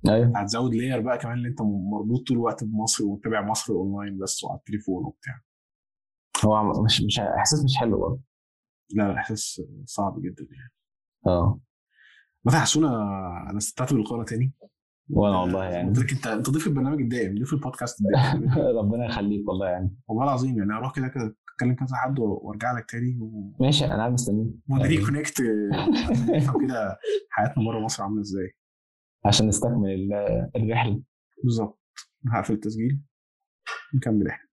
أيوه. 0.09 0.40
هتزود 0.40 0.74
layer 0.74 1.01
بقى 1.01 1.19
كمان 1.19 1.39
اللي 1.39 1.48
أنت 1.48 1.62
مربوط 1.93 2.27
طول 2.28 2.36
الوقت 2.36 2.65
بمصر 2.65 3.05
ومتابع 3.05 3.43
مصر 3.43 3.73
اونلاين 3.73 4.19
بس 4.19 4.44
وعلى 4.44 4.59
التليفون 4.59 5.05
وبتاع. 5.05 5.40
هو 6.44 6.82
مش 6.85 7.03
مش 7.03 7.20
إحساس 7.20 7.65
مش 7.65 7.77
حلو 7.77 8.01
برضه. 8.01 8.20
لا 8.90 9.03
لا 9.03 9.15
إحساس 9.19 9.62
صعب 9.85 10.20
جدا 10.23 10.47
يعني. 10.51 10.76
آه. 11.27 11.61
مثلا 12.44 12.61
حسونا 12.61 12.89
أنا 13.51 13.59
استمتعت 13.59 13.93
باللقاء 13.93 14.24
تاني. 14.24 14.53
وأنا 15.11 15.39
والله 15.39 15.65
يعني. 15.65 15.89
قلت 15.89 15.98
لك 15.98 16.12
أنت 16.12 16.27
أنت 16.27 16.51
ضيف 16.51 16.66
البرنامج 16.66 17.01
الدائم 17.01 17.35
ضيف 17.39 17.53
البودكاست 17.53 18.01
الدائم. 18.01 18.51
ربنا 18.78 19.05
يخليك 19.07 19.48
والله 19.48 19.69
يعني. 19.69 19.97
والله 20.09 20.24
العظيم 20.24 20.59
يعني 20.59 20.73
أروح 20.73 20.94
كده 20.97 21.09
كده 21.09 21.36
أتكلم 21.55 21.74
كذا 21.74 21.97
حد 21.97 22.19
وأرجع 22.19 22.78
لك 22.78 22.90
تاني 22.90 23.19
و... 23.20 23.53
ماشي 23.61 23.85
أنا 23.85 23.97
قاعد 23.97 24.12
مستنيك 24.12 24.55
ونري 24.70 25.05
كونكت 25.07 25.43
كده 26.66 26.98
حياتنا 27.31 27.65
بره 27.65 27.81
مصر 27.81 28.03
عاملة 28.03 28.20
إزاي. 28.20 28.53
عشان 29.24 29.47
نستكمل 29.48 29.90
ال- 29.90 30.51
الرحلة. 30.57 31.03
بالظبط. 31.44 31.81
هقفل 32.32 32.53
التسجيل. 32.55 33.01
نكمل 33.94 34.28
إحنا. 34.28 34.45